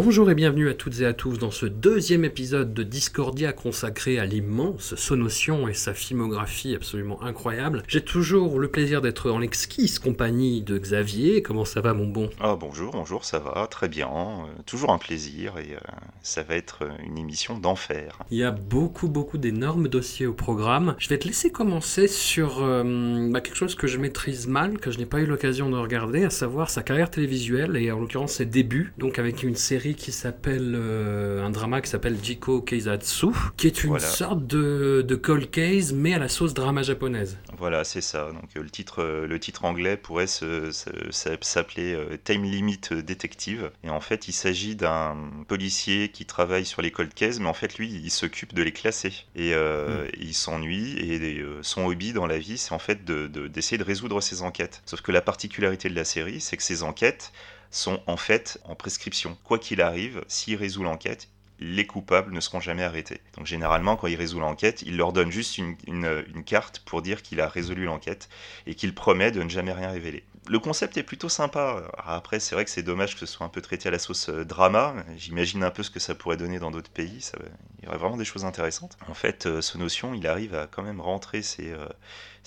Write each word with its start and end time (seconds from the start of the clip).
Bonjour 0.00 0.30
et 0.30 0.36
bienvenue 0.36 0.68
à 0.68 0.74
toutes 0.74 1.00
et 1.00 1.06
à 1.06 1.12
tous 1.12 1.40
dans 1.40 1.50
ce 1.50 1.66
deuxième 1.66 2.24
épisode 2.24 2.72
de 2.72 2.84
Discordia 2.84 3.52
consacré 3.52 4.20
à 4.20 4.26
l'immense 4.26 4.94
Sonotion 4.94 5.66
et 5.66 5.74
sa 5.74 5.92
filmographie 5.92 6.76
absolument 6.76 7.20
incroyable. 7.20 7.82
J'ai 7.88 8.02
toujours 8.02 8.60
le 8.60 8.68
plaisir 8.68 9.02
d'être 9.02 9.28
en 9.28 9.40
l'exquise 9.40 9.98
compagnie 9.98 10.62
de 10.62 10.78
Xavier. 10.78 11.42
Comment 11.42 11.64
ça 11.64 11.80
va 11.80 11.94
mon 11.94 12.06
bon? 12.06 12.30
Ah 12.38 12.54
bonjour, 12.54 12.92
bonjour, 12.92 13.24
ça 13.24 13.40
va, 13.40 13.66
très 13.66 13.88
bien, 13.88 14.06
euh, 14.08 14.62
toujours 14.66 14.92
un 14.92 14.98
plaisir 14.98 15.58
et 15.58 15.74
euh, 15.74 15.80
ça 16.22 16.44
va 16.44 16.54
être 16.54 16.88
une 17.04 17.18
émission 17.18 17.58
d'enfer. 17.58 18.20
Il 18.30 18.38
y 18.38 18.44
a 18.44 18.52
beaucoup 18.52 19.08
beaucoup 19.08 19.36
d'énormes 19.36 19.88
dossiers 19.88 20.28
au 20.28 20.32
programme. 20.32 20.94
Je 20.98 21.08
vais 21.08 21.18
te 21.18 21.26
laisser 21.26 21.50
commencer 21.50 22.06
sur 22.06 22.62
euh, 22.62 23.28
bah, 23.32 23.40
quelque 23.40 23.56
chose 23.56 23.74
que 23.74 23.88
je 23.88 23.98
maîtrise 23.98 24.46
mal, 24.46 24.78
que 24.78 24.92
je 24.92 24.98
n'ai 24.98 25.06
pas 25.06 25.18
eu 25.18 25.26
l'occasion 25.26 25.68
de 25.68 25.76
regarder, 25.76 26.22
à 26.22 26.30
savoir 26.30 26.70
sa 26.70 26.84
carrière 26.84 27.10
télévisuelle 27.10 27.76
et 27.76 27.90
en 27.90 27.98
l'occurrence 27.98 28.34
ses 28.34 28.46
débuts, 28.46 28.92
donc 28.96 29.18
avec 29.18 29.42
une 29.42 29.56
série 29.56 29.87
qui 29.94 30.12
s'appelle 30.12 30.74
euh, 30.76 31.42
un 31.44 31.50
drama 31.50 31.80
qui 31.80 31.90
s'appelle 31.90 32.16
Jiko 32.22 32.60
Keizatsu, 32.62 33.28
qui 33.56 33.66
est 33.66 33.82
une 33.84 33.90
Voilà. 33.90 34.06
sorte 34.06 34.46
de, 34.46 35.04
de 35.06 35.14
cold 35.16 35.50
case 35.50 35.92
mais 35.92 36.14
à 36.14 36.18
la 36.18 36.28
sauce 36.28 36.54
drama 36.54 36.82
japonaise. 36.82 37.38
Voilà, 37.56 37.84
c'est 37.84 38.00
ça. 38.00 38.30
Donc 38.32 38.50
euh, 38.56 38.62
le 38.62 38.70
titre, 38.70 39.02
euh, 39.02 39.26
le 39.26 39.38
titre 39.40 39.64
anglais 39.64 39.96
pourrait 39.96 40.26
s'appeler 40.26 41.98
Time 42.24 42.44
Limit 42.44 42.80
Detective. 42.90 43.70
Et 43.84 43.90
en 43.90 44.00
fait, 44.00 44.28
il 44.28 44.32
s'agit 44.32 44.76
d'un 44.76 45.16
policier 45.48 46.08
qui 46.10 46.24
travaille 46.26 46.64
sur 46.64 46.82
les 46.82 46.90
cold 46.90 47.12
cases, 47.14 47.40
mais 47.40 47.48
en 47.48 47.54
fait, 47.54 47.78
lui, 47.78 47.88
il 47.90 48.10
s'occupe 48.10 48.54
de 48.54 48.62
les 48.62 48.72
classer. 48.72 49.12
Et 49.36 49.54
euh, 49.54 50.06
il 50.18 50.34
s'ennuie. 50.34 50.96
Et 50.98 51.42
son 51.62 51.86
hobby 51.86 52.12
dans 52.12 52.26
la 52.26 52.38
vie, 52.38 52.58
c'est 52.58 52.72
en 52.72 52.78
fait 52.78 53.04
de- 53.04 53.26
de- 53.26 53.48
d'essayer 53.48 53.78
de, 53.78 53.84
résoudre 53.84 54.20
ses 54.20 54.42
enquêtes. 54.42 54.82
Sauf 54.86 55.00
que 55.00 55.12
la 55.12 55.20
particularité 55.20 55.88
de 55.88 55.94
la 55.94 56.04
série, 56.04 56.40
c'est 56.40 56.56
que 56.56 56.62
ces 56.62 56.82
enquêtes 56.82 57.32
sont 57.70 58.00
en 58.06 58.16
fait 58.16 58.60
en 58.64 58.74
prescription. 58.74 59.36
Quoi 59.44 59.58
qu'il 59.58 59.80
arrive, 59.82 60.24
s'il 60.28 60.56
résout 60.56 60.82
l'enquête, 60.82 61.28
les 61.60 61.86
coupables 61.86 62.32
ne 62.32 62.40
seront 62.40 62.60
jamais 62.60 62.84
arrêtés. 62.84 63.20
Donc 63.36 63.46
généralement, 63.46 63.96
quand 63.96 64.06
il 64.06 64.14
résout 64.16 64.38
l'enquête, 64.38 64.82
il 64.82 64.96
leur 64.96 65.12
donne 65.12 65.32
juste 65.32 65.58
une, 65.58 65.76
une- 65.88 66.44
carte 66.44 66.80
pour 66.86 67.02
dire 67.02 67.20
qu'il 67.22 67.40
a 67.40 67.48
résolu 67.48 67.84
l'enquête 67.84 68.28
et 68.66 68.74
qu'il 68.76 68.94
promet 68.94 69.32
de 69.32 69.42
ne 69.42 69.48
jamais 69.48 69.72
rien 69.72 69.90
révéler. 69.90 70.22
Le 70.48 70.60
concept 70.60 70.96
est 70.96 71.02
plutôt 71.02 71.28
sympa. 71.28 71.82
Après, 71.98 72.38
c'est 72.40 72.54
vrai 72.54 72.64
que 72.64 72.70
c'est 72.70 72.82
dommage 72.84 73.14
que 73.14 73.20
ce 73.20 73.26
soit 73.26 73.44
un 73.44 73.50
peu 73.50 73.60
traité 73.60 73.88
à 73.88 73.90
la 73.90 73.98
sauce 73.98 74.28
euh, 74.30 74.44
drama. 74.44 74.94
J'imagine 75.16 75.62
un 75.64 75.70
peu 75.70 75.82
ce 75.82 75.90
que 75.90 76.00
ça 76.00 76.14
pourrait 76.14 76.38
donner 76.38 76.58
dans 76.58 76.70
d'autres 76.70 76.90
pays. 76.90 77.20
Ça, 77.20 77.36
il 77.80 77.84
y 77.84 77.88
aurait 77.88 77.98
vraiment 77.98 78.16
des 78.16 78.24
choses 78.24 78.44
intéressantes. 78.46 78.96
En 79.08 79.14
fait, 79.14 79.44
euh, 79.46 79.60
ce 79.60 79.76
notion, 79.76 80.14
il 80.14 80.26
arrive 80.26 80.54
à 80.54 80.66
quand 80.66 80.82
même 80.82 81.00
rentrer 81.00 81.42
euh, 81.60 81.86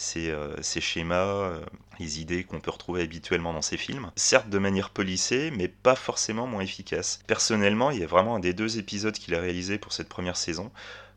ces, 0.02 0.32
euh, 0.32 0.56
ces 0.62 0.82
schémas, 0.82 1.26
euh, 1.26 1.64
les 2.00 2.20
idées 2.20 2.44
qu'on 2.44 2.60
peut 2.60 2.72
retrouver 2.72 3.04
habituellement 3.04 3.54
dans 3.54 3.62
ces 3.62 3.78
films. 3.78 4.12
Certes 4.16 4.50
de 4.50 4.58
manière 4.58 4.90
polissée, 4.90 5.52
mais 5.52 5.68
pas 5.68 5.96
forcément 5.96 6.48
moins 6.48 6.62
efficace. 6.62 7.22
Personnellement, 7.28 7.92
il 7.92 8.00
y 8.00 8.04
a 8.04 8.08
vraiment 8.08 8.36
un 8.36 8.40
des 8.40 8.54
deux 8.54 8.80
épisodes 8.80 9.14
qu'il 9.14 9.36
a 9.36 9.40
réalisé 9.40 9.78
pour 9.78 9.94
cette 9.94 10.10
première 10.10 10.38
saison 10.38 10.72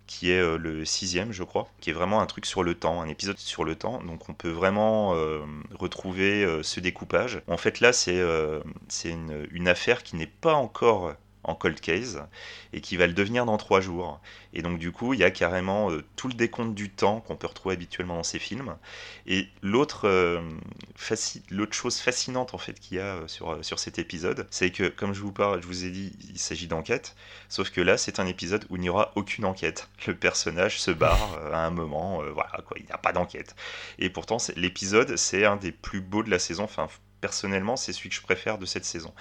qui 0.06 0.30
est 0.30 0.40
euh, 0.40 0.58
le 0.58 0.84
sixième, 0.84 1.32
je 1.32 1.42
crois, 1.44 1.66
qui 1.80 1.88
est 1.88 1.94
vraiment 1.94 2.20
un 2.20 2.26
truc 2.26 2.44
sur 2.44 2.62
le 2.62 2.74
temps, 2.74 3.00
un 3.00 3.08
épisode 3.08 3.38
sur 3.38 3.64
le 3.64 3.74
temps. 3.74 4.02
Donc 4.02 4.28
on 4.28 4.34
peut 4.34 4.50
vraiment 4.50 5.14
retrouver 5.74 6.46
ce 6.62 6.78
découpage. 6.80 7.40
En 7.46 7.56
fait, 7.56 7.80
là, 7.80 7.94
c'est 7.94 8.20
une 9.10 9.68
affaire 9.68 10.02
qui 10.02 10.16
n'est 10.16 10.26
pas 10.26 10.52
encore 10.52 11.14
en 11.44 11.54
cold 11.54 11.80
case 11.80 12.22
et 12.72 12.80
qui 12.80 12.96
va 12.96 13.06
le 13.06 13.12
devenir 13.12 13.46
dans 13.46 13.56
trois 13.56 13.80
jours. 13.80 14.20
Et 14.52 14.62
donc 14.62 14.78
du 14.78 14.92
coup, 14.92 15.14
il 15.14 15.20
y 15.20 15.24
a 15.24 15.30
carrément 15.30 15.90
euh, 15.90 16.02
tout 16.16 16.28
le 16.28 16.34
décompte 16.34 16.74
du 16.74 16.90
temps 16.90 17.20
qu'on 17.20 17.36
peut 17.36 17.46
retrouver 17.46 17.74
habituellement 17.74 18.16
dans 18.16 18.22
ces 18.22 18.38
films. 18.38 18.76
Et 19.26 19.48
l'autre 19.62 20.08
euh, 20.08 20.40
chose 21.70 21.98
fascinante 21.98 22.54
en 22.54 22.58
fait 22.58 22.78
qu'il 22.80 22.98
y 22.98 23.00
a 23.00 23.16
euh, 23.16 23.28
sur, 23.28 23.64
sur 23.64 23.78
cet 23.78 23.98
épisode, 23.98 24.46
c'est 24.50 24.70
que 24.70 24.88
comme 24.88 25.12
je 25.12 25.20
vous 25.20 25.32
parle, 25.32 25.62
je 25.62 25.66
vous 25.66 25.84
ai 25.84 25.90
dit, 25.90 26.16
il 26.30 26.38
s'agit 26.38 26.66
d'enquête, 26.66 27.14
sauf 27.48 27.70
que 27.70 27.80
là, 27.80 27.96
c'est 27.96 28.18
un 28.18 28.26
épisode 28.26 28.64
où 28.70 28.76
il 28.76 28.82
n'y 28.82 28.88
aura 28.88 29.12
aucune 29.14 29.44
enquête. 29.44 29.88
Le 30.06 30.14
personnage 30.14 30.80
se 30.80 30.90
barre 30.90 31.38
à 31.52 31.64
un 31.64 31.70
moment, 31.70 32.22
voilà 32.32 32.62
quoi, 32.66 32.76
il 32.78 32.84
n'y 32.84 32.92
a 32.92 32.98
pas 32.98 33.12
d'enquête. 33.12 33.54
Et 33.98 34.10
pourtant, 34.10 34.38
l'épisode, 34.56 35.16
c'est 35.16 35.44
un 35.44 35.56
des 35.56 35.72
plus 35.72 36.00
beaux 36.00 36.22
de 36.22 36.30
la 36.30 36.38
saison. 36.38 36.64
Enfin, 36.64 36.88
personnellement, 37.20 37.76
c'est 37.76 37.92
celui 37.92 38.10
que 38.10 38.16
je 38.16 38.22
préfère 38.22 38.58
de 38.58 38.66
cette 38.66 38.84
saison. 38.84 39.12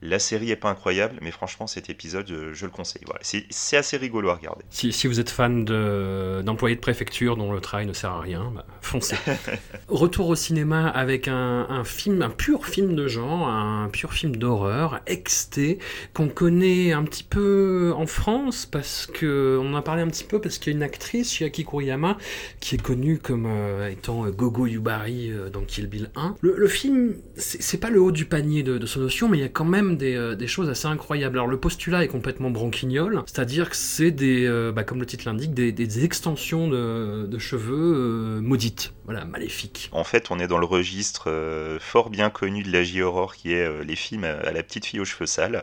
La 0.00 0.20
série 0.20 0.50
est 0.52 0.56
pas 0.56 0.70
incroyable, 0.70 1.16
mais 1.22 1.32
franchement, 1.32 1.66
cet 1.66 1.90
épisode, 1.90 2.30
euh, 2.30 2.50
je 2.54 2.66
le 2.66 2.70
conseille. 2.70 3.02
Voilà. 3.04 3.20
C'est 3.22 3.76
assez 3.76 3.96
rigolo 3.96 4.28
à 4.30 4.34
regarder. 4.36 4.64
Si, 4.70 4.92
si 4.92 5.08
vous 5.08 5.18
êtes 5.18 5.30
fan 5.30 5.64
de- 5.64 6.40
d'employés 6.44 6.76
de, 6.76 6.80
préfecture 6.80 7.36
dont 7.36 7.52
le 7.52 7.60
travail 7.60 7.86
ne 7.86 7.92
sert 7.92 8.10
à 8.10 8.20
rien, 8.20 8.52
bah, 8.54 8.64
foncez. 8.80 9.16
Retour 9.88 10.28
au 10.28 10.36
cinéma 10.36 10.88
avec 10.88 11.26
un, 11.26 11.66
un 11.68 11.82
film, 11.82 12.22
un 12.22 12.30
pur 12.30 12.66
film 12.66 12.94
de 12.94 13.08
genre, 13.08 13.48
un 13.48 13.88
pur 13.88 14.12
film 14.12 14.36
d'horreur, 14.36 15.00
XT, 15.08 15.78
qu'on 16.14 16.28
connaît 16.28 16.92
un 16.92 17.02
petit 17.02 17.24
peu 17.24 17.92
en 17.96 18.06
France 18.06 18.66
parce 18.66 19.06
que 19.06 19.58
on 19.60 19.72
en 19.72 19.76
a 19.76 19.82
parlé 19.82 20.02
un 20.02 20.08
petit 20.08 20.24
peu 20.24 20.40
parce 20.40 20.58
qu'il 20.58 20.72
y 20.72 20.76
a 20.76 20.76
une 20.76 20.84
actrice, 20.84 21.32
Chiaki 21.32 21.64
Kuriyama, 21.64 22.18
qui 22.60 22.76
est 22.76 22.82
connue 22.82 23.18
comme 23.18 23.46
euh, 23.46 23.88
étant 23.90 24.24
euh, 24.26 24.30
Gogo 24.30 24.66
Yubari 24.66 25.32
euh, 25.32 25.50
dans 25.50 25.62
Kill 25.62 25.88
Bill 25.88 26.10
1. 26.14 26.36
Le, 26.40 26.54
le 26.56 26.68
film, 26.68 27.14
c'est 27.36 27.60
c'est 27.60 27.78
pas 27.78 27.90
le 27.90 28.00
haut 28.00 28.12
du 28.12 28.24
panier 28.24 28.62
de, 28.62 28.78
de 28.78 28.86
son 28.86 29.00
notion, 29.00 29.28
mais 29.28 29.38
il 29.38 29.40
y 29.40 29.44
a 29.44 29.48
quand 29.48 29.64
même 29.64 29.87
des, 29.96 30.14
euh, 30.14 30.34
des 30.34 30.46
choses 30.46 30.68
assez 30.68 30.86
incroyables. 30.86 31.38
Alors 31.38 31.48
le 31.48 31.58
postulat 31.58 32.04
est 32.04 32.08
complètement 32.08 32.50
branquignol, 32.50 33.22
c'est-à-dire 33.26 33.70
que 33.70 33.76
c'est 33.76 34.10
des, 34.10 34.46
euh, 34.46 34.72
bah, 34.72 34.84
comme 34.84 35.00
le 35.00 35.06
titre 35.06 35.24
l'indique, 35.26 35.54
des, 35.54 35.72
des 35.72 36.04
extensions 36.04 36.68
de, 36.68 37.26
de 37.26 37.38
cheveux 37.38 37.74
euh, 37.76 38.40
maudites, 38.40 38.92
voilà, 39.04 39.24
maléfiques. 39.24 39.88
En 39.92 40.04
fait, 40.04 40.30
on 40.30 40.38
est 40.38 40.48
dans 40.48 40.58
le 40.58 40.66
registre 40.66 41.78
fort 41.80 42.10
bien 42.10 42.30
connu 42.30 42.62
de 42.62 42.72
la 42.72 42.82
J-horror 42.82 43.34
qui 43.34 43.52
est 43.52 43.84
les 43.84 43.96
films 43.96 44.24
à, 44.24 44.32
à 44.32 44.52
la 44.52 44.62
petite 44.62 44.86
fille 44.86 45.00
aux 45.00 45.04
cheveux 45.04 45.26
sales. 45.26 45.62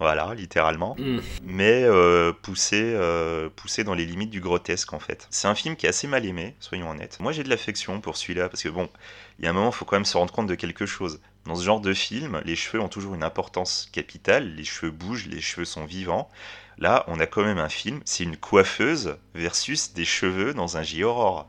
Voilà, 0.00 0.32
littéralement. 0.34 0.96
Mm. 0.98 1.18
Mais 1.44 1.84
euh, 1.84 2.32
poussé, 2.32 2.80
euh, 2.82 3.50
poussé 3.54 3.84
dans 3.84 3.92
les 3.92 4.06
limites 4.06 4.30
du 4.30 4.40
grotesque, 4.40 4.94
en 4.94 4.98
fait. 4.98 5.28
C'est 5.28 5.46
un 5.46 5.54
film 5.54 5.76
qui 5.76 5.84
est 5.84 5.90
assez 5.90 6.06
mal 6.06 6.24
aimé, 6.24 6.56
soyons 6.58 6.90
honnêtes. 6.90 7.18
Moi, 7.20 7.32
j'ai 7.32 7.44
de 7.44 7.50
l'affection 7.50 8.00
pour 8.00 8.16
celui-là, 8.16 8.48
parce 8.48 8.62
que 8.62 8.70
bon, 8.70 8.88
il 9.38 9.44
y 9.44 9.46
a 9.46 9.50
un 9.50 9.52
moment, 9.52 9.68
il 9.68 9.74
faut 9.74 9.84
quand 9.84 9.96
même 9.96 10.06
se 10.06 10.16
rendre 10.16 10.32
compte 10.32 10.46
de 10.46 10.54
quelque 10.54 10.86
chose. 10.86 11.20
Dans 11.46 11.54
ce 11.56 11.64
genre 11.64 11.80
de 11.80 11.92
film, 11.94 12.40
les 12.44 12.56
cheveux 12.56 12.82
ont 12.82 12.88
toujours 12.88 13.14
une 13.14 13.22
importance 13.24 13.88
capitale. 13.92 14.54
Les 14.54 14.64
cheveux 14.64 14.90
bougent, 14.92 15.26
les 15.26 15.40
cheveux 15.40 15.64
sont 15.64 15.84
vivants. 15.84 16.30
Là, 16.78 17.04
on 17.08 17.18
a 17.20 17.26
quand 17.26 17.42
même 17.42 17.58
un 17.58 17.68
film, 17.68 18.00
c'est 18.04 18.24
une 18.24 18.36
coiffeuse 18.36 19.16
versus 19.34 19.92
des 19.92 20.04
cheveux 20.04 20.54
dans 20.54 20.76
un 20.76 20.82
J-horror. 20.82 21.48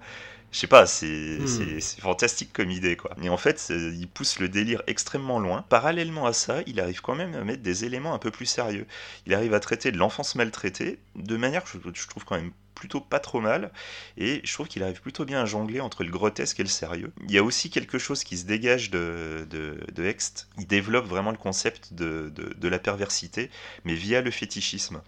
Je 0.52 0.60
sais 0.60 0.68
pas, 0.68 0.86
c'est 0.88 1.40
Hmm. 1.40 1.80
c'est- 1.80 2.02
fantastique 2.02 2.52
comme 2.54 2.72
idée, 2.72 2.98
quoi. 2.98 3.12
Et 3.22 3.30
en 3.30 3.38
fait, 3.38 3.68
il 3.72 4.08
pousse 4.10 4.40
le 4.40 4.50
délire 4.50 4.82
extrêmement 4.88 5.40
loin. 5.40 5.64
Parallèlement 5.70 6.26
à 6.26 6.34
ça, 6.34 6.62
il 6.68 6.80
arrive 6.82 7.02
quand 7.02 7.16
même 7.16 7.34
à 7.36 7.44
mettre 7.46 7.64
des 7.64 7.86
éléments 7.86 8.14
un 8.14 8.20
peu 8.20 8.32
plus 8.32 8.46
sérieux. 8.46 8.86
Il 9.26 9.34
arrive 9.34 9.54
à 9.54 9.60
traiter 9.62 9.92
de 9.92 9.98
l'enfance 9.98 10.36
maltraitée 10.36 11.00
de 11.16 11.38
manière 11.38 11.64
que 11.64 11.70
je, 11.74 11.78
je 11.94 12.08
trouve 12.08 12.26
quand 12.26 12.36
même 12.36 12.52
plutôt 12.82 13.02
pas 13.14 13.20
trop 13.20 13.42
mal. 13.42 13.72
Et 14.18 14.42
je 14.44 14.54
trouve 14.54 14.68
qu'il 14.68 14.84
arrive 14.84 15.02
plutôt 15.02 15.26
bien 15.32 15.42
à 15.42 15.46
jongler 15.46 15.80
entre 15.82 16.04
le 16.04 16.12
grotesque 16.12 16.60
et 16.60 16.64
le 16.64 16.70
sérieux. 16.70 17.12
Il 17.28 17.32
y 17.32 17.38
a 17.38 17.44
aussi 17.44 17.70
quelque 17.70 17.98
chose 18.00 18.24
qui 18.24 18.38
se 18.38 18.46
dégage 18.46 18.90
de, 18.90 19.48
de, 19.50 19.78
de 19.98 20.04
Hext. 20.04 20.48
Il 20.58 20.68
développe 20.68 21.06
vraiment 21.06 21.32
le 21.32 21.38
concept 21.38 21.94
de, 21.94 22.32
de, 22.36 22.46
de 22.64 22.68
la 22.68 22.80
perversité, 22.80 23.50
mais 23.86 23.94
via 23.94 24.22
le 24.22 24.32
fétichisme. 24.32 25.02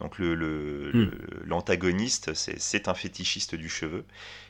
Donc 0.00 0.18
le, 0.18 0.34
le- 0.34 0.92
Hmm. 0.92 1.06
le- 1.06 1.42
l'antagoniste, 1.46 2.34
c'est, 2.34 2.58
c'est 2.60 2.86
un 2.88 2.94
fétichiste 2.94 3.54
du 3.54 3.68
cheveu. 3.68 4.04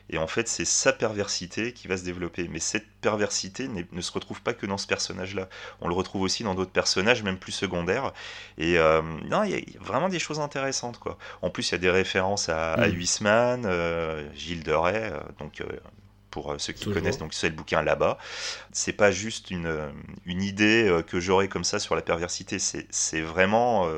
Et 0.09 0.17
en 0.17 0.27
fait, 0.27 0.47
c'est 0.47 0.65
sa 0.65 0.93
perversité 0.93 1.73
qui 1.73 1.87
va 1.87 1.97
se 1.97 2.03
développer. 2.03 2.47
Mais 2.47 2.59
cette 2.59 2.87
perversité 3.01 3.67
ne 3.67 4.01
se 4.01 4.11
retrouve 4.11 4.41
pas 4.41 4.53
que 4.53 4.65
dans 4.65 4.77
ce 4.77 4.87
personnage-là. 4.87 5.49
On 5.81 5.87
le 5.87 5.93
retrouve 5.93 6.21
aussi 6.21 6.43
dans 6.43 6.55
d'autres 6.55 6.71
personnages, 6.71 7.23
même 7.23 7.37
plus 7.37 7.51
secondaires. 7.51 8.13
Et 8.57 8.77
euh, 8.77 9.01
non, 9.25 9.43
il 9.43 9.51
y, 9.51 9.55
a- 9.55 9.57
il 9.59 9.73
y 9.73 9.77
a 9.77 9.81
vraiment 9.81 10.09
des 10.09 10.19
choses 10.19 10.39
intéressantes. 10.39 10.97
Quoi. 10.99 11.17
En 11.41 11.49
plus, 11.49 11.69
il 11.69 11.71
y 11.73 11.75
a 11.75 11.79
des 11.79 11.89
références 11.91 12.49
à, 12.49 12.73
à 12.73 12.87
Mm. 12.87 12.91
Huysman, 12.93 13.63
euh, 13.65 14.27
Gilles 14.35 14.63
de 14.63 14.71
Rais, 14.73 15.11
euh, 15.13 15.19
donc... 15.39 15.61
pour 16.37 16.51
euh, 16.51 16.55
ceux 16.59 16.71
qui 16.73 16.83
Toujours. 16.83 16.93
connaissent, 17.01 17.17
donc 17.17 17.33
c'est 17.33 17.49
le 17.49 17.55
bouquin 17.55 17.81
là-bas. 17.81 18.19
C'est 18.71 18.93
pas 18.93 19.09
juste 19.09 19.49
une, 19.49 19.65
euh, 19.65 19.89
une 20.27 20.43
idée 20.43 20.87
euh, 20.87 21.01
que 21.01 21.19
j'aurais 21.19 21.47
comme 21.47 21.63
ça 21.63 21.79
sur 21.79 21.95
la 21.95 22.03
perversité, 22.03 22.57
c'est 22.59 23.21
vraiment. 23.21 23.89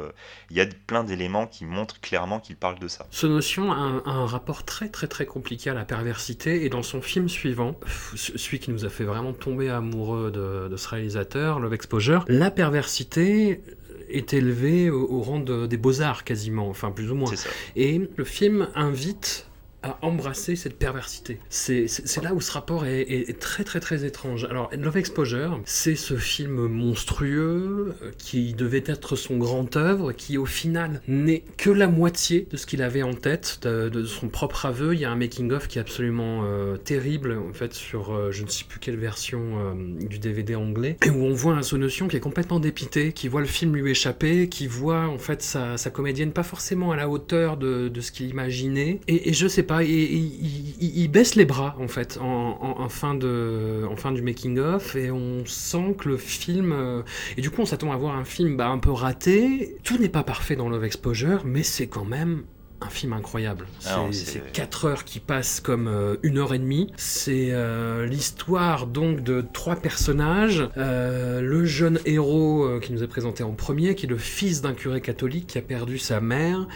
Il 0.50 0.56
y 0.57 0.62
a 0.62 0.65
plein 0.88 1.03
d'éléments 1.03 1.47
qui 1.47 1.65
montrent 1.65 2.00
clairement 2.00 2.39
qu'il 2.39 2.56
parle 2.56 2.80
de 2.80 2.88
ça. 2.88 3.06
Ce 3.12 3.27
notion 3.27 3.71
a 3.74 3.75
un, 3.75 3.97
a 4.06 4.12
un 4.12 4.25
rapport 4.25 4.63
très 4.63 4.88
très 4.88 5.07
très 5.07 5.25
compliqué 5.25 5.69
à 5.69 5.74
la 5.74 5.83
perversité 5.86 6.63
et 6.63 6.69
dans 6.69 6.83
son 6.83 7.01
film 7.01 7.27
suivant, 7.27 7.75
celui 8.15 8.59
qui 8.59 8.71
nous 8.71 8.85
a 8.85 8.89
fait 8.89 9.03
vraiment 9.03 9.33
tomber 9.33 9.69
amoureux 9.69 10.31
de, 10.31 10.69
de 10.69 10.77
ce 10.77 10.88
réalisateur, 10.88 11.59
Love 11.59 11.74
Exposure, 11.74 12.24
la 12.30 12.51
perversité 12.51 13.62
est 14.09 14.33
élevée 14.33 14.89
au, 14.89 15.07
au 15.12 15.21
rang 15.21 15.39
de- 15.39 15.68
des 15.68 15.77
beaux-arts 15.77 16.24
quasiment, 16.24 16.69
enfin 16.69 16.92
plus 16.92 17.12
ou 17.12 17.15
moins. 17.15 17.31
Et 17.75 18.09
le 18.15 18.24
film 18.24 18.69
invite 18.75 19.45
à 19.81 19.98
embrasser 20.02 20.56
cette 20.56 20.78
perversité. 20.78 21.40
C'est 21.50 21.88
là 22.22 22.34
où 22.34 22.42
ce 22.42 22.52
rapport 22.52 22.86
est, 22.86 23.40
très 23.40 23.64
très 23.64 23.80
très 23.80 24.06
étrange. 24.06 24.46
Alors, 24.50 24.70
Love 24.78 24.98
Exposure, 24.98 25.62
c'est 25.66 25.96
ce 25.96 26.16
film 26.16 26.68
monstrueux 26.68 27.96
euh, 28.02 28.12
qui 28.18 28.54
devait 28.54 28.84
être 28.86 29.16
son 29.16 29.38
grand 29.38 29.78
œuvre, 29.78 30.12
qui 30.12 30.38
au 30.38 30.46
final 30.46 31.02
n'est 31.08 31.44
que 31.58 31.70
la 31.70 31.88
moitié 31.88 32.48
de 32.50 32.58
ce 32.58 32.66
qu'il 32.66 32.81
avait 32.81 33.04
en 33.04 33.14
tête, 33.14 33.60
de, 33.64 34.04
son 34.04 34.28
propre 34.28 34.66
aveu. 34.66 34.94
Il 34.94 35.00
y 35.00 35.06
a 35.06 35.12
un 35.12 35.16
making-of 35.16 35.68
qui 35.68 35.78
est 35.78 35.81
absolument 35.81 36.42
euh, 36.44 36.78
terrible, 36.78 37.38
en 37.50 37.54
fait, 37.54 37.74
sur 37.74 38.14
euh, 38.14 38.31
je 38.31 38.44
ne 38.44 38.50
sais 38.50 38.66
plus 38.68 38.80
quelle 38.80 38.98
version 38.98 39.76
du 40.00 40.20
DVD 40.20 40.56
anglais, 40.56 40.98
et 41.06 41.10
où 41.10 41.24
on 41.24 41.34
voit 41.34 41.54
un 41.54 41.62
Sonotion 41.62 42.08
qui 42.08 42.18
est 42.18 42.22
complètement 42.22 42.60
dépité, 42.60 43.14
qui 43.14 43.28
voit 43.28 43.42
le 43.42 43.48
film 43.48 43.76
lui 43.76 43.92
échapper, 43.92 44.50
qui 44.50 44.68
voit 44.68 45.08
en 45.08 45.18
fait 45.18 45.42
sa, 45.42 45.78
comédienne 45.92 46.31
pas 46.31 46.44
forcément 46.44 46.92
à 46.92 46.96
la 46.96 47.10
hauteur 47.10 47.58
de, 47.58 47.88
de 47.88 48.02
ce 48.02 48.12
qu'il 48.12 48.30
imaginait, 48.30 49.00
et, 49.08 49.30
et 49.30 49.34
je 49.34 49.48
sais 49.48 49.64
il, 49.81 51.07
baisse 51.12 51.36
les 51.36 51.45
bras 51.45 51.75
en 51.80 51.88
fait 51.88 52.18
en 52.21 52.89
fin 52.89 53.16
du 53.16 54.21
making-of, 54.21 54.95
et 54.95 55.12
on 55.12 55.45
sent 55.45 55.95
que 55.98 56.10
le 56.10 56.18
film... 56.18 56.71
euh, 56.71 57.04
et 57.38 57.42
du 57.42 57.50
coup 57.50 57.62
on 57.62 57.66
s'attend 57.66 57.92
à 57.92 57.98
voir 57.98 58.16
un 58.16 58.25
film 58.25 58.57
bah, 58.57 58.69
un 58.69 58.80
peu 58.80 58.92
raté, 58.92 59.77
tout 59.83 59.98
n'est 59.98 60.10
pas 60.10 60.24
parfait 60.24 60.56
dans 60.56 60.69
Love 60.69 60.86
Exposure, 60.86 61.44
mais 61.45 61.63
c'est 61.63 61.88
quand 61.88 62.06
même 62.06 62.44
un 62.81 62.90
film 62.90 63.14
incroyable. 63.14 63.66
Ah 63.86 64.06
C'est- 64.12 64.26
c'est- 64.26 64.31
c'est 64.31 64.52
4 64.54 64.86
heures 64.86 65.04
qui 65.04 65.20
passent 65.20 65.60
comme 65.60 65.88
euh, 65.88 66.16
une 66.24 66.38
heure 66.38 66.54
et 66.54 66.60
demie. 66.60 66.92
C'est 66.98 67.50
euh, 67.52 68.06
l'histoire 68.06 68.88
donc 68.88 69.22
de 69.22 69.44
trois 69.54 69.76
personnages. 69.76 70.68
Euh, 70.78 71.42
le 71.42 71.66
jeune 71.66 72.00
héros 72.06 72.80
qui 72.81 72.94
nous 72.94 73.04
est 73.04 73.08
présenté 73.08 73.44
en 73.44 73.52
premier, 73.52 73.96
qui 73.96 74.06
est 74.06 74.10
le 74.10 74.18
fils 74.18 74.62
d'un 74.62 74.74
curé 74.74 75.02
catholique 75.02 75.48
qui 75.48 75.58
a 75.58 75.62
perdu 75.62 75.98
sa 75.98 76.22
mère. 76.22 76.68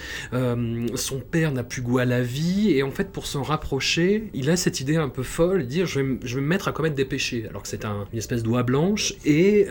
Son 0.96 1.20
père 1.20 1.52
n'a 1.52 1.64
plus 1.64 1.82
goût 1.82 2.00
à 2.00 2.06
la 2.06 2.22
vie 2.22 2.72
et 2.72 2.84
en 2.84 2.92
fait 2.92 3.12
pour 3.12 3.26
s'en 3.26 3.44
rapprocher, 3.44 4.30
il 4.34 4.50
a 4.50 4.58
cette 4.58 4.80
idée 4.80 4.96
un 4.98 5.10
peu 5.10 5.24
folle, 5.24 5.62
de 5.62 5.66
dire 5.68 5.86
je 5.86 6.00
vais, 6.00 6.06
me- 6.06 6.20
je 6.24 6.36
vais 6.36 6.42
me 6.42 6.48
mettre 6.48 6.68
à 6.68 6.72
commettre 6.72 6.96
des 6.96 7.06
péchés, 7.06 7.46
alors 7.50 7.62
que 7.62 7.68
c'est 7.68 7.86
un- 7.86 8.06
une 8.12 8.20
espèce 8.20 8.44
d'oie 8.44 8.64
blanche 8.64 9.14
et 9.26 9.68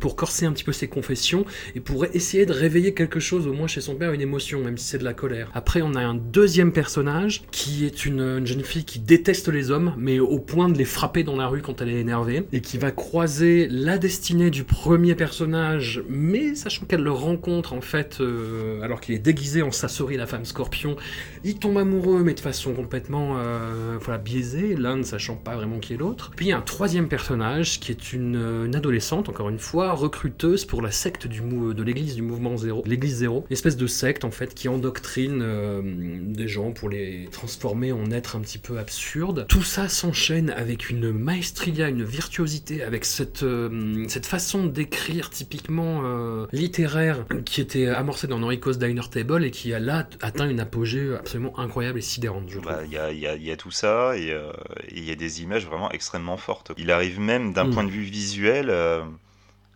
pour 0.00 0.16
corser 0.16 0.46
un 0.46 0.52
petit 0.52 0.64
peu 0.64 0.72
ses 0.72 0.88
confessions 0.88 1.44
et 1.74 1.80
pour 1.80 2.04
essayer 2.06 2.46
de 2.46 2.52
réveiller 2.52 2.94
quelque 2.94 3.20
chose 3.20 3.46
au 3.46 3.52
moins 3.52 3.66
chez 3.66 3.80
son 3.80 3.94
père, 3.94 4.12
une 4.12 4.20
émotion, 4.20 4.60
même 4.62 4.78
si 4.78 4.86
c'est 4.86 4.98
de 4.98 5.04
la 5.04 5.14
colère. 5.14 5.50
Après, 5.54 5.65
on 5.82 5.94
a 5.94 6.00
un 6.00 6.14
deuxième 6.14 6.72
personnage 6.72 7.42
qui 7.50 7.84
est 7.84 8.04
une, 8.04 8.20
une 8.20 8.46
jeune 8.46 8.62
fille 8.62 8.84
qui 8.84 8.98
déteste 8.98 9.48
les 9.48 9.70
hommes, 9.70 9.94
mais 9.96 10.18
au 10.18 10.38
point 10.38 10.68
de 10.68 10.78
les 10.78 10.84
frapper 10.84 11.22
dans 11.22 11.36
la 11.36 11.46
rue 11.46 11.62
quand 11.62 11.80
elle 11.80 11.88
est 11.88 12.00
énervée, 12.00 12.46
et 12.52 12.60
qui 12.60 12.78
va 12.78 12.90
croiser 12.90 13.68
la 13.70 13.98
destinée 13.98 14.50
du 14.50 14.64
premier 14.64 15.14
personnage, 15.14 16.02
mais 16.08 16.54
sachant 16.54 16.86
qu'elle 16.86 17.02
le 17.02 17.12
rencontre 17.12 17.72
en 17.72 17.80
fait, 17.80 18.18
euh, 18.20 18.80
alors 18.82 19.00
qu'il 19.00 19.14
est 19.14 19.20
déguisé 19.20 19.62
en 19.62 19.70
Sasori, 19.70 20.16
la 20.16 20.26
femme 20.26 20.44
scorpion, 20.44 20.96
il 21.44 21.58
tombe 21.58 21.78
amoureux, 21.78 22.22
mais 22.22 22.34
de 22.34 22.40
façon 22.40 22.72
complètement 22.72 23.36
euh, 23.38 23.96
voilà, 24.00 24.18
biaisée, 24.18 24.74
l'un 24.76 24.96
ne 24.96 25.02
sachant 25.02 25.36
pas 25.36 25.56
vraiment 25.56 25.78
qui 25.78 25.94
est 25.94 25.96
l'autre. 25.96 26.32
Puis 26.36 26.46
il 26.46 26.48
y 26.50 26.52
a 26.52 26.58
un 26.58 26.62
troisième 26.62 27.08
personnage 27.08 27.80
qui 27.80 27.92
est 27.92 28.12
une, 28.12 28.36
une 28.66 28.74
adolescente, 28.74 29.28
encore 29.28 29.48
une 29.48 29.58
fois, 29.58 29.92
recruteuse 29.92 30.64
pour 30.64 30.82
la 30.82 30.90
secte 30.90 31.26
du 31.26 31.40
de 31.46 31.82
l'église 31.82 32.16
du 32.16 32.22
mouvement 32.22 32.56
zéro, 32.56 32.82
l'église 32.86 33.16
zéro, 33.16 33.44
une 33.48 33.52
espèce 33.52 33.76
de 33.76 33.86
secte 33.86 34.24
en 34.24 34.30
fait 34.30 34.54
qui 34.54 34.68
endoctrine 34.68 35.42
euh, 35.56 35.80
des 35.84 36.48
gens 36.48 36.70
pour 36.72 36.88
les 36.90 37.28
transformer 37.32 37.92
en 37.92 38.10
êtres 38.10 38.36
un 38.36 38.40
petit 38.40 38.58
peu 38.58 38.78
absurdes. 38.78 39.46
Tout 39.48 39.62
ça 39.62 39.88
s'enchaîne 39.88 40.50
avec 40.50 40.90
une 40.90 41.10
maestria, 41.12 41.88
une 41.88 42.04
virtuosité, 42.04 42.82
avec 42.82 43.04
cette, 43.04 43.42
euh, 43.42 44.04
cette 44.08 44.26
façon 44.26 44.66
d'écrire 44.66 45.30
typiquement 45.30 46.02
euh, 46.04 46.46
littéraire 46.52 47.24
qui 47.44 47.60
était 47.60 47.88
amorcée 47.88 48.26
dans 48.26 48.38
Noriko's 48.38 48.78
Diner 48.78 49.08
Table 49.10 49.44
et 49.44 49.50
qui 49.50 49.72
a 49.74 49.78
là 49.80 50.08
atteint 50.20 50.48
une 50.48 50.60
apogée 50.60 51.14
absolument 51.18 51.58
incroyable 51.58 51.98
et 51.98 52.02
sidérante, 52.02 52.44
je 52.48 52.58
trouve. 52.58 52.72
Bah, 52.72 52.80
Il 52.84 52.90
y, 52.90 52.94
y 53.20 53.26
a- 53.26 53.34
il 53.34 53.42
y 53.44 53.50
a 53.50 53.56
tout 53.56 53.70
ça 53.70 54.16
et 54.16 54.26
et 54.28 54.98
il 54.98 55.04
y 55.04 55.10
a 55.10 55.14
des 55.14 55.42
images 55.42 55.66
vraiment 55.66 55.90
extrêmement 55.90 56.36
fortes. 56.36 56.72
Il 56.76 56.90
arrive 56.90 57.18
même 57.20 57.52
d'un 57.52 57.64
Mm. 57.64 57.70
point 57.74 57.84
de 57.84 57.90
vue 57.90 58.02
visuel 58.02 58.70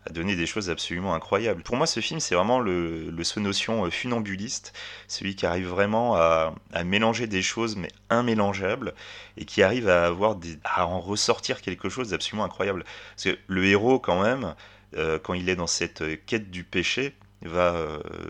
à 0.07 0.11
donner 0.11 0.35
des 0.37 0.47
choses 0.47 0.71
absolument 0.71 1.15
incroyables. 1.15 1.63
Pour 1.63 1.77
moi, 1.77 1.87
ce 1.87 2.01
film, 2.01 2.21
c'est 2.21 2.35
vraiment 2.35 2.61
le, 2.61 3.11
le 3.11 3.25
ce 3.25 3.39
notion 3.41 3.85
euh, 3.87 3.91
funambuliste, 3.91 4.73
celui 5.09 5.35
qui 5.37 5.47
arrive 5.47 5.69
vraiment 5.69 6.17
à, 6.17 6.55
à 6.73 6.85
mélanger 6.85 7.27
des 7.27 7.43
choses 7.43 7.77
mais 7.77 7.91
immélangeables 8.11 8.95
et 9.37 9.45
qui 9.45 9.63
arrive 9.63 9.89
à 9.89 10.07
avoir 10.07 10.37
des, 10.37 10.59
à 10.65 10.87
en 10.87 11.01
ressortir 11.01 11.61
quelque 11.61 11.89
chose 11.89 12.11
d'absolument 12.11 12.45
incroyable. 12.45 12.85
Parce 13.17 13.25
que 13.25 13.39
le 13.47 13.65
héros, 13.67 13.99
quand 13.99 14.23
même, 14.23 14.55
euh, 14.97 15.19
quand 15.19 15.35
il 15.35 15.49
est 15.49 15.57
dans 15.57 15.67
cette 15.67 16.03
euh, 16.03 16.17
quête 16.27 16.51
du 16.51 16.65
péché, 16.65 17.15
va, 17.43 17.75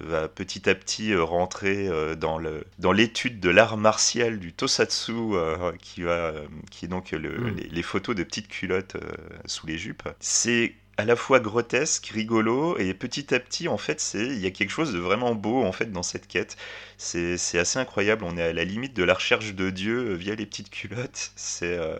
va 0.04 0.28
petit 0.28 0.68
à 0.70 0.74
petit 0.76 1.16
rentrer 1.16 1.88
dans 2.16 2.38
le 2.38 2.64
dans 2.78 2.92
l'étude 2.92 3.40
de 3.40 3.50
l'art 3.50 3.76
martial 3.76 4.38
du 4.38 4.52
tosatsu 4.52 5.12
euh, 5.32 5.72
qui 5.80 6.02
va 6.02 6.32
qui 6.70 6.84
est 6.84 6.88
donc 6.88 7.10
le- 7.12 7.38
Mm. 7.38 7.56
les, 7.56 7.68
les 7.68 7.82
photos 7.82 8.14
de 8.14 8.22
petites 8.22 8.48
culottes 8.48 8.96
euh, 8.96 9.00
sous 9.46 9.66
les 9.66 9.78
jupes 9.78 10.08
c'est 10.20 10.74
à 11.00 11.04
la 11.04 11.16
fois 11.16 11.40
grotesque, 11.40 12.06
rigolo, 12.14 12.78
et 12.78 12.94
petit 12.94 13.34
à 13.34 13.40
petit, 13.40 13.68
en 13.68 13.78
fait, 13.78 14.00
c'est 14.00 14.26
il 14.26 14.38
y 14.38 14.46
a 14.46 14.50
quelque 14.50 14.70
chose 14.70 14.92
de 14.92 14.98
vraiment 14.98 15.34
beau 15.34 15.64
en 15.64 15.72
fait 15.72 15.90
dans 15.90 16.02
cette 16.02 16.26
quête. 16.26 16.56
C'est 16.98 17.58
assez 17.58 17.78
incroyable. 17.78 18.24
On 18.24 18.36
est 18.36 18.42
à 18.42 18.52
la 18.52 18.64
limite 18.64 18.94
de 18.94 19.02
la 19.02 19.14
recherche 19.14 19.54
de 19.54 19.70
Dieu 19.70 20.10
euh, 20.10 20.14
via 20.14 20.34
les 20.34 20.46
petites 20.46 20.70
culottes. 20.70 21.32
C'est 21.36 21.76
euh, 21.76 21.98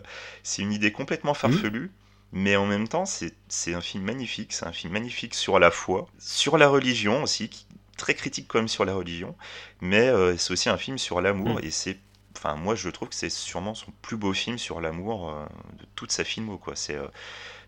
une 0.59 0.71
idée 0.71 0.91
complètement 0.91 1.33
farfelue. 1.33 1.91
Mais 2.33 2.55
en 2.55 2.65
même 2.65 2.87
temps, 2.87 3.05
c'est 3.05 3.73
un 3.73 3.81
film 3.81 4.03
magnifique. 4.03 4.53
C'est 4.53 4.65
un 4.65 4.71
film 4.71 4.93
magnifique 4.93 5.33
sur 5.33 5.59
la 5.59 5.69
foi, 5.69 6.07
sur 6.17 6.57
la 6.57 6.69
religion 6.69 7.23
aussi, 7.23 7.49
qui, 7.49 7.65
très 7.97 8.15
critique 8.15 8.47
quand 8.47 8.59
même 8.59 8.67
sur 8.67 8.85
la 8.85 8.93
religion. 8.93 9.35
Mais 9.81 10.07
euh, 10.07 10.35
c'est 10.37 10.51
aussi 10.51 10.69
un 10.69 10.77
film 10.77 10.97
sur 10.97 11.21
l'amour. 11.21 11.55
Mm. 11.55 11.65
Et 11.65 11.71
c'est, 11.71 11.97
enfin, 12.35 12.55
moi, 12.55 12.75
je 12.75 12.89
trouve 12.89 13.09
que 13.09 13.15
c'est 13.15 13.29
sûrement 13.29 13.75
son 13.75 13.91
plus 14.01 14.17
beau 14.17 14.33
film 14.33 14.57
sur 14.57 14.81
l'amour 14.81 15.29
euh, 15.29 15.45
de 15.79 15.85
toute 15.95 16.11
sa 16.11 16.23
filmo. 16.23 16.57
Quoi. 16.57 16.75
C'est 16.75 16.95
euh, 16.95 17.07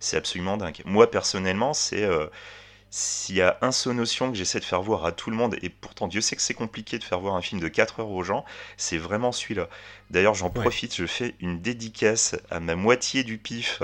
c'est 0.03 0.17
absolument 0.17 0.57
dingue. 0.57 0.81
Moi, 0.85 1.09
personnellement, 1.09 1.73
c'est. 1.73 2.03
euh, 2.03 2.27
s'il 2.95 3.35
y 3.35 3.41
a 3.41 3.57
un 3.61 3.71
seul 3.71 3.95
notion 3.95 4.31
que 4.31 4.37
j'essaie 4.37 4.59
de 4.59 4.65
faire 4.65 4.83
voir 4.83 5.03
à 5.05 5.11
tout 5.11 5.31
le 5.31 5.35
monde, 5.35 5.55
et 5.63 5.69
pourtant 5.69 6.07
Dieu 6.07 6.21
sait 6.21 6.35
que 6.35 6.43
c'est 6.43 6.53
compliqué 6.53 6.99
de 6.99 7.03
faire 7.03 7.19
voir 7.19 7.33
un 7.35 7.41
film 7.41 7.59
de 7.59 7.67
4 7.67 8.01
heures 8.01 8.09
aux 8.11 8.23
gens, 8.23 8.45
c'est 8.77 8.99
vraiment 8.99 9.31
celui-là. 9.31 9.67
D'ailleurs, 10.11 10.35
j'en 10.35 10.51
profite, 10.51 10.95
je 10.95 11.07
fais 11.07 11.33
une 11.39 11.59
dédicace 11.59 12.35
à 12.51 12.59
ma 12.59 12.75
moitié 12.75 13.23
du 13.23 13.39
pif, 13.39 13.81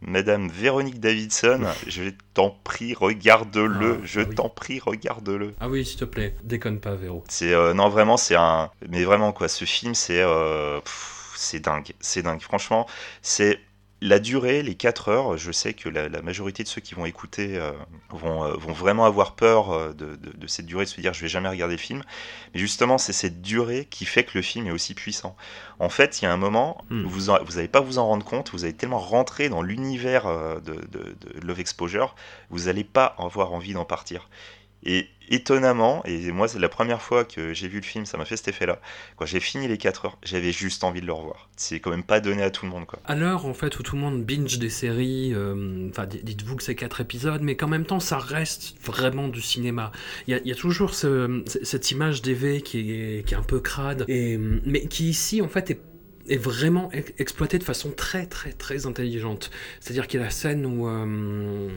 Madame 0.00 0.48
Véronique 0.48 1.00
Davidson. 1.00 1.66
Je 1.88 2.10
t'en 2.34 2.50
prie, 2.50 2.94
regarde-le. 2.94 3.98
Ah, 4.00 4.04
je 4.04 4.20
ah 4.20 4.24
oui. 4.28 4.34
t'en 4.36 4.48
prie, 4.48 4.78
regarde-le. 4.78 5.54
Ah 5.58 5.68
oui, 5.68 5.84
s'il 5.84 5.98
te 5.98 6.04
plaît, 6.04 6.36
déconne 6.44 6.78
pas, 6.78 6.94
Véro. 6.94 7.24
C'est 7.28 7.52
euh, 7.52 7.74
non 7.74 7.88
vraiment 7.88 8.16
c'est 8.16 8.36
un 8.36 8.70
mais 8.88 9.02
vraiment 9.04 9.32
quoi 9.32 9.48
ce 9.48 9.64
film 9.64 9.94
c'est 9.94 10.20
euh, 10.20 10.80
c'est 11.34 11.60
dingue 11.60 11.92
c'est 12.00 12.22
dingue 12.22 12.40
franchement 12.40 12.86
c'est 13.22 13.58
la 14.06 14.18
durée 14.18 14.62
les 14.62 14.74
4 14.74 15.08
heures 15.08 15.38
je 15.38 15.50
sais 15.52 15.72
que 15.74 15.88
la, 15.88 16.08
la 16.08 16.22
majorité 16.22 16.62
de 16.62 16.68
ceux 16.68 16.80
qui 16.80 16.94
vont 16.94 17.06
écouter 17.06 17.56
euh, 17.58 17.72
vont, 18.10 18.44
euh, 18.44 18.54
vont 18.54 18.72
vraiment 18.72 19.06
avoir 19.06 19.34
peur 19.34 19.70
euh, 19.70 19.92
de, 19.92 20.16
de- 20.16 20.36
de 20.36 20.46
cette 20.46 20.66
durée 20.66 20.84
de 20.84 20.90
se 20.90 21.00
dire 21.00 21.14
je 21.14 21.22
vais 21.22 21.28
jamais 21.28 21.48
regarder 21.48 21.74
le 21.74 21.80
film. 21.80 22.02
Mais 22.54 22.60
justement 22.60 22.98
c'est 22.98 23.12
cette 23.14 23.40
durée 23.42 23.86
qui 23.90 24.04
fait 24.04 24.24
que 24.24 24.32
le 24.34 24.42
film 24.42 24.66
est 24.66 24.70
aussi 24.72 24.94
puissant. 24.94 25.36
En 25.78 25.88
fait 25.88 26.20
il 26.20 26.26
y 26.26 26.28
a 26.28 26.32
un 26.32 26.36
moment 26.36 26.84
Hmm. 26.90 27.06
où 27.06 27.08
vous 27.08 27.30
en- 27.30 27.42
vous 27.44 27.54
n'allez 27.54 27.68
pas 27.68 27.80
vous 27.80 27.98
en 27.98 28.06
rendre 28.06 28.24
compte 28.24 28.50
vous 28.52 28.64
allez 28.64 28.74
tellement 28.74 28.98
rentrer 29.00 29.48
dans 29.48 29.62
l'univers 29.62 30.26
de, 30.60 30.72
de- 30.74 31.16
de 31.20 31.40
Love 31.46 31.60
Exposure 31.60 32.14
vous 32.50 32.64
n'allez 32.66 32.84
pas 32.84 33.14
avoir 33.18 33.52
envie 33.52 33.72
d'en 33.72 33.84
partir. 33.86 34.28
Et 34.86 35.08
étonnamment, 35.28 36.02
et 36.04 36.30
moi 36.32 36.48
c'est 36.48 36.58
la 36.58 36.68
première 36.68 37.02
fois 37.02 37.24
que 37.24 37.54
j'ai 37.54 37.68
vu 37.68 37.78
le 37.78 37.84
film, 37.84 38.06
ça 38.06 38.16
m'a 38.18 38.24
fait 38.24 38.36
cet 38.36 38.48
effet-là. 38.48 38.80
Quand 39.16 39.26
j'ai 39.26 39.40
fini 39.40 39.68
les 39.68 39.78
4 39.78 40.04
heures, 40.06 40.18
j'avais 40.22 40.52
juste 40.52 40.84
envie 40.84 41.00
de 41.00 41.06
le 41.06 41.12
revoir. 41.12 41.48
C'est 41.56 41.80
quand 41.80 41.90
même 41.90 42.02
pas 42.04 42.20
donné 42.20 42.42
à 42.42 42.50
tout 42.50 42.64
le 42.66 42.70
monde 42.70 42.86
quoi. 42.86 42.98
À 43.04 43.14
l'heure 43.14 43.46
en 43.46 43.54
fait 43.54 43.78
où 43.78 43.82
tout 43.82 43.96
le 43.96 44.02
monde 44.02 44.24
binge 44.24 44.58
des 44.58 44.70
séries, 44.70 45.32
euh, 45.34 45.90
dites-vous 46.22 46.56
que 46.56 46.62
c'est 46.62 46.74
4 46.74 47.00
épisodes, 47.00 47.42
mais 47.42 47.56
qu'en 47.56 47.68
même 47.68 47.86
temps 47.86 48.00
ça 48.00 48.18
reste 48.18 48.74
vraiment 48.84 49.28
du 49.28 49.40
cinéma. 49.40 49.92
Il 50.26 50.40
y 50.44 50.52
a, 50.52 50.54
toujours 50.54 50.94
cette 50.94 51.90
image 51.90 52.22
d'Eve 52.22 52.62
qui 52.62 52.92
est, 52.92 53.26
qui 53.26 53.34
est 53.34 53.36
un 53.36 53.42
peu 53.42 53.60
crade, 53.60 54.04
et, 54.08 54.38
mais 54.38 54.86
qui 54.86 55.08
ici 55.08 55.42
en 55.42 55.48
fait 55.48 55.70
est 55.70 55.80
est 56.28 56.36
vraiment 56.36 56.90
exploité 57.18 57.58
de 57.58 57.64
façon 57.64 57.90
très 57.90 58.26
très 58.26 58.52
très 58.52 58.86
intelligente. 58.86 59.50
C'est-à-dire 59.80 60.06
qu'il 60.06 60.20
y 60.20 60.22
a 60.22 60.26
la 60.26 60.30
scène 60.30 60.64
où 60.64 60.88
euh, 60.88 61.68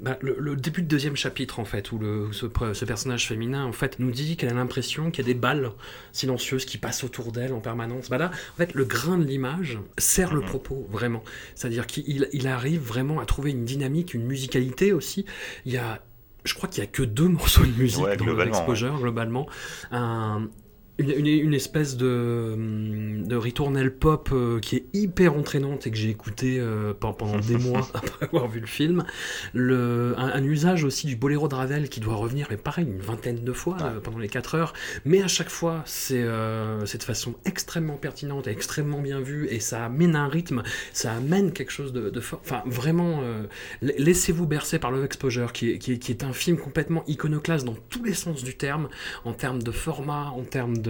bah, 0.00 0.18
le, 0.22 0.56
début 0.56 0.82
du 0.82 0.88
deuxième 0.88 1.16
chapitre 1.16 1.60
en 1.60 1.64
fait, 1.64 1.92
où 1.92 1.98
le, 1.98 2.30
ce, 2.32 2.46
personnage 2.46 3.28
féminin 3.28 3.64
en 3.64 3.72
fait 3.72 3.98
nous 3.98 4.10
dit 4.10 4.36
qu'elle 4.36 4.50
a 4.50 4.54
l'impression 4.54 5.10
qu'il 5.10 5.24
y 5.24 5.28
a 5.28 5.32
des 5.32 5.38
balles 5.38 5.70
silencieuses 6.12 6.64
qui 6.64 6.78
passent 6.78 7.04
autour 7.04 7.32
d'elle 7.32 7.52
en 7.52 7.60
permanence. 7.60 8.08
Bah 8.08 8.18
là, 8.18 8.30
en 8.54 8.56
fait, 8.56 8.74
le 8.74 8.84
grain 8.84 9.18
de 9.18 9.24
l'image 9.24 9.78
sert 9.98 10.34
le 10.34 10.40
mhm. 10.40 10.46
propos 10.46 10.88
vraiment. 10.90 11.22
C'est-à-dire 11.54 11.86
qu'il 11.86 12.28
il 12.32 12.46
arrive 12.48 12.80
vraiment 12.80 13.20
à 13.20 13.26
trouver 13.26 13.50
une 13.50 13.64
dynamique, 13.64 14.14
une 14.14 14.24
musicalité 14.24 14.92
aussi. 14.92 15.26
Il 15.64 15.72
y 15.72 15.76
a 15.76 16.02
je 16.44 16.54
crois 16.54 16.68
qu'il 16.68 16.82
y 16.82 16.86
a 16.86 16.90
que 16.90 17.02
deux 17.02 17.28
morceaux 17.28 17.64
de 17.64 17.72
musique 17.72 18.16
dans 18.18 18.34
l'exposure 18.34 18.98
globalement. 18.98 19.46
Un, 19.90 20.48
une, 21.00 21.54
espèce 21.54 21.96
de, 21.96 22.56
de 23.24 23.36
ritournelle 23.36 23.92
pop 23.94 24.30
euh, 24.32 24.60
qui 24.60 24.76
est 24.76 24.84
hyper 24.92 25.34
entraînante 25.34 25.86
et 25.86 25.90
que 25.90 25.96
j'ai 25.96 26.10
écouté 26.10 26.58
euh, 26.58 26.92
pendant 26.94 27.38
des 27.38 27.56
mois 27.56 27.88
après 27.94 28.26
avoir 28.26 28.48
vu 28.48 28.60
le 28.60 28.66
film. 28.66 29.04
Le, 29.52 30.14
un, 30.16 30.42
usage 30.44 30.84
aussi 30.84 31.06
du 31.06 31.16
boléro 31.16 31.48
de 31.48 31.54
Ravel 31.54 31.88
qui 31.88 32.00
doit 32.00 32.16
revenir, 32.16 32.48
mais 32.50 32.56
pareil, 32.56 32.86
une 32.86 33.00
vingtaine 33.00 33.44
de 33.44 33.52
fois 33.52 33.76
euh, 33.80 34.00
pendant 34.00 34.18
les 34.18 34.28
4 34.28 34.54
heures. 34.54 34.72
Mais 35.04 35.22
à 35.22 35.28
chaque 35.28 35.50
fois, 35.50 35.82
c'est 35.86 36.22
de 36.22 37.02
façon 37.02 37.34
extrêmement 37.44 37.96
pertinente 37.96 38.46
et 38.46 38.50
extrêmement 38.50 39.00
bien 39.00 39.20
vue 39.20 39.46
et 39.50 39.60
ça 39.60 39.86
amène 39.86 40.16
un 40.16 40.28
rythme, 40.28 40.62
ça 40.92 41.12
amène 41.12 41.52
quelque 41.52 41.72
chose 41.72 41.92
de, 41.92 42.20
fort. 42.20 42.40
Enfin, 42.44 42.62
vraiment, 42.66 43.22
laissez-vous 43.80 44.46
bercer 44.46 44.78
par 44.78 44.90
Love 44.90 45.04
Exposure 45.04 45.52
qui 45.52 45.70
est, 45.70 45.78
qui, 45.78 45.98
qui 45.98 46.12
est 46.12 46.24
un 46.24 46.32
film 46.32 46.58
complètement 46.58 47.04
iconoclaste 47.06 47.64
dans 47.64 47.76
tous 47.88 48.04
les 48.04 48.14
sens 48.14 48.44
du 48.44 48.56
terme, 48.56 48.88
en 49.24 49.32
termes 49.32 49.62
de 49.62 49.70
format, 49.70 50.30
en 50.36 50.42
termes 50.42 50.78
de 50.78 50.89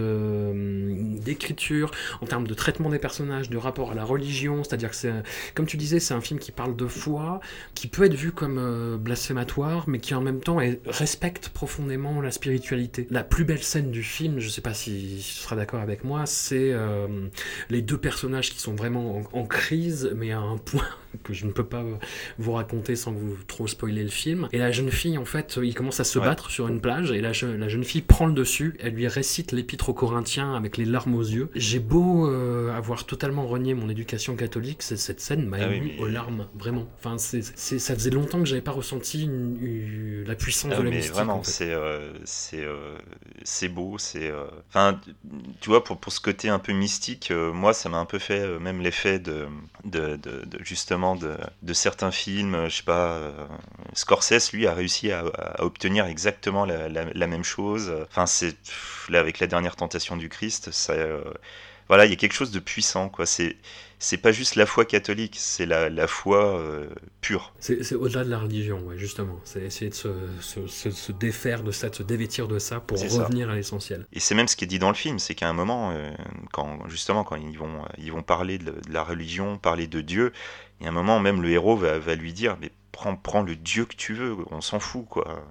d'écriture, 1.21 1.91
en 2.21 2.25
termes 2.25 2.47
de 2.47 2.53
traitement 2.53 2.89
des 2.89 2.99
personnages, 2.99 3.49
de 3.49 3.57
rapport 3.57 3.91
à 3.91 3.95
la 3.95 4.03
religion, 4.03 4.63
c'est-à-dire 4.63 4.89
que 4.89 4.95
c'est, 4.95 5.13
comme 5.55 5.65
tu 5.65 5.77
disais, 5.77 5.99
c'est 5.99 6.13
un 6.13 6.21
film 6.21 6.39
qui 6.39 6.51
parle 6.51 6.75
de 6.75 6.87
foi, 6.87 7.39
qui 7.75 7.87
peut 7.87 8.03
être 8.03 8.15
vu 8.15 8.31
comme 8.31 8.57
euh, 8.57 8.97
blasphématoire, 8.97 9.87
mais 9.87 9.99
qui 9.99 10.13
en 10.13 10.21
même 10.21 10.41
temps 10.41 10.59
respecte 10.85 11.49
profondément 11.49 12.21
la 12.21 12.31
spiritualité. 12.31 13.07
La 13.09 13.23
plus 13.23 13.45
belle 13.45 13.63
scène 13.63 13.91
du 13.91 14.03
film, 14.03 14.39
je 14.39 14.49
sais 14.49 14.61
pas 14.61 14.73
si 14.73 15.17
tu 15.17 15.21
seras 15.21 15.55
d'accord 15.55 15.81
avec 15.81 16.03
moi, 16.03 16.25
c'est 16.25 16.71
euh, 16.73 17.27
les 17.69 17.81
deux 17.81 17.97
personnages 17.97 18.51
qui 18.51 18.59
sont 18.59 18.75
vraiment 18.75 19.21
en, 19.33 19.45
crise, 19.45 20.11
mais 20.15 20.31
à 20.31 20.39
un 20.39 20.57
point 20.57 20.87
que 21.23 21.33
je 21.33 21.45
ne 21.45 21.51
peux 21.51 21.65
pas 21.65 21.83
vous 22.37 22.51
raconter 22.53 22.95
sans 22.95 23.11
vous 23.11 23.37
trop 23.47 23.67
spoiler 23.67 24.03
le 24.03 24.09
film. 24.09 24.47
Et 24.51 24.57
la 24.57 24.71
jeune 24.71 24.91
fille, 24.91 25.17
en 25.17 25.25
fait, 25.25 25.59
il 25.61 25.73
commence 25.73 25.99
à 25.99 26.03
se 26.03 26.19
battre 26.19 26.49
sur 26.49 26.67
une 26.67 26.81
plage, 26.81 27.11
et 27.11 27.21
la, 27.21 27.31
la 27.57 27.67
jeune 27.67 27.83
fille 27.83 28.01
prend 28.01 28.25
le 28.25 28.33
dessus, 28.33 28.75
elle 28.79 28.93
lui 28.93 29.07
récite 29.07 29.51
l'épître 29.51 29.89
aux 29.89 29.93
Corinthiens 29.93 30.53
avec 30.55 30.77
les 30.77 30.85
larmes 30.85 31.15
aux 31.15 31.21
yeux. 31.21 31.49
J'ai 31.55 31.79
beau 31.79 32.29
euh, 32.29 32.75
avoir 32.75 33.05
totalement 33.05 33.47
renié 33.47 33.73
mon 33.73 33.89
éducation 33.89 34.35
catholique, 34.35 34.81
cette 34.81 35.19
scène 35.19 35.45
m'a 35.45 35.57
ah 35.61 35.73
ému 35.73 35.93
aux 35.99 36.07
larmes, 36.07 36.47
vraiment. 36.55 36.87
Enfin, 36.99 37.17
c'est, 37.17 37.41
ça 37.41 37.93
faisait 37.95 38.09
longtemps 38.09 38.39
que 38.39 38.45
j'avais 38.45 38.61
pas 38.61 38.71
ressenti 38.71 39.29
la 40.25 40.35
puissance 40.35 40.71
ah 40.73 40.77
de 40.77 40.83
la 40.83 40.89
mais 40.89 40.95
mystique. 40.97 41.13
Vraiment, 41.13 41.43
c'est, 41.43 41.73
euh, 41.73 42.13
c'est, 42.25 42.63
euh, 42.63 42.97
c'est 43.43 43.69
beau, 43.69 43.97
c'est. 43.97 44.31
Enfin, 44.69 44.99
tu 45.59 45.69
vois, 45.69 45.83
pour, 45.83 45.97
pour 45.97 46.11
ce 46.11 46.19
côté 46.19 46.49
un 46.49 46.59
peu 46.59 46.73
mystique, 46.73 47.31
moi, 47.31 47.73
ça 47.73 47.89
m'a 47.89 47.97
un 47.97 48.05
peu 48.05 48.19
fait 48.19 48.59
même 48.59 48.81
l'effet 48.81 49.19
de, 49.19 49.47
de, 49.85 50.15
de, 50.15 50.45
justement 50.61 51.00
de, 51.15 51.73
certains 51.73 52.11
films. 52.11 52.69
Je 52.69 52.77
sais 52.77 52.83
pas, 52.83 53.19
Scorsese, 53.93 54.53
lui, 54.53 54.67
a 54.67 54.73
réussi 54.73 55.11
à, 55.11 55.23
obtenir 55.59 56.05
exactement 56.05 56.65
la, 56.65 56.87
la, 56.89 57.27
même 57.27 57.43
chose. 57.43 57.91
Enfin, 58.09 58.25
c'est 58.25 58.55
là 59.09 59.19
avec 59.19 59.39
la 59.39 59.47
dernière 59.47 59.75
tentation 59.75 60.17
du 60.17 60.29
Christ, 60.29 60.71
ça, 60.71 60.93
euh, 60.93 61.23
voilà, 61.87 62.05
il 62.05 62.09
y 62.09 62.13
a 62.13 62.15
quelque 62.15 62.33
chose 62.33 62.51
de 62.51 62.59
puissant, 62.59 63.09
quoi. 63.09 63.25
C'est 63.25 63.57
c'est 64.01 64.17
pas 64.17 64.31
juste 64.31 64.55
la 64.55 64.65
foi 64.65 64.83
catholique, 64.83 65.35
c'est 65.37 65.67
la, 65.67 65.87
la, 65.91 66.07
foi 66.07 66.57
euh, 66.57 66.89
pure. 67.21 67.53
C'est 67.59 67.93
au-delà 67.93 68.23
de 68.23 68.31
la 68.31 68.39
religion, 68.39 68.79
ouais, 68.87 68.97
justement. 68.97 69.39
C'est 69.43 69.61
essayer 69.61 69.91
de 69.91 69.95
se, 69.95 70.09
se, 70.41 70.89
se, 70.89 71.11
défaire 71.11 71.61
de 71.61 71.71
ça, 71.71 71.89
de 71.89 71.95
se 71.95 72.01
dévêtir 72.01 72.47
de 72.47 72.57
ça 72.57 72.79
pour 72.79 72.99
revenir 72.99 73.51
à 73.51 73.55
l'essentiel. 73.55 74.07
Et 74.11 74.19
c'est 74.19 74.33
même 74.33 74.47
ce 74.47 74.55
qui 74.55 74.65
est 74.65 74.67
dit 74.67 74.79
dans 74.79 74.89
le 74.89 74.95
film, 74.95 75.19
c'est 75.19 75.35
qu'à 75.35 75.47
un 75.47 75.53
moment, 75.53 75.91
euh, 75.93 76.09
quand 76.51 76.79
justement, 76.89 77.23
quand 77.23 77.35
ils 77.35 77.59
vont, 77.59 77.85
ils 77.99 78.11
vont 78.11 78.23
parler 78.23 78.57
de, 78.57 78.73
la 78.89 79.03
religion, 79.03 79.59
parler 79.59 79.85
de 79.85 80.01
Dieu, 80.01 80.33
il 80.79 80.85
y 80.85 80.87
a 80.87 80.89
un 80.89 80.93
moment, 80.93 81.19
même 81.19 81.39
le 81.39 81.51
héros 81.51 81.77
va, 81.77 81.99
va 81.99 82.15
lui 82.15 82.33
dire, 82.33 82.57
mais 82.59 82.71
prends, 82.91 83.15
prends 83.15 83.43
le 83.43 83.55
Dieu 83.55 83.85
que 83.85 83.95
tu 83.95 84.15
veux, 84.15 84.35
on 84.49 84.61
s'en 84.61 84.79
fout, 84.79 85.05
quoi 85.07 85.45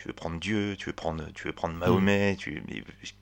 tu 0.00 0.08
veux 0.08 0.14
prendre 0.14 0.40
Dieu, 0.40 0.76
tu 0.78 0.86
veux 0.86 0.94
prendre, 0.94 1.26
tu 1.34 1.46
veux 1.46 1.52
prendre 1.52 1.74
Mahomet, 1.74 2.36
tu, 2.38 2.62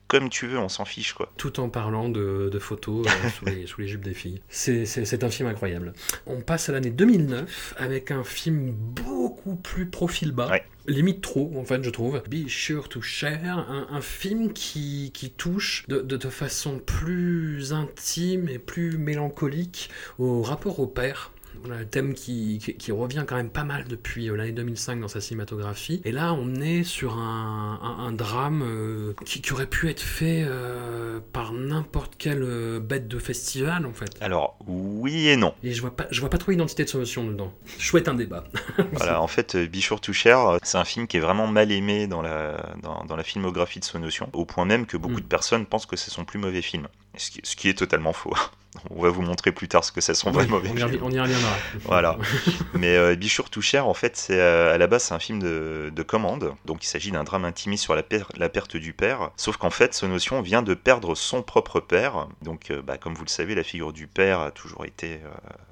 comme 0.07 0.29
tu 0.29 0.47
veux, 0.47 0.57
on 0.57 0.69
s'en 0.69 0.85
fiche 0.85 1.11
quoi. 1.11 1.29
Tout 1.35 1.59
en 1.59 1.67
parlant 1.67 2.07
de, 2.07 2.57
photos 2.57 3.05
euh, 3.05 3.29
sous, 3.65 3.79
les, 3.79 3.87
jupes 3.87 4.03
des 4.03 4.13
filles. 4.13 4.41
C'est 4.47 5.23
un 5.23 5.29
film 5.29 5.49
incroyable. 5.49 5.91
On 6.25 6.39
passe 6.39 6.69
à 6.69 6.71
l'année 6.71 6.89
2009 6.89 7.75
avec 7.77 8.11
un 8.11 8.23
film 8.23 8.71
beaucoup 8.71 9.55
plus 9.55 9.87
profil 9.87 10.31
bas. 10.31 10.51
Limite 10.87 11.21
trop, 11.21 11.51
en 11.57 11.65
fait, 11.65 11.83
je 11.83 11.89
trouve. 11.89 12.23
Be 12.29 12.47
Sure 12.47 12.87
to 12.87 13.01
Share, 13.01 13.69
un, 13.69 14.01
film 14.01 14.53
qui, 14.53 15.11
qui 15.13 15.31
touche 15.31 15.85
de, 15.89 15.99
de, 15.99 16.29
façon 16.29 16.79
plus 16.79 17.73
intime 17.73 18.47
et 18.47 18.57
plus 18.57 18.97
mélancolique 18.97 19.89
au 20.17 20.41
rapport 20.41 20.79
au 20.79 20.87
père 20.87 21.31
un 21.71 21.85
thème 21.85 22.13
qui, 22.13 22.57
qui, 22.57 22.91
revient 22.91 23.23
quand 23.27 23.35
même 23.35 23.49
pas 23.49 23.63
mal 23.63 23.85
depuis 23.85 24.29
euh, 24.29 24.35
l'année 24.35 24.51
2005 24.51 24.99
dans 24.99 25.07
sa 25.07 25.21
cinématographie. 25.21 26.01
Et 26.05 26.11
là, 26.11 26.33
on 26.33 26.55
est 26.55 26.83
sur 26.83 27.17
un, 27.17 27.97
un, 27.99 28.11
drame 28.11 28.63
euh, 28.63 29.13
qui, 29.25 29.41
qui, 29.41 29.53
aurait 29.53 29.67
pu 29.67 29.89
être 29.89 30.01
fait 30.01 30.43
euh, 30.45 31.19
par 31.33 31.53
n'importe 31.53 32.15
quelle 32.17 32.79
bête 32.79 33.07
de 33.07 33.19
festival, 33.19 33.85
en 33.85 33.93
fait. 33.93 34.09
Alors, 34.21 34.57
oui 34.67 35.27
et 35.27 35.37
non. 35.37 35.53
Et 35.63 35.73
je 35.73 35.81
vois 35.81 35.95
pas, 35.95 36.07
je 36.11 36.19
vois 36.19 36.29
pas 36.29 36.37
trop 36.37 36.51
identité 36.51 36.83
de 36.83 36.89
solution 36.89 37.25
dedans. 37.25 37.53
Chouette 37.77 38.07
un 38.07 38.15
débat. 38.15 38.43
voilà, 38.93 39.21
en 39.21 39.27
fait, 39.27 39.55
Bichour 39.55 40.01
Toucher, 40.01 40.37
c'est 40.63 40.77
un 40.77 40.85
film 40.85 41.07
qui 41.07 41.17
est 41.17 41.21
vraiment 41.21 41.47
mal 41.47 41.71
aimé 41.71 42.07
dans 42.07 42.21
la, 42.21 42.73
dans, 42.81 43.05
dans 43.05 43.15
la 43.15 43.23
filmographie 43.23 43.79
de 43.79 43.85
Sonotion, 43.85 44.29
au 44.33 44.45
point 44.45 44.65
même 44.65 44.85
que 44.85 44.97
beaucoup 44.97 45.17
mm. 45.17 45.21
de 45.21 45.27
personnes 45.27 45.65
pensent 45.65 45.85
que 45.85 45.95
c'est 45.95 46.11
son 46.11 46.25
plus 46.25 46.39
mauvais 46.39 46.61
film. 46.61 46.87
Ce 47.17 47.31
qui, 47.31 47.41
ce 47.43 47.55
qui 47.55 47.69
est 47.69 47.73
totalement 47.73 48.13
faux. 48.13 48.33
On 48.91 49.01
va 49.01 49.09
vous 49.09 49.23
montrer 49.23 49.51
plus 49.51 49.67
tard 49.67 49.83
ce 49.83 49.91
que 49.91 49.99
ça 49.99 50.13
sont 50.13 50.29
vraiment 50.29 50.57
mauvais. 50.57 50.69
On 50.69 51.09
y, 51.09 51.19
reviendra. 51.19 51.49
voilà. 51.85 52.17
Mais 52.73 52.95
euh, 52.95 53.15
Bichour 53.15 53.49
Touchère, 53.49 53.87
en 53.87 53.95
fait, 53.95 54.15
c'est 54.15 54.39
euh, 54.39 54.73
à 54.73 54.77
la 54.77 54.85
base 54.85 55.03
c'est 55.03 55.13
un 55.13 55.19
film 55.19 55.39
de, 55.39 56.03
commande. 56.03 56.53
Donc 56.65 56.83
il 56.83 56.87
s'agit 56.87 57.11
d'un 57.11 57.23
drame 57.23 57.45
intimiste 57.45 57.83
sur 57.83 57.95
la, 57.95 58.03
la, 58.37 58.49
perte 58.49 58.77
du 58.77 58.93
père. 58.93 59.31
Sauf 59.37 59.57
qu'en 59.57 59.71
fait, 59.71 59.93
ce 59.95 60.05
notion 60.05 60.41
vient 60.41 60.61
de 60.61 60.75
perdre 60.75 61.15
son 61.15 61.41
propre 61.41 61.79
père. 61.79 62.27
Donc, 62.43 62.69
euh, 62.69 62.81
bah, 62.81 62.97
comme 62.97 63.15
vous 63.15 63.23
le 63.23 63.29
savez, 63.29 63.55
la 63.55 63.63
figure 63.63 63.91
du 63.91 64.07
père 64.07 64.39
a 64.39 64.51
toujours 64.51 64.85
été 64.85 65.19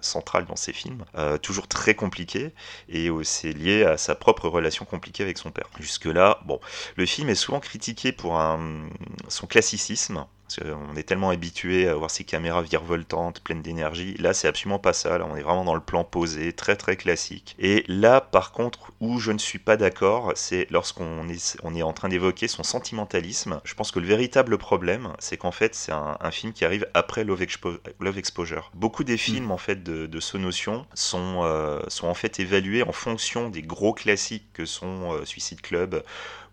centrale 0.01 0.45
dans 0.45 0.55
ces 0.55 0.73
films, 0.73 1.03
toujours 1.41 1.67
très 1.67 1.95
compliquée, 1.95 2.51
et 2.89 3.09
c'est 3.23 3.51
lié 3.51 3.83
à 3.83 3.97
sa 3.97 4.15
propre 4.15 4.47
relation 4.47 4.85
compliquée 4.85 5.23
avec 5.23 5.37
son 5.37 5.51
père. 5.51 5.67
Jusque 5.79 6.05
là, 6.05 6.39
bon, 6.45 6.59
le 6.95 7.05
film 7.05 7.29
est 7.29 7.35
souvent 7.35 7.59
critiqué 7.59 8.11
pour 8.11 8.39
un, 8.39 8.89
son 9.27 9.47
classicisme 9.47 10.25
on 10.63 10.95
est 10.95 11.03
tellement 11.03 11.29
habitué 11.29 11.87
à 11.87 11.95
voir 11.95 12.09
ces 12.09 12.23
caméras 12.23 12.61
virevoltantes, 12.61 13.41
pleines 13.41 13.61
d'énergie. 13.61 14.15
Là, 14.17 14.33
c'est 14.33 14.47
absolument 14.47 14.79
pas 14.79 14.93
ça. 14.93 15.17
Là, 15.17 15.27
on 15.29 15.35
est 15.35 15.41
vraiment 15.41 15.65
dans 15.65 15.75
le 15.75 15.81
plan 15.81 16.03
posé, 16.03 16.53
très 16.53 16.75
très 16.75 16.95
classique. 16.95 17.55
Et 17.59 17.83
là, 17.87 18.21
par 18.21 18.51
contre, 18.51 18.91
où 18.99 19.19
je 19.19 19.31
ne 19.31 19.37
suis 19.37 19.59
pas 19.59 19.77
d'accord, 19.77 20.31
c'est 20.35 20.67
lorsqu'on 20.69 21.27
est, 21.29 21.57
on 21.63 21.75
est 21.75 21.81
en 21.81 21.93
train 21.93 22.09
d'évoquer 22.09 22.47
son 22.47 22.63
sentimentalisme. 22.63 23.61
Je 23.63 23.73
pense 23.73 23.91
que 23.91 23.99
le 23.99 24.07
véritable 24.07 24.57
problème, 24.57 25.13
c'est 25.19 25.37
qu'en 25.37 25.51
fait, 25.51 25.75
c'est 25.75 25.91
un, 25.91 26.17
film 26.31 26.53
qui 26.53 26.65
arrive 26.65 26.85
après 26.93 27.23
Love, 27.23 27.41
Exposure. 27.41 28.71
Beaucoup 28.73 29.03
des 29.03 29.17
films, 29.17 29.51
en 29.51 29.57
fait, 29.57 29.81
de, 29.83 30.05
de 30.05 30.19
Sonotion 30.19 30.85
sont, 30.93 31.41
euh, 31.43 31.81
sont 31.87 32.07
en 32.07 32.13
fait 32.13 32.39
évalués 32.39 32.83
en 32.83 32.91
fonction 32.91 33.49
des 33.49 33.61
gros 33.61 33.93
classiques 33.93 34.51
que 34.53 34.65
sont 34.65 35.13
euh, 35.13 35.25
Suicide 35.25 35.61
Club 35.61 36.03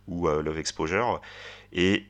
ou 0.06 0.28
euh, 0.28 0.42
Love 0.42 0.58
Exposure. 0.58 1.20
Et 1.72 2.06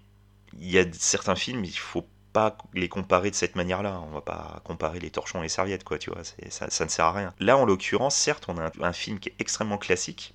il 0.58 0.70
y 0.70 0.78
a 0.78 0.84
certains 0.92 1.36
films, 1.36 1.64
il 1.64 1.76
faut 1.76 2.06
pas 2.34 2.58
les 2.74 2.88
comparer 2.88 3.30
de 3.30 3.36
cette 3.36 3.56
manière-là. 3.56 4.02
On 4.06 4.12
va 4.12 4.20
pas 4.20 4.60
comparer 4.64 5.00
les 5.00 5.10
torchons 5.10 5.38
et 5.38 5.44
les 5.44 5.48
serviettes, 5.48 5.84
quoi, 5.84 5.98
tu 5.98 6.10
vois. 6.10 6.22
Ça, 6.50 6.84
ne 6.84 6.90
sert 6.90 7.06
à 7.06 7.12
rien. 7.12 7.34
Là, 7.38 7.56
en 7.56 7.64
l'occurrence, 7.64 8.16
certes, 8.16 8.44
on 8.48 8.58
a 8.58 8.70
un, 8.80 8.92
film 8.92 9.18
qui 9.18 9.30
est 9.30 9.34
extrêmement 9.38 9.78
classique, 9.78 10.34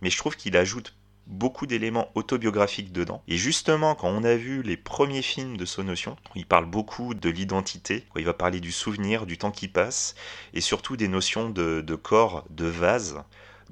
mais 0.00 0.10
je 0.10 0.18
trouve 0.18 0.36
qu'il 0.36 0.56
ajoute 0.56 0.96
beaucoup 1.26 1.66
d'éléments 1.66 2.10
autobiographiques 2.14 2.92
dedans. 2.92 3.22
Et 3.28 3.36
justement, 3.36 3.94
quand 3.94 4.08
on 4.08 4.24
a 4.24 4.36
vu 4.36 4.62
les 4.62 4.76
premiers 4.76 5.22
films 5.22 5.56
de 5.56 5.64
Sonotion, 5.64 6.16
il 6.34 6.46
parle 6.46 6.66
beaucoup 6.66 7.14
de 7.14 7.30
l'identité, 7.30 8.04
il 8.16 8.24
va 8.24 8.34
parler 8.34 8.60
du 8.60 8.72
souvenir, 8.72 9.24
du 9.24 9.38
temps 9.38 9.50
qui 9.50 9.68
passe, 9.68 10.14
et 10.52 10.60
surtout 10.60 10.96
des 10.96 11.08
notions 11.08 11.48
de 11.48 11.94
corps, 11.94 12.44
de 12.50 12.66
vase, 12.66 13.22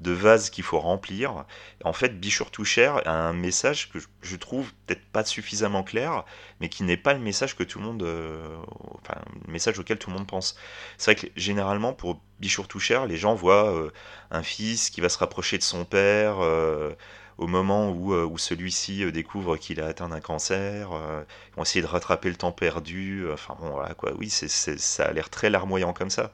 de 0.03 0.11
vases 0.11 0.49
qu'il 0.49 0.63
faut 0.63 0.79
remplir. 0.79 1.45
En 1.83 1.93
fait, 1.93 2.19
Bichour 2.19 2.51
Touchère 2.51 3.07
a 3.07 3.11
un 3.11 3.33
message 3.33 3.89
que 3.89 3.97
je 4.21 4.35
trouve 4.35 4.71
peut-être 4.85 5.05
pas 5.11 5.23
suffisamment 5.23 5.83
clair, 5.83 6.25
mais 6.59 6.69
qui 6.69 6.83
n'est 6.83 6.97
pas 6.97 7.13
le 7.13 7.19
message 7.19 7.55
que 7.55 7.63
tout 7.63 7.79
le 7.79 7.85
monde, 7.85 8.03
euh, 8.03 8.55
enfin, 9.01 9.19
le 9.47 9.51
message 9.51 9.79
auquel 9.79 9.97
tout 9.97 10.11
le 10.11 10.17
monde 10.17 10.27
pense. 10.27 10.55
C'est 10.97 11.11
vrai 11.13 11.27
que 11.27 11.33
généralement, 11.35 11.93
pour 11.93 12.21
Bichour 12.39 12.67
Touchère, 12.67 13.05
les 13.07 13.17
gens 13.17 13.33
voient 13.33 13.73
euh, 13.73 13.91
un 14.29 14.43
fils 14.43 14.89
qui 14.89 15.01
va 15.01 15.09
se 15.09 15.17
rapprocher 15.17 15.57
de 15.57 15.63
son 15.63 15.85
père 15.85 16.37
euh, 16.41 16.93
au 17.37 17.47
moment 17.47 17.89
où, 17.89 18.37
celui-ci 18.37 19.11
découvre 19.11 19.57
qu'il 19.57 19.81
a 19.81 19.87
atteint 19.87 20.11
un 20.11 20.19
cancer, 20.21 20.89
ils 20.91 21.55
vont 21.55 21.63
essayer 21.63 21.81
de 21.81 21.87
rattraper 21.87 22.29
le 22.29 22.35
temps 22.35 22.51
perdu, 22.51 23.25
enfin 23.33 23.57
bon, 23.59 23.71
voilà 23.71 23.95
quoi, 23.95 24.13
oui, 24.19 24.29
c'est, 24.29 24.47
ça 24.47 25.05
a 25.05 25.11
l'air 25.11 25.31
très 25.31 25.49
larmoyant 25.49 25.93
comme 25.93 26.11
ça. 26.11 26.31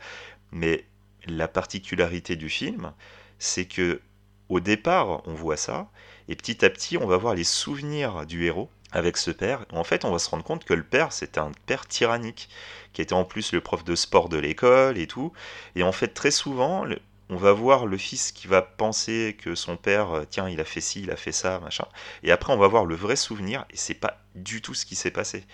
Mais 0.51 0.85
la 1.25 1.47
particularité 1.47 2.35
du 2.35 2.49
film, 2.49 2.93
c'est 3.39 3.65
que 3.65 4.01
au 4.50 4.60
départ, 4.60 5.22
on 5.27 5.34
voit 5.34 5.58
ça, 5.58 5.89
et 6.27 6.36
petit 6.36 6.65
à 6.65 6.69
petit, 6.69 6.98
on 6.98 7.08
va 7.08 7.17
voir 7.17 7.36
les 7.36 7.43
souvenirs 7.43 8.25
du 8.25 8.46
héros 8.46 8.69
avec 8.91 9.17
ce 9.17 9.31
père. 9.31 9.65
En 9.72 9.84
fait, 9.84 10.05
on 10.05 10.12
va 10.12 10.19
se 10.19 10.29
rendre 10.29 10.43
compte 10.43 10.65
que 10.65 10.74
le 10.74 10.84
père, 10.84 11.13
c'est 11.13 11.38
un 11.38 11.51
père 11.67 11.88
tyrannique, 11.88 12.50
qui 12.93 13.01
était 13.01 13.13
en 13.13 13.25
plus 13.25 13.51
le 13.53 13.62
prof 13.62 13.84
de 13.84 13.96
sport 13.96 14.29
de 14.29 14.38
l'école 14.38 14.98
et 14.98 15.08
tout. 15.08 15.31
Et 15.75 15.84
en 15.84 15.91
fait, 15.91 16.10
très 16.10 16.31
souvent, 16.31 16.86
on 17.29 17.36
va 17.36 17.51
voir 17.53 17.86
le 17.86 17.98
fils 17.98 18.31
qui 18.31 18.48
va 18.48 18.63
penser 18.63 19.38
que 19.39 19.53
son 19.53 19.77
père, 19.77 20.12
euh, 20.12 20.25
tiens, 20.27 20.50
il 20.50 20.60
a 20.60 20.65
fait 20.65 20.81
ci, 20.81 21.01
il 21.03 21.12
a 21.12 21.15
fait 21.15 21.31
ça, 21.31 21.60
machin. 21.60 21.86
Et 22.24 22.31
après, 22.31 22.51
on 22.53 22.58
va 22.58 22.67
voir 22.67 22.86
le 22.86 22.96
vrai 22.96 23.15
souvenir, 23.15 23.65
et 23.69 23.77
c'est 23.77 23.93
pas 23.93 24.19
du 24.36 24.62
tout 24.62 24.74
ce 24.74 24.86
qui 24.86 24.96
s'est 24.96 25.12
passé. 25.12 25.46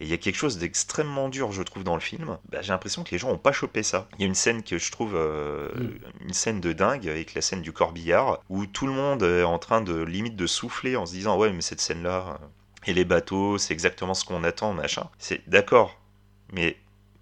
Et 0.00 0.04
il 0.04 0.10
y 0.10 0.12
a 0.12 0.16
quelque 0.16 0.36
chose 0.36 0.58
d'extrêmement 0.58 1.28
dur, 1.28 1.52
je 1.52 1.62
trouve, 1.62 1.84
dans 1.84 1.94
le 1.94 2.00
film. 2.00 2.38
Bah, 2.50 2.60
j'ai 2.60 2.72
l'impression 2.72 3.04
que 3.04 3.10
les 3.10 3.18
gens 3.18 3.28
n'ont 3.28 3.38
pas 3.38 3.52
chopé 3.52 3.82
ça. 3.82 4.08
Il 4.18 4.22
y 4.22 4.24
a 4.24 4.26
une 4.26 4.34
scène 4.34 4.62
que 4.62 4.78
je 4.78 4.90
trouve 4.90 5.14
euh, 5.14 5.68
mm. 5.74 6.26
une 6.26 6.32
scène 6.32 6.60
de 6.60 6.72
dingue 6.72 7.08
avec 7.08 7.34
la 7.34 7.40
scène 7.40 7.62
du 7.62 7.72
corbillard 7.72 8.40
où 8.48 8.66
tout 8.66 8.86
le 8.86 8.92
monde 8.92 9.22
est 9.22 9.44
en 9.44 9.58
train 9.58 9.80
de 9.80 10.02
limite 10.02 10.36
de 10.36 10.46
souffler 10.46 10.96
en 10.96 11.06
se 11.06 11.12
disant 11.12 11.36
ouais 11.38 11.52
mais 11.52 11.62
cette 11.62 11.80
scène 11.80 12.02
là 12.02 12.38
euh, 12.40 12.46
et 12.86 12.94
les 12.94 13.04
bateaux 13.04 13.58
c'est 13.58 13.72
exactement 13.72 14.14
ce 14.14 14.24
qu'on 14.24 14.42
attend 14.44 14.72
machin. 14.72 15.08
C'est 15.18 15.48
d'accord, 15.48 15.98
mais 16.52 16.76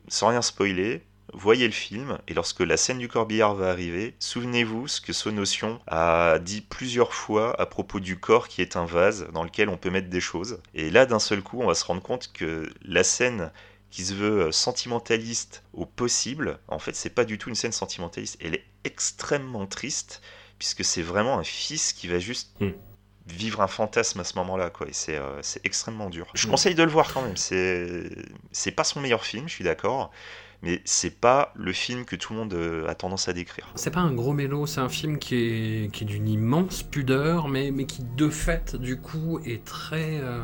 sans 0.09 0.29
rien 0.29 0.43
spoiler, 0.43 1.03
voyez 1.32 1.66
le 1.66 1.72
film, 1.72 2.18
et 2.28 2.34
lorsque 2.34 2.60
la 2.60 2.76
scène 2.76 2.99
du 2.99 3.08
corbillard 3.08 3.54
va 3.54 3.70
arriver, 3.70 4.14
souvenez-vous 4.18 4.88
ce 4.88 5.00
que 5.00 5.12
Sonotion 5.12 5.80
a 5.87 6.38
dit 6.38 6.60
plusieurs 6.60 7.14
fois 7.14 7.58
à 7.60 7.66
propos 7.66 8.00
du 8.00 8.18
corps 8.18 8.49
qui 8.49 8.62
est 8.62 8.76
un 8.76 8.84
vase 8.84 9.28
dans 9.32 9.44
lequel 9.44 9.68
on 9.68 9.76
peut 9.76 9.90
mettre 9.90 10.08
des 10.08 10.20
choses. 10.20 10.60
Et 10.75 10.90
là, 10.90 11.06
d'un 11.06 11.18
seul 11.18 11.42
coup, 11.42 11.60
on 11.60 11.66
va 11.66 11.75
se 11.75 11.84
rendre 11.84 12.02
compte 12.02 12.32
que 12.32 12.72
la 12.82 13.04
scène 13.04 13.50
qui 13.90 14.04
se 14.04 14.14
veut 14.14 14.52
sentimentaliste 14.52 15.64
au 15.72 15.84
possible, 15.84 16.58
en 16.68 16.78
fait, 16.78 16.94
c'est 16.94 17.10
pas 17.10 17.25
du 17.25 17.38
tout 17.38 17.49
une 17.49 17.54
scène 17.54 17.72
sentimentaliste. 17.72 18.37
Elle 18.40 18.54
est 18.54 18.64
extrêmement 18.84 19.66
triste, 19.66 20.22
puisque 20.58 20.84
c'est 20.84 21.02
vraiment 21.02 21.38
un 21.38 21.44
fils 21.44 21.92
qui 21.92 22.06
va 22.06 22.18
juste. 22.18 22.52
Hmm. 22.60 22.70
Vivre 23.30 23.60
un 23.60 23.66
fantasme 23.66 24.20
à 24.20 24.25
ce 24.25 24.37
moment-là, 24.37 24.70
quoi. 24.70 24.88
Et 24.88 24.92
c'est, 24.92 25.16
euh, 25.16 25.40
extrêmement 25.64 26.10
dur. 26.10 26.26
Je 26.34 26.46
hmm. 26.46 26.50
conseille 26.50 26.75
de 26.75 26.82
le 26.82 26.90
voir 26.90 27.12
quand 27.12 27.22
même. 27.22 27.37
C'est, 27.37 28.10
c'est 28.52 28.72
pas 28.72 28.84
son 28.84 29.00
meilleur 29.00 29.25
film, 29.25 29.49
je 29.49 29.54
suis 29.54 29.64
d'accord 29.64 30.10
mais 30.62 30.82
c'est 30.84 31.18
pas 31.18 31.52
le 31.56 31.72
film 31.72 32.04
que 32.04 32.16
tout 32.16 32.32
le 32.32 32.40
monde 32.40 32.52
euh, 32.52 32.87
a 32.87 32.94
tendance 32.94 33.28
à 33.28 33.32
décrire. 33.32 33.66
C'est 33.76 33.90
pas 33.90 34.00
un 34.00 34.12
gros 34.12 34.32
mélo, 34.32 34.66
c'est 34.66 34.80
un 34.80 34.88
film 34.88 35.18
qui 35.18 35.34
est, 35.37 35.92
qui 35.92 36.04
est 36.04 36.06
d'une 36.06 36.28
immense 36.28 36.82
pudeur, 36.82 37.49
mais, 37.49 37.70
mais 37.70 37.87
qui 37.87 38.02
de 38.16 38.28
fait, 38.28 38.76
du 38.76 38.99
coup, 38.99 39.40
est 39.46 39.64
très, 39.64 40.20
euh, 40.20 40.40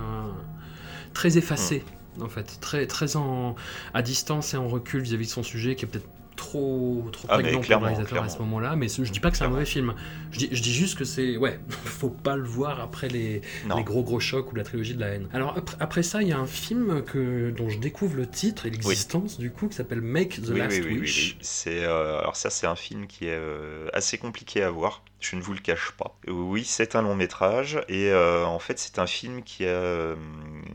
très 1.12 1.36
effacé. 1.36 1.84
Hmm. 2.16 2.22
En 2.22 2.28
fait, 2.30 2.58
très, 2.60 2.86
très 2.86 3.16
en, 3.16 3.56
à 3.92 4.00
distance 4.00 4.54
et 4.54 4.56
en 4.56 4.68
recul 4.68 5.02
vis-à-vis 5.02 5.26
de 5.26 5.30
son 5.30 5.42
sujet, 5.42 5.76
qui 5.76 5.84
est 5.84 5.88
peut-être 5.88 6.08
trop, 6.36 7.04
trop 7.12 7.28
ah, 7.30 7.38
prégnant 7.38 7.60
pour 7.60 7.70
le 7.70 7.76
réalisateur 7.76 8.22
à 8.22 8.28
ce 8.28 8.38
moment-là, 8.38 8.76
mais 8.76 8.88
je 8.88 9.10
dis 9.10 9.20
pas 9.20 9.30
que 9.30 9.36
c'est 9.36 9.44
un 9.44 9.48
mauvais 9.48 9.64
film. 9.64 9.94
Je 10.30 10.38
dis, 10.38 10.48
je 10.52 10.62
dis 10.62 10.72
juste 10.72 10.98
que 10.98 11.04
c'est. 11.04 11.36
Ouais, 11.36 11.58
faut 11.68 12.10
pas 12.10 12.36
le 12.36 12.44
voir 12.44 12.80
après 12.80 13.08
les, 13.08 13.40
les, 13.74 13.84
gros 13.84 14.02
gros 14.02 14.20
chocs 14.20 14.52
ou 14.52 14.56
la 14.56 14.64
trilogie 14.64 14.94
de 14.94 15.00
la 15.00 15.08
haine. 15.08 15.28
Alors 15.32 15.56
après, 15.80 16.02
ça, 16.02 16.22
il 16.22 16.28
y 16.28 16.32
a 16.32 16.38
un 16.38 16.46
film 16.46 17.02
que, 17.02 17.50
dont 17.50 17.68
je 17.68 17.78
découvre 17.78 18.16
le 18.16 18.26
titre 18.26 18.66
et 18.66 18.70
l'existence 18.70 19.38
du 19.38 19.50
coup 19.50 19.68
qui 19.68 19.76
s'appelle 19.76 20.00
Make 20.00 20.42
the 20.42 20.50
Last 20.50 20.84
Wish. 20.84 21.36
C'est, 21.40 21.84
euh, 21.84 22.18
alors 22.20 22.36
ça, 22.36 22.50
c'est 22.50 22.66
un 22.66 22.76
film 22.76 23.06
qui 23.06 23.26
est 23.26 23.36
euh, 23.36 23.88
assez 23.92 24.18
compliqué 24.18 24.62
à 24.62 24.70
voir 24.70 25.02
je 25.18 25.34
ne 25.34 25.40
vous 25.40 25.54
le 25.54 25.60
cache 25.60 25.92
pas. 25.92 26.16
Oui, 26.28 26.64
c'est 26.64 26.94
un 26.94 27.02
long 27.02 27.16
métrage 27.16 27.80
et 27.88 28.10
euh, 28.10 28.44
en 28.44 28.58
fait 28.58 28.78
c'est 28.78 28.98
un 28.98 29.06
film 29.06 29.42
qui, 29.42 29.66
a, 29.66 30.14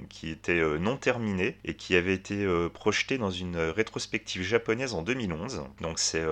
qui 0.09 0.29
était 0.29 0.61
non 0.79 0.97
terminé 0.97 1.57
et 1.63 1.75
qui 1.75 1.95
avait 1.95 2.15
été 2.15 2.45
projeté 2.73 3.19
dans 3.19 3.29
une 3.29 3.55
rétrospective 3.55 4.41
japonaise 4.41 4.93
en 4.93 5.03
2011. 5.03 5.50
Donc 5.79 5.99
c'est 5.99 6.25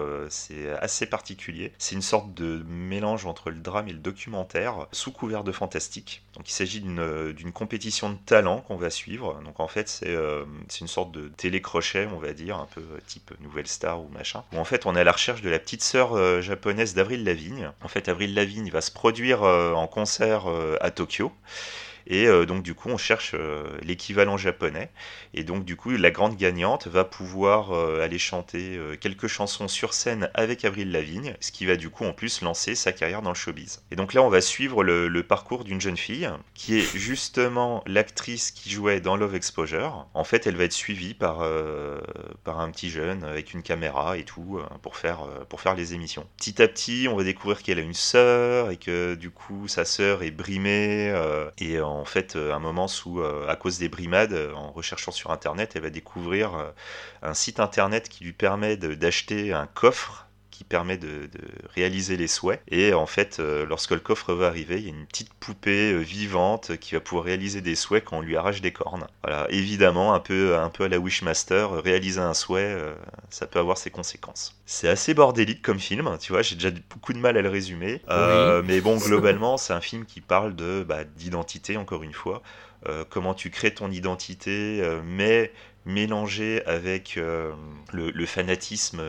assez 0.80 1.06
particulier. 1.06 1.74
C'est 1.78 1.96
une 1.96 2.02
sorte 2.02 2.34
de 2.34 2.64
mélange 2.68 3.26
entre 3.26 3.50
le 3.50 3.60
drame 3.60 3.88
et 3.88 3.94
le 3.94 4.00
documentaire 4.00 4.88
sous 4.92 5.12
couvert 5.12 5.44
de 5.44 5.52
fantastique. 5.52 6.24
Donc 6.36 6.50
il 6.50 6.54
s'agit 6.54 6.82
d'une 6.82 7.52
compétition 7.52 8.10
de 8.10 8.18
talent 8.26 8.62
qu'on 8.62 8.78
va 8.78 8.90
suivre. 8.90 9.42
Donc 9.44 9.60
en 9.60 9.68
fait 9.68 9.90
c'est 9.90 10.80
une 10.82 10.88
sorte 10.88 11.12
de 11.12 11.30
télécrochet 11.30 12.08
on 12.14 12.20
va 12.20 12.34
dire, 12.34 12.58
un 12.58 12.68
peu 12.74 12.84
type 13.08 13.32
Nouvelle 13.42 13.68
Star 13.68 14.02
ou 14.02 14.08
machin. 14.10 14.44
Où 14.54 14.58
en 14.58 14.66
fait 14.66 14.86
on 14.86 14.96
est 14.96 15.02
à 15.02 15.04
la 15.04 15.12
recherche 15.12 15.42
de 15.42 15.50
la 15.50 15.60
petite 15.60 15.84
sœur 15.84 16.42
japonaise 16.42 16.94
d'Avril 16.94 17.24
Lavigne. 17.24 17.72
En 17.82 17.88
fait 17.88 18.10
Avril 18.10 18.34
Lavigne 18.34 18.70
va 18.70 18.82
se 18.82 18.92
produire 18.92 19.44
euh, 19.44 19.74
en 19.74 19.88
concert 19.88 20.50
euh, 20.50 20.78
à 20.82 20.92
Tokyo. 20.92 21.32
Et 22.10 22.26
euh, 22.28 22.46
donc 22.46 22.64
du 22.64 22.74
coup, 22.74 22.90
on 22.90 22.98
cherche 22.98 23.32
euh, 23.36 23.64
l'équivalent 23.84 24.36
japonais. 24.36 24.90
Et 25.36 25.44
donc 25.44 25.64
du 25.64 25.76
coup, 25.76 25.92
la 25.92 26.12
grande 26.12 26.36
gagnante 26.36 26.88
va 26.88 27.06
pouvoir 27.06 27.72
euh, 27.72 28.02
aller 28.04 28.18
chanter 28.18 28.80
quelques 29.00 29.28
chansons 29.28 29.68
sur 29.68 29.94
scène 29.94 30.30
avec 30.34 30.66
Avril 30.66 30.92
Lavigne, 30.92 31.36
ce 31.40 31.52
qui 31.52 31.66
va 31.66 31.76
du 31.76 31.90
coup 31.90 32.04
en 32.04 32.14
plus 32.14 32.42
lancer 32.42 32.74
sa 32.74 32.92
carrière 32.92 33.22
dans 33.22 33.30
le 33.30 33.36
showbiz. 33.36 33.84
Et 33.92 33.96
donc 33.96 34.14
là, 34.14 34.24
on 34.24 34.30
va 34.30 34.42
suivre 34.42 34.84
le, 34.84 35.20
parcours 35.30 35.64
d'une 35.64 35.82
jeune 35.82 35.98
fille 35.98 36.30
qui 36.56 36.80
est 36.80 36.98
justement 36.98 37.84
l'actrice 37.86 38.52
qui 38.52 38.72
jouait 38.72 39.02
dans 39.02 39.16
Love 39.16 39.36
Exposure. 39.36 40.08
En 40.16 40.24
fait, 40.24 40.48
elle 40.48 40.56
va 40.56 40.64
être 40.64 40.74
suivie 40.74 41.14
par, 41.14 41.46
par 42.44 42.60
un 42.60 42.72
petit 42.72 42.90
jeune 42.90 43.24
avec 43.24 43.54
une 43.54 43.62
caméra 43.62 44.18
et 44.18 44.24
tout 44.24 44.60
pour 44.82 44.96
faire, 44.96 45.28
pour 45.50 45.62
faire 45.62 45.76
les 45.76 45.94
émissions. 45.94 46.26
Petit 46.38 46.62
à 46.62 46.68
petit, 46.68 47.08
on 47.12 47.16
va 47.16 47.24
découvrir 47.24 47.62
qu'elle 47.62 47.80
a 47.80 47.84
une 47.84 47.94
sœur 47.94 48.72
et 48.72 48.78
que 48.78 49.14
du 49.14 49.30
coup, 49.30 49.68
sa 49.68 49.86
sœur 49.86 50.24
est 50.24 50.32
brimée 50.32 51.14
et 51.60 51.80
en 51.82 51.99
en 52.00 52.06
fait 52.06 52.36
euh, 52.36 52.54
un 52.54 52.60
moment 52.60 52.88
où, 53.06 53.20
euh, 53.20 53.48
à 53.48 53.56
cause 53.56 53.78
des 53.78 53.90
brimades, 53.90 54.34
euh, 54.34 54.54
en 54.54 54.72
recherchant 54.72 55.12
sur 55.12 55.32
Internet, 55.32 55.74
elle 55.76 55.84
va 55.84 55.90
découvrir 55.90 56.74
un 57.22 57.34
site 57.34 57.60
Internet 57.60 58.10
qui 58.10 58.24
lui 58.24 58.34
permet 58.34 58.78
d'acheter 58.78 59.54
un 59.54 59.68
coffre 59.68 60.29
qui 60.60 60.66
permet 60.66 60.98
de, 60.98 61.30
réaliser 61.74 62.18
les 62.18 62.28
souhaits. 62.28 62.62
Et 62.68 62.94
en 62.94 63.06
fait, 63.06 63.40
lorsque 63.40 63.92
le 63.92 64.02
coffre 64.02 64.34
va 64.34 64.48
arriver, 64.48 64.76
il 64.80 64.84
y 64.84 64.88
a 64.88 64.90
une 64.90 65.06
petite 65.06 65.34
poupée 65.34 65.98
vivante 66.00 66.76
qui 66.76 66.96
va 66.96 67.00
pouvoir 67.00 67.24
réaliser 67.24 67.62
des 67.62 67.76
souhaits 67.76 68.04
quand 68.04 68.18
on 68.18 68.22
lui 68.22 68.36
arrache 68.36 68.60
des 68.60 68.74
cornes. 68.74 69.08
Voilà, 69.24 69.48
évidemment, 69.52 70.14
un 70.14 70.20
peu, 70.20 70.58
un 70.58 70.70
peu 70.70 70.84
à 70.84 70.88
la 70.90 71.00
Wishmaster, 71.00 71.82
réaliser 71.82 72.20
un 72.20 72.34
souhait, 72.34 72.76
ça 73.30 73.48
peut 73.48 73.58
avoir 73.58 73.78
ses 73.78 73.90
conséquences. 73.90 74.60
C'est 74.66 74.90
assez 74.90 75.14
bordélique 75.14 75.62
comme 75.62 75.80
film, 75.80 76.18
tu 76.20 76.34
vois, 76.34 76.42
j'ai 76.42 76.56
déjà 76.56 76.72
beaucoup 76.90 77.14
de 77.14 77.20
mal 77.20 77.38
à 77.38 77.42
le 77.42 77.50
résumer. 77.50 78.02
Mais 78.10 78.82
bon, 78.82 78.98
globalement, 78.98 79.56
c'est 79.56 79.72
un 79.72 79.80
film 79.80 80.04
qui 80.04 80.20
parle 80.20 80.58
de 80.58 80.84
bah, 80.86 81.06
d'identité, 81.06 81.78
encore 81.78 82.04
une 82.04 82.12
fois. 82.12 82.42
comment 83.10 83.34
tu 83.34 83.50
crées 83.50 83.74
ton 83.74 83.92
identité, 83.92 84.84
mais 85.06 85.54
mélangé 85.86 86.66
avec 86.66 87.16
le, 87.16 88.26
fanatisme 88.26 89.02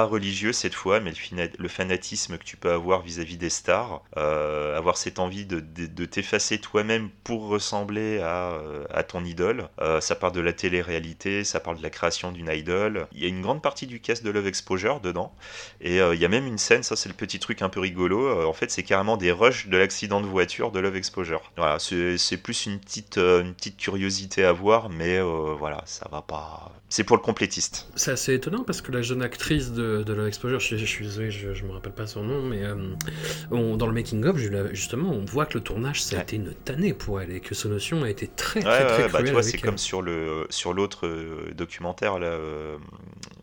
religieux 0.00 0.52
cette 0.52 0.74
fois, 0.74 1.00
mais 1.00 1.12
le, 1.58 1.68
fanatisme 1.68 2.38
que 2.38 2.44
tu 2.44 2.56
peux 2.56 2.70
avoir 2.70 3.02
vis-à-vis 3.02 3.36
des 3.36 3.50
stars, 3.50 4.02
euh, 4.16 4.76
avoir 4.76 4.96
cette 4.96 5.18
envie 5.18 5.44
de, 5.46 6.04
t'effacer 6.04 6.58
toi-même 6.58 7.10
pour 7.24 7.48
ressembler 7.48 8.20
à, 8.20 8.52
euh, 8.52 9.02
ton 9.06 9.24
idole. 9.24 9.68
Euh, 9.80 10.00
ça 10.00 10.14
parle 10.14 10.32
de 10.32 10.40
la 10.40 10.52
télé-réalité, 10.52 11.44
ça 11.44 11.60
parle 11.60 11.78
de 11.78 11.82
la 11.82 11.90
création 11.90 12.32
d'une 12.32 12.48
idole. 12.50 13.06
Il 13.12 13.20
y 13.20 13.24
a 13.24 13.28
une 13.28 13.42
grande 13.42 13.62
partie 13.62 13.86
du 13.86 14.00
cast 14.00 14.24
de 14.24 14.30
Love 14.30 14.46
Exposure 14.46 15.00
dedans, 15.00 15.34
et 15.80 15.98
il 15.98 16.20
y 16.20 16.24
a 16.24 16.28
même 16.28 16.46
une 16.46 16.58
scène, 16.58 16.82
ça 16.82 16.96
c'est 16.96 17.08
le 17.08 17.14
petit 17.14 17.38
truc 17.38 17.62
un 17.62 17.68
peu 17.68 17.80
rigolo, 17.80 18.46
en 18.48 18.52
fait 18.52 18.70
c'est 18.70 18.82
carrément 18.82 19.16
des 19.16 19.32
rushs 19.32 19.68
de 19.68 19.76
l'accident 19.76 20.20
de 20.20 20.26
voiture 20.26 20.72
de 20.72 20.80
Love 20.80 20.96
Exposure. 20.96 21.42
Voilà, 21.56 21.78
c'est 21.78 22.36
plus 22.36 22.66
une 22.66 22.78
petite, 22.78 23.18
une 23.18 23.54
petite 23.54 23.76
curiosité 23.76 24.44
à 24.44 24.52
voir, 24.52 24.88
mais 24.88 25.20
voilà, 25.20 25.82
ça 25.86 26.08
va 26.10 26.22
pas... 26.22 26.72
C'est 26.88 27.04
pour 27.04 27.16
le 27.16 27.22
complétiste. 27.22 27.88
C'est 27.96 28.10
assez 28.10 28.34
étonnant 28.34 28.64
parce 28.64 28.82
que 28.82 28.92
la 28.92 29.00
jeune 29.00 29.22
actrice 29.22 29.72
de, 29.72 29.81
de 29.82 30.26
Exposure, 30.26 30.60
je, 30.60 30.76
je, 30.76 30.84
suis 30.84 31.04
désolé, 31.04 31.30
je, 31.30 31.52
je 31.52 31.64
me 31.64 31.72
rappelle 31.72 31.92
pas 31.92 32.06
son 32.06 32.22
nom, 32.22 32.42
mais 32.42 32.62
euh, 32.62 33.76
dans 33.76 33.86
le 33.86 33.92
making 33.92 34.24
of, 34.24 34.36
justement, 34.72 35.10
on 35.10 35.24
voit 35.24 35.46
que 35.46 35.54
le 35.54 35.64
tournage 35.64 36.02
ça 36.02 36.18
a 36.18 36.22
été 36.22 36.36
une 36.36 36.54
tannée 36.54 36.94
pour 36.94 37.20
elle 37.20 37.30
et 37.30 37.40
que 37.40 37.54
notion 37.68 38.02
a 38.02 38.10
été 38.10 38.28
très 38.28 38.60
très, 38.60 38.86
très 38.86 39.08
bah, 39.08 39.22
Tu 39.22 39.32
vois, 39.32 39.42
c'est 39.42 39.58
comme 39.58 39.78
sur 39.78 40.02
le 40.02 40.46
sur 40.50 40.72
l'autre 40.72 41.06
euh, 41.06 41.52
documentaire 41.54 42.18
là, 42.18 42.28
euh, 42.28 42.76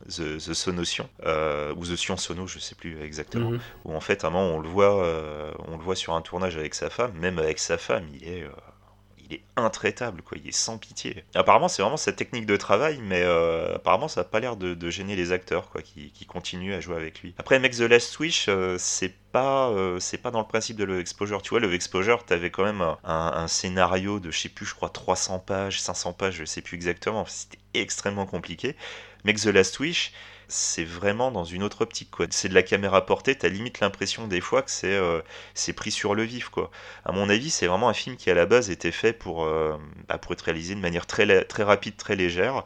The, 0.08 0.38
The 0.38 0.54
Sonotion 0.54 1.10
ou 1.76 1.86
The 1.86 1.96
Sion 1.96 2.18
Sono, 2.18 2.48
je 2.48 2.60
sais 2.60 2.76
plus 2.76 3.02
exactement, 3.02 3.52
mhm. 3.52 3.60
où 3.86 3.94
en 3.94 4.02
fait 4.02 4.24
à 4.24 4.28
un 4.28 4.30
moment 4.32 4.56
on 4.56 4.60
le 4.60 4.70
voit, 4.70 5.06
on 5.68 5.78
le 5.78 5.84
voit 5.84 5.96
sur 5.96 6.14
un 6.14 6.22
tournage 6.22 6.58
avec 6.58 6.74
sa 6.74 6.90
femme, 6.90 7.12
même 7.20 7.40
avec 7.40 7.60
sa 7.60 7.78
femme, 7.78 8.06
il 8.14 8.28
est 8.28 8.46
il 9.30 9.36
est 9.36 9.42
intraitable, 9.56 10.22
quoi. 10.22 10.38
Il 10.42 10.48
est 10.48 10.56
sans 10.56 10.78
pitié. 10.78 11.24
Apparemment, 11.36 11.68
c'est 11.68 11.82
vraiment 11.82 11.98
sa 11.98 12.12
technique 12.12 12.46
de 12.46 12.58
travail, 12.58 13.00
mais 13.02 13.22
euh, 13.22 13.76
apparemment, 13.76 14.08
ça 14.08 14.22
n'a 14.22 14.26
pas 14.26 14.40
l'air 14.40 14.56
de, 14.56 14.90
gêner 14.90 15.16
les 15.16 15.32
acteurs, 15.32 15.72
qui, 15.84 16.26
continuent 16.26 16.74
à 16.74 16.80
jouer 16.80 16.96
avec 16.96 17.22
lui. 17.22 17.34
Après, 17.38 17.60
Make 17.60 17.76
the 17.76 17.82
Last 17.82 18.18
Wish, 18.20 18.48
euh, 18.50 18.78
c'est 18.80 19.14
pas, 19.32 19.70
euh, 19.70 20.00
c'est 20.00 20.18
pas 20.18 20.32
dans 20.32 20.40
le 20.40 20.48
principe 20.48 20.78
de 20.78 20.84
Love 20.84 21.00
Exposure. 21.00 21.42
Tu 21.42 21.52
vois, 21.52 21.60
Love 21.60 21.74
Exposure, 21.74 22.26
t'avais 22.26 22.50
quand 22.50 22.64
même 22.64 22.84
un, 23.04 23.48
scénario 23.48 24.20
de, 24.20 24.32
je 24.32 24.40
sais 24.40 24.50
plus, 24.50 24.66
je 24.66 24.76
crois 24.76 24.90
300 24.90 25.40
pages, 25.40 25.82
500 25.82 26.14
pages, 26.14 26.36
je 26.36 26.46
sais 26.46 26.62
plus 26.62 26.76
exactement. 26.76 27.26
C'était 27.28 27.60
extrêmement 27.74 28.26
compliqué. 28.26 28.76
Make 29.26 29.40
the 29.40 29.48
Last 29.48 29.80
Wish, 29.80 30.14
c'est 30.50 30.84
vraiment 30.84 31.32
dans 31.32 31.44
une 31.46 31.64
autre 31.64 31.82
optique. 31.82 32.12
Quoi. 32.12 32.26
C'est 32.32 32.50
de 32.50 32.54
la 32.54 32.64
caméra 32.64 33.06
portée, 33.06 33.36
t'as 33.36 33.50
limite 33.50 33.80
l'impression 33.80 34.28
des 34.28 34.42
fois 34.42 34.62
que 34.62 34.72
c'est, 34.72 34.94
euh, 34.94 35.22
c'est 35.54 35.74
pris 35.74 35.92
sur 35.92 36.16
le 36.16 36.24
vif. 36.24 36.50
Quoi. 36.50 36.72
À 37.06 37.12
mon 37.12 37.30
avis, 37.30 37.50
c'est 37.50 37.68
vraiment 37.68 37.90
un 37.90 37.94
film 37.94 38.18
qui 38.18 38.30
à 38.30 38.34
la 38.34 38.46
base 38.46 38.70
était 38.70 38.92
fait 38.92 39.14
pour, 39.14 39.46
euh, 39.46 39.78
bah, 40.08 40.18
pour 40.18 40.34
être 40.34 40.42
réalisé 40.42 40.76
de 40.76 40.80
manière 40.82 41.06
très, 41.06 41.46
très 41.46 41.64
rapide, 41.64 41.96
très 41.98 42.16
légère. 42.16 42.64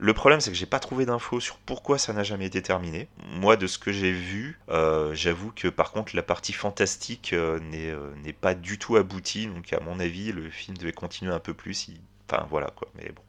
Le 0.00 0.14
problème, 0.14 0.40
c'est 0.40 0.50
que 0.50 0.56
j'ai 0.56 0.66
pas 0.66 0.78
trouvé 0.78 1.06
d'infos 1.06 1.40
sur 1.40 1.56
pourquoi 1.58 1.98
ça 1.98 2.12
n'a 2.12 2.22
jamais 2.22 2.46
été 2.46 2.62
terminé. 2.62 3.08
Moi, 3.32 3.56
de 3.56 3.66
ce 3.66 3.78
que 3.78 3.90
j'ai 3.90 4.12
vu, 4.12 4.60
euh, 4.68 5.12
j'avoue 5.14 5.50
que 5.50 5.66
par 5.68 5.90
contre, 5.90 6.14
la 6.14 6.22
partie 6.22 6.52
fantastique 6.52 7.32
n'est, 7.32 7.92
n'est 8.22 8.32
pas 8.32 8.54
du 8.54 8.78
tout 8.78 8.96
aboutie. 8.96 9.46
Donc, 9.48 9.72
à 9.72 9.80
mon 9.80 9.98
avis, 9.98 10.30
le 10.32 10.50
film 10.50 10.76
devait 10.76 10.92
continuer 10.92 11.32
un 11.32 11.40
peu 11.40 11.54
plus. 11.54 11.90
Enfin, 12.30 12.46
voilà 12.48 12.68
quoi. 12.76 12.88
Mais 12.94 13.10
bon. 13.10 13.22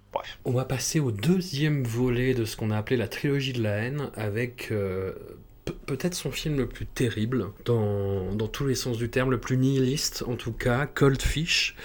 On 0.46 0.52
va 0.52 0.66
passer 0.66 1.00
au 1.00 1.12
deuxième 1.12 1.84
volet 1.84 2.34
de 2.34 2.46
ce 2.46 2.56
qu'on 2.58 2.72
a 2.72 2.78
appelé 2.78 2.98
la 2.98 3.08
trilogie 3.08 3.54
de 3.54 3.62
la 3.62 3.72
haine 3.78 4.10
avec 4.16 4.70
euh, 4.72 5.14
peut-être 5.86 6.16
son 6.16 6.32
film 6.32 6.58
le 6.58 6.68
plus 6.68 6.86
terrible, 6.86 7.48
dans, 7.66 8.34
dans, 8.34 8.48
tous 8.48 8.66
les 8.66 8.76
sens 8.76 8.98
du 8.98 9.10
terme, 9.10 9.32
le 9.32 9.40
plus 9.40 9.58
nihiliste 9.58 10.24
en 10.28 10.36
tout 10.36 10.52
cas, 10.52 10.86
Cold 10.86 11.22
Fish. 11.22 11.76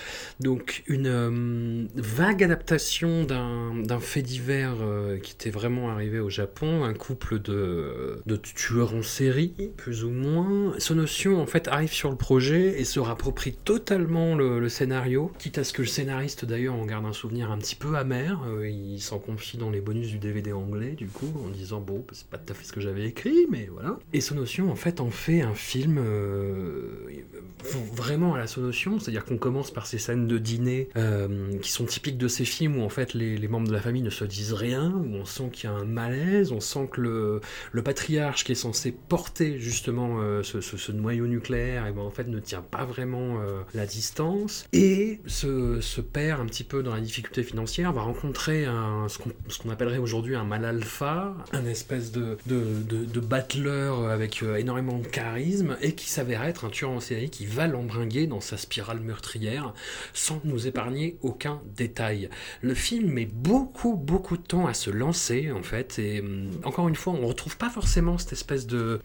Donc 0.40 0.82
une 0.86 1.06
euh, 1.06 1.86
vague 1.94 2.42
adaptation 2.42 3.24
d'un 3.24 4.00
fait 4.00 4.22
divers 4.22 4.76
euh, 4.80 5.18
qui 5.18 5.32
était 5.32 5.50
vraiment 5.50 5.90
arrivé 5.90 6.18
au 6.18 6.30
Japon, 6.30 6.84
un 6.84 6.94
couple 6.94 7.40
de, 7.40 8.20
de 8.26 8.36
tueurs 8.36 8.94
en 8.94 9.02
série, 9.02 9.54
plus 9.76 10.04
ou 10.04 10.10
moins. 10.10 10.74
Sonotion 10.78 11.40
en 11.40 11.46
fait 11.46 11.68
arrive 11.68 11.92
sur 11.92 12.10
le 12.10 12.16
projet 12.16 12.80
et 12.80 12.84
se 12.84 13.00
rapproprie 13.00 13.52
totalement 13.52 14.34
le, 14.34 14.68
scénario, 14.68 15.30
quitte 15.38 15.58
à 15.58 15.64
ce 15.64 15.72
que 15.72 15.82
le 15.82 15.88
scénariste 15.88 16.44
d'ailleurs 16.44 16.74
en 16.74 16.86
garde 16.86 17.06
un 17.06 17.12
souvenir 17.12 17.50
un 17.50 17.58
petit 17.58 17.76
peu 17.76 17.96
amer. 17.96 18.42
Euh, 18.48 18.68
il 18.68 19.00
s'en 19.00 19.18
confie 19.18 19.56
dans 19.56 19.70
les 19.70 19.80
bonus 19.80 20.08
du 20.08 20.18
DVD 20.18 20.52
anglais 20.52 20.92
du 20.92 21.06
coup, 21.06 21.32
en 21.44 21.48
disant 21.48 21.80
bon, 21.80 22.04
c'est 22.12 22.26
pas 22.26 22.38
tout 22.38 22.52
à 22.52 22.56
fait 22.56 22.64
ce 22.64 22.72
que 22.72 22.80
j'avais 22.80 23.06
écrit, 23.06 23.46
mais 23.50 23.68
voilà. 23.74 23.98
Et 24.12 24.20
Sonotion, 24.20 24.70
en 24.70 24.76
fait, 24.76 25.00
en 25.00 25.10
fait 25.10 25.42
un 25.42 25.54
film 25.54 25.98
euh, 25.98 27.08
vraiment 27.92 28.34
à 28.34 28.38
la 28.38 28.46
Sonotion, 28.46 29.00
c'est-à-dire 29.00 29.24
qu'on 29.24 29.36
commence 29.36 29.72
par 29.72 29.86
ces 29.86 29.98
scènes 29.98 30.28
de 30.28 30.38
dîner 30.38 30.88
euh, 30.96 31.58
qui 31.60 31.72
sont 31.72 31.84
typiques 31.84 32.16
de 32.16 32.28
ces 32.28 32.44
films 32.44 32.78
où 32.78 32.82
en 32.82 32.88
fait 32.88 33.14
les, 33.14 33.48
membres 33.48 33.66
de 33.66 33.72
la 33.72 33.80
famille 33.80 34.02
ne 34.02 34.10
se 34.10 34.24
disent 34.24 34.52
rien, 34.52 34.92
où 34.92 35.16
on 35.16 35.24
sent 35.24 35.50
qu'il 35.52 35.68
y 35.68 35.72
a 35.72 35.76
un 35.76 35.84
malaise, 35.84 36.52
on 36.52 36.60
sent 36.60 36.88
que 36.92 37.00
le, 37.00 37.82
patriarche 37.82 38.44
qui 38.44 38.52
est 38.52 38.54
censé 38.54 38.92
porter 38.92 39.58
justement 39.58 40.20
euh, 40.20 40.42
ce, 40.42 40.92
noyau 40.92 41.26
nucléaire, 41.26 41.86
et 41.86 41.92
ben, 41.92 42.02
en 42.02 42.10
fait 42.10 42.28
ne 42.28 42.38
tient 42.38 42.62
pas 42.62 42.84
vraiment 42.84 43.38
la 43.74 43.86
distance, 43.86 44.66
et 44.72 45.20
se, 45.26 46.00
perd 46.00 46.40
un 46.40 46.46
petit 46.46 46.64
peu 46.64 46.82
dans 46.82 46.94
la 46.94 47.00
difficulté 47.00 47.42
financière, 47.42 47.92
va 47.92 48.02
rencontrer 48.02 48.66
ce 49.08 49.58
qu'on 49.58 49.70
appellerait 49.70 49.98
aujourd'hui 49.98 50.36
un 50.36 50.44
mal 50.44 50.64
alpha, 50.64 51.34
un 51.52 51.64
espèce 51.66 52.12
de, 52.12 52.38
de, 52.46 52.62
de, 52.88 53.04
de 53.04 53.20
battleur 53.64 54.08
avec 54.08 54.42
euh, 54.42 54.56
énormément 54.56 54.98
de 54.98 55.06
charisme 55.06 55.76
et 55.80 55.92
qui 55.92 56.08
s'avère 56.08 56.44
être 56.44 56.66
un 56.66 56.70
tueur 56.70 56.90
en 56.90 57.00
série 57.00 57.30
qui 57.30 57.46
va 57.46 57.66
l'embringuer 57.66 58.26
dans 58.26 58.40
sa 58.40 58.56
spirale 58.56 59.00
meurtrière 59.00 59.74
sans 60.12 60.40
nous 60.44 60.66
épargner 60.66 61.16
aucun 61.22 61.60
détail. 61.76 62.28
Le 62.62 62.74
film 62.74 63.10
met 63.10 63.26
beaucoup 63.26 63.96
beaucoup 63.96 64.36
de 64.36 64.42
temps 64.42 64.66
à 64.66 64.74
se 64.74 64.90
lancer 64.90 65.50
en 65.50 65.62
fait 65.62 65.98
et 65.98 66.20
hum, 66.20 66.50
encore 66.64 66.88
une 66.88 66.94
fois 66.94 67.14
on 67.14 67.26
retrouve 67.26 67.56
pas 67.56 67.70
forcément 67.70 68.18
cette 68.18 68.32
espèce 68.32 68.66
de 68.66 69.00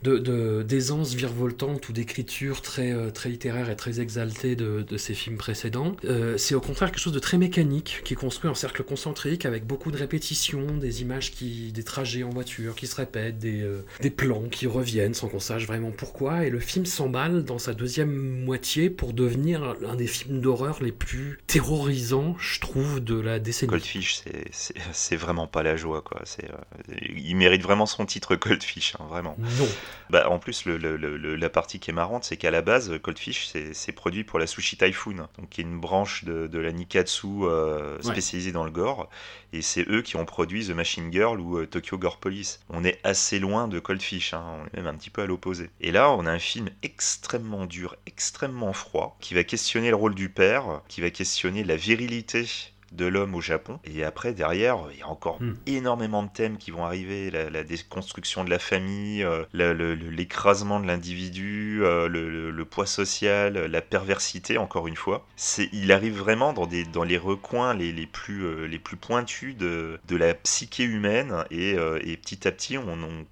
d'aisance 0.63 1.13
virevoltante 1.13 1.87
ou 1.89 1.93
d'écriture 1.93 2.61
très 2.61 2.91
euh, 2.91 3.11
très 3.11 3.29
littéraire 3.29 3.69
et 3.69 3.75
très 3.75 3.99
exaltée 3.99 4.55
de, 4.55 4.85
ces 4.97 5.13
films 5.13 5.37
précédents. 5.37 5.95
Euh, 6.03 6.37
c'est 6.37 6.55
au 6.55 6.61
contraire 6.61 6.91
quelque 6.91 7.01
chose 7.01 7.13
de 7.13 7.19
très 7.19 7.37
mécanique 7.37 8.01
qui 8.03 8.13
est 8.13 8.17
construit 8.17 8.49
en 8.49 8.55
cercle 8.55 8.83
concentrique 8.83 9.45
avec 9.45 9.65
beaucoup 9.65 9.91
de 9.91 9.97
répétitions, 9.97 10.77
des 10.77 11.01
images 11.01 11.31
qui 11.31 11.71
des 11.71 11.83
trajets 11.83 12.23
en 12.23 12.29
voiture 12.29 12.75
qui 12.75 12.87
se 12.87 12.95
répètent, 12.95 13.39
des 13.39 14.09
plans 14.09 14.48
qui 14.49 14.67
reviennent 14.67 15.13
sans 15.13 15.27
qu'on 15.27 15.39
sache 15.39 15.65
vraiment 15.65 15.91
pourquoi, 15.91 16.45
et 16.45 16.49
le 16.49 16.59
film 16.59 16.85
s'emballe 16.85 17.43
dans 17.43 17.59
sa 17.59 17.73
deuxième 17.73 18.43
moitié 18.43 18.89
pour 18.89 19.13
devenir 19.13 19.75
l'un 19.81 19.95
des 19.95 20.07
films 20.07 20.41
d'horreur 20.41 20.81
les 20.81 20.91
plus 20.91 21.39
terrorisants, 21.47 22.35
je 22.39 22.59
trouve, 22.59 22.99
de 22.99 23.19
la 23.19 23.39
décennie. 23.39 23.69
Goldfish, 23.69 24.23
c'est 24.51 25.15
vraiment 25.15 25.47
pas 25.47 25.63
la 25.63 25.75
joie, 25.75 26.01
quoi. 26.01 26.21
Euh, 26.43 26.95
il 27.15 27.35
mérite 27.35 27.61
vraiment 27.61 27.85
son 27.85 28.05
titre 28.05 28.35
Goldfish, 28.35 28.95
hein, 28.99 29.05
vraiment. 29.09 29.35
Non. 29.39 29.67
Bah, 30.09 30.29
en 30.29 30.39
plus, 30.39 30.65
le, 30.65 30.77
la 31.35 31.49
partie 31.49 31.79
qui 31.79 31.91
est 31.91 31.93
marrante, 31.93 32.23
c'est 32.23 32.37
qu'à 32.37 32.51
la 32.51 32.61
base, 32.61 32.91
Goldfish, 33.01 33.51
c'est 33.73 33.91
produit 33.91 34.23
pour 34.23 34.39
la 34.39 34.47
Sushi 34.47 34.77
Typhoon, 34.77 35.27
donc 35.37 35.49
qui 35.49 35.61
est 35.61 35.63
une 35.63 35.79
branche 35.79 36.23
de, 36.25 36.59
la 36.59 36.71
Nikatsu 36.71 37.27
euh, 37.43 38.01
spécialisée 38.01 38.51
dans 38.51 38.63
le 38.63 38.71
gore, 38.71 39.09
et 39.53 39.61
c'est 39.61 39.87
eux 39.89 40.01
qui 40.01 40.15
ont 40.15 40.25
produit 40.25 40.67
The 40.67 40.71
Machine 40.71 41.11
Girl 41.11 41.39
ou 41.39 41.57
euh, 41.57 41.65
Tokyo 41.65 41.97
Gore 41.97 42.17
Police. 42.17 42.59
On 42.69 42.83
est 42.83 42.99
assez 43.03 43.39
loin 43.39 43.67
de 43.67 43.79
Coldfish, 43.79 44.28
hein, 44.33 44.43
on 44.61 44.65
est 44.65 44.81
même 44.81 44.87
un 44.87 44.95
petit 44.95 45.09
peu 45.09 45.21
à 45.21 45.25
l'opposé. 45.25 45.69
Et 45.81 45.91
là, 45.91 46.11
on 46.11 46.25
a 46.25 46.31
un 46.31 46.39
film 46.39 46.69
extrêmement 46.83 47.65
dur, 47.65 47.95
extrêmement 48.05 48.73
froid, 48.73 49.17
qui 49.19 49.33
va 49.33 49.43
questionner 49.43 49.89
le 49.89 49.95
rôle 49.95 50.15
du 50.15 50.29
père, 50.29 50.81
qui 50.87 51.01
va 51.01 51.09
questionner 51.09 51.63
la 51.63 51.75
virilité 51.75 52.45
de 52.91 53.05
l'homme 53.05 53.35
au 53.35 53.41
Japon. 53.41 53.79
Et 53.83 54.03
après, 54.03 54.33
derrière, 54.33 54.77
il 54.91 54.99
y 54.99 55.01
a 55.01 55.07
encore 55.07 55.41
hmm. 55.41 55.55
énormément 55.67 56.23
de 56.23 56.29
thèmes 56.29 56.57
qui 56.57 56.71
vont 56.71 56.85
arriver 56.85 57.29
la, 57.31 57.63
déconstruction 57.63 58.43
de 58.43 58.49
la 58.49 58.59
famille, 58.59 59.23
euh, 59.23 59.45
l'écrasement 59.53 60.79
de 60.79 60.87
l'individu, 60.87 61.81
euh, 61.83 62.07
le, 62.07 62.65
poids 62.65 62.85
social, 62.85 63.53
la 63.53 63.81
perversité, 63.81 64.57
encore 64.57 64.87
une 64.87 64.95
fois. 64.95 65.25
Il 65.71 65.91
arrive 65.91 66.17
vraiment 66.17 66.53
dans, 66.53 66.67
des, 66.67 66.83
dans 66.83 67.03
les 67.03 67.17
recoins 67.17 67.73
les, 67.73 67.91
les 67.91 68.05
plus, 68.05 68.45
euh, 68.45 68.65
les 68.65 68.79
plus 68.79 68.97
pointus 68.97 69.55
de, 69.55 69.99
de 70.07 70.15
la 70.15 70.33
psyché 70.33 70.83
humaine. 70.83 71.43
Et, 71.51 71.71
et 71.71 72.17
petit 72.17 72.47
à 72.47 72.51
petit, 72.51 72.77
on, 72.77 72.87
on, 72.87 73.25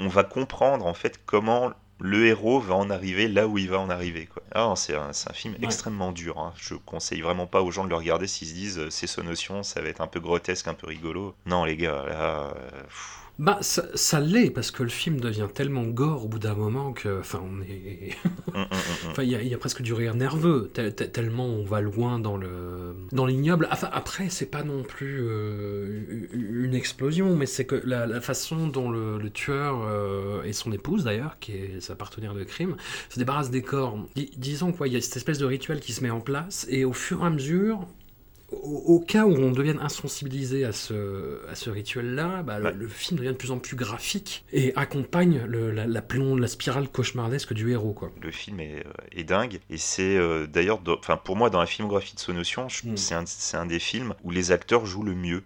on 0.00 0.08
va 0.08 0.24
comprendre 0.24 0.86
en 0.86 0.94
fait 0.94 1.20
comment 1.24 1.72
le 2.00 2.26
héros 2.26 2.60
va 2.60 2.74
en 2.74 2.88
arriver 2.88 3.28
là 3.28 3.46
où 3.46 3.58
il 3.58 3.68
va 3.68 3.78
en 3.78 3.90
arriver. 3.90 4.26
Quoi. 4.26 4.42
Ah, 4.52 4.72
c'est 4.74 4.96
un, 4.96 5.10
un, 5.10 5.32
film 5.32 5.54
extrêmement 5.62 6.12
dur. 6.12 6.38
Hein. 6.38 6.54
Je 6.56 6.74
conseille 6.74 7.20
vraiment 7.20 7.46
pas 7.46 7.60
aux 7.60 7.70
gens 7.70 7.84
de 7.84 7.90
le 7.90 7.94
regarder 7.94 8.26
s'ils 8.26 8.48
se 8.48 8.54
disent 8.54 8.78
euh, 8.78 8.90
c'est 8.90 9.18
notion, 9.22 9.62
ça 9.62 9.82
va 9.82 9.88
être 9.88 10.00
un 10.00 10.06
peu 10.06 10.18
grotesque, 10.18 10.66
un 10.66 10.74
peu 10.74 10.86
rigolo. 10.86 11.34
Non, 11.46 11.64
les 11.64 11.76
gars, 11.76 12.04
là. 12.08 12.14
Euh, 12.46 12.52
bah, 13.40 13.58
ça, 13.62 14.20
l'est, 14.20 14.50
parce 14.50 14.70
que 14.70 14.82
le 14.82 14.90
film 14.90 15.18
devient 15.18 15.48
tellement 15.52 15.84
gore 15.84 16.26
au 16.26 16.28
bout 16.28 16.38
d'un 16.38 16.54
moment 16.54 16.92
que. 16.92 17.20
Enfin, 17.20 17.42
on 17.42 17.62
est. 17.62 18.14
Hum, 18.52 18.62
hum, 18.62 18.66
hum, 18.70 19.10
enfin, 19.10 19.22
il 19.22 19.30
y, 19.30 19.54
a 19.54 19.58
presque 19.58 19.80
du 19.80 19.92
rire 19.92 20.14
nerveux, 20.14 20.70
tellement 21.12 21.46
on 21.46 21.64
va 21.64 21.80
loin 21.80 22.18
dans 22.18 22.36
le 22.36 22.96
dans 23.12 23.24
l'ignoble. 23.24 23.68
Enfin, 23.70 23.88
après, 23.92 24.28
c'est 24.28 24.50
pas 24.50 24.64
non 24.64 24.82
plus 24.82 25.20
euh, 25.22 26.26
une 26.32 26.74
explosion, 26.74 27.36
mais 27.36 27.46
c'est 27.46 27.64
que 27.64 27.80
la, 27.84 28.20
façon 28.20 28.66
dont 28.66 28.90
le, 28.90 29.30
tueur 29.30 29.86
euh, 29.86 30.42
et 30.42 30.52
son 30.52 30.72
épouse, 30.72 31.04
d'ailleurs, 31.04 31.38
qui 31.38 31.52
est 31.52 31.80
sa 31.80 31.94
partenaire 31.94 32.34
de 32.34 32.44
crime, 32.44 32.76
se 33.08 33.18
débarrassent 33.18 33.50
des 33.50 33.62
corps. 33.62 33.98
disons 34.36 34.72
quoi, 34.72 34.88
il 34.88 34.94
y 34.94 34.96
a 34.96 35.00
cette 35.00 35.16
espèce 35.16 35.38
de 35.38 35.46
rituel 35.46 35.80
qui 35.80 35.92
se 35.92 36.02
met 36.02 36.10
en 36.10 36.20
place, 36.20 36.66
et 36.68 36.84
au 36.84 36.92
fur 36.92 37.22
et 37.22 37.26
à 37.26 37.30
mesure, 37.30 37.86
au, 38.52 39.00
cas 39.00 39.26
où 39.26 39.34
on 39.34 39.52
devienne 39.52 39.78
insensibilisé 39.80 40.64
à 40.64 40.72
ce, 40.72 41.40
à 41.48 41.54
ce 41.54 41.70
rituel-là, 41.70 42.42
bah, 42.42 42.58
le, 42.58 42.88
film 42.88 43.18
devient 43.18 43.30
de 43.30 43.36
plus 43.36 43.50
en 43.50 43.58
plus 43.58 43.76
graphique 43.76 44.44
et 44.52 44.72
accompagne 44.76 45.42
la, 45.46 45.86
la, 45.86 46.02
la, 46.02 46.46
spirale 46.48 46.88
cauchemardesque 46.88 47.52
du 47.52 47.70
héros. 47.70 47.92
Quoi. 47.92 48.10
Le 48.20 48.30
film 48.30 48.60
est, 48.60 48.84
euh, 48.86 48.92
est 49.12 49.24
dingue 49.24 49.60
et 49.70 49.78
c'est 49.78 50.16
euh, 50.16 50.46
d'ailleurs, 50.46 50.80
enfin 50.98 51.16
pour 51.16 51.36
moi 51.36 51.50
dans 51.50 51.60
la 51.60 51.66
filmographie 51.66 52.14
de 52.14 52.20
Sonotion, 52.20 52.66
mm. 52.66 52.96
c'est 52.96 53.14
un, 53.14 53.24
un, 53.54 53.66
des 53.66 53.78
films 53.78 54.14
où 54.24 54.30
les 54.30 54.52
acteurs 54.52 54.84
jouent 54.84 55.04
le 55.04 55.14
mieux 55.14 55.42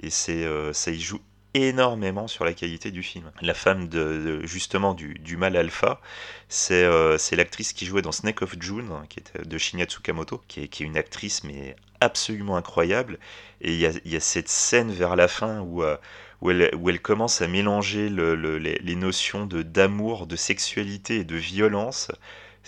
et 0.00 0.10
c'est 0.10 0.44
euh, 0.44 0.72
ça 0.72 0.90
y 0.90 1.00
joue 1.00 1.20
énormément 1.56 2.28
sur 2.28 2.44
la 2.44 2.52
qualité 2.52 2.90
du 2.90 3.02
film. 3.02 3.30
La 3.40 3.54
femme 3.54 3.88
de, 3.88 4.44
justement 4.44 4.94
du, 4.94 5.14
du, 5.14 5.36
mal 5.36 5.56
alpha, 5.56 6.00
c'est 6.48 6.88
c'est 7.18 7.36
l'actrice 7.36 7.72
qui 7.72 7.86
jouait 7.86 8.02
dans 8.02 8.12
Snake 8.12 8.42
of 8.42 8.54
June, 8.60 8.90
qui 9.08 9.20
était 9.20 9.42
de 9.44 9.58
Shinya 9.58 9.84
Tsukamoto, 9.84 10.42
qui 10.48 10.62
est, 10.62 10.68
qui 10.68 10.82
est 10.82 10.86
une 10.86 10.96
actrice 10.96 11.44
mais 11.44 11.76
absolument 12.00 12.56
incroyable. 12.56 13.18
Et 13.60 13.72
il 13.72 13.80
y 13.80 14.16
a, 14.16 14.20
cette 14.20 14.48
scène 14.48 14.90
vers 14.92 15.16
la 15.16 15.28
fin 15.28 15.60
où, 15.60 15.82
euh, 15.82 15.96
où, 16.40 16.50
elle, 16.50 16.70
où 16.76 16.90
elle, 16.90 17.00
commence 17.00 17.40
à 17.42 17.48
mélanger 17.48 18.08
le, 18.08 18.34
les, 18.58 18.96
notions 18.96 19.46
d'amour, 19.46 20.26
de 20.26 20.36
sexualité 20.36 21.16
et 21.16 21.24
de 21.24 21.36
violence. 21.36 22.10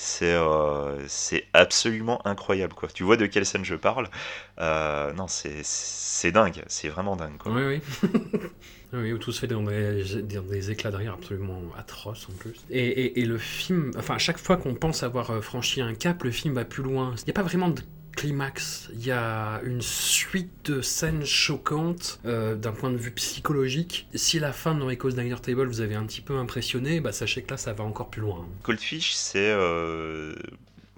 C'est 0.01 0.33
euh, 0.33 1.09
c'est 1.09 1.47
absolument 1.55 2.25
incroyable. 2.25 2.73
Quoi. 2.73 2.89
Tu 2.89 3.03
vois 3.03 3.17
de 3.17 3.27
quelle 3.27 3.45
scène 3.45 3.65
je 3.65 3.75
parle? 3.75 4.09
Euh, 4.61 5.13
Non, 5.13 5.27
c'est 5.29 6.31
dingue. 6.31 6.63
C'est 6.69 6.89
vraiment 6.89 7.17
dingue. 7.17 7.37
Quoi. 7.37 7.51
Oui, 7.53 7.81
oui. 8.05 8.41
Oui, 8.93 9.13
où 9.13 9.19
tout 9.19 9.33
se 9.33 9.41
fait 9.41 9.49
dans 9.49 9.65
des, 9.65 10.23
des, 10.23 10.71
éclats 10.71 10.93
de 10.93 10.97
rire 10.97 11.15
absolument 11.15 11.61
atroces 11.77 12.29
en 12.31 12.33
plus. 12.39 12.55
Et, 12.71 12.87
et, 12.87 13.21
et 13.21 13.25
le 13.25 13.39
film, 13.39 13.91
enfin, 13.99 14.15
à 14.15 14.19
chaque 14.19 14.39
fois 14.39 14.57
qu'on 14.57 14.75
pense 14.75 15.03
avoir 15.03 15.43
franchi 15.43 15.83
un 15.83 15.95
cap, 15.95 16.23
le 16.23 16.31
film 16.31 16.55
va 16.55 16.65
plus 16.65 16.85
loin. 16.85 17.15
Il 17.19 17.25
n'y 17.25 17.31
a 17.31 17.35
pas 17.35 17.43
vraiment 17.43 17.69
de 17.69 17.83
climax, 18.19 18.89
il 18.93 19.07
y 19.07 19.11
a 19.13 19.61
une 19.65 19.81
suite 19.83 20.71
de 20.71 20.81
scènes 20.83 21.25
choquantes 21.25 22.21
euh, 22.27 22.55
d'un 22.55 22.73
point 22.73 22.91
de 22.91 22.97
vue 22.97 23.13
psychologique. 23.13 24.09
Si 24.15 24.39
la 24.39 24.53
fin 24.53 24.75
de 24.75 24.81
Noriko's 24.81 25.15
Diner 25.15 25.41
Table 25.41 25.67
vous 25.67 25.81
avez 25.81 25.95
un 25.95 26.05
petit 26.05 26.21
peu 26.21 26.37
impressionné, 26.37 27.01
bah 27.01 27.13
sachez 27.13 27.43
que 27.43 27.51
là 27.51 27.57
ça 27.57 27.73
va 27.73 27.85
encore 27.85 28.11
plus 28.11 28.21
loin. 28.23 28.47
Cold 28.63 28.81
Fish, 28.81 29.13
c'est 29.15 29.39
euh, 29.51 30.35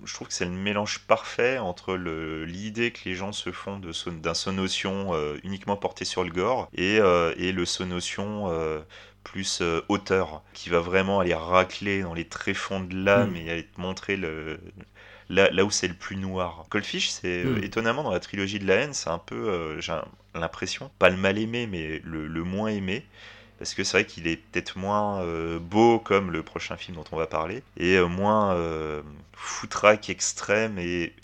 je 0.04 0.14
trouve 0.14 0.28
que 0.28 0.35
c'est 0.35 0.46
le 0.46 0.50
mélange 0.50 1.00
parfait 1.00 1.59
entre 1.59 1.94
l'idée 1.94 2.90
que 2.90 3.00
les 3.04 3.14
gens 3.14 3.33
se 3.33 3.52
font 3.52 3.78
de 3.78 3.92
son- 3.92 4.12
d'un 4.12 4.35
sonotion 4.35 5.11
euh, 5.14 5.37
uniquement 5.44 5.76
porté 5.76 6.04
sur 6.06 6.24
le 6.24 6.30
gore 6.30 6.68
et, 6.74 6.98
euh, 7.00 7.35
et 7.37 7.52
le 7.52 7.66
sonotion 7.66 8.50
euh, 8.50 8.80
plus 9.22 9.62
auteur 9.88 10.42
qui 10.54 10.70
va 10.70 10.80
vraiment 10.80 11.20
aller 11.20 11.35
racler 11.35 12.00
dans 12.00 12.14
les 12.14 12.24
tréfonds 12.24 12.80
de 12.80 12.96
l'âme 13.04 13.33
Mm. 13.33 13.37
et 13.37 13.50
aller 13.50 13.66
te 13.66 13.78
montrer 13.80 14.16
le, 14.16 14.59
là, 15.30 15.50
là 15.52 15.64
où 15.64 15.70
c'est 15.70 15.88
le 15.88 15.94
plus 15.94 16.16
noir. 16.16 16.66
Coldfish, 16.70 17.10
c'est 17.10 17.44
euh, 17.44 17.58
Mm. 17.58 17.64
étonnamment 17.64 18.02
dans 18.04 18.12
la 18.12 18.20
trilogie 18.20 18.58
de 18.58 18.66
la 18.66 18.76
haine, 18.76 18.94
c'est 18.94 19.10
un 19.10 19.18
peu, 19.18 19.36
euh, 19.50 19.80
j'ai 19.80 19.94
l'impression, 20.34 20.90
pas 20.98 21.10
le 21.10 21.16
mal 21.16 21.38
aimé, 21.38 21.66
mais 21.66 22.00
le, 22.04 22.26
le 22.28 22.44
moins 22.44 22.68
aimé. 22.68 23.06
Parce 23.58 23.74
que 23.74 23.84
c'est 23.84 23.98
vrai 23.98 24.06
qu'il 24.06 24.26
est 24.26 24.36
peut-être 24.38 24.78
moins 24.78 25.22
euh, 25.22 25.58
beau 25.58 25.98
comme 26.00 26.30
le 26.32 26.42
prochain 26.42 26.76
film 26.76 26.96
dont 26.96 27.04
on 27.12 27.16
va 27.16 27.26
parler, 27.26 27.62
et 27.76 27.96
euh, 27.96 28.06
moins 28.08 28.54
euh, 28.54 29.02
foutraque 29.34 30.10
extrême 30.10 30.78
et, 30.78 31.14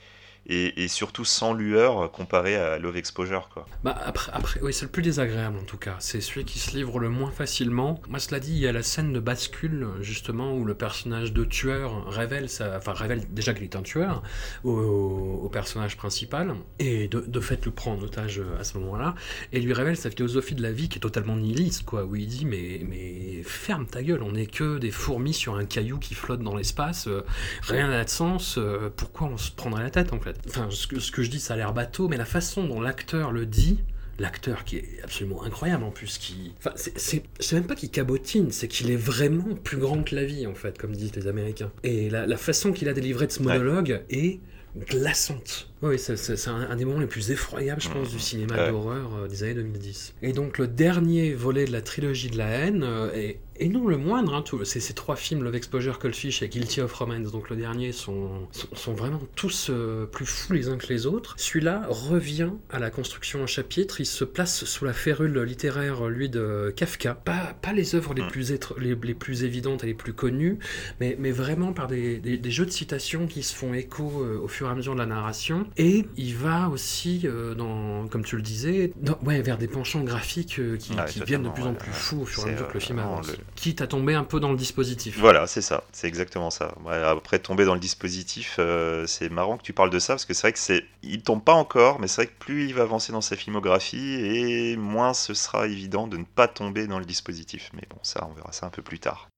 et, 0.49 0.89
surtout 0.89 1.25
sans 1.25 1.53
lueur 1.53 2.11
comparé 2.13 2.57
à 2.57 2.79
Love 2.79 2.97
Exposure. 2.97 3.49
Quoi. 3.53 3.67
Bah 3.83 3.99
après, 4.05 4.31
après 4.33 4.61
oui, 4.63 4.73
c'est 4.73 4.85
le 4.85 4.91
plus 4.91 5.03
désagréable 5.03 5.59
en 5.59 5.65
tout 5.65 5.77
cas. 5.77 5.97
C'est 5.99 6.21
celui 6.21 6.45
qui 6.45 6.59
se 6.59 6.77
livre 6.77 6.99
le 6.99 7.09
moins 7.09 7.31
facilement. 7.31 8.01
Moi, 8.09 8.19
cela 8.19 8.41
dit, 8.41 8.53
il 8.53 8.59
y 8.59 8.67
a 8.67 8.73
la 8.73 8.83
scène 8.83 9.13
de 9.13 9.21
bascule 9.21 9.87
justement 10.01 10.55
où 10.55 10.65
le 10.65 10.75
personnage 10.75 11.33
de 11.33 11.45
tueur 11.45 12.07
révèle, 12.09 12.47
enfin 12.77 12.93
révèle 12.93 13.23
déjà 13.31 13.55
qu'il 13.55 13.65
est 13.65 13.77
un 13.77 13.83
tueur 13.83 14.23
au, 14.65 15.51
personnage 15.53 15.97
principal 15.97 16.55
et 16.79 17.09
de, 17.09 17.41
fait 17.41 17.65
le 17.65 17.71
prend 17.71 17.93
en 17.93 18.03
otage 18.03 18.43
à 18.61 18.65
ce 18.65 18.77
moment-là 18.79 19.15
et 19.53 19.61
lui 19.61 19.73
révèle 19.73 19.97
sa 19.97 20.11
philosophie 20.11 20.55
de 20.55 20.63
la 20.63 20.73
vie 20.73 20.89
qui 20.89 20.99
est 20.99 21.01
totalement 21.01 21.37
nihiliste 21.37 21.85
quoi. 21.85 22.05
Où 22.05 22.17
il 22.17 22.27
dit 22.27 22.45
mais 22.45 22.85
mais 22.89 23.43
ferme 23.43 23.87
ta 23.87 24.03
gueule, 24.03 24.23
on 24.23 24.33
n'est 24.33 24.47
que 24.47 24.79
des 24.79 24.91
fourmis 24.91 25.35
sur 25.35 25.57
un 25.57 25.65
caillou 25.65 25.99
qui 25.99 26.15
flotte 26.15 26.41
dans 26.41 26.55
l'espace, 26.55 27.09
euh, 27.09 27.25
rien 27.63 27.89
n'a 27.89 28.05
de 28.05 28.11
sens. 28.11 28.59
euh, 28.59 28.91
pourquoi 28.95 29.29
on 29.29 29.37
se 29.37 29.51
prendrait 29.51 29.83
la 29.83 29.91
tête 29.91 30.13
en 30.13 30.21
fait? 30.21 30.36
Enfin, 30.49 30.68
ce 30.70 30.87
que, 30.87 31.01
ce 31.01 31.11
que 31.11 31.22
je 31.22 31.31
dis, 31.31 31.40
ça 31.40 31.55
a 31.55 31.57
l'air 31.57 31.72
bateau, 31.72 32.09
mais 32.09 32.16
la 32.16 32.25
façon 32.25 32.64
dont 32.64 32.81
l'acteur 32.81 33.33
le 33.33 33.46
dit, 33.46 33.81
l'acteur 34.18 34.64
qui 34.64 34.77
est 34.77 35.01
absolument 35.03 35.42
incroyable 35.42 35.85
en 35.85 35.90
plus, 35.90 36.18
qui. 36.18 36.53
Enfin, 36.59 36.72
c'est 36.75 37.53
même 37.53 37.66
pas 37.66 37.75
qu'il 37.75 37.90
cabotine, 37.90 38.51
c'est 38.51 38.68
qu'il 38.68 38.90
est 38.90 38.96
vraiment 38.96 39.55
plus 39.55 39.79
grand 39.79 40.03
que 40.03 40.14
la 40.14 40.25
vie, 40.25 40.46
en 40.46 40.55
fait, 40.55 40.79
comme 40.79 40.92
disent 40.92 41.14
les 41.14 41.27
Américains. 41.27 41.70
Et 41.83 42.11
la, 42.11 42.27
la 42.27 42.37
façon 42.37 42.72
qu'il 42.72 42.88
a 42.88 42.92
délivré 42.92 43.27
de 43.27 43.33
ce 43.33 43.42
monologue 43.42 44.03
est 44.11 44.40
glaçante. 44.88 45.68
Oui, 45.83 45.99
c'est 45.99 46.17
c'est- 46.17 46.37
c'est 46.37 46.49
un, 46.51 46.71
un 46.71 46.77
des 46.77 46.85
moments 46.87 47.01
les 47.01 47.07
plus 47.07 47.31
effroyables, 47.31 47.83
je 47.83 47.91
pense, 47.91 48.11
du 48.11 48.19
cinéma 48.19 48.57
Ouais. 48.57 48.71
d'horreur 48.71 49.15
euh, 49.15 49.29
des 49.29 49.43
années 49.43 49.55
2010. 49.55 50.15
Et 50.23 50.33
donc, 50.33 50.57
le 50.59 50.67
dernier 50.67 51.35
volet 51.35 51.67
de 51.67 51.73
la 51.73 51.83
trilogie 51.83 52.31
de 52.31 52.39
la 52.39 52.49
haine, 52.49 52.83
euh, 52.83 53.12
est- 53.12 53.41
et 53.59 53.69
non 53.71 53.87
le 53.87 53.97
moindre, 53.97 54.35
hein, 54.35 54.43
tout- 54.43 54.62
ces, 54.67 54.81
ces 54.81 54.93
trois 54.93 55.17
films, 55.17 55.43
Love 55.43 55.55
Exposure, 55.55 55.99
Cold 55.99 56.15
Fish 56.15 56.43
et 56.43 56.49
Guilty 56.49 56.81
of 56.83 56.93
Romance, 56.93 57.31
donc 57.33 57.49
le 57.51 57.57
dernier, 57.57 57.93
sont, 57.93 58.49
sont, 58.53 58.69
sont 58.75 58.93
vraiment 58.95 59.21
tous 59.35 59.69
euh, 59.71 60.05
plus 60.07 60.27
fous 60.27 60.53
les 60.55 60.69
uns 60.69 60.77
que 60.79 60.87
les 60.89 61.07
autres. 61.07 61.35
Celui-là 61.39 61.87
revient 61.89 62.51
à 62.71 62.79
la 62.79 62.91
construction 62.91 63.43
en 63.43 63.47
chapitre, 63.47 64.01
il 64.01 64.07
se 64.07 64.25
place 64.25 64.65
sous 64.65 64.85
la 64.85 64.93
férule 64.95 65.39
littéraire, 65.43 66.07
lui, 66.09 66.29
de 66.31 66.73
Kafka. 66.77 67.15
Pas, 67.15 67.55
pas 67.62 67.73
les 67.73 67.95
œuvres 67.95 68.12
les 68.15 68.23
Mm. 68.23 68.29
plus, 68.29 68.53
les, 68.79 68.95
les 68.95 69.15
plus 69.15 69.45
évidentes 69.45 69.85
et 69.85 69.89
les 69.89 69.95
plus 69.95 70.12
connues, 70.15 70.59
mais, 71.01 71.17
mais 71.19 71.31
vraiment 71.33 71.73
par 71.75 71.87
des, 71.87 72.19
des- 72.19 72.37
des 72.39 72.51
jeux 72.51 72.67
de 72.67 72.71
citations 72.71 73.27
qui 73.27 73.43
se 73.43 73.55
font 73.55 73.73
écho 73.75 74.23
euh, 74.23 74.39
au 74.39 74.49
fur 74.49 74.69
et 74.69 74.71
à 74.71 74.75
mesure 74.75 74.95
de 74.95 74.99
la 75.01 75.07
narration. 75.07 75.67
Et 75.79 76.07
il 76.17 76.35
va 76.37 76.69
aussi, 76.71 77.23
euh, 77.25 77.55
dans, 77.55 78.09
comme 78.09 78.25
tu 78.25 78.37
le 78.37 78.43
disais, 78.43 78.93
dans- 78.97 79.19
ouais, 79.25 79.43
vers 79.43 79.59
des 79.59 79.69
penchants 79.69 80.03
graphiques 80.03 80.59
euh, 80.59 80.77
qui, 80.79 80.95
Ouais, 80.95 81.05
qui 81.07 81.21
deviennent 81.21 81.43
de 81.43 81.49
plus 81.51 81.62
en 81.65 81.75
plus 81.75 81.93
fous 81.93 82.23
au 82.23 82.25
fur 82.25 82.41
et 82.41 82.43
à 82.43 82.47
C'est, 82.47 82.53
mesure 82.53 82.69
que 82.69 82.75
le 82.75 82.81
film 82.81 82.99
avance. 82.99 83.29
le- 83.29 83.37
Quitte 83.57 83.81
à 83.83 83.87
tomber 83.87 84.15
un 84.15 84.25
peu 84.25 84.41
dans 84.41 84.51
le 84.51 84.57
dispositif. 84.57 85.19
Voilà, 85.21 85.47
c'est 85.47 85.61
ça, 85.61 85.85
c'est 85.93 86.07
exactement 86.09 86.51
ça. 86.51 86.75
Après 87.05 87.39
tomber 87.39 87.65
dans 87.67 87.75
le 87.75 87.81
dispositif, 87.81 88.57
euh, 88.59 89.07
c'est 89.07 89.29
marrant 89.31 89.59
que 89.59 89.62
tu 89.62 89.73
parles 89.75 89.91
de 89.91 89.99
ça 89.99 90.15
parce 90.15 90.25
que 90.25 90.33
c'est 90.35 90.43
vrai 90.43 90.53
que 90.53 90.59
c'est, 90.59 90.85
il 91.03 91.23
tombe 91.23 91.45
pas 91.45 91.55
encore, 91.55 92.01
mais 92.01 92.09
c'est 92.09 92.23
vrai 92.23 92.27
que 92.27 92.39
plus 92.39 92.67
il 92.67 92.75
va 92.75 92.83
avancer 92.83 93.12
dans 93.12 93.21
sa 93.21 93.37
filmographie 93.37 94.15
et 94.15 94.77
moins 94.77 95.12
ce 95.15 95.35
sera 95.35 95.67
évident 95.67 96.07
de 96.07 96.17
ne 96.17 96.25
pas 96.25 96.49
tomber 96.49 96.87
dans 96.87 96.99
le 96.99 97.05
dispositif. 97.05 97.71
Mais 97.75 97.83
bon, 97.91 97.99
ça, 98.03 98.27
on 98.31 98.35
verra 98.35 98.53
ça 98.53 98.67
un 98.67 98.71
peu 98.71 98.83
plus 98.83 98.99
tard. 98.99 99.29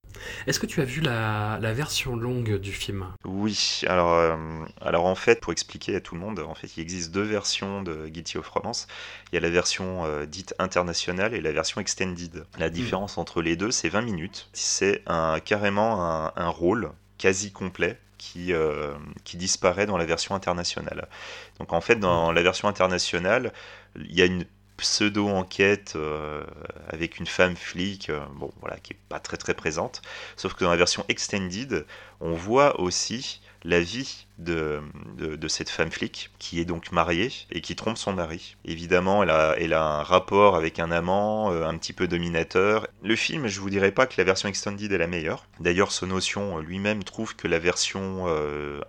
Est-ce 0.47 0.59
que 0.59 0.65
tu 0.65 0.81
as 0.81 0.85
vu 0.85 1.01
la, 1.01 1.59
la 1.61 1.73
version 1.73 2.15
longue 2.15 2.57
du 2.59 2.71
film? 2.71 3.07
Oui, 3.25 3.81
alors, 3.87 4.13
euh, 4.13 4.35
alors 4.81 5.05
en 5.05 5.15
fait, 5.15 5.39
pour 5.41 5.51
expliquer 5.51 5.95
à 5.95 6.01
tout 6.01 6.15
le 6.15 6.21
monde, 6.21 6.39
en 6.39 6.55
fait, 6.55 6.77
il 6.77 6.81
existe 6.81 7.11
deux 7.11 7.23
versions 7.23 7.81
de 7.81 8.07
Guilty 8.07 8.37
of 8.37 8.47
Romance. 8.49 8.87
Il 9.31 9.35
y 9.35 9.37
a 9.37 9.41
la 9.41 9.49
version 9.49 10.05
euh, 10.05 10.25
dite 10.25 10.53
internationale 10.59 11.33
et 11.33 11.41
la 11.41 11.51
version 11.51 11.81
extended. 11.81 12.45
La 12.57 12.69
différence 12.69 13.17
entre 13.17 13.41
les 13.41 13.55
deux, 13.55 13.71
c'est 13.71 13.89
20 13.89 14.01
minutes. 14.01 14.49
C'est 14.53 15.03
un, 15.07 15.39
carrément 15.39 16.03
un, 16.03 16.33
un 16.35 16.49
rôle 16.49 16.91
quasi 17.17 17.51
complet 17.51 17.99
qui, 18.19 18.53
euh, 18.53 18.93
qui 19.23 19.37
disparaît 19.37 19.87
dans 19.87 19.97
la 19.97 20.05
version 20.05 20.35
internationale. 20.35 21.07
Donc 21.57 21.73
en 21.73 21.81
fait, 21.81 21.95
dans 21.95 22.31
la 22.31 22.43
version 22.43 22.67
internationale, 22.67 23.51
il 23.95 24.13
y 24.13 24.21
a 24.21 24.25
une 24.25 24.45
pseudo-enquête 24.79 25.93
euh, 25.95 26.43
avec 26.87 27.19
une 27.19 27.27
femme 27.27 27.55
flic, 27.55 28.09
euh, 28.09 28.19
bon 28.35 28.51
voilà, 28.59 28.77
qui 28.77 28.93
est 28.93 28.99
pas 29.09 29.19
très 29.19 29.37
très 29.37 29.53
présente. 29.53 30.01
Sauf 30.35 30.53
que 30.53 30.63
dans 30.63 30.71
la 30.71 30.77
version 30.77 31.05
extended, 31.07 31.85
on 32.21 32.33
voit 32.33 32.79
aussi 32.79 33.41
la 33.63 33.81
vie 33.81 34.25
de, 34.37 34.81
de, 35.17 35.47
cette 35.49 35.69
femme 35.69 35.91
flic 35.91 36.31
qui 36.39 36.61
est 36.61 36.65
donc 36.65 36.93
mariée 36.93 37.29
et 37.51 37.59
qui 37.59 37.75
trompe 37.75 37.97
son 37.97 38.13
mari. 38.13 38.55
Évidemment, 38.63 39.21
elle 39.21 39.31
a, 39.31 39.55
elle 39.57 39.73
a 39.73 39.83
un 39.83 40.03
rapport 40.03 40.55
avec 40.55 40.79
un 40.79 40.91
amant 40.91 41.51
euh, 41.51 41.65
un 41.65 41.77
petit 41.77 41.91
peu 41.91 42.07
dominateur. 42.07 42.87
Le 43.03 43.17
film, 43.17 43.47
je 43.47 43.59
vous 43.59 43.69
dirais 43.69 43.91
pas 43.91 44.07
que 44.07 44.15
la 44.17 44.23
version 44.23 44.47
extended 44.47 44.89
est 44.91 44.97
la 44.97 45.07
meilleure. 45.07 45.45
D'ailleurs, 45.59 45.91
Sonotion 45.91 46.59
lui-même 46.59 47.03
trouve 47.03 47.35
que 47.35 47.49
la 47.49 47.59
version 47.59 48.27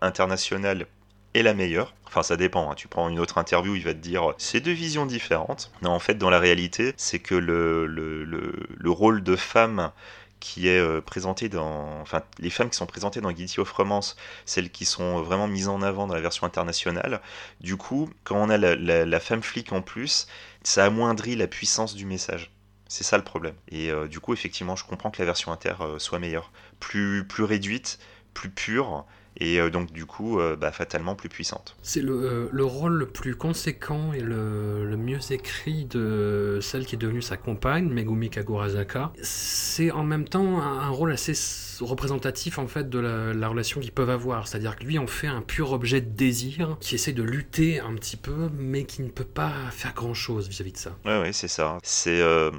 internationale 0.00 0.86
est 1.34 1.42
la 1.42 1.54
meilleure. 1.54 1.94
Enfin, 2.06 2.22
ça 2.22 2.36
dépend. 2.36 2.70
hein. 2.70 2.74
Tu 2.74 2.88
prends 2.88 3.08
une 3.08 3.20
autre 3.20 3.38
interview, 3.38 3.76
il 3.76 3.84
va 3.84 3.94
te 3.94 3.98
dire 3.98 4.34
c'est 4.38 4.60
deux 4.60 4.72
visions 4.72 5.06
différentes. 5.06 5.70
Non, 5.82 5.90
en 5.90 6.00
fait, 6.00 6.14
dans 6.14 6.30
la 6.30 6.40
réalité, 6.40 6.92
c'est 6.96 7.20
que 7.20 7.34
le, 7.34 7.86
le, 7.86 8.24
le, 8.24 8.52
le 8.76 8.90
rôle 8.90 9.22
de 9.22 9.36
femme 9.36 9.92
qui 10.40 10.68
est 10.68 10.78
euh, 10.78 11.00
présenté 11.02 11.48
dans. 11.48 12.00
Enfin, 12.00 12.22
les 12.38 12.50
femmes 12.50 12.70
qui 12.70 12.76
sont 12.76 12.86
présentées 12.86 13.20
dans 13.20 13.30
Guilty 13.30 13.60
of 13.60 13.70
Romance, 13.72 14.16
celles 14.46 14.70
qui 14.70 14.86
sont 14.86 15.20
vraiment 15.22 15.46
mises 15.46 15.68
en 15.68 15.82
avant 15.82 16.06
dans 16.06 16.14
la 16.14 16.20
version 16.22 16.46
internationale. 16.46 17.20
Du 17.60 17.76
coup, 17.76 18.08
quand 18.24 18.36
on 18.36 18.48
a 18.48 18.56
la, 18.56 18.74
la, 18.74 19.04
la 19.04 19.20
femme 19.20 19.42
flic 19.42 19.72
en 19.72 19.82
plus, 19.82 20.26
ça 20.62 20.86
amoindrit 20.86 21.36
la 21.36 21.46
puissance 21.46 21.94
du 21.94 22.06
message. 22.06 22.50
C'est 22.88 23.04
ça 23.04 23.18
le 23.18 23.22
problème. 23.22 23.54
Et 23.70 23.90
euh, 23.90 24.08
du 24.08 24.18
coup, 24.18 24.32
effectivement, 24.32 24.74
je 24.76 24.84
comprends 24.84 25.10
que 25.10 25.20
la 25.20 25.26
version 25.26 25.52
inter 25.52 25.74
euh, 25.80 25.98
soit 25.98 26.18
meilleure. 26.18 26.50
Plus, 26.80 27.24
plus 27.24 27.44
réduite, 27.44 27.98
plus 28.34 28.50
pure, 28.50 29.04
et 29.40 29.60
euh, 29.60 29.70
donc 29.70 29.92
du 29.92 30.06
coup, 30.06 30.38
euh, 30.38 30.56
bah, 30.56 30.72
fatalement 30.72 31.14
plus 31.14 31.28
puissante. 31.28 31.76
C'est 31.82 32.02
le, 32.02 32.12
euh, 32.12 32.48
le 32.52 32.64
rôle 32.64 32.94
le 32.94 33.06
plus 33.06 33.34
conséquent 33.34 34.12
et 34.12 34.20
le, 34.20 34.88
le 34.88 34.96
mieux 34.96 35.18
écrit 35.30 35.86
de 35.86 36.58
celle 36.62 36.86
qui 36.86 36.94
est 36.94 36.98
devenue 36.98 37.22
sa 37.22 37.36
compagne, 37.36 37.88
Megumi 37.88 38.30
Kagurazaka. 38.30 39.12
C'est 39.22 39.90
en 39.90 40.04
même 40.04 40.28
temps 40.28 40.60
un, 40.60 40.80
un 40.80 40.88
rôle 40.88 41.12
assez 41.12 41.32
représentatif 41.80 42.58
en 42.58 42.66
fait 42.66 42.90
de 42.90 42.98
la, 42.98 43.32
la 43.32 43.48
relation 43.48 43.80
qu'ils 43.80 43.92
peuvent 43.92 44.10
avoir. 44.10 44.46
C'est-à-dire 44.46 44.76
que 44.76 44.84
lui 44.84 44.98
en 44.98 45.06
fait 45.06 45.26
un 45.26 45.40
pur 45.42 45.72
objet 45.72 46.00
de 46.00 46.10
désir 46.10 46.76
qui 46.80 46.94
essaie 46.94 47.12
de 47.12 47.22
lutter 47.22 47.80
un 47.80 47.94
petit 47.94 48.16
peu, 48.16 48.50
mais 48.58 48.84
qui 48.84 49.02
ne 49.02 49.08
peut 49.08 49.24
pas 49.24 49.52
faire 49.70 49.94
grand-chose 49.94 50.48
vis-à-vis 50.48 50.72
de 50.72 50.76
ça. 50.76 50.96
Ouais, 51.04 51.20
ouais, 51.20 51.32
c'est 51.32 51.48
ça. 51.48 51.78
C'est 51.82 52.20
euh, 52.20 52.50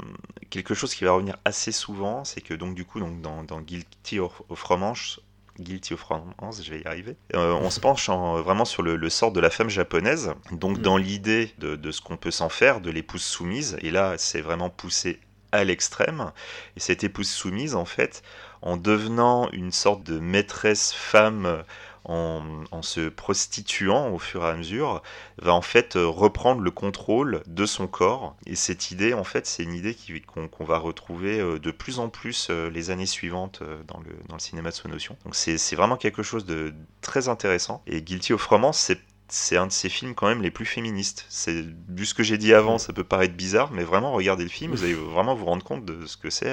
quelque 0.50 0.74
chose 0.74 0.94
qui 0.96 1.04
va 1.04 1.12
revenir 1.12 1.38
assez 1.46 1.72
souvent, 1.72 2.24
c'est 2.24 2.42
que 2.42 2.54
donc 2.54 2.76
du 2.76 2.86
coup, 2.86 3.00
donc, 3.00 3.22
dans, 3.22 3.44
dans 3.44 3.62
Guilty 3.62 4.20
of, 4.20 4.42
of 4.50 4.64
Romance, 4.64 5.20
Guilty 5.62 5.94
of 5.94 6.04
Romance, 6.04 6.64
je 6.64 6.72
vais 6.72 6.82
y 6.82 6.86
arriver. 6.88 7.16
Euh, 7.36 7.54
on 7.54 7.70
se 7.70 7.80
penche 7.80 8.10
en- 8.10 8.42
vraiment 8.42 8.66
sur 8.66 8.84
le, 8.84 8.96
le 8.96 9.10
sort 9.10 9.32
de 9.32 9.40
la 9.40 9.50
femme 9.50 9.70
japonaise, 9.70 10.34
donc 10.52 10.78
Mm. 10.78 10.82
dans 10.82 10.98
l'idée 10.98 11.54
de, 11.60 11.76
de 11.76 11.92
ce 11.92 12.02
qu'on 12.02 12.18
peut 12.18 12.32
s'en 12.32 12.50
faire, 12.50 12.82
de 12.82 12.90
l'épouse 12.92 13.24
soumise, 13.24 13.78
et 13.82 13.92
là 13.92 14.16
c'est 14.18 14.42
vraiment 14.42 14.70
poussé 14.70 15.20
à 15.54 15.64
l'extrême, 15.64 16.32
et 16.78 16.80
cette 16.80 17.04
épouse 17.04 17.30
soumise 17.30 17.76
en 17.76 17.86
fait, 17.86 18.24
en 18.62 18.78
devenant 18.78 19.50
une 19.52 19.72
sorte 19.72 20.04
de 20.04 20.18
maîtresse 20.20 20.94
femme, 20.94 21.64
en, 22.06 22.82
se 22.82 23.10
prostituant 23.10 24.10
au 24.10 24.20
fur 24.20 24.44
et 24.44 24.50
à 24.50 24.56
mesure, 24.56 25.02
va 25.42 25.54
en 25.54 25.62
fait 25.62 25.96
euh, 25.96 26.08
reprendre 26.08 26.62
le 26.62 26.72
contrôle 26.72 27.44
de 27.46 27.66
son 27.66 27.88
corps. 27.88 28.36
Et 28.46 28.56
cette 28.56 28.92
idée, 28.92 29.14
en 29.14 29.24
fait, 29.24 29.46
c'est 29.46 29.64
une 29.64 29.74
idée 29.74 29.96
qu'on 30.26 30.66
va 30.66 30.78
retrouver 30.78 31.40
euh, 31.40 31.60
de 31.60 31.72
plus 31.72 32.00
en 32.00 32.10
plus 32.10 32.48
euh, 32.50 32.70
les 32.70 32.90
années 32.90 33.06
suivantes 33.06 33.62
dans 33.88 34.00
le, 34.00 34.12
dans 34.28 34.36
le 34.36 34.42
cinéma 34.42 34.70
de 34.70 34.76
Sonotion. 34.76 35.16
Donc 35.26 35.36
c'est 35.36 35.76
vraiment 35.76 35.98
quelque 35.98 36.24
chose 36.24 36.46
de 36.46 36.74
très 37.02 37.30
intéressant. 37.30 37.84
Et 37.88 38.02
Guilty 38.02 38.34
of 38.34 38.46
Romance, 38.46 38.80
c'est 38.80 39.00
c'est 39.34 39.56
un 39.56 39.66
de 39.66 39.72
ces 39.72 39.88
films 39.88 40.14
quand 40.14 40.28
même 40.28 40.42
les 40.42 40.52
plus 40.52 40.66
féministes. 40.66 41.26
C'est 41.30 41.64
vu 41.88 42.06
ce 42.06 42.14
que 42.14 42.22
j'ai 42.22 42.38
dit 42.38 42.54
avant, 42.54 42.78
ça 42.78 42.92
peut 42.92 43.06
paraître 43.06 43.34
bizarre, 43.34 43.72
mais 43.72 43.86
vraiment 43.86 44.12
regardez 44.12 44.44
le 44.44 44.50
film, 44.50 44.74
vous 44.74 44.84
allez 44.84 44.94
vraiment 44.94 45.36
vous 45.36 45.46
rendre 45.46 45.64
compte 45.64 45.86
de 45.86 46.06
ce 46.06 46.18
que 46.18 46.30
c'est 46.30 46.52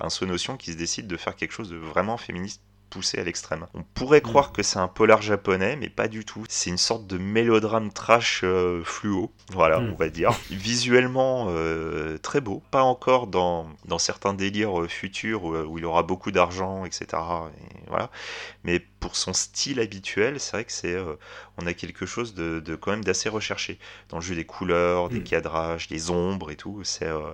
un 0.00 0.10
Sonotion 0.10 0.56
qui 0.56 0.70
se 0.70 0.76
décide 0.76 1.08
de 1.08 1.16
faire 1.16 1.34
quelque 1.34 1.50
chose 1.50 1.70
de 1.70 1.76
vraiment 1.76 2.16
féministe 2.18 2.62
poussé 2.90 3.18
à 3.18 3.24
l'extrême. 3.24 3.66
On 3.74 3.82
pourrait 3.94 4.20
croire 4.20 4.52
que 4.52 4.62
c'est 4.62 4.78
un 4.78 4.88
polar 4.88 5.22
japonais, 5.22 5.76
mais 5.76 5.88
pas 5.88 6.08
du 6.08 6.24
tout. 6.24 6.44
C'est 6.48 6.70
une 6.70 6.76
sorte 6.78 7.06
de 7.06 7.16
mélodrame 7.18 7.92
trash 7.92 8.40
euh, 8.44 8.82
fluo, 8.84 9.30
voilà, 9.52 9.80
Mm. 9.80 9.92
on 9.92 9.94
va 9.96 10.08
dire. 10.08 10.32
Visuellement 10.50 11.46
euh, 11.48 12.18
très 12.18 12.40
beau, 12.40 12.62
pas 12.70 12.82
encore 12.82 13.26
dans, 13.28 13.66
dans 13.86 13.98
certains 13.98 14.34
délires 14.34 14.82
euh, 14.82 14.88
futurs 14.88 15.44
où, 15.44 15.56
où 15.56 15.78
il 15.78 15.84
aura 15.86 16.02
beaucoup 16.02 16.30
d'argent, 16.32 16.84
etc. 16.84 17.06
Voilà. 17.90 18.10
Mais 18.64 18.80
pour 19.00 19.16
son 19.16 19.32
style 19.32 19.80
habituel, 19.80 20.40
c'est 20.40 20.52
vrai 20.52 20.64
que 20.64 20.72
c'est, 20.72 20.94
euh, 20.94 21.16
on 21.58 21.66
a 21.66 21.74
quelque 21.74 22.06
chose 22.06 22.34
de, 22.34 22.60
de 22.60 22.76
quand 22.76 22.92
même 22.92 23.04
d'assez 23.04 23.28
recherché 23.28 23.78
dans 24.10 24.18
le 24.18 24.22
jeu 24.22 24.34
des 24.34 24.44
couleurs, 24.46 25.10
des 25.10 25.20
Mm. 25.20 25.24
cadrages, 25.24 25.88
des 25.88 26.10
ombres 26.10 26.50
et 26.50 26.56
tout. 26.56 26.82
C'est 26.84 27.06
euh, 27.06 27.32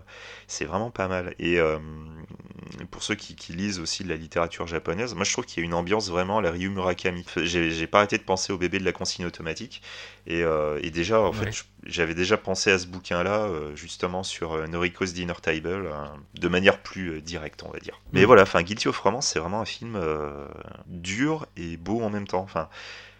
c'est 0.48 0.64
vraiment 0.66 0.90
pas 0.90 1.08
mal. 1.08 1.34
Et 1.38 1.60
euh, 1.60 1.78
pour 2.90 3.02
ceux 3.02 3.14
qui, 3.14 3.34
qui 3.36 3.52
lisent 3.52 3.80
aussi 3.80 4.04
de 4.04 4.08
la 4.08 4.16
littérature 4.16 4.66
japonaise, 4.66 5.14
moi 5.14 5.24
je 5.24 5.32
trouve 5.32 5.44
qu'il 5.46 5.62
y 5.62 5.64
a 5.64 5.66
une 5.66 5.74
ambiance 5.74 6.08
vraiment 6.10 6.38
à 6.38 6.42
la 6.42 6.50
Ryu 6.50 6.68
Murakami. 6.70 7.24
J'ai 7.36 7.70
j'ai 7.70 7.86
pas 7.86 7.98
arrêté 7.98 8.18
de 8.18 8.22
penser 8.22 8.52
au 8.52 8.58
bébé 8.58 8.78
de 8.78 8.84
la 8.84 8.92
consigne 8.92 9.26
automatique. 9.26 9.82
Et, 10.26 10.42
euh, 10.42 10.78
et 10.82 10.90
déjà, 10.90 11.20
en 11.20 11.32
Ouais. 11.32 11.52
fait, 11.52 11.64
j'avais 11.84 12.14
déjà 12.14 12.36
pensé 12.36 12.70
à 12.72 12.78
ce 12.78 12.86
bouquin-là, 12.86 13.42
euh, 13.44 13.76
justement 13.76 14.22
sur 14.24 14.54
euh, 14.54 14.66
Noriko's 14.66 15.12
Dinner 15.12 15.34
Table, 15.40 15.88
de 16.34 16.48
manière 16.48 16.82
plus 16.82 17.20
directe, 17.22 17.62
on 17.64 17.70
va 17.70 17.78
dire. 17.78 18.00
Mais 18.12 18.22
Mm. 18.22 18.26
voilà, 18.26 18.42
enfin, 18.42 18.62
Guilty 18.62 18.88
of 18.88 18.98
Romance, 18.98 19.28
c'est 19.28 19.38
vraiment 19.38 19.60
un 19.60 19.64
film 19.64 19.96
dur 20.86 21.46
et 21.56 21.76
beau 21.76 22.02
en 22.02 22.10
même 22.10 22.26
temps. 22.26 22.40
Enfin, 22.42 22.68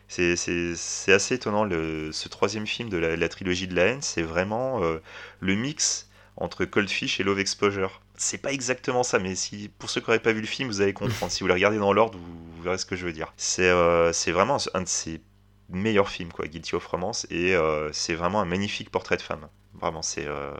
c'est- 0.08 1.12
assez 1.12 1.34
étonnant. 1.34 1.64
Le, 1.64 2.12
ce 2.12 2.28
troisième 2.28 2.66
film 2.66 2.88
de 2.88 2.96
la, 2.98 3.16
la 3.16 3.28
trilogie 3.28 3.68
de 3.68 3.74
la 3.74 3.84
haine, 3.86 4.02
c'est 4.02 4.22
vraiment 4.22 4.82
euh, 4.82 4.98
le 5.40 5.54
mix 5.54 6.08
entre 6.36 6.64
Cold 6.64 6.88
Fish 6.90 7.20
et 7.20 7.22
Love 7.24 7.38
Exposure. 7.40 8.00
C'est 8.16 8.38
pas 8.38 8.52
exactement 8.52 9.02
ça, 9.02 9.18
mais 9.18 9.34
si 9.34 9.70
pour 9.78 9.90
ceux 9.90 10.00
qui 10.00 10.08
n'auraient 10.08 10.18
pas 10.20 10.32
vu 10.32 10.40
le 10.40 10.46
film, 10.46 10.68
vous 10.68 10.80
allez 10.80 10.92
comprendre. 10.92 11.32
si 11.32 11.40
vous 11.42 11.46
le 11.48 11.54
regardez 11.54 11.78
dans 11.78 11.92
l'ordre, 11.92 12.18
vous, 12.18 12.52
vous 12.56 12.62
verrez 12.62 12.78
ce 12.78 12.86
que 12.86 12.96
je 12.96 13.06
veux 13.06 13.12
dire. 13.12 13.32
C'est 13.36 13.68
euh, 13.70 14.12
vraiment 14.28 14.58
un 14.74 14.82
de 14.82 14.88
ses 14.88 15.20
meilleurs 15.68 16.08
films, 16.10 16.32
quoi, 16.32 16.46
Guilty 16.48 16.74
of 16.76 16.86
Romance, 16.86 17.26
et 17.30 17.54
euh, 17.54 17.90
c'est 17.92 18.14
vraiment 18.14 18.40
un 18.40 18.44
magnifique 18.44 18.90
portrait 18.90 19.16
de 19.16 19.22
femme. 19.22 19.48
Vraiment, 19.80 20.02
c'est 20.02 20.26
euh, 20.26 20.52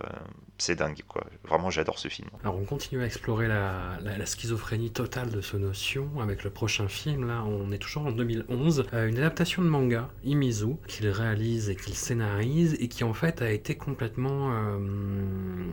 dingue, 0.77 1.01
quoi. 1.09 1.25
Vraiment, 1.49 1.71
j'adore 1.71 1.99
ce 1.99 2.09
film. 2.09 2.29
Alors 2.43 2.57
on 2.57 2.65
continue 2.65 3.03
à 3.03 3.07
explorer 3.07 3.47
la, 3.49 3.99
la- 4.03 4.17
la 4.19 4.27
schizophrénie 4.27 4.91
totale 4.91 5.31
de 5.31 5.41
ce 5.41 5.57
notion 5.57 6.09
avec 6.21 6.45
le 6.45 6.51
prochain 6.51 6.89
film. 6.89 7.27
Là, 7.27 7.43
on 7.45 7.71
est 7.73 7.79
toujours 7.79 8.07
en 8.07 8.13
2011. 8.13 8.85
euh, 8.93 9.09
une 9.09 9.19
adaptation 9.19 9.63
de 9.63 9.69
manga, 9.69 10.09
Imizu, 10.25 10.77
qu'il 10.87 11.09
réalise 11.09 11.69
et 11.71 11.77
qu'il 11.77 11.95
scénarise 11.95 12.77
et 12.81 12.89
qui 12.89 13.05
en 13.05 13.15
fait 13.15 13.43
a 13.43 13.51
été 13.51 13.77
complètement 13.77 14.51
euh, 14.53 14.79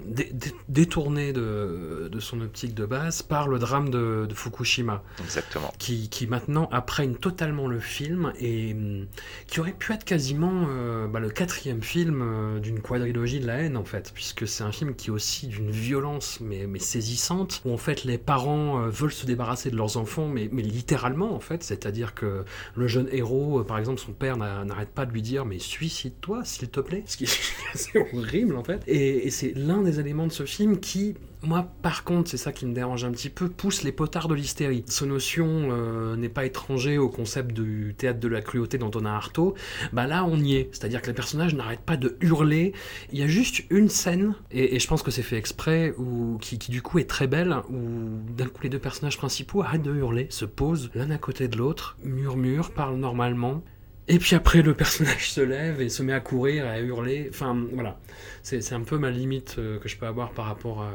dé- 0.06 0.30
dé- 0.34 0.54
détourné 0.70 1.34
de, 1.34 2.10
de 2.12 2.20
son 2.20 2.42
optique 2.42 2.74
de 2.74 2.86
base 2.86 3.22
par 3.22 3.48
le 3.48 3.60
drame 3.60 3.90
de, 3.90 4.26
de 4.28 4.34
Fukushima, 4.34 5.04
Exactement. 5.24 5.72
qui, 5.80 6.10
qui 6.10 6.28
maintenant 6.28 6.70
apprenne 6.72 7.16
totalement 7.16 7.68
le 7.68 7.80
film 7.80 8.34
et 8.40 8.74
hum, 8.74 9.08
qui 9.48 9.60
aurait 9.60 9.72
pu 9.74 9.94
être 9.94 10.04
quasiment 10.06 10.66
euh, 10.70 11.08
bah, 11.08 11.20
le 11.20 11.30
quatrième 11.30 11.82
film 11.82 12.22
euh, 12.22 12.60
d'une 12.60 12.80
quadrilogie 12.82 13.33
de 13.40 13.48
la 13.48 13.56
haine 13.58 13.78
en 13.78 13.84
fait, 13.86 14.12
puisque 14.14 14.48
c'est 14.48 14.64
un 14.64 14.72
film 14.72 14.96
qui 14.96 15.08
est 15.08 15.12
aussi 15.12 15.48
d'une 15.48 15.72
violence 15.72 16.40
mais, 16.42 16.68
mais 16.68 16.80
saisissante, 16.80 17.62
où 17.66 17.72
en 17.74 17.78
fait 17.78 18.04
les 18.04 18.18
parents 18.18 18.82
euh, 18.82 18.90
veulent 18.90 19.12
se 19.14 19.26
débarrasser 19.26 19.70
de 19.72 19.76
leurs 19.76 19.98
enfants, 19.98 20.28
mais, 20.28 20.50
mais 20.52 20.62
littéralement 20.62 21.34
en 21.36 21.40
fait, 21.40 21.64
c'est-à-dire 21.64 22.14
que 22.14 22.44
le 22.76 22.88
jeune 22.88 23.08
héros, 23.12 23.60
euh, 23.60 23.64
par 23.64 23.78
exemple 23.80 24.00
son 24.00 24.14
père 24.14 24.38
n'a- 24.38 24.64
n'arrête 24.66 24.90
pas 24.90 25.06
de 25.06 25.12
lui 25.12 25.22
dire 25.22 25.46
mais 25.46 25.60
suicide-toi 25.60 26.44
s'il 26.46 26.70
te 26.70 26.80
plaît, 26.80 27.04
ce 27.06 27.18
qui 27.18 27.26
est 27.26 27.40
assez 27.74 27.92
horrible 28.14 28.56
en 28.56 28.64
fait, 28.64 28.82
et 28.88 29.30
c'est 29.30 29.54
l'un 29.56 29.82
des 29.82 30.00
éléments 30.00 30.28
de 30.28 30.32
ce 30.32 30.46
film 30.46 30.80
qui 30.80 31.16
moi, 31.44 31.68
par 31.82 32.04
contre, 32.04 32.30
c'est 32.30 32.38
ça 32.38 32.52
qui 32.52 32.66
me 32.66 32.74
dérange 32.74 33.04
un 33.04 33.12
petit 33.12 33.30
peu, 33.30 33.50
pousse 33.50 33.84
les 33.84 33.92
potards 33.92 34.28
de 34.28 34.36
l'hystérie. 34.36 34.84
Ce 34.88 35.06
notion 35.06 35.70
euh, 35.72 36.16
n'est 36.16 36.30
pas 36.30 36.46
étranger 36.46 36.98
au 36.98 37.10
concept 37.10 37.52
du 37.52 37.96
théâtre 37.98 38.20
de 38.20 38.28
la 38.28 38.42
cruauté 38.42 38.78
d'Antonin 38.78 39.14
Artaud. 39.14 39.54
Bah 39.92 40.08
là, 40.08 40.26
on 40.26 40.38
y 40.38 40.56
est. 40.56 40.70
C'est-à-dire 40.72 41.02
que 41.02 41.08
les 41.08 41.14
personnages 41.14 41.56
n'arrêtent 41.56 41.82
pas 41.82 41.98
de 41.98 42.18
hurler. 42.22 42.74
Il 43.12 43.20
y 43.20 43.24
a 43.24 43.28
juste 43.28 43.64
une 43.70 43.90
scène, 43.90 44.36
et, 44.52 44.76
et 44.76 44.80
je 44.80 44.88
pense 44.88 45.04
que 45.04 45.12
c'est 45.12 45.22
fait 45.22 45.38
exprès, 45.38 45.94
où, 45.98 46.38
qui, 46.40 46.58
du 46.58 46.82
coup 46.82 47.00
est 47.00 47.10
très 47.10 47.28
belle, 47.28 47.56
où 47.70 48.22
d'un 48.36 48.48
coup 48.48 48.64
les 48.64 48.70
deux 48.70 48.80
personnages 48.80 49.18
principaux 49.18 49.62
arrêtent 49.62 49.84
de 49.84 49.94
hurler, 49.94 50.28
se 50.30 50.46
posent 50.46 50.90
l'un 50.96 51.12
à 51.12 51.18
côté 51.18 51.48
de 51.48 51.58
l'autre, 51.58 51.98
murmurent, 52.04 52.72
parlent 52.72 52.98
normalement. 52.98 53.62
Et 54.10 54.20
puis 54.20 54.36
après, 54.36 54.62
le 54.62 54.74
personnage 54.74 55.32
se 55.32 55.40
lève 55.40 55.82
et 55.82 55.88
se 55.88 56.04
met 56.04 56.12
à 56.12 56.20
courir, 56.20 56.68
à 56.68 56.80
hurler. 56.80 57.28
Enfin, 57.30 57.58
voilà. 57.72 58.00
C'est 58.42 58.60
c'est 58.62 58.76
un 58.76 58.82
peu 58.82 58.98
ma 58.98 59.10
limite 59.10 59.56
euh, 59.60 59.80
que 59.80 59.88
je 59.88 59.96
peux 59.96 60.06
avoir 60.06 60.32
par 60.32 60.46
rapport 60.46 60.82
à, 60.82 60.92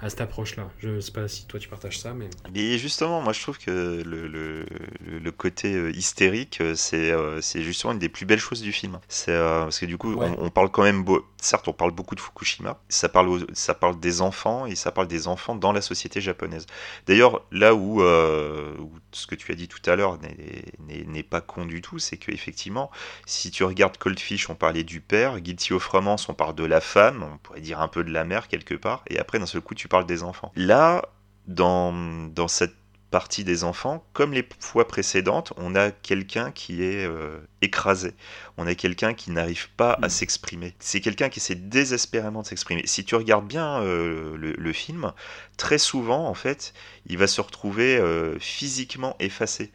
à 0.00 0.08
cette 0.10 0.20
approche-là. 0.20 0.68
Je 0.78 1.00
sais 1.00 1.12
pas 1.12 1.26
si 1.28 1.46
toi 1.46 1.58
tu 1.58 1.68
partages 1.68 1.98
ça, 1.98 2.14
mais. 2.14 2.28
Et 2.54 2.78
justement, 2.78 3.20
moi 3.20 3.32
je 3.32 3.40
trouve 3.42 3.58
que 3.58 3.70
le, 4.04 4.26
le, 4.28 4.64
le- 5.06 5.32
côté 5.32 5.74
euh, 5.74 5.90
hystérique, 5.90 6.58
euh, 6.60 6.74
c'est 6.74 7.10
euh, 7.12 7.40
c'est 7.40 7.62
justement 7.62 7.92
une 7.92 7.98
des 7.98 8.08
plus 8.08 8.26
belles 8.26 8.38
choses 8.38 8.60
du 8.62 8.72
film. 8.72 8.98
C'est 9.08 9.36
parce 9.36 9.78
que 9.78 9.86
du 9.86 9.96
coup, 9.98 10.14
Ouais. 10.14 10.26
on, 10.38 10.46
on 10.46 10.50
parle 10.50 10.70
quand 10.70 10.82
même, 10.82 11.04
beau- 11.04 11.24
certes, 11.40 11.68
on 11.68 11.72
parle 11.72 11.92
beaucoup 11.92 12.14
de 12.14 12.20
Fukushima. 12.20 12.78
Ça 12.88 13.08
parle, 13.08 13.46
ça 13.52 13.74
parle 13.74 13.98
des 14.00 14.20
enfants 14.20 14.66
et 14.66 14.74
ça 14.74 14.92
parle 14.92 15.08
des 15.08 15.28
enfants 15.28 15.54
dans 15.54 15.72
la 15.72 15.80
société 15.80 16.20
japonaise. 16.20 16.66
D'ailleurs, 17.06 17.42
là 17.50 17.74
où, 17.74 18.02
euh, 18.02 18.74
ce 19.12 19.26
que 19.26 19.34
tu 19.34 19.52
as 19.52 19.54
dit 19.54 19.68
tout 19.68 19.80
à 19.90 19.96
l'heure 19.96 20.18
n'est- 20.18 21.22
pas 21.22 21.40
con 21.40 21.66
du 21.66 21.82
tout, 21.82 21.98
c'est 21.98 22.16
que 22.16 22.30
effectivement, 22.32 22.90
si 23.26 23.50
tu 23.50 23.62
regardes 23.64 23.98
Cold 23.98 24.18
Fish, 24.18 24.48
on 24.48 24.54
parlait 24.54 24.84
du 24.84 25.00
père, 25.00 25.40
Guilty 25.40 25.72
of 25.74 25.86
Romance, 25.88 26.28
on 26.28 26.34
parle 26.34 26.54
de 26.54 26.64
la 26.64 26.80
femme, 26.80 27.22
on 27.34 27.38
pourrait 27.38 27.60
dire 27.60 27.80
un 27.80 27.88
peu 27.88 28.02
de 28.04 28.10
la 28.10 28.24
mère 28.24 28.48
quelque 28.48 28.74
part, 28.74 29.02
et 29.08 29.18
après 29.18 29.38
d'un 29.38 29.46
seul 29.46 29.60
coup, 29.60 29.74
tu 29.74 29.88
parles 29.88 30.06
des 30.06 30.22
enfants. 30.22 30.52
Là, 30.56 31.02
dans, 31.46 31.92
dans 32.28 32.48
cette 32.48 32.77
partie 33.10 33.44
des 33.44 33.64
enfants, 33.64 34.04
comme 34.12 34.32
les 34.32 34.46
fois 34.60 34.86
précédentes, 34.88 35.52
on 35.56 35.74
a 35.74 35.90
quelqu'un 35.90 36.50
qui 36.52 36.82
est 36.82 37.04
euh, 37.06 37.38
écrasé. 37.62 38.12
On 38.56 38.66
a 38.66 38.74
quelqu'un 38.74 39.14
qui 39.14 39.30
n'arrive 39.30 39.68
pas 39.76 39.98
à 40.02 40.08
Mm. 40.08 40.10
s'exprimer. 40.10 40.74
C'est 40.78 41.00
quelqu'un 41.00 41.28
qui 41.28 41.38
essaie 41.40 41.54
désespérément 41.54 42.42
de 42.42 42.46
s'exprimer. 42.46 42.82
Si 42.86 43.04
tu 43.04 43.14
regardes 43.14 43.46
bien 43.46 43.80
euh, 43.82 44.36
le, 44.36 44.52
le 44.52 44.72
film, 44.72 45.12
très 45.56 45.78
souvent, 45.78 46.26
en 46.28 46.34
fait, 46.34 46.72
il 47.06 47.18
va 47.18 47.26
se 47.26 47.40
retrouver 47.40 47.96
euh, 47.98 48.38
physiquement 48.38 49.16
effacé. 49.20 49.72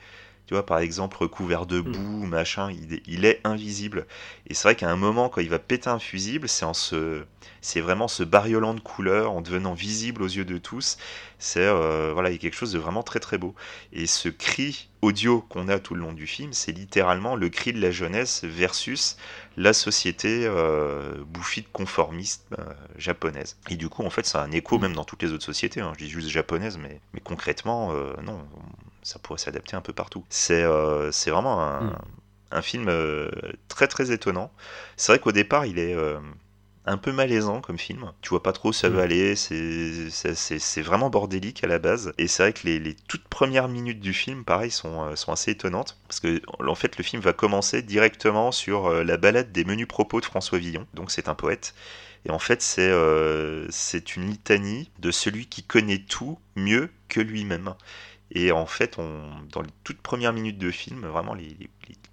Tu 0.53 0.55
vois, 0.55 0.67
par 0.67 0.77
exemple, 0.77 1.17
recouvert 1.17 1.65
de 1.65 1.81
boue, 1.81 2.27
machin, 2.27 2.69
il 2.71 2.93
est, 2.93 3.01
il 3.07 3.25
est 3.25 3.41
invisible. 3.43 4.05
Et 4.45 4.53
c'est 4.53 4.67
vrai 4.67 4.75
qu'à 4.75 4.87
un 4.87 4.95
moment, 4.95 5.27
quand 5.27 5.41
il 5.41 5.49
va 5.49 5.57
péter 5.57 5.89
un 5.89 5.97
fusible, 5.97 6.47
c'est 6.47 6.63
en 6.63 6.75
se, 6.75 7.23
c'est 7.59 7.81
vraiment 7.81 8.07
se 8.07 8.21
bariolant 8.21 8.75
de 8.75 8.79
couleurs, 8.79 9.31
en 9.31 9.41
devenant 9.41 9.73
visible 9.73 10.21
aux 10.21 10.27
yeux 10.27 10.45
de 10.45 10.59
tous. 10.59 10.97
C'est 11.39 11.65
euh, 11.65 12.11
voilà, 12.13 12.29
il 12.29 12.33
y 12.33 12.35
a 12.35 12.37
quelque 12.37 12.53
chose 12.55 12.71
de 12.73 12.77
vraiment 12.77 13.01
très 13.01 13.19
très 13.19 13.39
beau. 13.39 13.55
Et 13.93 14.05
ce 14.05 14.29
cri 14.29 14.89
audio 15.01 15.41
qu'on 15.41 15.69
a 15.69 15.79
tout 15.79 15.95
le 15.95 16.01
long 16.01 16.13
du 16.13 16.27
film, 16.27 16.53
c'est 16.53 16.71
littéralement 16.71 17.35
le 17.35 17.49
cri 17.49 17.73
de 17.73 17.81
la 17.81 17.89
jeunesse 17.89 18.43
versus 18.43 19.17
la 19.57 19.73
société 19.73 20.45
euh, 20.45 21.15
bouffie 21.25 21.63
de 21.63 21.67
conformisme 21.73 22.43
euh, 22.59 22.73
japonaise. 22.95 23.57
Et 23.71 23.75
du 23.75 23.89
coup, 23.89 24.03
en 24.03 24.11
fait, 24.11 24.27
c'est 24.27 24.37
un 24.37 24.51
écho 24.51 24.77
même 24.77 24.93
dans 24.93 25.03
toutes 25.03 25.23
les 25.23 25.31
autres 25.31 25.45
sociétés. 25.45 25.81
hein. 25.81 25.93
Je 25.97 26.05
dis 26.05 26.11
juste 26.11 26.29
japonaise, 26.29 26.77
mais, 26.77 27.01
mais 27.15 27.21
concrètement, 27.21 27.91
euh, 27.93 28.13
non, 28.21 28.39
ça 29.03 29.19
pourrait 29.19 29.39
s'adapter 29.39 29.75
un 29.75 29.81
peu 29.81 29.93
partout. 29.93 30.25
C'est 30.29 30.63
euh, 30.63 31.11
vraiment 31.27 31.61
un, 31.61 31.81
Mm. 31.81 31.95
un 32.51 32.61
film 32.61 32.87
euh, 32.89 33.29
très 33.67 33.87
très 33.87 34.11
étonnant. 34.11 34.51
C'est 34.97 35.11
vrai 35.11 35.19
qu'au 35.19 35.31
départ, 35.31 35.65
il 35.65 35.79
est 35.79 35.93
euh, 35.95 36.19
un 36.85 36.97
peu 36.97 37.11
malaisant 37.11 37.61
comme 37.61 37.77
film. 37.79 38.11
Tu 38.21 38.29
vois 38.29 38.43
pas 38.43 38.51
trop 38.53 38.69
où 38.69 38.73
ça 38.73 38.89
Mm. 38.89 38.93
va 38.93 39.01
aller. 39.03 39.35
C'est- 39.35 40.81
vraiment 40.81 41.09
bordélique 41.09 41.63
à 41.63 41.67
la 41.67 41.79
base. 41.79 42.11
Et 42.17 42.27
c'est 42.27 42.43
vrai 42.43 42.53
que 42.53 42.65
les, 42.67 42.79
les 42.79 42.93
toutes 43.07 43.27
premières 43.27 43.67
minutes 43.69 43.99
du 44.01 44.13
film, 44.13 44.43
pareil, 44.43 44.71
sont, 44.71 45.03
euh, 45.09 45.15
sont 45.15 45.31
assez 45.31 45.51
étonnantes. 45.51 45.97
Parce 46.07 46.19
que 46.19 46.41
en 46.59 46.75
fait, 46.75 46.97
le 46.97 47.03
film 47.03 47.21
va 47.21 47.33
commencer 47.33 47.81
directement 47.81 48.51
sur 48.51 48.89
la 49.03 49.17
balade 49.17 49.51
des 49.51 49.63
menus 49.65 49.87
propos 49.87 50.19
de 50.19 50.25
François 50.25 50.59
Villon. 50.59 50.85
Donc 50.93 51.11
c'est 51.11 51.27
un 51.29 51.35
poète. 51.35 51.73
Et 52.25 52.31
en 52.31 52.39
fait, 52.39 52.61
c'est 52.61 52.89
euh, 52.89 53.67
c'est 53.69 54.15
une 54.15 54.27
litanie 54.29 54.89
de 54.99 55.11
celui 55.11 55.45
qui 55.47 55.63
connaît 55.63 55.99
tout 55.99 56.39
mieux 56.55 56.89
que 57.09 57.19
lui-même. 57.19 57.73
Et 58.33 58.51
en 58.51 58.65
fait, 58.65 58.97
on, 58.97 59.21
dans 59.51 59.61
les 59.61 59.69
toutes 59.83 60.01
premières 60.01 60.33
minutes 60.33 60.57
de 60.57 60.71
film, 60.71 61.05
vraiment 61.05 61.35
les, 61.35 61.55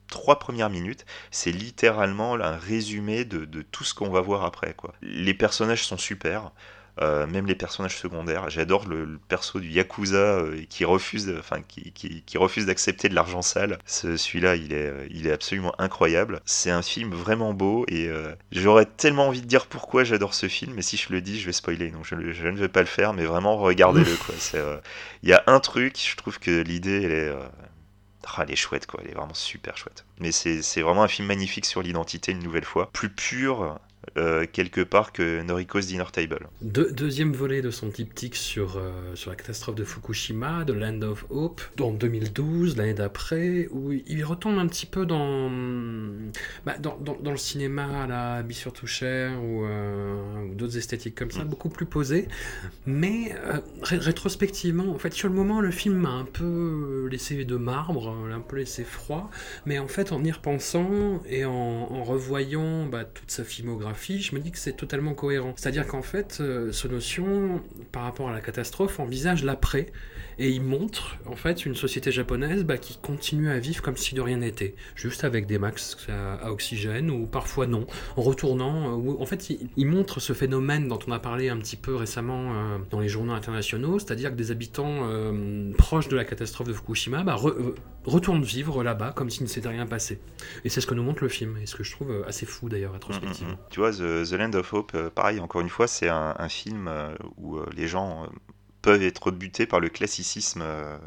trois 0.09 0.39
premières 0.39 0.71
minutes, 0.71 1.07
c'est 1.31 1.53
littéralement 1.53 2.35
un 2.35 2.57
résumé 2.57 3.25
de, 3.25 3.63
tout 3.63 3.85
ce 3.85 3.95
qu'on 3.95 4.11
va 4.11 4.21
voir 4.21 4.45
après. 4.45 4.75
Les 5.03 5.35
personnages 5.35 5.85
sont 5.85 5.97
super. 5.97 6.53
Euh, 7.01 7.27
même 7.27 7.47
les 7.47 7.55
personnages 7.55 7.97
secondaires, 7.97 8.51
j'adore 8.51 8.87
le, 8.87 9.05
le 9.05 9.19
perso 9.29 9.61
du 9.61 9.69
yakuza 9.71 10.17
euh, 10.19 10.65
qui 10.69 10.85
refuse, 10.85 11.33
enfin 11.39 11.63
qui, 11.63 11.93
qui- 11.93 12.23
qui 12.23 12.39
refuse 12.39 12.67
d'accepter 12.67 13.09
de 13.09 13.15
l'argent 13.15 13.43
sale. 13.43 13.79
Ce- 13.87 14.17
Celui-là, 14.17 14.57
il 14.57 14.73
est, 14.73 14.87
euh, 14.87 15.07
il 15.11 15.27
est 15.27 15.33
absolument 15.33 15.75
incroyable. 15.79 16.41
C'est 16.45 16.71
un 16.71 16.83
film 16.83 17.13
vraiment 17.15 17.55
beau 17.55 17.85
et 17.89 18.09
euh, 18.09 18.33
j'aurais 18.53 18.87
tellement 18.87 19.29
envie 19.29 19.41
de 19.43 19.47
dire 19.47 19.67
pourquoi 19.67 20.05
j'adore 20.05 20.35
ce 20.35 20.49
film, 20.49 20.75
mais 20.75 20.83
si 20.83 20.97
je 20.97 21.13
le 21.13 21.21
dis, 21.21 21.41
je 21.41 21.47
vais 21.47 21.53
spoiler, 21.53 21.91
donc 21.91 22.05
je, 22.05 22.33
je 22.33 22.47
ne 22.49 22.57
vais 22.59 22.69
pas 22.69 22.81
le 22.81 22.87
faire. 22.87 23.13
Mais 23.15 23.25
vraiment, 23.25 23.57
regardez-le 23.57 24.05
il 25.23 25.29
y 25.29 25.33
a 25.33 25.43
un 25.47 25.61
truc, 25.61 25.99
je 25.99 26.17
trouve 26.17 26.39
que 26.39 26.61
l'idée, 26.63 27.03
elle 27.03 27.13
est, 27.13 27.33
ah, 28.27 28.43
elle 28.45 28.51
est 28.53 28.57
chouette, 28.57 28.87
quoi. 28.87 29.01
Elle 29.05 29.11
est 29.11 29.15
vraiment 29.15 29.35
super 29.35 29.77
chouette. 29.77 30.05
Mais 30.19 30.33
c'est 30.33 30.83
vraiment 30.83 31.03
un 31.03 31.09
film 31.09 31.27
magnifique 31.29 31.67
sur 31.67 31.83
l'identité, 31.83 32.33
une 32.33 32.43
nouvelle 32.43 32.65
fois. 32.65 32.91
Plus 32.93 33.11
pur, 33.11 33.79
euh, 34.17 34.47
quelque 34.51 34.81
part 34.81 35.13
que 35.13 35.43
Noriko's 35.43 35.87
Dinner 35.87 36.07
Table. 36.11 36.49
deuxième 36.63 37.33
volet 37.33 37.61
de 37.61 37.71
son 37.71 37.89
diptyque 37.89 38.35
sur, 38.35 38.79
euh, 38.79 39.15
sur 39.15 39.31
la 39.31 39.37
catastrophe 39.37 39.75
de 39.75 39.85
Fukushima, 39.85 40.65
The 40.67 40.71
Land 40.71 41.03
of 41.03 41.27
Hope, 41.29 41.61
en 41.79 41.93
2012, 41.93 42.77
l'année 42.77 42.95
d'après, 42.95 43.69
où 43.71 43.93
il 43.93 44.25
retombe 44.25 44.59
un 44.59 44.67
petit 44.67 44.87
peu 44.87 45.05
dans, 45.05 45.51
bah, 46.65 46.79
dans, 46.79 46.97
dans, 46.99 47.31
le 47.31 47.37
cinéma 47.37 48.05
à 48.05 48.07
la 48.07 48.43
Be 48.43 48.53
Sure 48.53 48.73
to 48.73 48.87
Share 48.87 49.39
ou, 49.43 49.65
ou 49.65 50.55
d'autres 50.55 50.79
esthétiques 50.79 51.15
comme 51.15 51.31
ça, 51.31 51.45
mm. 51.45 51.49
beaucoup 51.49 51.69
plus 51.69 51.87
posées. 51.87 52.27
Mais 52.87 53.35
rétrospectivement, 53.83 54.91
en 54.93 54.99
fait, 54.99 55.13
sur 55.13 55.29
le 55.29 55.35
moment, 55.35 55.61
le 55.61 55.71
film 55.71 55.97
m'a 55.97 56.11
un 56.11 56.25
peu 56.25 57.07
laissé 57.11 57.45
de 57.45 57.57
marbre, 57.57 58.17
un 58.33 58.41
peu 58.41 58.57
laissé 58.57 58.83
froid, 58.83 59.31
mais 59.67 59.79
en 59.79 59.89
fait, 59.89 60.13
en 60.13 60.25
y 60.25 60.33
repensant 60.33 61.23
et 61.27 61.45
en, 61.45 61.53
en 61.53 62.03
revoyant 62.03 62.87
bah, 62.87 63.05
toute 63.05 63.31
sa 63.31 63.45
filmographie, 63.45 63.90
je 63.99 64.35
me 64.35 64.41
dis 64.41 64.51
que 64.51 64.59
c'est 64.59 64.73
totalement 64.73 65.15
cohérent. 65.15 65.55
C'est-à-dire 65.57 65.87
qu'en 65.87 66.03
fait, 66.03 66.39
euh, 66.41 66.73
ce 66.73 66.89
notion, 66.89 67.63
par 67.93 68.03
rapport 68.05 68.29
à 68.29 68.33
la 68.33 68.41
catastrophe, 68.41 69.01
envisage 69.01 69.45
l'après 69.45 69.87
et 70.41 70.49
il 70.49 70.63
montre 70.63 71.19
en 71.27 71.37
fait 71.37 71.67
une 71.67 71.75
société 71.75 72.11
japonaise 72.11 72.65
bah, 72.65 72.79
qui 72.79 72.97
continue 72.97 73.51
à 73.51 73.59
vivre 73.59 73.83
comme 73.83 73.99
si 73.99 74.15
de 74.15 74.23
rien 74.23 74.39
n'était, 74.39 74.75
juste 74.95 75.23
avec 75.23 75.47
des 75.47 75.59
max 75.59 75.99
à, 76.09 76.51
oxygène 76.51 77.11
ou 77.11 77.27
parfois 77.27 77.67
non, 77.67 77.87
en 78.17 78.23
retournant. 78.23 78.99
Euh, 78.99 79.17
en 79.21 79.27
fait, 79.27 79.51
il, 79.51 79.87
montre 79.87 80.19
ce 80.19 80.33
phénomène 80.33 80.89
dont 80.89 80.99
on 81.07 81.13
a 81.13 81.19
parlé 81.19 81.51
un 81.51 81.59
petit 81.59 81.77
peu 81.77 81.95
récemment 81.95 82.55
euh, 82.55 82.79
dans 82.91 83.01
les 83.01 83.09
journaux 83.09 83.35
internationaux, 83.35 83.99
c'est-à-dire 83.99 84.31
que 84.31 84.35
des 84.35 84.51
habitants 84.51 85.01
euh, 85.03 85.73
proches 85.77 86.09
de 86.09 86.17
la 86.17 86.25
catastrophe 86.25 86.69
de 86.69 86.73
Fukushima 86.73 87.23
bah, 87.23 87.37
retournent 88.05 88.43
vivre 88.43 88.83
là-bas 88.83 89.13
comme 89.15 89.29
s'il 89.29 89.43
ne 89.43 89.49
s'était 89.49 89.69
rien 89.69 89.85
passé. 89.85 90.23
Et 90.65 90.71
c'est 90.71 90.81
ce 90.81 90.87
que 90.87 90.95
nous 90.95 91.03
montre 91.03 91.23
le 91.23 91.29
film, 91.29 91.59
et 91.59 91.67
ce 91.67 91.77
que 91.77 91.85
je 91.85 91.93
trouve 91.93 92.25
assez 92.27 92.47
fou 92.47 92.71
d'ailleurs, 92.71 92.95
rétrospectivement. 92.95 93.51
Mm, 93.51 93.57
mm, 93.57 93.57
mm. 93.57 93.69
Tu 93.69 93.81
vois, 93.81 93.93
The, 93.93 94.33
Land 94.33 94.55
of 94.55 94.73
Hope, 94.73 94.97
pareil, 95.15 95.39
encore 95.39 95.61
une 95.61 95.69
fois, 95.69 95.87
c'est 95.87 96.09
un, 96.09 96.35
un, 96.39 96.49
film 96.49 96.91
où 97.37 97.59
les 97.77 97.87
gens 97.87 98.27
peuvent 98.83 99.03
être 99.03 99.31
butés 99.31 99.67
par 99.67 99.81
le 99.81 99.89
classicisme 99.89 100.63
euh, 100.63 100.99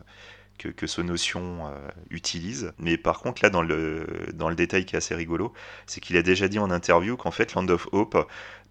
que, 0.58 0.70
que 0.70 0.88
ce 0.88 1.02
notion 1.02 1.68
euh, 1.68 1.90
utilise. 2.10 2.74
Mais 2.80 2.98
par 2.98 3.20
contre, 3.20 3.44
là, 3.44 3.50
dans 3.50 3.62
le, 3.62 4.08
dans 4.34 4.50
le 4.50 4.56
détail 4.56 4.86
qui 4.86 4.96
est 4.96 4.98
assez 4.98 5.16
rigolo, 5.16 5.54
c'est 5.88 6.02
qu'il 6.02 6.18
a 6.18 6.24
déjà 6.24 6.48
dit 6.48 6.60
en 6.60 6.72
interview 6.72 7.18
qu'en 7.18 7.32
fait, 7.32 7.54
Land 7.56 7.68
of 7.70 7.88
Hope, 7.92 8.18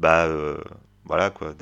bah, 0.00 0.26
euh, 0.26 0.59
voilà 1.05 1.30
quoi, 1.30 1.55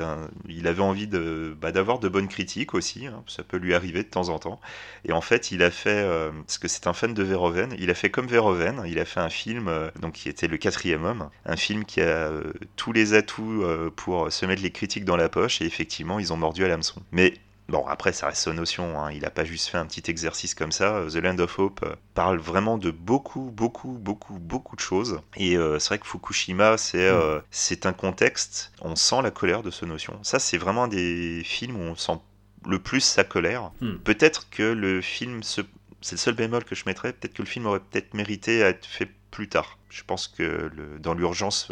il 0.49 0.66
avait 0.66 0.82
envie 0.82 1.07
de, 1.07 1.57
bah, 1.61 1.72
d'avoir 1.72 1.99
de 1.99 2.09
bonnes 2.09 2.28
critiques 2.28 2.74
aussi, 2.74 3.07
hein, 3.07 3.22
ça 3.26 3.43
peut 3.43 3.57
lui 3.57 3.74
arriver 3.74 4.03
de 4.03 4.09
temps 4.09 4.28
en 4.28 4.38
temps. 4.38 4.61
Et 5.05 5.12
en 5.12 5.20
fait, 5.20 5.51
il 5.51 5.62
a 5.62 5.70
fait, 5.70 6.07
parce 6.47 6.59
que 6.59 6.68
c'est 6.68 6.86
un 6.86 6.93
fan 6.93 7.14
de 7.14 7.22
Verhoeven, 7.22 7.74
il 7.78 7.91
a 7.91 7.95
fait 7.95 8.11
comme 8.11 8.26
Verhoeven, 8.26 8.82
il 8.86 8.99
a 8.99 9.05
fait 9.05 9.20
un 9.20 9.30
film 9.30 9.70
donc 10.01 10.12
qui 10.12 10.28
était 10.28 10.47
le 10.47 10.59
quatrième 10.59 11.05
homme, 11.05 11.30
un 11.47 11.57
film 11.57 11.84
qui 11.84 12.01
a 12.03 12.30
tous 12.76 12.93
les 12.93 13.14
atouts 13.14 13.64
pour 13.97 14.30
se 14.30 14.47
mettre 14.47 14.62
les 14.62 14.70
critiques 14.70 15.05
dans 15.05 15.16
la 15.16 15.28
poche, 15.28 15.62
et 15.62 15.64
effectivement, 15.64 16.18
ils 16.18 16.32
ont 16.32 16.36
mordu 16.36 16.64
à 16.64 16.68
l'hameçon. 16.68 17.03
Mais 17.12 17.34
Bon, 17.71 17.87
après, 17.87 18.12
ça 18.12 18.27
reste 18.27 18.43
sa 18.43 18.53
notion. 18.53 19.01
Hein. 19.01 19.12
Il 19.12 19.23
n'a 19.23 19.31
pas 19.31 19.45
juste 19.45 19.68
fait 19.68 19.79
un 19.79 19.87
petit 19.87 20.11
exercice 20.11 20.57
comme 20.57 20.73
ça. 20.73 21.05
The 21.09 21.16
Land 21.16 21.39
of 21.39 21.57
Hope 21.57 21.81
euh, 21.85 21.95
parle 22.14 22.39
vraiment 22.39 22.79
de 22.79 22.91
beaucoup, 22.91 23.53
beaucoup, 23.53 23.93
beaucoup, 23.93 24.41
beaucoup 24.41 24.75
de 24.75 24.81
choses. 24.81 25.21
Et 25.37 25.57
euh, 25.57 25.79
c'est 25.79 25.89
vrai 25.89 25.99
que 26.01 26.07
Fukushima, 26.07 26.77
c'est 26.77 26.99
mm. 26.99 27.14
euh, 27.14 27.41
c'est 27.53 27.87
un 27.87 27.93
contexte. 27.93 28.73
On 28.83 28.97
sent 28.97 29.23
la 29.23 29.31
colère 29.31 29.62
de 29.62 29.71
ce 29.71 29.85
notion. 29.85 30.18
Ça, 30.23 30.41
c'est 30.41 30.59
vraiment 30.59 30.89
des 30.89 31.43
films 31.45 31.77
où 31.77 31.83
on 31.83 31.95
sent 31.95 32.18
le 32.66 32.81
plus 32.81 33.03
sa 33.03 33.23
colère. 33.23 33.71
Mm. 33.81 33.99
Peut-être 33.99 34.51
que 34.51 34.64
le 34.64 35.01
film, 35.01 35.45
c'est 35.45 35.62
le 35.62 36.18
seul 36.18 36.35
bémol 36.35 36.64
que 36.64 36.75
je 36.75 36.83
mettrais, 36.87 37.12
peut-être 37.12 37.35
que 37.35 37.43
le 37.43 37.49
film 37.49 37.66
aurait 37.66 37.81
peut-être 37.81 38.14
mérité 38.14 38.64
à 38.64 38.71
être 38.71 38.85
fait 38.85 39.09
plus 39.31 39.49
tard. 39.49 39.79
Je 39.91 40.03
pense 40.03 40.27
que 40.27 40.71
le, 40.75 40.99
dans 40.99 41.14
l'urgence, 41.14 41.68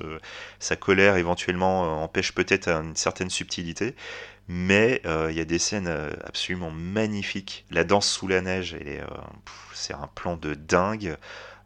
sa 0.61 0.76
colère 0.76 1.16
éventuellement 1.16 2.03
empêche 2.03 2.32
peut-être 2.32 2.68
une 2.68 2.94
certaine 2.94 3.30
subtilité, 3.30 3.96
mais 4.49 5.03
euh, 5.05 5.28
il 5.30 5.36
y 5.36 5.40
a 5.40 5.44
des 5.44 5.59
scènes 5.59 5.88
euh, 5.88 6.11
absolument 6.24 6.70
magnifiques. 6.70 7.66
La 7.70 7.84
danse 7.84 8.09
sous 8.09 8.26
la 8.26 8.40
neige, 8.40 8.76
euh, 8.80 9.05
c'est 9.74 9.92
un 9.92 10.09
plan 10.14 10.36
de 10.36 10.55
dingue. 10.55 11.16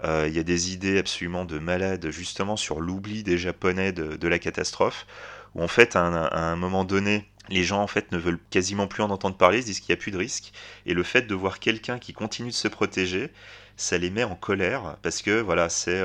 Il 0.04 0.34
y 0.34 0.40
a 0.40 0.42
des 0.42 0.72
idées 0.72 0.98
absolument 0.98 1.44
de 1.44 1.60
malade, 1.60 2.10
justement 2.10 2.56
sur 2.56 2.80
l'oubli 2.80 3.22
des 3.22 3.38
Japonais 3.38 3.92
de, 3.92 4.26
la 4.26 4.40
catastrophe, 4.40 5.06
où 5.54 5.62
en 5.62 5.68
fait, 5.68 5.94
à 5.94 6.00
un, 6.02 6.56
moment 6.56 6.84
donné, 6.84 7.30
les 7.50 7.62
gens 7.62 7.80
en 7.80 7.86
fait 7.86 8.10
ne 8.10 8.18
veulent 8.18 8.40
quasiment 8.50 8.88
plus 8.88 9.04
en 9.04 9.10
entendre 9.10 9.36
parler, 9.36 9.60
ils 9.60 9.64
disent 9.64 9.78
qu'il 9.78 9.94
n'y 9.94 10.00
a 10.00 10.02
plus 10.02 10.10
de 10.10 10.18
risque, 10.18 10.52
et 10.86 10.94
le 10.94 11.04
fait 11.04 11.28
de 11.28 11.34
voir 11.36 11.60
quelqu'un 11.60 12.00
qui 12.00 12.12
continue 12.12 12.48
de 12.48 12.54
se 12.54 12.66
protéger, 12.66 13.30
ça 13.76 13.96
les 13.96 14.10
met 14.10 14.24
en 14.24 14.34
colère 14.34 14.96
parce 15.02 15.22
que 15.22 15.40
voilà, 15.40 15.68
c'est 15.68 16.02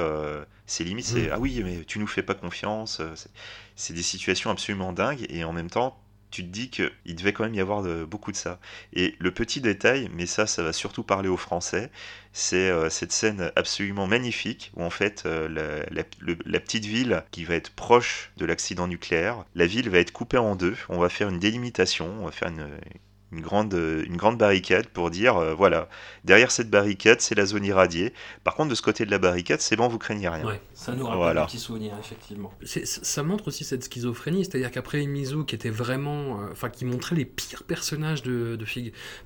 c'est 0.67 0.83
limite, 0.83 1.05
c'est 1.05 1.29
mmh. 1.29 1.33
ah 1.33 1.39
oui, 1.39 1.63
mais 1.65 1.83
tu 1.83 1.97
nous 1.97 2.05
fais 2.05 2.21
pas 2.21 2.35
confiance. 2.35 3.01
C'est 3.75 3.93
des 3.93 4.03
situations 4.03 4.51
absolument 4.51 4.93
dingues 4.93 5.25
et 5.29 5.43
en 5.43 5.53
même 5.53 5.71
temps, 5.71 5.97
tu 6.37 6.43
te 6.43 6.49
dis 6.49 6.69
qu'il 6.69 7.15
devait 7.15 7.33
quand 7.33 7.45
même 7.45 7.55
y 7.55 7.59
avoir 7.59 7.81
beaucoup 8.05 8.31
de 8.31 8.37
ça. 8.37 8.59
Et 8.93 9.15
le 9.17 9.31
petit 9.31 9.59
détail, 9.59 10.07
mais 10.13 10.27
ça, 10.27 10.45
ça 10.45 10.61
va 10.61 10.71
surtout 10.71 11.01
parler 11.01 11.29
aux 11.29 11.37
Français, 11.37 11.89
c'est 12.31 12.69
euh, 12.69 12.91
cette 12.91 13.11
scène 13.11 13.51
absolument 13.55 14.05
magnifique 14.05 14.71
où 14.75 14.83
en 14.83 14.91
fait 14.91 15.23
euh, 15.25 15.47
la, 15.89 16.59
petite 16.59 16.85
ville 16.85 17.23
qui 17.31 17.43
va 17.43 17.55
être 17.55 17.71
proche 17.71 18.29
de 18.37 18.45
l'accident 18.45 18.87
nucléaire, 18.87 19.45
la 19.55 19.65
ville 19.65 19.89
va 19.89 19.97
être 19.97 20.11
coupée 20.11 20.37
en 20.37 20.55
deux. 20.55 20.75
On 20.89 20.99
va 20.99 21.09
faire 21.09 21.29
une 21.29 21.39
délimitation, 21.39 22.07
on 22.21 22.25
va 22.25 22.31
faire 22.31 22.49
une, 22.49 22.69
une 23.31 23.41
grande, 23.41 23.73
une 23.73 24.15
grande 24.15 24.37
barricade 24.37 24.87
pour 24.87 25.09
dire 25.09 25.35
euh, 25.37 25.53
voilà, 25.53 25.89
derrière 26.23 26.49
cette 26.49 26.69
barricade, 26.69 27.19
c'est 27.19 27.35
la 27.35 27.45
zone 27.45 27.65
irradiée. 27.65 28.13
Par 28.43 28.55
contre, 28.55 28.69
de 28.69 28.75
ce 28.75 28.81
côté 28.81 29.05
de 29.05 29.11
la 29.11 29.17
barricade, 29.17 29.59
c'est 29.59 29.75
bon, 29.75 29.87
vous 29.89 29.97
craignez 29.97 30.29
rien. 30.29 30.45
Ouais, 30.45 30.61
ça 30.73 30.93
nous 30.93 31.05
rappelle 31.05 31.17
voilà. 31.19 31.43
un 31.43 31.45
petit 31.45 31.59
souvenir, 31.59 31.93
effectivement. 31.99 32.53
Ça 32.63 33.23
montre 33.23 33.49
aussi 33.49 33.65
cette 33.65 33.83
schizophrénie, 33.83 34.45
c'est-à-dire 34.45 34.71
qu'après 34.71 35.05
Mizu, 35.05 35.43
qui 35.45 35.55
était 35.55 35.69
vraiment. 35.69 36.41
Euh, 36.41 36.51
enfin, 36.51 36.69
qui 36.69 36.85
montrait 36.85 37.15
les 37.15 37.25
pires 37.25 37.63
personnages 37.63 38.23
de, 38.23 38.55
de 38.55 38.65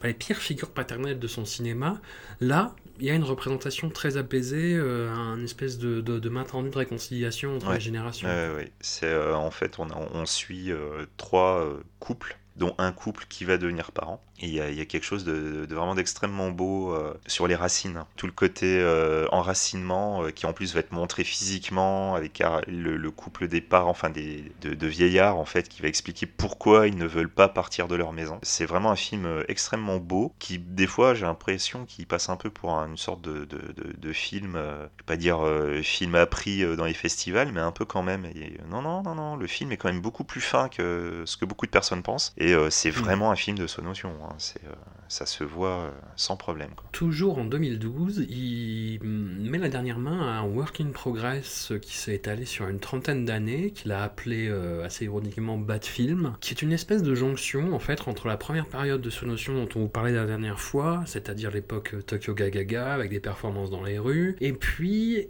les 0.04 0.14
pires 0.14 0.38
figures 0.38 0.72
paternelles 0.72 1.20
de 1.20 1.28
son 1.28 1.46
cinéma, 1.46 2.02
là, 2.40 2.76
il 3.00 3.06
y 3.06 3.12
a 3.12 3.14
une 3.14 3.24
représentation 3.24 3.90
très 3.90 4.18
apaisée, 4.18 4.74
euh, 4.74 5.12
un 5.12 5.44
espèce 5.44 5.78
de, 5.78 6.02
de, 6.02 6.30
main 6.30 6.44
tendue 6.44 6.70
de 6.70 6.78
réconciliation 6.78 7.56
entre 7.56 7.74
les 7.74 7.80
générations. 7.80 8.28
oui, 8.58 8.72
c'est 8.80 9.16
en 9.16 9.52
fait, 9.52 9.78
on, 9.80 9.88
on 10.14 10.26
suit 10.26 10.72
trois 11.18 11.68
couples 12.00 12.38
dont 12.62 12.76
un 12.78 12.92
couple 12.92 13.26
qui 13.28 13.44
va 13.44 13.58
devenir 13.58 13.92
parent. 13.92 14.22
Il 14.44 14.50
y, 14.50 14.60
a 14.60 14.86
quelque 14.86 15.04
chose 15.04 15.24
de, 15.24 15.68
vraiment 15.70 15.94
d'extrêmement 15.94 16.50
beau 16.50 16.94
euh, 16.94 17.14
sur 17.28 17.48
les 17.48 17.54
racines. 17.54 18.06
Tout 18.16 18.26
le 18.26 18.32
côté 18.32 18.80
euh, 18.80 19.28
enracinement 19.32 20.24
euh, 20.24 20.30
qui 20.32 20.48
en 20.48 20.54
plus 20.54 20.74
va 20.74 20.80
être 20.80 20.92
montré 20.92 21.24
physiquement 21.24 22.16
avec 22.16 22.42
le, 22.68 23.12
couple 23.12 23.48
des 23.48 23.62
parents, 23.62 23.92
enfin 23.92 24.10
des, 24.10 24.52
de, 24.62 24.88
vieillards 24.88 25.38
en 25.38 25.46
fait, 25.46 25.70
qui 25.70 25.84
va 25.84 25.88
expliquer 25.88 26.26
pourquoi 26.26 26.88
ils 26.88 26.98
ne 26.98 27.06
veulent 27.06 27.30
pas 27.30 27.50
partir 27.50 27.88
de 27.88 27.96
leur 27.96 28.14
maison. 28.14 28.40
C'est 28.42 28.66
vraiment 28.66 28.90
un 28.90 28.96
film 28.96 29.28
extrêmement 29.48 29.98
beau 29.98 30.34
qui, 30.40 30.58
des 30.58 30.88
fois, 30.88 31.14
j'ai 31.14 31.26
l'impression 31.26 31.86
qu'il 31.86 32.08
passe 32.08 32.30
un 32.30 32.36
peu 32.36 32.50
pour 32.50 32.72
une 32.72 32.98
sorte 32.98 33.22
de, 33.22 33.46
de 33.46 34.14
film, 34.14 34.54
je 34.56 34.60
vais 34.60 35.06
pas 35.06 35.18
dire 35.18 35.42
film 35.84 36.16
appris 36.16 36.66
dans 36.76 36.86
les 36.86 36.94
festivals, 36.96 37.52
mais 37.52 37.62
un 37.62 37.72
peu 37.72 37.86
quand 37.86 38.02
même. 38.02 38.28
Non, 38.70 38.82
non, 38.82 39.04
non, 39.04 39.14
non, 39.14 39.36
le 39.36 39.48
film 39.48 39.72
est 39.72 39.78
quand 39.78 39.92
même 39.92 40.02
beaucoup 40.02 40.24
plus 40.24 40.42
fin 40.42 40.68
que 40.68 41.24
ce 41.26 41.38
que 41.38 41.46
beaucoup 41.46 41.68
de 41.68 41.72
personnes 41.72 42.02
pensent. 42.02 42.34
Et 42.38 42.51
c'est 42.70 42.90
mm. 42.90 42.94
vraiment 42.94 43.32
un 43.32 43.36
film 43.36 43.58
de 43.58 43.68
son 43.68 43.82
notion. 43.84 44.14
Hein. 44.24 44.36
C'est, 44.38 44.64
euh, 44.66 44.74
ça 45.12 45.26
se 45.26 45.44
voit 45.44 45.78
euh, 45.78 45.92
sans 46.16 46.38
problème. 46.38 46.70
Toujours 46.94 47.38
en 47.38 47.44
2012, 47.44 48.28
il 48.30 48.98
met 49.04 49.58
la 49.58 49.68
dernière 49.68 50.00
main 50.00 50.22
à 50.22 50.40
un 50.40 50.44
work 50.44 50.80
in 50.80 50.92
progress 50.94 51.74
qui 51.82 51.98
s'est 51.98 52.16
étalé 52.16 52.46
sur 52.46 52.70
une 52.70 52.80
trentaine 52.80 53.26
d'années, 53.26 53.72
qu'il 53.72 53.92
a 53.92 54.04
appelé 54.04 54.48
euh, 54.48 54.86
assez 54.86 55.04
ironiquement 55.06 55.58
Bad 55.58 55.84
Film, 55.84 56.38
qui 56.40 56.54
est 56.54 56.62
une 56.62 56.72
espèce 56.72 57.04
de 57.04 57.14
jonction 57.14 57.74
en 57.74 57.80
fait 57.80 58.08
entre 58.08 58.30
la 58.30 58.38
première 58.38 58.68
période 58.68 59.02
de 59.02 59.10
ce 59.10 59.26
notion 59.26 59.54
dont 59.54 59.68
on 59.76 59.80
vous 59.82 59.90
parlait 59.90 60.14
la 60.14 60.26
dernière 60.26 60.62
fois, 60.62 61.04
c'est-à-dire 61.06 61.52
l'époque 61.52 61.94
Tokyo 62.08 62.34
Gagaga 62.34 62.94
avec 62.94 63.10
des 63.10 63.20
performances 63.20 63.70
dans 63.70 63.84
les 63.84 64.00
rues, 64.00 64.38
et 64.40 64.54
puis 64.54 65.28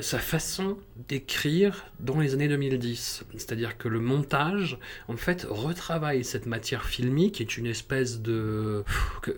sa 0.00 0.18
façon 0.18 0.76
d'écrire 1.08 1.86
dans 2.00 2.18
les 2.18 2.34
années 2.34 2.48
2010. 2.48 3.24
C'est-à-dire 3.36 3.78
que 3.78 3.86
le 3.86 4.00
montage, 4.00 4.78
en 5.06 5.16
fait, 5.16 5.46
retravaille 5.48 6.24
cette 6.24 6.46
matière 6.46 6.84
filmique, 6.84 7.36
qui 7.36 7.42
est 7.42 7.56
une 7.56 7.66
espèce 7.66 8.20
de 8.20 8.84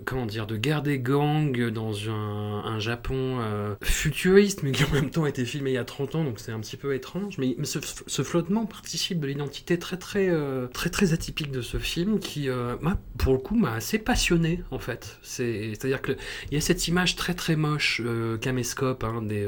comment 0.05 0.27
dire 0.27 0.47
de 0.47 0.57
guerre 0.57 0.83
des 0.83 0.99
gangs 0.99 1.71
dans 1.71 1.93
un, 2.11 2.79
Japon 2.79 3.39
euh, 3.41 3.75
futuriste 3.83 4.63
mais 4.63 4.73
qui 4.73 4.85
en 4.85 4.91
même 4.91 5.11
temps 5.11 5.25
a 5.25 5.29
été 5.29 5.45
filmé 5.45 5.71
il 5.71 5.75
y 5.75 5.79
a 5.79 5.85
30 5.85 6.15
ans 6.17 6.25
donc 6.25 6.39
c'est 6.39 6.53
un 6.53 6.61
petit 6.61 6.77
peu 6.77 6.95
étrange. 6.95 7.39
Mais, 7.39 7.57
ce, 7.65 8.23
flottement 8.23 8.67
participe 8.67 9.21
de 9.21 9.27
l'identité 9.27 9.79
très 9.79 9.97
très 9.97 10.29
euh, 10.29 10.67
très 10.67 10.91
très 10.91 11.13
atypique 11.13 11.51
de 11.51 11.63
ce 11.63 11.79
film 11.79 12.19
qui 12.19 12.49
euh, 12.49 12.77
pour 13.19 13.33
le 13.33 13.39
coup 13.39 13.57
m'a 13.57 13.73
assez 13.73 13.99
passionné 13.99 14.63
en 14.71 14.79
fait. 14.79 15.19
C'est 15.23 15.73
à 15.83 15.87
dire 15.87 16.03
que 16.03 16.13
il 16.51 16.55
y 16.55 16.57
a 16.57 16.61
cette 16.61 16.87
image 16.89 17.17
très 17.17 17.35
très 17.35 17.57
moche 17.57 18.03
caméscope 18.41 19.05
hein, 19.05 19.23
des 19.23 19.47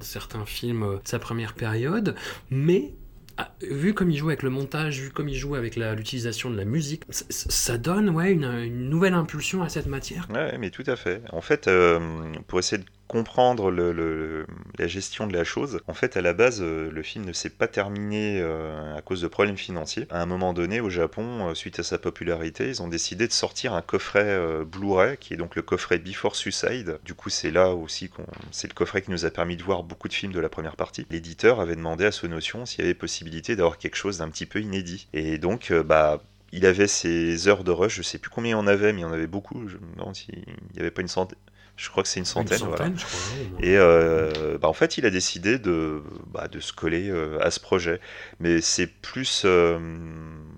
certains 0.00 0.44
films 0.44 0.98
de 1.02 1.08
sa 1.08 1.18
première 1.18 1.54
période 1.54 2.14
mais 2.50 2.94
ah, 3.36 3.50
vu 3.62 3.94
comme 3.94 4.10
il 4.10 4.16
joue 4.16 4.28
avec 4.28 4.42
le 4.42 4.50
montage, 4.50 5.00
vu 5.00 5.10
comme 5.10 5.28
il 5.28 5.34
joue 5.34 5.56
avec 5.56 5.76
l'utilisation 5.76 6.50
de 6.50 6.56
la 6.56 6.64
musique, 6.64 7.02
ça 7.10 7.78
donne 7.78 8.10
ouais, 8.10 8.30
une, 8.30 8.88
nouvelle 8.88 9.14
impulsion 9.14 9.62
à 9.62 9.68
cette 9.68 9.86
matière. 9.86 10.28
Ouais, 10.32 10.56
mais 10.58 10.70
tout 10.70 10.84
à 10.86 10.94
fait. 10.94 11.20
En 11.32 11.40
fait, 11.40 11.66
euh, 11.66 12.32
pour 12.46 12.60
essayer 12.60 12.82
de 12.82 12.88
comprendre 13.06 13.70
la 13.70 14.86
gestion 14.86 15.26
de 15.26 15.32
la 15.32 15.44
chose, 15.44 15.80
en 15.86 15.94
fait, 15.94 16.16
à 16.16 16.20
la 16.22 16.32
base, 16.32 16.60
euh, 16.62 16.90
le 16.90 17.02
film 17.02 17.24
ne 17.24 17.32
s'est 17.32 17.50
pas 17.50 17.68
terminé 17.68 18.40
euh, 18.40 18.96
à 18.96 19.02
cause 19.02 19.20
de 19.20 19.28
problèmes 19.28 19.56
financiers. 19.56 20.06
À 20.10 20.22
un 20.22 20.26
moment 20.26 20.52
donné, 20.52 20.80
au 20.80 20.90
Japon, 20.90 21.48
euh, 21.48 21.54
suite 21.54 21.78
à 21.78 21.82
sa 21.82 21.98
popularité, 21.98 22.68
ils 22.68 22.82
ont 22.82 22.88
décidé 22.88 23.26
de 23.26 23.32
sortir 23.32 23.74
un 23.74 23.82
coffret 23.82 24.38
Blu-ray, 24.64 25.16
qui 25.18 25.34
est 25.34 25.36
donc 25.36 25.56
le 25.56 25.62
coffret 25.62 25.98
Before 25.98 26.36
Suicide. 26.36 26.98
Du 27.04 27.14
coup, 27.14 27.30
c'est 27.30 27.50
là 27.50 27.70
aussi 27.70 28.08
qu'on, 28.08 28.26
c'est 28.50 28.68
le 28.68 28.74
coffret 28.74 29.02
qui 29.02 29.10
nous 29.10 29.24
a 29.24 29.30
permis 29.30 29.56
de 29.56 29.62
voir 29.62 29.82
beaucoup 29.82 30.08
de 30.08 30.14
films 30.14 30.32
de 30.32 30.40
la 30.40 30.48
première 30.48 30.76
partie. 30.76 31.06
L'éditeur 31.10 31.60
avait 31.60 31.76
demandé 31.76 32.04
à 32.04 32.12
Sonotion 32.12 32.66
s'il 32.66 32.80
y 32.80 32.84
avait 32.84 32.94
possibilité 32.94 33.56
d'avoir 33.56 33.78
quelque 33.78 33.96
chose 33.96 34.18
d'un 34.18 34.28
petit 34.28 34.46
peu 34.46 34.60
inédit. 34.60 35.08
Et 35.12 35.38
donc, 35.38 35.72
bah, 35.72 36.22
il 36.52 36.66
avait 36.66 36.86
ses 36.86 37.48
heures 37.48 37.64
de 37.64 37.70
rush, 37.70 37.96
je 37.96 38.02
sais 38.02 38.18
plus 38.18 38.30
combien 38.30 38.52
il 38.52 38.60
en 38.60 38.66
avait, 38.66 38.92
mais 38.92 39.00
il 39.00 39.02
y 39.02 39.06
en 39.06 39.12
avait 39.12 39.26
beaucoup. 39.26 39.68
Je 39.68 39.76
n'y 39.76 40.80
avait 40.80 40.90
pas 40.90 41.02
une 41.02 41.08
centaine. 41.08 41.38
Je 41.76 41.90
crois 41.90 42.02
que 42.04 42.08
c'est 42.08 42.20
une 42.20 42.24
centaine. 42.24 42.58
Une 42.60 42.68
voilà. 42.68 42.84
centaine, 42.84 42.98
je 42.98 43.04
crois. 43.04 43.66
Et 43.66 43.76
euh, 43.76 44.58
bah, 44.58 44.68
en 44.68 44.72
fait, 44.72 44.96
il 44.96 45.06
a 45.06 45.10
décidé 45.10 45.58
de, 45.58 46.02
bah, 46.28 46.46
de 46.46 46.60
se 46.60 46.72
coller 46.72 47.08
euh, 47.10 47.38
à 47.40 47.50
ce 47.50 47.58
projet. 47.58 48.00
Mais 48.38 48.60
c'est 48.60 48.86
plus 48.86 49.42
euh, 49.44 49.78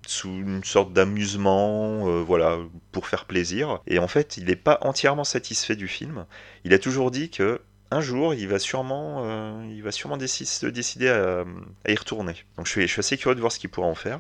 sous 0.07 0.29
une 0.29 0.63
sorte 0.63 0.93
d'amusement, 0.93 2.23
voilà, 2.23 2.59
pour 2.93 3.07
faire 3.07 3.25
plaisir. 3.25 3.81
Et 3.87 3.99
en 3.99 4.09
fait, 4.09 4.37
il 4.37 4.45
n'est 4.45 4.57
pas 4.57 4.79
entièrement 4.83 5.25
satisfait 5.25 5.77
du 5.77 5.89
film. 5.89 6.27
Il 6.65 6.75
a 6.75 6.79
toujours 6.79 7.11
dit 7.11 7.31
que 7.31 7.61
un 7.93 8.01
jour, 8.01 8.35
il 8.35 8.49
va 8.49 8.59
sûrement, 8.59 9.23
euh, 9.25 9.65
il 9.71 9.81
va 9.83 9.93
sûrement 9.93 10.17
déci- 10.19 10.45
se 10.45 10.67
décider 10.67 11.09
à, 11.09 11.45
à 11.85 11.91
y 11.93 11.95
retourner. 11.95 12.35
Donc 12.57 12.67
je 12.67 12.73
suis, 12.73 12.83
je 12.83 12.93
suis 12.93 12.99
assez 13.01 13.17
curieux 13.17 13.37
de 13.37 13.41
voir 13.41 13.53
ce 13.53 13.61
qu'il 13.61 13.71
pourra 13.71 13.87
en 13.87 13.95
faire. 13.95 14.19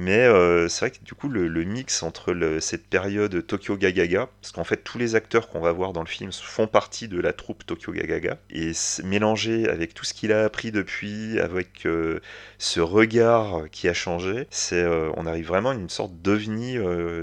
Mais 0.00 0.24
euh, 0.24 0.66
c'est 0.68 0.86
vrai 0.86 0.90
que 0.92 1.04
du 1.04 1.12
coup, 1.12 1.28
le, 1.28 1.62
mix 1.64 2.02
entre 2.02 2.34
cette 2.60 2.86
période 2.86 3.46
Tokyo 3.46 3.76
Gagaga, 3.76 4.30
parce 4.40 4.50
qu'en 4.50 4.64
fait, 4.64 4.78
tous 4.78 4.96
les 4.96 5.14
acteurs 5.14 5.50
qu'on 5.50 5.60
va 5.60 5.72
voir 5.72 5.92
dans 5.92 6.00
le 6.00 6.08
film 6.08 6.32
font 6.32 6.66
partie 6.66 7.06
de 7.06 7.20
la 7.20 7.34
troupe 7.34 7.66
Tokyo 7.66 7.92
Gagaga, 7.92 8.38
et 8.48 8.72
mélangé 9.04 9.68
avec 9.68 9.92
tout 9.92 10.06
ce 10.06 10.14
qu'il 10.14 10.32
a 10.32 10.44
appris 10.44 10.72
depuis, 10.72 11.38
avec 11.38 11.84
euh, 11.84 12.20
ce 12.56 12.80
regard 12.80 13.68
qui 13.70 13.88
a 13.88 13.92
changé, 13.92 14.46
c'est, 14.48 14.82
euh, 14.82 15.10
on 15.18 15.26
arrive 15.26 15.48
vraiment 15.48 15.70
à 15.70 15.74
une 15.74 15.90
sorte 15.90 16.14
d'ovni 16.14 16.78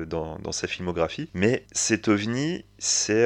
dans, 0.05 0.37
sa 0.51 0.67
filmographie. 0.67 1.31
Mais 1.33 1.65
cet 1.71 2.07
ovni, 2.07 2.63
c'est. 2.77 3.25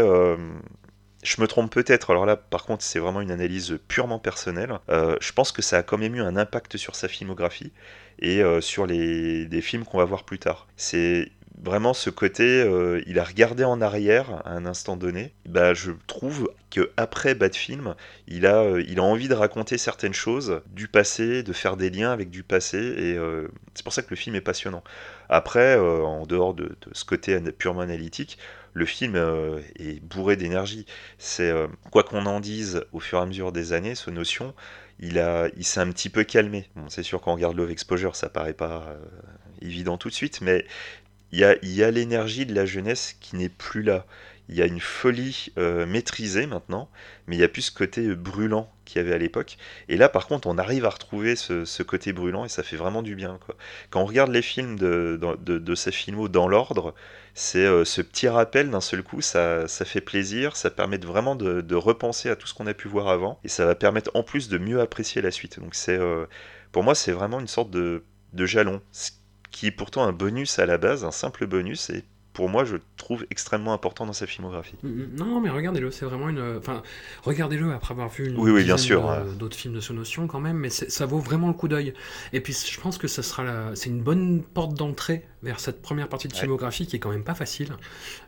je 1.23 1.41
me 1.41 1.47
trompe 1.47 1.73
peut-être, 1.73 2.11
alors 2.11 2.25
là 2.25 2.37
par 2.37 2.63
contre 2.65 2.83
c'est 2.83 2.99
vraiment 2.99 3.21
une 3.21 3.31
analyse 3.31 3.77
purement 3.89 4.19
personnelle. 4.19 4.79
Je 4.87 5.31
pense 5.33 5.51
que 5.51 5.61
ça 5.61 5.79
a 5.79 5.83
quand 5.83 5.97
même 5.97 6.15
eu 6.15 6.21
un 6.21 6.37
impact 6.37 6.77
sur 6.77 6.95
sa 6.95 7.09
filmographie 7.09 7.73
et 8.21 8.41
euh, 8.41 8.61
sur 8.61 8.85
les, 8.85 9.45
des 9.45 9.61
films 9.61 9.83
qu'on 9.83 9.97
va 9.97 10.05
voir 10.05 10.23
plus 10.23 10.39
tard. 10.39 10.67
C'est 10.77 11.31
vraiment 11.63 11.93
ce 11.93 12.09
côté, 12.09 12.43
euh, 12.43 13.01
il 13.05 13.19
a 13.19 13.23
regardé 13.23 13.63
en 13.63 13.81
arrière 13.81 14.41
à 14.45 14.51
un 14.51 14.65
instant 14.65 14.95
donné. 14.95 15.33
Bah, 15.47 15.73
je 15.73 15.91
trouve 16.07 16.49
que 16.69 16.91
après 16.97 17.35
Bad 17.35 17.55
Film, 17.55 17.95
il 18.27 18.45
a, 18.45 18.61
euh, 18.61 18.83
il 18.87 18.99
a 18.99 19.03
envie 19.03 19.27
de 19.27 19.33
raconter 19.33 19.77
certaines 19.77 20.13
choses 20.13 20.61
du 20.67 20.87
passé, 20.87 21.43
de 21.43 21.53
faire 21.53 21.77
des 21.77 21.89
liens 21.89 22.11
avec 22.11 22.29
du 22.29 22.43
passé, 22.43 22.77
et 22.77 23.17
c'est 23.73 23.83
pour 23.83 23.93
ça 23.93 24.01
que 24.01 24.09
le 24.11 24.15
film 24.15 24.35
est 24.35 24.41
passionnant. 24.41 24.83
Après, 25.29 25.77
en 25.77 26.25
dehors 26.25 26.53
de, 26.53 26.75
ce 26.91 27.05
côté 27.05 27.39
purement 27.57 27.81
analytique, 27.81 28.37
le 28.73 28.85
film 28.85 29.15
est 29.77 30.01
bourré 30.01 30.35
d'énergie. 30.35 30.85
C'est 31.17 31.53
quoi 31.91 32.03
qu'on 32.03 32.25
en 32.25 32.39
dise 32.39 32.85
au 32.91 32.99
fur 32.99 33.19
et 33.19 33.21
à 33.21 33.25
mesure 33.25 33.51
des 33.51 33.73
années, 33.73 33.95
ce 33.95 34.09
notion, 34.09 34.53
il 35.01 35.51
il 35.57 35.65
s'est 35.65 35.79
un 35.79 35.91
petit 35.91 36.09
peu 36.09 36.23
calmé. 36.23 36.69
C'est 36.89 37.03
sûr 37.03 37.21
qu'on 37.21 37.33
regarde 37.33 37.57
Love 37.57 37.71
Exposure, 37.71 38.15
ça 38.15 38.29
paraît 38.29 38.53
pas 38.53 38.85
euh, 38.87 38.97
évident 39.61 39.97
tout 39.97 40.09
de 40.09 40.13
suite, 40.13 40.41
mais 40.41 40.65
il 41.31 41.39
y 41.39 41.83
a 41.83 41.91
l'énergie 41.91 42.45
de 42.45 42.53
la 42.53 42.65
jeunesse 42.65 43.15
qui 43.19 43.35
n'est 43.35 43.49
plus 43.49 43.83
là. 43.83 44.05
Il 44.51 44.57
y 44.57 44.61
a 44.61 44.65
une 44.65 44.81
folie 44.81 45.47
euh, 45.57 45.85
maîtrisée 45.85 46.45
maintenant, 46.45 46.89
mais 47.25 47.37
il 47.37 47.39
n'y 47.39 47.45
a 47.45 47.47
plus 47.47 47.63
ce 47.63 47.71
côté 47.71 48.05
euh, 48.05 48.15
brûlant 48.15 48.69
qu'il 48.83 49.01
y 49.01 49.05
avait 49.05 49.13
à 49.13 49.17
l'époque. 49.17 49.57
Et 49.87 49.95
là, 49.95 50.09
par 50.09 50.27
contre, 50.27 50.45
on 50.47 50.57
arrive 50.57 50.83
à 50.83 50.89
retrouver 50.89 51.37
ce, 51.37 51.83
côté 51.83 52.11
brûlant 52.11 52.43
et 52.43 52.49
ça 52.49 52.61
fait 52.61 52.75
vraiment 52.75 53.01
du 53.01 53.15
bien. 53.15 53.39
Quand 53.89 54.01
on 54.01 54.05
regarde 54.05 54.29
les 54.29 54.41
films 54.41 54.77
de, 54.77 55.17
de, 55.39 55.75
ces 55.75 55.93
films 55.93 56.27
dans 56.27 56.49
l'ordre, 56.49 56.93
c'est 57.33 57.65
euh, 57.65 57.85
ce 57.85 58.01
petit 58.01 58.27
rappel 58.27 58.69
d'un 58.69 58.81
seul 58.81 59.03
coup, 59.03 59.21
ça, 59.21 59.67
fait 59.67 60.01
plaisir, 60.01 60.57
ça 60.57 60.69
permet 60.69 60.97
vraiment 60.97 61.35
de, 61.35 61.75
repenser 61.75 62.29
à 62.29 62.35
tout 62.35 62.45
ce 62.45 62.53
qu'on 62.53 62.67
a 62.67 62.73
pu 62.73 62.89
voir 62.89 63.07
avant 63.07 63.39
et 63.45 63.47
ça 63.47 63.65
va 63.65 63.73
permettre 63.73 64.11
en 64.15 64.23
plus 64.23 64.49
de 64.49 64.57
mieux 64.57 64.81
apprécier 64.81 65.21
la 65.21 65.31
suite. 65.31 65.61
Donc 65.61 65.75
c'est, 65.75 65.97
pour 66.73 66.83
moi, 66.83 66.93
c'est 66.93 67.13
vraiment 67.13 67.39
une 67.39 67.47
sorte 67.47 67.71
de, 67.71 68.03
jalon, 68.35 68.81
qui 69.49 69.67
est 69.67 69.71
pourtant 69.71 70.03
un 70.03 70.11
bonus 70.11 70.59
à 70.59 70.65
la 70.65 70.77
base, 70.77 71.05
un 71.05 71.11
simple 71.11 71.47
bonus 71.47 71.89
pour 72.33 72.49
moi, 72.49 72.63
je 72.63 72.77
trouve 72.97 73.25
extrêmement 73.29 73.73
important 73.73 74.05
dans 74.05 74.13
sa 74.13 74.25
filmographie. 74.27 74.75
Mm, 74.83 75.15
Non, 75.17 75.41
mais 75.41 75.49
regardez-le, 75.49 75.91
c'est 75.91 76.05
vraiment 76.05 76.29
une. 76.29 76.57
Enfin, 76.57 76.81
regardez-le 77.23 77.73
après 77.73 77.93
avoir 77.93 78.09
vu 78.09 78.27
une 78.29 78.37
Oui, 78.37 78.63
bien 78.63 78.77
sûr, 78.77 79.03
d'autres 79.37 79.57
films 79.57 79.73
de 79.73 79.79
ce 79.81 79.93
notion 79.93 80.27
quand 80.27 80.39
même, 80.39 80.57
mais 80.57 80.69
ça 80.69 81.05
vaut 81.05 81.19
vraiment 81.19 81.47
le 81.47 81.53
coup 81.53 81.67
d'œil. 81.67 81.93
Et 82.33 82.41
puis, 82.41 82.53
je 82.53 82.79
pense 82.79 82.97
que 82.97 83.07
ça 83.07 83.23
sera 83.23 83.43
la... 83.43 83.71
c'est 83.75 83.89
une 83.89 84.01
bonne 84.01 84.43
porte 84.43 84.73
d'entrée 84.75 85.25
vers 85.43 85.59
cette 85.59 85.81
première 85.81 86.07
partie 86.07 86.27
de 86.27 86.33
Ouais. 86.33 86.39
filmographie 86.39 86.87
qui 86.87 86.95
est 86.95 86.99
quand 86.99 87.09
même 87.11 87.23
pas 87.23 87.35
facile. 87.35 87.69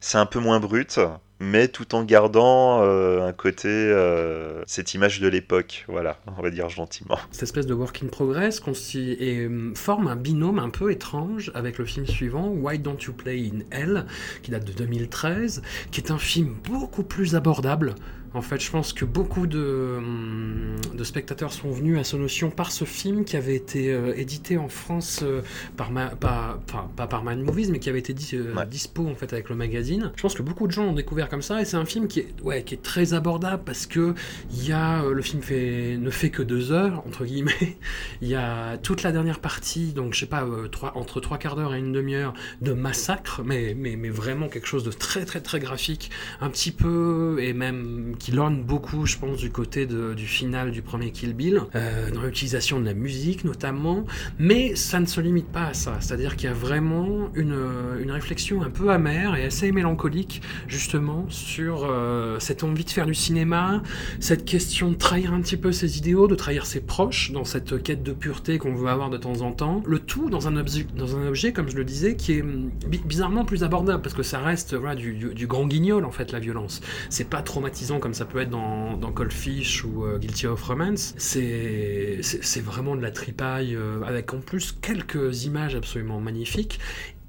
C'est 0.01 0.17
un 0.17 0.25
peu 0.25 0.39
moins 0.39 0.59
brut, 0.59 0.99
mais 1.39 1.67
tout 1.67 1.95
en 1.95 2.03
gardant 2.03 2.81
euh, 2.81 3.27
un 3.27 3.33
côté, 3.33 3.67
euh, 3.67 4.63
cette 4.65 4.93
image 4.93 5.19
de 5.19 5.27
l'époque, 5.27 5.85
voilà, 5.87 6.17
on 6.37 6.41
va 6.41 6.49
dire 6.49 6.69
gentiment. 6.69 7.17
Cette 7.31 7.43
espèce 7.43 7.65
de 7.65 7.73
work 7.73 8.01
in 8.03 8.07
progress 8.07 8.61
hum, 8.65 9.73
forme 9.75 10.07
un 10.07 10.15
binôme 10.15 10.59
un 10.59 10.69
peu 10.69 10.91
étrange 10.91 11.51
avec 11.53 11.77
le 11.77 11.85
film 11.85 12.05
suivant, 12.05 12.47
Why 12.47 12.79
Don't 12.79 12.97
You 13.01 13.13
Play 13.13 13.51
in 13.53 13.59
Hell, 13.71 14.05
qui 14.41 14.51
date 14.51 14.65
de 14.65 14.73
2013, 14.73 15.61
qui 15.91 16.01
est 16.01 16.11
un 16.11 16.17
film 16.17 16.55
beaucoup 16.63 17.03
plus 17.03 17.35
abordable. 17.35 17.95
En 18.35 18.41
fait, 18.41 18.59
je 18.59 18.71
pense 18.71 18.93
que 18.93 19.05
beaucoup 19.05 19.45
de, 19.45 19.95
hum, 19.97 20.75
de 20.95 21.03
spectateurs 21.03 21.53
sont 21.53 21.71
venus 21.71 21.99
à 21.99 22.03
ce 22.03 22.15
notion 22.15 22.49
par 22.49 22.71
ce 22.71 22.83
film 22.83 23.25
qui 23.25 23.37
avait 23.37 23.55
été 23.55 23.93
euh, 23.93 24.13
édité 24.17 24.57
en 24.57 24.69
France 24.69 25.19
euh, 25.23 25.41
par, 25.77 25.91
ma, 25.91 26.07
pas, 26.09 26.59
par 26.95 27.23
Man 27.23 27.43
Movies, 27.43 27.69
mais 27.71 27.77
qui 27.79 27.89
avait 27.89 27.99
été 27.99 28.15
euh, 28.35 28.53
Ouais. 28.55 28.65
dispo 28.65 29.07
en 29.07 29.13
fait 29.15 29.31
avec 29.33 29.49
le 29.49 29.55
magazine. 29.55 30.11
Je 30.15 30.21
pense 30.23 30.33
que 30.33 30.41
beaucoup 30.41 30.65
de 30.65 30.71
gens 30.71 30.85
ont 30.85 30.93
découvert 30.93 31.29
comme 31.29 31.41
ça, 31.43 31.61
et 31.61 31.65
c'est 31.65 31.77
un 31.77 31.85
film 31.85 32.07
qui 32.07 32.21
est, 32.21 32.27
ouais, 32.43 32.63
qui 32.63 32.73
est 32.73 32.81
très 32.81 33.13
abordable 33.13 33.61
parce 33.65 33.85
que 33.85 34.15
il 34.51 34.67
y 34.67 34.71
a, 34.71 35.03
le 35.03 35.21
film 35.21 35.41
fait, 35.43 35.97
ne 35.99 36.09
fait 36.09 36.29
que 36.31 36.41
deux 36.41 36.71
heures, 36.71 37.03
entre 37.05 37.25
guillemets. 37.25 37.77
Il 38.21 38.27
y 38.27 38.35
a 38.35 38.77
toute 38.77 39.03
la 39.03 39.11
dernière 39.11 39.39
partie, 39.39 39.93
donc 39.93 40.13
je 40.15 40.21
sais 40.21 40.25
pas, 40.25 40.45
trois, 40.71 40.97
entre 40.97 41.19
trois 41.19 41.37
quarts 41.37 41.55
d'heure 41.55 41.75
et 41.75 41.79
une 41.79 41.91
demi-heure 41.91 42.33
de 42.61 42.73
massacre, 42.73 43.41
mais, 43.43 43.75
mais, 43.77 43.95
mais 43.95 44.09
vraiment 44.09 44.49
quelque 44.49 44.67
chose 44.67 44.83
de 44.83 44.91
très 44.91 45.25
très 45.25 45.41
très 45.41 45.59
graphique, 45.59 46.09
un 46.41 46.49
petit 46.49 46.71
peu, 46.71 47.37
et 47.39 47.53
même 47.53 48.15
qui 48.23 48.31
lorgne 48.31 48.63
beaucoup, 48.63 49.05
je 49.05 49.17
pense, 49.17 49.35
du 49.37 49.49
côté 49.51 49.85
du 49.85 50.25
final 50.27 50.71
du 50.71 50.81
premier 50.81 51.11
Kill 51.11 51.33
Bill, 51.33 51.59
euh, 51.75 52.09
dans 52.09 52.21
l'utilisation 52.21 52.79
de 52.79 52.85
la 52.85 52.93
musique 52.93 53.43
notamment, 53.43 54.05
mais 54.39 54.77
ça 54.77 55.01
ne 55.01 55.05
se 55.05 55.19
limite 55.19 55.47
pas 55.47 55.65
à 55.65 55.73
ça, 55.73 55.97
c'est-à-dire 55.99 56.37
qu'il 56.37 56.47
y 56.47 56.51
a 56.51 56.55
vraiment 56.55 57.29
une, 57.35 57.53
une 58.01 58.11
réflexion 58.11 58.61
un 58.63 58.69
peu 58.69 58.91
amère 58.91 59.35
et 59.35 59.43
assez 59.43 59.73
mélancolique, 59.73 60.41
justement, 60.69 61.25
sur 61.27 61.83
euh, 61.83 62.39
cette 62.39 62.63
envie 62.63 62.85
de 62.85 62.89
faire 62.91 63.05
du 63.07 63.13
cinéma, 63.13 63.83
cette 64.21 64.45
question 64.45 64.91
de 64.91 64.95
trahir 64.95 65.33
un 65.33 65.41
petit 65.41 65.57
peu 65.57 65.73
ses 65.73 65.97
idéaux, 65.97 66.27
de 66.29 66.35
trahir 66.35 66.65
ses 66.65 66.79
proches 66.79 67.33
dans 67.33 67.43
cette 67.43 67.83
quête 67.83 68.03
de 68.03 68.13
pureté 68.13 68.57
qu'on 68.57 68.73
veut 68.73 68.87
avoir 68.87 69.09
de 69.09 69.17
temps 69.17 69.41
en 69.41 69.51
temps. 69.51 69.83
Le 69.85 69.99
tout 69.99 70.29
dans 70.29 70.47
un 70.47 70.55
objet, 70.55 70.85
dans 70.95 71.17
un 71.17 71.27
objet 71.27 71.51
comme 71.51 71.67
je 71.69 71.75
le 71.75 71.83
disais, 71.83 72.15
qui 72.15 72.33
est 72.37 72.41
hum, 72.41 72.71
bi- 72.87 73.01
bizarrement 73.03 73.43
plus 73.43 73.65
abordable 73.65 74.01
parce 74.01 74.15
que 74.15 74.23
ça 74.23 74.39
reste 74.39 74.75
voilà, 74.75 74.95
du, 74.95 75.13
du- 75.13 75.33
du 75.33 75.45
grand 75.45 75.67
guignol 75.67 76.05
en 76.05 76.11
fait, 76.11 76.31
la 76.31 76.39
violence. 76.39 76.79
C'est 77.09 77.29
pas 77.29 77.41
traumatisant 77.41 77.99
comme 77.99 78.12
ça 78.13 78.25
peut 78.25 78.39
être 78.39 78.49
dans, 78.49 78.97
dans 78.97 79.11
Cold 79.11 79.31
Fish 79.31 79.83
ou 79.83 80.05
euh, 80.05 80.17
Guilty 80.17 80.47
of 80.47 80.61
Romance. 80.63 81.13
C'est 81.17 82.19
vraiment 82.61 82.95
de 82.95 83.01
la 83.01 83.11
tripaille 83.11 83.75
euh, 83.75 84.01
avec 84.03 84.33
en 84.33 84.39
plus 84.39 84.71
quelques 84.71 85.45
images 85.45 85.75
absolument 85.75 86.19
magnifiques 86.19 86.79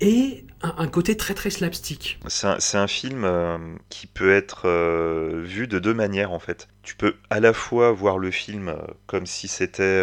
et 0.01 0.45
un, 0.61 0.87
côté 0.89 1.17
très 1.17 1.35
très 1.35 1.51
slapstick. 1.51 2.19
C'est 2.29 2.77
un, 2.77 2.87
film 2.87 3.25
euh, 3.25 3.59
qui 3.91 4.07
peut 4.07 4.33
être 4.33 4.69
vu 5.45 5.69
de 5.69 5.79
deux 5.79 5.95
manières 5.95 6.33
en 6.33 6.39
fait. 6.39 6.69
Tu 6.83 6.97
peux 6.97 7.15
à 7.31 7.41
la 7.41 7.53
fois 7.53 7.93
voir 7.93 8.19
le 8.19 8.31
film 8.31 8.75
comme 9.07 9.25
si 9.25 9.47
c'était, 9.49 10.03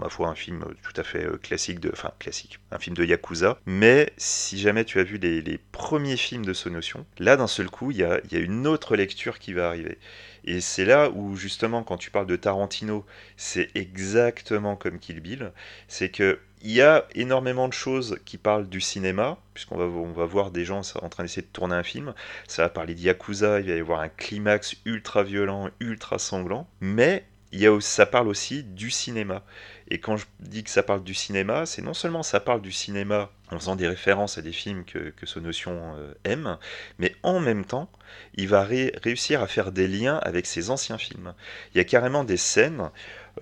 ma 0.00 0.08
foi, 0.08 0.28
un 0.28 0.34
film 0.34 0.64
tout 0.82 0.98
à 1.00 1.04
fait 1.04 1.24
euh, 1.24 1.36
classique, 1.36 1.80
de, 1.80 1.90
enfin 1.92 2.10
classique, 2.18 2.58
un 2.70 2.78
film 2.78 2.96
de 2.96 3.04
Yakuza. 3.04 3.58
Mais 3.66 4.12
si 4.16 4.58
jamais 4.58 4.84
tu 4.84 4.98
as 4.98 5.04
vu 5.04 5.18
les, 5.18 5.60
premiers 5.72 6.16
films 6.16 6.44
de 6.44 6.52
Sonotion, 6.52 7.06
là 7.18 7.36
d'un 7.36 7.46
seul 7.46 7.70
coup, 7.70 7.90
il 7.90 7.98
y 7.98 8.04
a, 8.04 8.20
y 8.30 8.36
a 8.36 8.40
une 8.40 8.66
autre 8.66 8.96
lecture 8.96 9.38
qui 9.38 9.52
va 9.52 9.68
arriver. 9.68 9.98
Et 10.44 10.60
c'est 10.60 10.84
là 10.84 11.10
où 11.10 11.36
justement, 11.36 11.82
quand 11.82 11.98
tu 11.98 12.10
parles 12.10 12.26
de 12.26 12.36
Tarantino, 12.36 13.04
c'est 13.36 13.70
exactement 13.74 14.76
comme 14.76 14.98
Kill 14.98 15.20
Bill. 15.20 15.52
C'est 15.88 16.08
que 16.08 16.40
il 16.62 16.72
y 16.72 16.82
a 16.82 17.06
énormément 17.14 17.68
de 17.68 17.72
choses 17.72 18.18
qui 18.26 18.36
parlent 18.36 18.68
du 18.68 18.80
cinéma, 18.82 19.38
puisqu'on 19.54 19.78
va, 19.78 19.84
on 19.84 20.12
va 20.12 20.26
voir 20.26 20.50
des 20.50 20.64
gens 20.66 20.82
en 21.00 21.08
train 21.08 21.24
d'essayer 21.24 21.42
de 21.42 21.46
tourner 21.46 21.74
un 21.74 21.82
film. 21.82 22.14
Ça 22.48 22.62
va 22.62 22.68
parler 22.68 22.94
de 22.94 23.00
Yakuza, 23.00 23.60
il 23.60 23.70
va 23.70 23.76
y 23.76 23.80
avoir 23.80 24.00
un 24.00 24.10
climax 24.10 24.76
ultra 24.84 25.22
violent, 25.22 25.70
ultra 25.80 26.18
sanglant. 26.18 26.68
Mais 26.80 27.24
il 27.52 27.60
y 27.60 27.66
a, 27.66 27.80
ça 27.80 28.06
parle 28.06 28.28
aussi 28.28 28.62
du 28.62 28.90
cinéma. 28.90 29.42
Et 29.90 29.98
quand 29.98 30.16
je 30.16 30.26
dis 30.38 30.62
que 30.62 30.70
ça 30.70 30.84
parle 30.84 31.02
du 31.02 31.14
cinéma, 31.14 31.66
c'est 31.66 31.82
non 31.82 31.94
seulement 31.94 32.22
ça 32.22 32.38
parle 32.38 32.62
du 32.62 32.70
cinéma 32.70 33.30
en 33.50 33.58
faisant 33.58 33.74
des 33.74 33.88
références 33.88 34.38
à 34.38 34.42
des 34.42 34.52
films 34.52 34.84
que, 34.84 35.10
que 35.10 35.26
ce 35.26 35.40
notion 35.40 35.94
euh, 35.96 36.14
aime, 36.22 36.58
mais 36.98 37.16
en 37.24 37.40
même 37.40 37.64
temps, 37.64 37.90
il 38.36 38.46
va 38.46 38.62
réussir 38.62 39.42
à 39.42 39.48
faire 39.48 39.72
des 39.72 39.88
liens 39.88 40.18
avec 40.22 40.46
ses 40.46 40.70
anciens 40.70 40.98
films. 40.98 41.34
Il 41.74 41.78
y 41.78 41.80
a 41.80 41.84
carrément 41.84 42.22
des 42.22 42.36
scènes, 42.36 42.90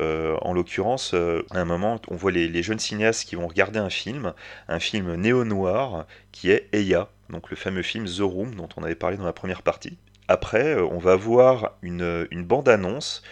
euh, 0.01 0.37
en 0.41 0.55
l'occurrence, 0.55 1.13
euh, 1.13 1.45
à 1.51 1.61
un 1.61 1.67
moment, 1.67 2.01
on 2.09 2.17
voit 2.17 2.33
les, 2.33 2.49
les, 2.49 2.63
jeunes 2.63 2.79
cinéastes 2.79 3.29
qui 3.29 3.37
vont 3.37 3.47
regarder 3.47 3.79
un 3.79 3.91
film, 3.91 4.33
un 4.69 4.81
film 4.81 5.17
néo-noir, 5.17 6.07
qui 6.33 6.51
est 6.51 6.69
Eya, 6.73 7.11
donc 7.29 7.51
le 7.51 7.57
fameux 7.57 7.83
film 7.83 8.07
The 8.07 8.21
Room 8.21 8.55
dont 8.55 8.69
on 8.77 8.85
avait 8.85 8.95
parlé 8.95 9.19
dans 9.19 9.27
la 9.27 9.35
première 9.35 9.63
partie. 9.63 9.99
Après, 10.29 10.75
on 10.75 10.99
va 10.99 11.17
voir 11.17 11.73
une, 11.83 12.27
une 12.31 12.45
bande-annonce 12.45 13.23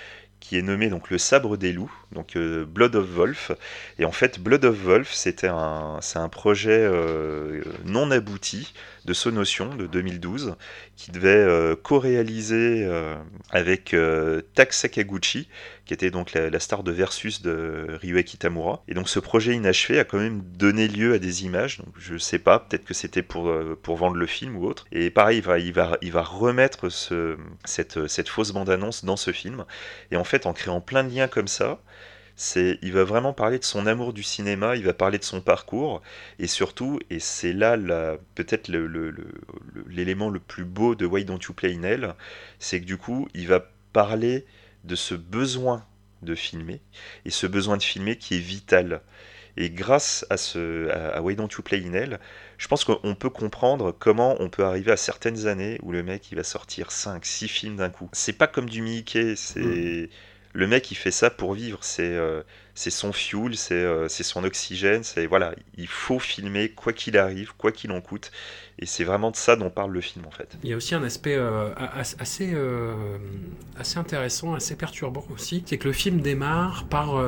qui 0.47 0.57
est 0.57 0.63
nommé 0.63 0.89
donc 0.89 1.11
le 1.11 1.19
sabre 1.19 1.57
des 1.57 1.73
loups, 1.73 1.93
donc 2.13 2.37
euh, 2.37 2.65
Blood 2.65 2.95
of 2.95 3.09
Wolf. 3.09 3.51
Et 3.99 4.05
en 4.05 4.13
fait, 4.13 4.39
Blood 4.39 4.65
of 4.65 4.77
Wolf, 4.77 5.13
c'était 5.13 5.49
un, 5.49 5.99
c'est 6.01 6.21
un 6.21 6.29
projet 6.29 6.79
euh, 6.79 7.63
non 7.85 8.13
abouti 8.13 8.73
de 9.07 9.13
Sonotion 9.15 9.75
de 9.75 9.87
2012 9.87 10.57
qui 10.97 11.13
devait 11.13 11.29
euh, 11.29 11.77
co-réaliser 11.77 12.85
euh, 12.85 13.15
avec 13.51 13.95
euh, 13.95 14.43
Tak 14.55 14.73
Sakaguchi, 14.73 15.49
qui 15.87 15.95
était 15.95 16.11
donc 16.11 16.35
la, 16.35 16.61
star 16.61 16.83
de 16.83 16.91
Versus 16.91 17.41
de 17.41 17.87
Ryueki 18.03 18.37
Tamura. 18.37 18.83
Et 18.89 18.95
donc 18.95 19.09
ce 19.09 19.21
projet 19.21 19.55
inachevé 19.55 19.99
a 19.99 20.05
quand 20.05 20.19
même 20.19 20.43
donné 20.43 20.89
lieu 20.89 21.15
à 21.15 21.19
des 21.19 21.45
images. 21.45 21.79
Donc 21.79 21.95
je 21.97 22.19
sais 22.19 22.41
pas, 22.41 22.59
peut-être 22.59 22.85
que 22.85 22.95
c'était 22.95 23.23
pour, 23.23 23.51
pour 23.83 23.97
vendre 23.97 24.17
le 24.17 24.27
film 24.27 24.57
ou 24.57 24.67
autre. 24.67 24.87
Et 24.91 25.11
pareil, 25.11 25.39
il 25.39 25.45
va, 25.45 25.59
il 25.59 25.73
va, 25.73 25.97
il 26.03 26.13
va 26.13 26.23
remettre 26.23 26.89
ce, 26.89 27.37
cette, 27.65 28.09
cette 28.09 28.29
fausse 28.29 28.51
bande-annonce 28.51 29.05
dans 29.05 29.17
ce 29.17 29.31
film. 29.31 29.65
Et 30.11 30.17
en 30.17 30.25
fait, 30.25 30.47
en 30.47 30.53
créant 30.53 30.81
plein 30.81 31.05
de 31.05 31.15
liens 31.15 31.29
comme 31.29 31.49
ça, 31.49 31.81
il 32.37 32.93
va 32.93 33.05
vraiment 33.05 33.33
parler 33.33 33.59
de 33.59 33.65
son 33.65 33.87
amour 33.87 34.13
du 34.13 34.23
cinéma, 34.23 34.77
il 34.77 34.85
va 34.85 34.93
parler 34.93 35.19
de 35.19 35.25
son 35.25 35.41
parcours, 35.41 36.03
et 36.39 36.47
surtout, 36.47 37.01
et 37.09 37.19
c'est 37.19 37.53
là 37.53 37.77
peut-être 38.35 38.69
l'élément 39.89 40.29
le, 40.29 40.41
plus 40.41 40.65
beau 40.65 40.95
de 40.95 41.07
Why 41.07 41.25
Don't 41.25 41.41
You 41.49 41.55
Play 41.55 41.75
in 41.75 41.83
Hell, 41.83 42.15
c'est 42.59 42.81
que 42.81 42.87
du 42.87 42.99
coup, 42.99 43.29
il 43.35 43.49
va 43.49 43.67
parler 43.93 44.45
de 44.85 44.95
ce 44.95 45.15
besoin 45.15 45.85
de 46.23 46.35
filmer, 46.35 46.81
et 47.25 47.31
ce 47.31 47.47
besoin 47.47 47.77
de 47.79 47.83
filmer 47.83 48.17
qui 48.17 48.37
est 48.37 48.41
vital. 48.41 49.01
Et 49.59 49.71
grâce 49.71 50.27
à, 50.29 50.37
ce, 50.37 51.19
Why 51.19 51.37
Don't 51.37 51.49
You 51.57 51.63
Play 51.63 51.83
in 51.87 51.95
Hell, 51.95 52.21
je 52.59 52.69
pense 52.69 52.85
qu'on 52.85 53.15
peut 53.15 53.31
comprendre 53.31 53.93
comment 53.99 54.37
on 54.41 54.51
peut 54.51 54.65
arriver 54.65 54.93
à 54.93 54.99
certaines 54.99 55.47
années 55.47 55.79
où 55.83 55.93
le 55.93 56.03
mec 56.03 56.31
il 56.31 56.35
va 56.35 56.45
sortir 56.45 56.93
5, 56.93 57.25
6 57.25 57.49
films 57.49 57.77
d'un 57.77 57.89
coup. 57.89 58.11
C'est 58.13 58.35
pas 58.35 58.47
comme 58.47 58.69
du 58.69 58.83
Mickey, 58.83 59.35
c'est. 59.37 59.61
Mm 59.61 60.09
le 60.57 60.67
mec 60.67 60.91
il 60.91 60.95
fait 60.95 61.11
ça 61.11 61.29
pour 61.29 61.53
vivre, 61.53 61.79
c'est 61.83 62.03
euh, 62.03 62.43
son 62.75 63.13
fuel, 63.13 63.53
euh, 63.71 64.09
c'est 64.09 64.23
son 64.23 64.43
oxygène, 64.43 65.05
c'est 65.05 65.27
voilà, 65.27 65.55
il 65.77 65.87
faut 65.87 66.19
filmer 66.19 66.71
quoi 66.71 66.95
qu'il 66.95 67.19
arrive, 67.19 67.53
quoi 67.59 67.73
qu'il 67.73 67.93
en 67.93 68.01
coûte, 68.01 68.33
et 68.79 68.87
c'est 68.87 69.05
vraiment 69.05 69.31
de 69.31 69.37
ça 69.37 69.57
dont 69.57 69.69
parle 69.69 69.93
le 69.93 70.01
film 70.01 70.25
en 70.27 70.31
fait. 70.31 70.57
Il 70.65 70.71
y 70.71 70.73
a 70.73 70.77
aussi 70.77 70.95
un 70.95 71.05
aspect 71.05 71.37
euh, 71.37 71.69
assez, 71.77 72.57
assez 73.79 73.99
intéressant, 73.99 74.55
assez 74.55 74.77
perturbant 74.77 75.27
aussi, 75.31 75.63
c'est 75.67 75.77
que 75.77 75.89
le 75.89 75.93
film 75.93 76.21
démarre 76.21 76.87
par, 76.89 77.23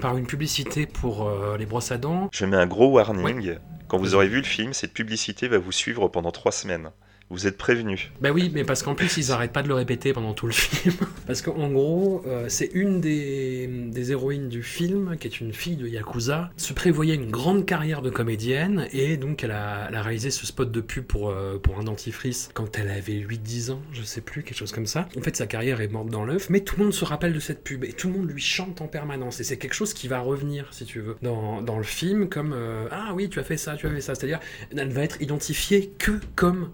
par 0.00 0.16
une 0.16 0.26
publicité 0.26 0.86
pour 0.86 1.30
les 1.58 1.66
brosses 1.66 1.90
à 1.90 1.98
dents. 1.98 2.30
Je 2.32 2.46
mets 2.46 2.56
un 2.56 2.66
gros 2.66 2.92
warning. 2.92 3.56
Quand 3.88 3.98
vous 3.98 4.14
aurez 4.14 4.28
vu 4.28 4.38
le 4.38 4.44
film, 4.44 4.72
cette 4.72 4.94
publicité 4.94 5.48
va 5.48 5.58
vous 5.58 5.72
suivre 5.72 6.08
pendant 6.08 6.30
trois 6.30 6.52
semaines. 6.52 6.90
Vous 7.32 7.46
êtes 7.46 7.56
prévenu. 7.56 8.12
Ben 8.20 8.30
oui, 8.30 8.50
mais 8.52 8.62
parce 8.62 8.82
qu'en 8.82 8.94
plus, 8.94 9.16
ils 9.16 9.32
arrêtent 9.32 9.54
pas 9.54 9.62
de 9.62 9.68
le 9.68 9.72
répéter 9.72 10.12
pendant 10.12 10.34
tout 10.34 10.46
le 10.46 10.52
film. 10.52 10.94
parce 11.26 11.40
qu'en 11.40 11.70
gros, 11.70 12.22
euh, 12.26 12.44
c'est 12.50 12.70
une 12.74 13.00
des, 13.00 13.66
des, 13.66 14.12
héroïnes 14.12 14.50
du 14.50 14.62
film, 14.62 15.16
qui 15.18 15.28
est 15.28 15.40
une 15.40 15.54
fille 15.54 15.76
de 15.76 15.88
Yakuza, 15.88 16.50
se 16.58 16.74
prévoyait 16.74 17.14
une 17.14 17.30
grande 17.30 17.64
carrière 17.64 18.02
de 18.02 18.10
comédienne, 18.10 18.86
et 18.92 19.16
donc 19.16 19.44
elle 19.44 19.52
a, 19.52 19.88
réalisé 20.02 20.30
ce 20.30 20.44
spot 20.44 20.70
de 20.70 20.80
pub 20.82 21.04
pour, 21.04 21.30
euh, 21.30 21.58
pour 21.58 21.78
un 21.78 21.84
dentifrice 21.84 22.50
quand 22.52 22.78
elle 22.78 22.90
avait 22.90 23.20
8-10 23.20 23.70
ans, 23.70 23.82
je 23.92 24.02
sais 24.02 24.20
plus, 24.20 24.42
quelque 24.42 24.58
chose 24.58 24.72
comme 24.72 24.86
ça. 24.86 25.08
En 25.16 25.22
fait, 25.22 25.34
sa 25.34 25.46
carrière 25.46 25.80
est 25.80 25.88
morte 25.88 26.10
dans 26.10 26.26
l'œuf, 26.26 26.50
mais 26.50 26.60
tout 26.60 26.76
le 26.76 26.84
monde 26.84 26.92
se 26.92 27.06
rappelle 27.06 27.32
de 27.32 27.40
cette 27.40 27.64
pub, 27.64 27.82
et 27.84 27.94
tout 27.94 28.08
le 28.08 28.18
monde 28.18 28.28
lui 28.28 28.42
chante 28.42 28.82
en 28.82 28.88
permanence, 28.88 29.40
et 29.40 29.44
c'est 29.44 29.56
quelque 29.56 29.72
chose 29.72 29.94
qui 29.94 30.06
va 30.06 30.20
revenir, 30.20 30.68
si 30.70 30.84
tu 30.84 31.00
veux, 31.00 31.16
dans, 31.22 31.62
dans 31.62 31.78
le 31.78 31.84
film, 31.84 32.28
comme 32.28 32.52
euh, 32.52 32.88
Ah 32.90 33.12
oui, 33.14 33.30
tu 33.30 33.38
as 33.38 33.44
fait 33.44 33.56
ça, 33.56 33.74
tu 33.76 33.86
as 33.86 33.90
fait 33.90 34.02
ça. 34.02 34.14
C'est-à-dire, 34.14 34.40
elle 34.76 34.92
va 34.92 35.02
être 35.02 35.22
identifiée 35.22 35.94
que 35.98 36.20
comme 36.34 36.68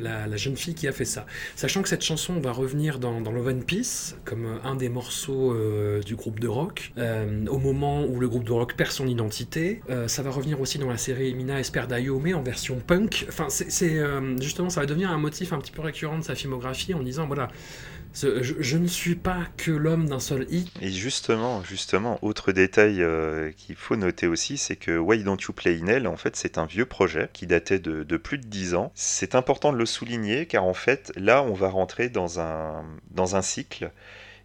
la, 0.00 0.36
jeune 0.36 0.56
fille 0.56 0.74
qui 0.74 0.86
a 0.86 0.92
fait 0.92 1.04
ça. 1.04 1.26
Sachant 1.56 1.82
que 1.82 1.88
cette 1.88 2.04
chanson 2.04 2.38
va 2.40 2.52
revenir 2.52 2.98
dans, 2.98 3.20
dans 3.20 3.32
Love 3.32 3.48
and 3.48 3.60
Peace 3.66 4.16
comme 4.24 4.46
euh, 4.46 4.58
un 4.64 4.76
des 4.76 4.88
morceaux 4.88 5.52
euh, 5.52 6.00
du 6.02 6.16
groupe 6.16 6.38
de 6.38 6.48
rock, 6.48 6.92
euh, 6.98 7.46
au 7.46 7.58
moment 7.58 8.04
où 8.04 8.20
le 8.20 8.28
groupe 8.28 8.44
de 8.44 8.52
rock 8.52 8.74
perd 8.74 8.90
son 8.90 9.06
identité. 9.06 9.82
ça 10.06 10.22
va 10.22 10.30
revenir 10.30 10.60
aussi 10.60 10.78
dans 10.78 10.88
la 10.88 10.98
série 10.98 11.34
Mina 11.34 11.58
Esperdayo, 11.58 12.20
mais 12.20 12.34
en 12.34 12.42
version 12.42 12.76
punk. 12.84 13.26
Enfin, 13.28 13.46
c'est 13.48 13.98
justement, 14.40 14.70
ça 14.70 14.80
va 14.80 14.86
devenir 14.86 15.10
un 15.10 15.18
motif 15.18 15.52
un 15.52 15.58
petit 15.58 15.72
peu 15.72 15.82
récurrent 15.82 16.18
de 16.18 16.24
sa 16.24 16.34
filmographie 16.34 16.94
en 16.94 17.02
disant, 17.02 17.26
voilà, 17.26 17.50
je, 18.22 18.76
ne 18.76 18.86
suis 18.86 19.14
pas 19.14 19.46
que 19.56 19.70
l'homme 19.70 20.08
d'un 20.08 20.20
seul 20.20 20.46
hit. 20.50 20.70
Et 20.80 20.90
justement, 20.90 21.62
justement, 21.62 22.18
autre 22.22 22.52
détail 22.52 23.02
euh, 23.02 23.52
qu'il 23.56 23.76
faut 23.76 23.96
noter 23.96 24.26
aussi, 24.26 24.58
c'est 24.58 24.76
que 24.76 24.96
Why 24.96 25.22
Don't 25.22 25.38
You 25.40 25.52
Play 25.52 25.80
in 25.80 25.86
Hell, 25.86 26.06
en 26.06 26.16
fait, 26.16 26.36
c'est 26.36 26.58
un 26.58 26.66
vieux 26.66 26.86
projet 26.86 27.30
qui 27.32 27.46
datait 27.46 27.78
de, 27.78 28.16
plus 28.16 28.38
de 28.38 28.46
10 28.46 28.74
ans. 28.74 28.92
C'est 28.94 29.34
important 29.34 29.72
de 29.72 29.78
le 29.78 29.86
souligner 29.86 30.46
car 30.46 30.64
en 30.64 30.74
fait, 30.74 31.12
là, 31.16 31.42
on 31.42 31.54
va 31.54 31.68
rentrer 31.68 32.08
dans 32.08 32.40
un, 32.40 32.84
dans 33.10 33.36
un 33.36 33.42
cycle. 33.42 33.90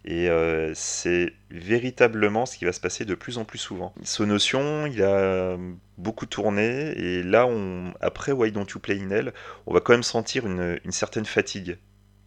Et 0.06 0.28
euh, 0.28 0.72
c'est 0.74 1.32
véritablement 1.50 2.44
ce 2.44 2.58
qui 2.58 2.66
va 2.66 2.72
se 2.72 2.80
passer 2.80 3.06
de 3.06 3.14
plus 3.14 3.38
en 3.38 3.44
plus 3.44 3.58
souvent. 3.58 3.94
notion, 4.20 4.86
il 4.86 5.02
a 5.02 5.56
beaucoup 5.96 6.26
tourné, 6.26 6.90
et 6.98 7.22
là, 7.22 7.48
après 8.02 8.32
Why 8.32 8.52
Don't 8.52 8.66
You 8.74 8.80
Play 8.80 9.00
in 9.00 9.10
Hell, 9.10 9.32
on 9.66 9.72
va 9.72 9.80
quand 9.80 9.94
même 9.94 10.02
sentir 10.02 10.46
une 10.46 10.78
certaine 10.90 11.24
fatigue 11.24 11.78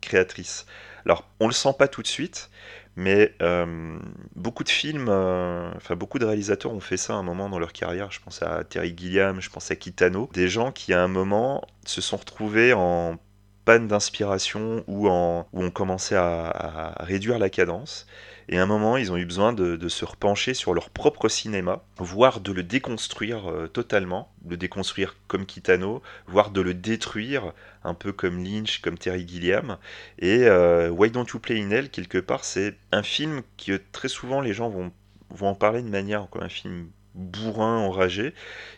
créatrice. 0.02 0.66
Alors, 1.06 1.26
on 1.40 1.48
le 1.48 1.54
sent 1.54 1.74
pas 1.78 1.88
tout 1.88 2.02
de 2.02 2.08
suite, 2.08 2.50
mais 2.96 3.34
euh, 3.42 4.00
beaucoup 4.36 4.64
de 4.64 4.70
films, 4.70 5.08
euh, 5.08 5.72
enfin 5.76 5.96
beaucoup 5.96 6.18
de 6.20 6.26
réalisateurs 6.26 6.74
ont 6.74 6.80
fait 6.80 6.98
ça 6.98 7.14
à 7.14 7.18
un 7.18 7.24
moment 7.24 7.48
dans 7.48 7.60
leur 7.60 7.72
carrière. 7.72 8.12
Je 8.12 8.20
pense 8.20 8.42
à 8.42 8.64
Terry 8.64 8.94
Gilliam, 8.98 9.40
je 9.40 9.50
pense 9.50 9.70
à 9.70 9.76
Kitano, 9.76 10.30
des 10.34 10.48
gens 10.48 10.72
qui 10.72 10.94
à 10.94 11.04
un 11.04 11.08
moment 11.08 11.64
se 11.86 12.02
sont 12.02 12.18
retrouvés 12.18 12.74
en 12.74 13.18
panne 13.66 13.88
d'inspiration 13.88 14.84
ou, 14.88 15.10
en, 15.10 15.48
ont 15.54 15.70
commencé 15.72 16.16
à, 16.16 16.96
réduire 17.02 17.38
la 17.38 17.50
cadence. 17.50 18.08
Et 18.50 18.58
à 18.58 18.64
un 18.64 18.66
moment, 18.66 18.96
ils 18.96 19.12
ont 19.12 19.18
eu 19.18 19.26
besoin 19.26 19.52
de, 19.52 19.88
se 19.90 20.06
repencher 20.06 20.54
sur 20.54 20.74
leur 20.74 20.90
propre 20.90 21.28
cinéma, 21.28 21.84
voire 21.98 22.40
de 22.40 22.52
le 22.52 22.64
déconstruire 22.64 23.50
euh, 23.50 23.68
totalement, 23.68 24.32
le 24.48 24.58
déconstruire 24.58 25.18
comme 25.28 25.46
Kitano, 25.46 26.02
voire 26.28 26.52
de 26.52 26.62
le 26.62 26.74
détruire, 26.74 27.54
un 27.84 27.94
peu 27.94 28.14
comme 28.14 28.44
Lynch, 28.44 28.80
comme 28.80 28.98
Terry 28.98 29.28
Gilliam. 29.28 29.78
Et 30.20 30.46
euh, 30.46 30.90
Why 30.90 31.12
Don't 31.12 31.26
You 31.34 31.40
Play 31.40 31.62
in 31.62 31.72
Hell, 31.72 31.90
quelque 31.90 32.20
part, 32.20 32.46
c'est 32.46 32.76
un 32.92 33.04
film 33.04 33.42
que 33.58 33.82
très 33.92 34.08
souvent 34.08 34.40
les 34.40 34.54
gens 34.54 34.70
vont, 34.70 34.92
vont 35.30 35.50
en 35.50 35.56
parler 35.56 35.82
de 35.82 35.90
manière 35.90 36.28
comme 36.30 36.44
un 36.44 36.50
film 36.50 36.88
bourrin, 37.18 37.78
enragé. 37.78 38.34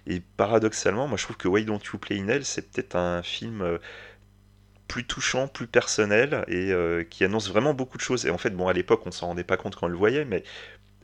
Et 0.08 0.22
paradoxalement, 0.38 1.08
moi 1.08 1.18
je 1.18 1.24
trouve 1.24 1.38
que 1.38 1.48
Why 1.48 1.66
Don't 1.66 1.82
You 1.94 2.00
Play 2.00 2.20
in 2.20 2.28
Hell, 2.28 2.46
c'est 2.46 2.72
peut-être 2.72 2.96
un 2.96 3.22
film 3.22 3.62
euh, 3.62 3.78
plus 4.90 5.06
touchant, 5.06 5.48
plus 5.48 5.68
personnel 5.68 6.44
et 6.50 6.74
euh, 6.74 7.04
qui 7.06 7.24
annonce 7.24 7.48
vraiment 7.50 7.74
beaucoup 7.74 7.98
de 7.98 8.02
choses. 8.02 8.26
Et 8.26 8.32
en 8.32 8.38
fait, 8.38 8.50
bon, 8.50 8.68
à 8.68 8.74
l'époque, 8.74 9.04
on 9.06 9.12
s'en 9.12 9.28
rendait 9.28 9.46
pas 9.46 9.56
compte 9.56 9.76
quand 9.76 9.86
on 9.86 9.90
le 9.90 9.98
voyait, 9.98 10.26
mais 10.26 10.44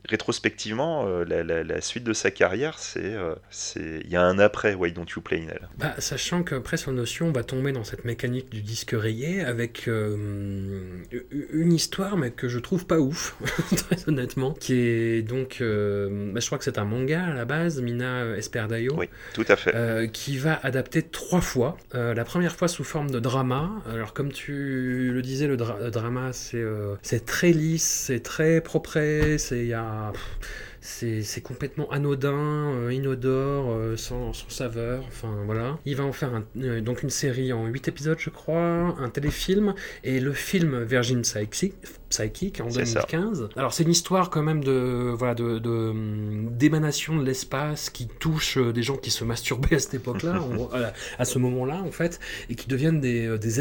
rétrospectivement, 0.08 1.06
euh, 1.06 1.24
la, 1.24 1.80
suite 1.80 2.04
de 2.04 2.12
sa 2.12 2.30
carrière, 2.30 2.78
c'est 2.78 3.14
euh, 3.14 3.34
il 3.76 4.10
y 4.10 4.16
a 4.16 4.22
un 4.22 4.38
après 4.38 4.74
Why 4.74 4.92
Don't 4.92 5.06
You 5.14 5.22
Play. 5.22 5.46
Bah, 5.78 5.94
sachant 5.98 6.42
qu'après 6.42 6.76
son 6.76 6.92
notion, 6.92 7.28
on 7.28 7.32
va 7.32 7.44
tomber 7.44 7.72
dans 7.72 7.84
cette 7.84 8.04
mécanique 8.04 8.50
du 8.50 8.62
disque 8.62 8.94
rayé 8.96 9.42
avec 9.42 9.88
euh, 9.88 11.04
une 11.52 11.72
histoire, 11.72 12.16
mais 12.16 12.30
que 12.30 12.48
je 12.48 12.58
trouve 12.58 12.86
pas 12.86 12.98
ouf, 12.98 13.36
très 13.76 14.08
honnêtement, 14.08 14.52
qui 14.52 14.74
est 14.74 15.22
donc, 15.22 15.58
bah, 15.60 16.40
je 16.40 16.46
crois 16.46 16.58
que 16.58 16.64
c'est 16.64 16.78
un 16.78 16.84
manga 16.84 17.24
à 17.24 17.34
la 17.34 17.44
base, 17.44 17.80
Mina 17.80 18.36
Esperdayo. 18.36 18.94
Oui, 18.96 19.08
tout 19.34 19.44
à 19.48 19.56
fait. 19.56 20.10
qui 20.12 20.38
va 20.38 20.58
adapter 20.62 21.02
trois 21.02 21.40
fois. 21.40 21.76
la 21.92 22.24
première 22.24 22.54
fois 22.56 22.68
sous 22.68 22.84
forme 22.84 23.10
de 23.10 23.20
drama. 23.20 23.70
Alors 23.92 24.12
comme 24.12 24.32
tu 24.32 25.10
le 25.12 25.22
disais, 25.22 25.46
le, 25.46 25.56
drama 25.56 26.32
c'est 26.32 26.64
c'est 27.02 27.24
très 27.24 27.50
lisse, 27.50 28.04
c'est 28.06 28.20
très 28.20 28.60
propre, 28.60 28.98
c'est 29.38 29.58
il 29.58 29.66
y 29.66 29.74
a 29.74 29.95
c'est 30.80 31.42
complètement 31.42 31.90
anodin, 31.90 32.72
euh, 32.74 32.92
inodore, 32.92 33.70
euh, 33.70 33.96
sans, 33.96 34.32
saveur. 34.48 35.04
Enfin 35.08 35.34
voilà. 35.44 35.78
Il 35.84 35.96
va 35.96 36.04
en 36.04 36.12
faire 36.12 36.42
euh, 36.58 36.80
donc 36.80 37.02
une 37.02 37.10
série 37.10 37.52
en 37.52 37.66
8 37.66 37.88
épisodes, 37.88 38.18
je 38.18 38.30
crois, 38.30 38.94
un 38.98 39.08
téléfilm 39.08 39.74
et 40.04 40.20
le 40.20 40.32
film 40.32 40.82
Virgin 40.84 41.22
Psychic, 41.22 41.74
Psychic 42.08 42.60
en 42.60 42.70
C'est 42.70 42.84
ça. 42.86 43.04
2015. 43.10 43.48
Alors 43.56 43.72
c'est 43.72 43.82
une 43.82 43.90
histoire 43.90 44.30
quand 44.30 44.42
même 44.42 44.62
de 44.62 45.12
voilà 45.16 45.34
de 45.58 45.68
hum, 45.90 46.48
d'émanation 46.52 47.16
de 47.16 47.24
l'espace 47.24 47.90
qui 47.90 48.06
touche 48.06 48.58
euh, 48.58 48.72
des 48.72 48.82
gens 48.82 48.96
qui 48.96 49.10
se 49.10 49.24
masturbaient 49.24 49.76
à 49.76 49.78
cette 49.80 49.94
époque-là, 49.94 50.40
à, 50.72 50.92
à 51.20 51.24
ce 51.24 51.38
moment-là 51.38 51.82
en 51.82 51.90
fait, 51.90 52.20
et 52.48 52.54
qui 52.54 52.68
deviennent 52.68 53.00
des, 53.00 53.26
euh, 53.26 53.38
des 53.38 53.60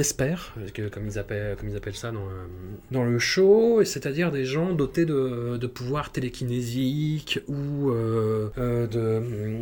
que- 0.73 0.89
comme 0.89 1.07
ils 1.07 1.17
appellent 1.17 1.55
comme 1.57 1.69
ils 1.69 1.75
appellent 1.75 1.95
ça 1.95 2.11
dans 2.11 2.19
euh, 2.19 2.45
dans 2.91 3.03
le 3.03 3.17
show, 3.19 3.83
c'est-à-dire 3.83 4.31
des 4.31 4.45
gens 4.45 4.73
dotés 4.73 5.05
de, 5.05 5.57
de 5.57 5.67
pouvoirs 5.67 6.11
télékinésiques 6.11 7.39
ou 7.47 7.89
euh, 7.89 8.49
euh, 8.57 8.87
de 8.87 9.17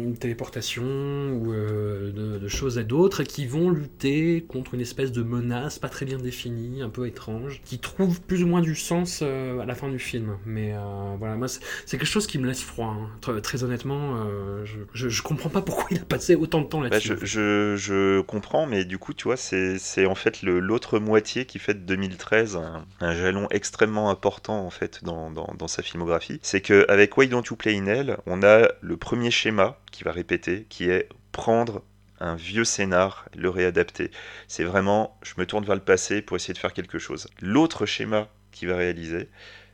hum, 0.07 0.17
téléportation 0.17 0.83
ou 0.83 1.53
euh, 1.53 2.11
de, 2.11 2.37
de 2.39 2.47
choses 2.47 2.77
et 2.77 2.83
d'autres, 2.83 3.21
et 3.21 3.25
qui 3.25 3.45
vont 3.47 3.69
lutter 3.69 4.43
contre 4.47 4.73
une 4.73 4.81
espèce 4.81 5.11
de 5.11 5.23
menace 5.23 5.79
pas 5.79 5.89
très 5.89 6.05
bien 6.05 6.17
définie, 6.17 6.81
un 6.81 6.89
peu 6.89 7.07
étrange, 7.07 7.61
qui 7.65 7.79
trouve 7.79 8.21
plus 8.21 8.43
ou 8.43 8.47
moins 8.47 8.61
du 8.61 8.72
sens 8.75 9.19
euh, 9.21 9.59
à 9.59 9.65
la 9.65 9.75
fin 9.75 9.89
du 9.89 9.99
film. 9.99 10.37
Mais 10.45 10.73
euh, 10.73 11.15
voilà, 11.19 11.35
moi 11.35 11.47
c'est 11.47 11.61
quelque 11.97 12.05
chose 12.05 12.27
qui 12.27 12.39
me 12.39 12.47
laisse 12.47 12.61
froid. 12.63 12.87
hein. 12.87 13.09
Très, 13.21 13.41
très 13.41 13.63
honnêtement, 13.63 14.15
euh, 14.25 14.65
je, 14.65 14.79
je, 14.93 15.09
je 15.09 15.21
comprends 15.23 15.49
pas 15.49 15.61
pourquoi 15.61 15.85
il 15.91 15.99
a 15.99 16.05
passé 16.05 16.35
autant 16.35 16.61
de 16.61 16.67
temps 16.67 16.81
Bah, 16.89 16.99
là-dessus. 16.99 17.17
je, 17.21 17.25
je, 17.25 17.75
je 17.77 18.21
comprends, 18.21 18.65
mais 18.67 18.85
du 18.85 18.97
coup, 18.99 19.13
tu 19.13 19.23
vois, 19.25 19.37
c'est 19.37 20.05
en 20.05 20.15
fait 20.15 20.41
l'autre 20.43 20.99
moitié 20.99 21.45
qui 21.45 21.59
fait 21.59 21.73
de 21.73 21.79
2013 21.79 22.55
un, 22.57 22.85
un 22.99 23.13
jalon 23.15 23.47
extrêmement 23.49 24.09
important 24.09 24.65
en 24.65 24.69
fait 24.69 25.03
dans, 25.03 25.31
dans, 25.31 25.53
dans 25.57 25.67
sa 25.67 25.81
filmographie. 25.81 26.39
C'est 26.43 26.61
qu'avec 26.61 27.17
Why 27.17 27.27
Don't 27.27 27.43
You 27.49 27.55
Play 27.55 27.77
in 27.77 27.87
Hell, 27.87 28.17
on 28.25 28.43
a 28.43 28.67
le 28.81 28.97
premier 28.97 29.31
schéma 29.31 29.79
qui 29.91 30.03
va 30.03 30.11
répéter, 30.11 30.65
qui 30.69 30.89
est 30.89 31.09
prendre 31.31 31.81
un 32.19 32.35
vieux 32.35 32.63
scénar, 32.63 33.25
le 33.35 33.49
réadapter. 33.49 34.11
C'est 34.47 34.63
vraiment, 34.63 35.17
je 35.23 35.33
me 35.37 35.45
tourne 35.45 35.65
vers 35.65 35.75
le 35.75 35.81
passé 35.81 36.21
pour 36.21 36.37
essayer 36.37 36.53
de 36.53 36.59
faire 36.59 36.73
quelque 36.73 36.99
chose. 36.99 37.27
L'autre 37.41 37.85
schéma 37.85 38.29
qu'il 38.53 38.69
va 38.69 38.77
réaliser, 38.77 39.29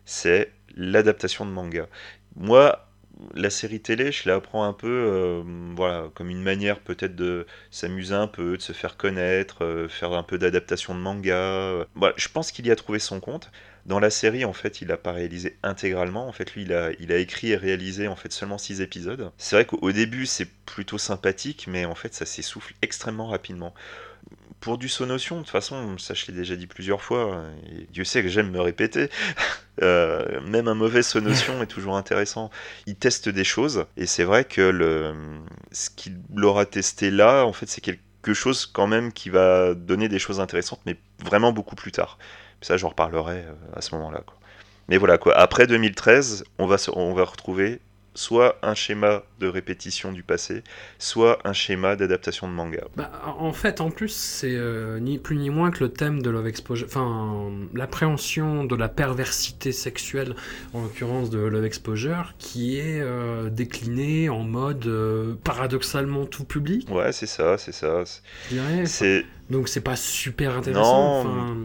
c'est 0.06 0.52
l'adaptation 0.76 1.46
de 1.46 1.52
manga. 1.52 1.88
Moi, 2.36 2.88
la 3.36 3.50
série 3.50 3.82
télé, 3.82 4.12
je 4.12 4.30
la 4.30 4.36
apprends 4.36 4.64
un 4.66 4.74
peu, 4.74 4.88
euh, 4.90 5.44
voilà, 5.76 6.10
comme 6.16 6.30
une 6.30 6.42
manière 6.42 6.80
peut-être 6.80 7.16
de 7.16 7.46
s'amuser 7.72 8.16
un 8.16 8.28
peu, 8.28 8.58
de 8.58 8.62
se 8.62 8.74
faire 8.74 8.98
connaître, 8.98 9.64
euh, 9.66 9.90
faire 9.90 10.14
un 10.14 10.24
peu 10.24 10.38
d'adaptation 10.38 10.96
de 10.96 11.00
manga. 11.00 11.36
euh. 11.36 11.86
Voilà, 11.96 12.14
je 12.18 12.30
pense 12.30 12.52
qu'il 12.52 12.66
y 12.68 12.72
a 12.72 12.76
trouvé 12.76 13.00
son 13.00 13.20
compte. 13.20 13.52
Dans 13.86 14.00
la 14.00 14.10
série, 14.10 14.46
en 14.46 14.54
fait, 14.54 14.82
il 14.82 14.88
n'a 14.90 14.98
pas 14.98 15.12
réalisé 15.12 15.58
intégralement. 15.64 16.28
En 16.28 16.32
fait, 16.32 16.54
lui, 16.54 16.64
il 16.64 16.74
a, 16.74 16.92
il 17.00 17.12
a 17.12 17.18
écrit 17.18 17.52
et 17.52 17.56
réalisé 17.58 18.08
en 18.08 18.16
fait 18.16 18.32
seulement 18.32 18.58
6 18.58 18.82
épisodes. 18.82 19.32
C'est 19.38 19.56
vrai 19.56 19.66
qu'au 19.66 19.92
début, 19.92 20.26
c'est 20.26 20.48
plutôt 20.66 20.98
sympathique, 20.98 21.66
mais 21.68 21.86
en 21.86 21.96
fait, 21.96 22.14
ça 22.14 22.26
s'essouffle 22.26 22.74
extrêmement 22.82 23.28
rapidement. 23.28 23.74
Pour 24.60 24.78
du 24.78 24.90
Sonotion, 24.90 25.38
de 25.38 25.42
toute 25.44 25.52
façon, 25.52 25.98
ça 25.98 26.14
je 26.14 26.26
l'ai 26.28 26.34
déjà 26.34 26.58
dit 26.58 26.68
plusieurs 26.68 27.02
fois, 27.02 27.44
et 27.72 27.88
Dieu 27.92 28.04
sait 28.04 28.22
que 28.22 28.28
j'aime 28.28 28.52
me 28.52 28.60
répéter, 28.60 29.10
euh, 29.82 30.42
même 30.42 30.68
un 30.68 30.74
mauvais 30.76 31.02
Sonotion 31.02 31.62
est 31.64 31.68
toujours 31.68 31.96
intéressant. 31.96 32.50
Il 32.86 32.96
teste 32.96 33.30
des 33.30 33.46
choses, 33.46 33.86
et 33.96 34.06
c'est 34.06 34.26
vrai 34.26 34.44
que 34.44 34.62
le, 34.62 35.14
ce 35.72 35.90
qu'il 35.90 36.20
aura 36.44 36.66
testé 36.66 37.10
là, 37.10 37.46
en 37.46 37.54
fait, 37.54 37.68
c'est 37.70 37.80
quelque 37.80 38.34
chose 38.34 38.66
quand 38.66 38.88
même 38.88 39.14
qui 39.14 39.30
va 39.30 39.74
donner 39.76 40.10
des 40.10 40.20
choses 40.20 40.42
intéressantes, 40.42 40.82
mais 40.86 40.98
vraiment 41.24 41.54
beaucoup 41.54 41.76
plus 41.76 41.94
tard. 41.94 42.18
Ça, 42.62 42.76
j'en 42.76 42.90
reparlerai 42.90 43.38
euh, 43.46 43.54
à 43.78 43.82
ce 43.82 43.96
moment-là. 43.96 44.24
Mais 44.90 44.98
voilà, 44.98 45.18
quoi. 45.18 45.38
après 45.38 45.68
2013, 45.68 46.44
on 46.58 46.68
va, 46.68 46.78
se- 46.78 46.92
on 46.94 47.14
va 47.14 47.24
retrouver 47.24 47.80
soit 48.20 48.58
un 48.64 48.74
schéma 48.74 49.24
de 49.40 49.48
répétition 49.48 50.12
du 50.12 50.24
passé, 50.24 50.62
soit 50.98 51.40
un 51.46 51.54
schéma 51.54 51.96
d'adaptation 51.96 52.50
de 52.50 52.54
manga. 52.54 52.84
Bah, 52.98 53.10
en 53.40 53.54
fait, 53.54 53.80
en 53.80 53.92
plus, 53.92 54.10
c'est 54.10 54.56
euh, 54.56 55.00
ni 55.00 55.18
plus 55.18 55.38
ni 55.38 55.50
moins 55.50 55.72
que 55.72 55.86
le 55.86 55.90
thème 55.90 56.22
de 56.22 56.30
Love 56.30 56.48
Exposure, 56.48 56.86
enfin, 56.86 57.50
l'appréhension 57.74 58.66
de 58.66 58.76
la 58.76 58.90
perversité 58.90 59.72
sexuelle, 59.72 60.36
en 60.74 60.82
l'occurrence 60.82 61.30
de 61.30 61.40
Love 61.40 61.64
Exposure, 61.64 62.34
qui 62.40 62.78
est 62.78 63.00
euh, 63.00 63.50
décliné 63.50 64.28
en 64.28 64.44
mode 64.44 64.86
euh, 64.88 65.36
paradoxalement 65.46 66.26
tout 66.26 66.44
public, 66.44 66.90
Ouais, 66.92 67.14
c'est 67.14 67.26
ça, 67.26 67.58
c'est 67.58 67.72
ça. 67.72 68.04
C'est 68.84 69.26
Donc 69.50 69.68
c'est 69.68 69.82
pas 69.82 69.96
super 69.96 70.58
intéressant. 70.58 71.22
Enfin, 71.22 71.56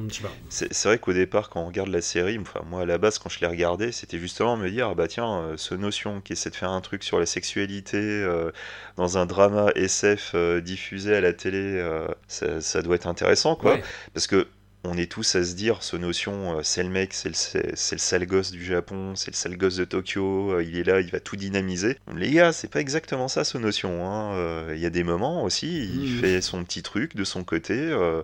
c'est- 0.49 0.72
vrai 0.87 0.99
qu'au 0.99 1.12
départ, 1.12 1.51
quand 1.51 1.61
on 1.62 1.66
regarde 1.66 1.91
la 1.91 2.01
série, 2.01 2.39
enfin 2.39 2.61
moi 2.66 2.82
à 2.82 2.87
la 2.87 2.97
base, 2.97 3.18
quand 3.18 3.28
je 3.28 3.41
l'ai 3.41 3.47
regardé, 3.47 3.93
c'était 3.93 4.18
justement 4.18 4.57
me 4.57 4.70
dire, 4.70 4.89
ah 4.89 4.95
bah 4.95 5.07
tiens, 5.07 5.41
euh, 5.43 5.57
ce 5.59 5.74
notion 5.74 6.20
qui 6.22 6.32
essaie 6.32 6.49
de 6.51 6.55
faire 6.57 6.70
un 6.70 6.80
truc 6.80 7.03
sur 7.05 7.18
la 7.18 7.26
sexualité 7.26 7.99
euh, 7.99 8.51
dans 8.97 9.18
un 9.18 9.26
drama 9.26 9.70
SF 9.76 10.32
euh, 10.35 10.61
diffusé 10.62 11.14
à 11.14 11.20
la 11.20 11.32
télé, 11.35 11.85
ça, 12.26 12.61
ça 12.62 12.80
doit 12.82 12.97
être 12.97 13.07
intéressant, 13.07 13.55
quoi. 13.55 13.74
Ouais. 13.74 13.82
Parce 14.14 14.26
que 14.26 14.47
on 14.85 14.97
est 14.99 15.11
tous 15.11 15.35
à 15.37 15.45
se 15.45 15.55
dire, 15.55 15.82
ce 15.82 15.97
notion, 15.97 16.59
euh, 16.59 16.62
c'est 16.62 16.82
le 16.82 16.89
mec, 16.91 17.14
c'est 17.14 17.28
le, 17.30 17.76
sale 17.76 18.26
gosse 18.26 18.51
du 18.51 18.64
Japon, 18.64 19.14
c'est 19.16 19.30
le 19.30 19.37
sale 19.37 19.57
gosse 19.57 19.76
de 19.76 19.85
Tokyo, 19.85 20.53
euh, 20.53 20.62
il 20.64 20.76
est 20.76 20.85
là, 20.85 21.01
il 21.01 21.11
va 21.11 21.20
tout 21.20 21.37
dynamiser. 21.37 21.97
Les 22.14 22.30
gars, 22.30 22.53
c'est 22.53 22.68
pas 22.70 22.80
exactement 22.80 23.28
ça, 23.28 23.45
ce 23.45 23.59
notion. 23.59 24.07
hein. 24.07 24.35
Euh, 24.37 24.72
Il 24.76 24.80
y 24.80 24.87
a 24.87 24.91
des 24.91 25.05
moments 25.05 25.43
aussi, 25.45 25.85
il 25.85 26.01
Mhm. 26.01 26.20
fait 26.20 26.41
son 26.41 26.62
petit 26.64 26.82
truc 26.82 27.16
de 27.16 27.24
son 27.24 27.45
côté 27.45 27.74
euh, 27.78 28.22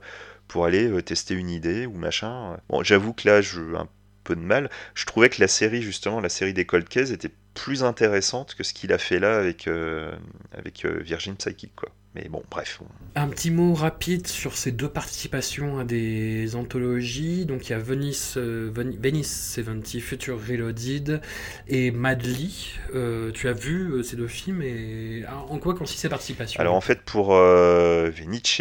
pour 0.49 0.65
aller 0.67 1.03
tester 1.03 1.35
une 1.35 1.51
idée 1.51 1.87
ou 1.87 1.95
machin. 1.95 2.59
Bon, 2.69 2.83
j'avoue 2.83 3.13
que 3.13 3.29
là, 3.29 3.41
j'ai 3.41 3.59
un 3.77 3.89
peu 4.25 4.37
de 4.37 4.41
mal. 4.41 4.69
Je 4.95 5.07
trouvais 5.07 5.29
que 5.31 5.41
la 5.41 5.49
série, 5.49 5.83
justement, 5.83 6.21
la 6.21 6.29
série 6.29 6.53
des 6.55 6.67
Cold 6.67 6.89
Case 6.89 7.13
était 7.13 7.31
plus 7.55 7.83
intéressante 7.85 8.55
que 8.55 8.63
ce 8.65 8.73
qu'il 8.75 8.93
a 8.93 8.99
fait 8.99 9.19
là 9.19 9.37
avec, 9.39 9.67
euh, 9.69 10.13
avec 10.57 10.85
euh, 10.85 11.01
Virgin 11.03 11.37
Psychic, 11.37 11.73
quoi. 11.77 11.91
Mais 12.17 12.27
bon, 12.29 12.43
bref. 12.51 12.81
on- 12.83 13.21
Un 13.21 13.29
petit 13.29 13.53
mot 13.53 13.73
rapide 13.73 14.27
sur 14.27 14.57
ces 14.57 14.73
deux 14.73 14.89
participations 14.89 15.79
à 15.79 15.85
des 15.85 16.57
anthologies. 16.57 17.47
Donc 17.47 17.69
il 17.69 17.71
y 17.71 17.75
a 17.77 17.79
Venice, 17.79 18.35
euh, 18.37 18.69
Ven- 18.75 18.97
Venice 19.01 19.53
70, 19.55 20.01
Future 20.01 20.37
Reloaded 20.45 21.21
et 21.69 21.93
Madly. 21.93 22.73
Euh, 22.97 23.31
tu 23.31 23.47
as 23.47 23.53
vu 23.53 24.03
ces 24.03 24.17
deux 24.17 24.27
films 24.27 24.61
et 24.63 25.23
ah, 25.29 25.45
en 25.49 25.59
quoi 25.61 25.73
consiste 25.77 26.01
ces 26.01 26.09
participations 26.09 26.59
Alors 26.61 26.75
en 26.75 26.81
fait 26.81 27.01
pour 27.03 27.33
Venice, 27.33 28.61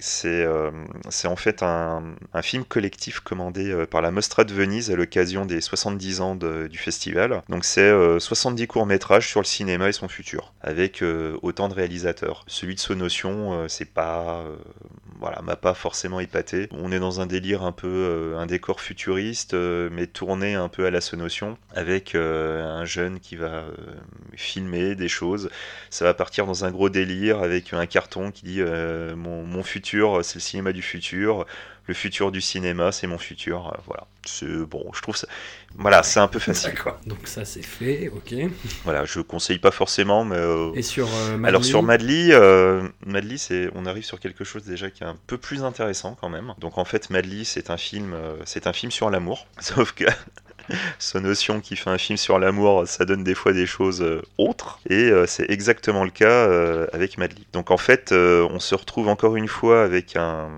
c'est 0.00 0.46
c'est 1.10 1.28
en 1.28 1.36
fait 1.36 1.62
un, 1.62 2.14
un 2.32 2.42
film 2.42 2.64
collectif 2.64 3.20
commandé 3.20 3.84
par 3.90 4.02
la 4.02 4.10
Mostra 4.10 4.44
de 4.44 4.52
Venise 4.54 4.90
à 4.90 4.96
l'occasion 4.96 5.44
des 5.46 5.60
70 5.60 6.20
ans 6.20 6.36
de- 6.36 6.68
du 6.68 6.78
festival. 6.78 7.31
Donc 7.48 7.64
c'est 7.64 7.80
euh, 7.80 8.18
70 8.18 8.66
courts-métrages 8.66 9.28
sur 9.28 9.40
le 9.40 9.44
cinéma 9.46 9.88
et 9.88 9.92
son 9.92 10.08
futur, 10.08 10.52
avec 10.60 11.02
euh, 11.02 11.36
autant 11.42 11.68
de 11.68 11.74
réalisateurs. 11.74 12.44
Celui 12.46 12.74
de 12.74 12.80
Sonotion, 12.80 13.52
euh, 13.54 13.68
c'est 13.68 13.84
pas... 13.92 14.42
euh, 14.46 14.56
voilà, 15.18 15.40
m'a 15.42 15.56
pas 15.56 15.74
forcément 15.74 16.20
épaté. 16.20 16.68
On 16.72 16.90
est 16.90 16.98
dans 16.98 17.20
un 17.20 17.26
délire 17.26 17.62
un 17.62 17.72
peu, 17.72 17.88
euh, 17.88 18.38
un 18.38 18.46
décor 18.46 18.80
futuriste, 18.80 19.54
euh, 19.54 19.88
mais 19.92 20.06
tourné 20.06 20.54
un 20.54 20.68
peu 20.68 20.84
à 20.86 20.90
la 20.90 21.00
Sonotion, 21.00 21.56
avec 21.74 22.14
euh, 22.14 22.64
un 22.64 22.84
jeune 22.84 23.20
qui 23.20 23.36
va 23.36 23.46
euh, 23.46 23.70
filmer 24.36 24.94
des 24.94 25.08
choses 25.08 25.50
ça 25.90 26.04
va 26.04 26.14
partir 26.14 26.46
dans 26.46 26.64
un 26.64 26.70
gros 26.70 26.88
délire 26.88 27.42
avec 27.42 27.72
un 27.72 27.86
carton 27.86 28.30
qui 28.30 28.44
dit 28.44 28.60
euh, 28.60 29.14
mon 29.16 29.62
futur 29.62 30.24
c'est 30.24 30.36
le 30.36 30.40
cinéma 30.40 30.72
du 30.72 30.82
futur 30.82 31.46
le 31.86 31.94
futur 31.94 32.30
du 32.32 32.40
cinéma 32.40 32.92
c'est 32.92 33.06
mon 33.06 33.18
futur 33.18 33.68
Euh, 33.74 33.78
voilà 33.86 34.06
c'est 34.24 34.46
bon 34.46 34.84
je 34.94 35.02
trouve 35.02 35.16
ça 35.16 35.26
voilà 35.76 36.02
c'est 36.02 36.20
un 36.20 36.28
peu 36.28 36.38
facile. 36.48 36.72
Donc 37.06 37.26
ça 37.26 37.44
c'est 37.44 37.62
fait, 37.62 38.08
ok. 38.08 38.34
voilà 38.84 39.04
je 39.04 39.20
conseille 39.20 39.58
pas 39.58 39.70
forcément 39.72 40.24
mais 40.24 40.36
euh, 40.36 40.72
Et 40.74 40.82
sur 40.82 41.08
euh, 41.08 41.36
Madly 41.36 41.48
alors 41.48 41.64
sur 41.64 41.82
Madly, 41.82 42.32
euh, 42.32 42.88
Madly, 43.06 43.38
c'est, 43.38 43.68
on 43.74 43.86
arrive 43.86 44.04
sur 44.04 44.20
quelque 44.20 44.44
chose 44.44 44.64
déjà 44.64 44.90
qui 44.90 45.02
est 45.02 45.06
un 45.06 45.16
peu 45.26 45.38
plus 45.38 45.64
intéressant 45.64 46.16
quand 46.20 46.28
même. 46.28 46.54
Donc 46.58 46.78
en 46.78 46.84
fait, 46.84 47.10
Madly, 47.10 47.44
c'est 47.44 47.70
un 47.70 47.76
film, 47.76 48.12
euh, 48.14 48.36
c'est 48.44 48.66
un 48.66 48.72
film 48.72 48.90
sur 48.92 49.10
l'amour. 49.10 49.46
Sauf 49.60 49.92
que 49.92 50.04
ce 50.98 51.18
notion 51.18 51.60
qui 51.60 51.76
fait 51.76 51.90
un 51.90 51.98
film 51.98 52.16
sur 52.16 52.38
l'amour, 52.38 52.86
ça 52.86 53.04
donne 53.04 53.24
des 53.24 53.34
fois 53.34 53.52
des 53.52 53.66
choses 53.66 54.04
autres. 54.38 54.80
Et 54.88 55.10
c'est 55.26 55.50
exactement 55.50 56.04
le 56.04 56.10
cas 56.10 56.48
avec 56.92 57.18
Madly. 57.18 57.46
Donc 57.52 57.70
en 57.70 57.76
fait, 57.76 58.12
on 58.12 58.58
se 58.60 58.74
retrouve 58.74 59.08
encore 59.08 59.36
une 59.36 59.48
fois 59.48 59.82
avec 59.82 60.16
un 60.16 60.50